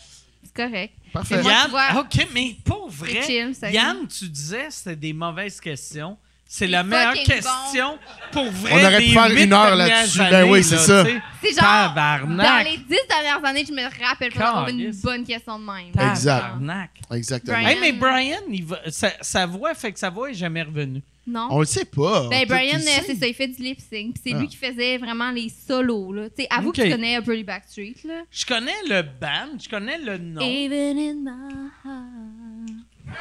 [0.43, 0.93] C'est correct.
[1.11, 1.41] Parfait.
[1.41, 6.17] Moi, Yann, OK, mais pour vrai, chill, Yann, tu disais que c'était des mauvaises questions.
[6.49, 7.97] C'est la meilleure question
[8.31, 8.71] pour vrai.
[8.73, 10.19] On aurait pu faire une heure là-dessus.
[10.19, 11.03] Ben oui, c'est ça.
[11.43, 12.47] C'est genre, Tabarnak.
[12.47, 16.09] dans les dix dernières années, je me rappelle pas d'avoir une bonne question de même.
[16.11, 16.39] Exact.
[16.41, 16.89] Tabarnak.
[17.11, 17.57] Exactement.
[17.57, 17.69] Brian.
[17.69, 21.01] Hey, mais Brian, il va- sa, sa voix fait que sa voix est jamais revenue.
[21.29, 21.47] Non?
[21.51, 22.27] On le sait pas.
[22.29, 24.13] Ben, Brian, euh, c'est ça, il fait du lip sync.
[24.13, 24.39] Puis c'est Ah.
[24.39, 26.29] lui qui faisait vraiment les solos, là.
[26.29, 26.75] Tu sais, avoue Ok.
[26.77, 28.21] que tu connais les Backstreet, là.
[28.31, 30.41] Je connais le band, je connais le nom.
[30.41, 33.17] Even in my heart.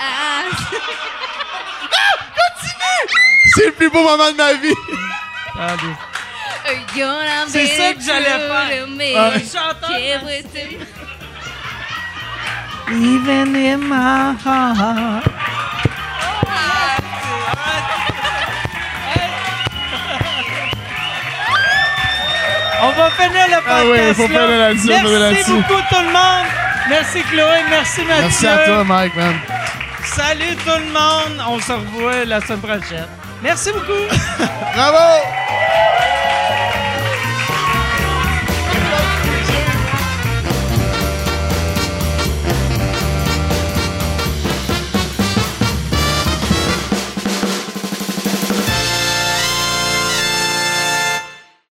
[0.00, 0.42] Ah,
[3.54, 4.74] C'est le plus beau moment de ma vie.
[5.58, 5.94] Allez.
[7.48, 8.86] C'est ça que j'allais faire.
[9.16, 9.32] Ah.
[9.38, 9.98] Chanteur.
[9.98, 10.78] Everything-
[12.88, 15.24] Even in my heart.
[22.84, 23.68] On va finir le podcast.
[23.68, 26.46] Ah oui, faut finir là-dessus, Merci beaucoup tout le monde.
[26.88, 28.22] Merci Chloé, merci Mathieu.
[28.22, 29.34] Merci à toi, Mike, man.
[30.04, 31.42] Salut tout le monde.
[31.48, 33.06] On se revoit la semaine prochaine.
[33.42, 34.06] Merci beaucoup.
[34.74, 35.22] Bravo.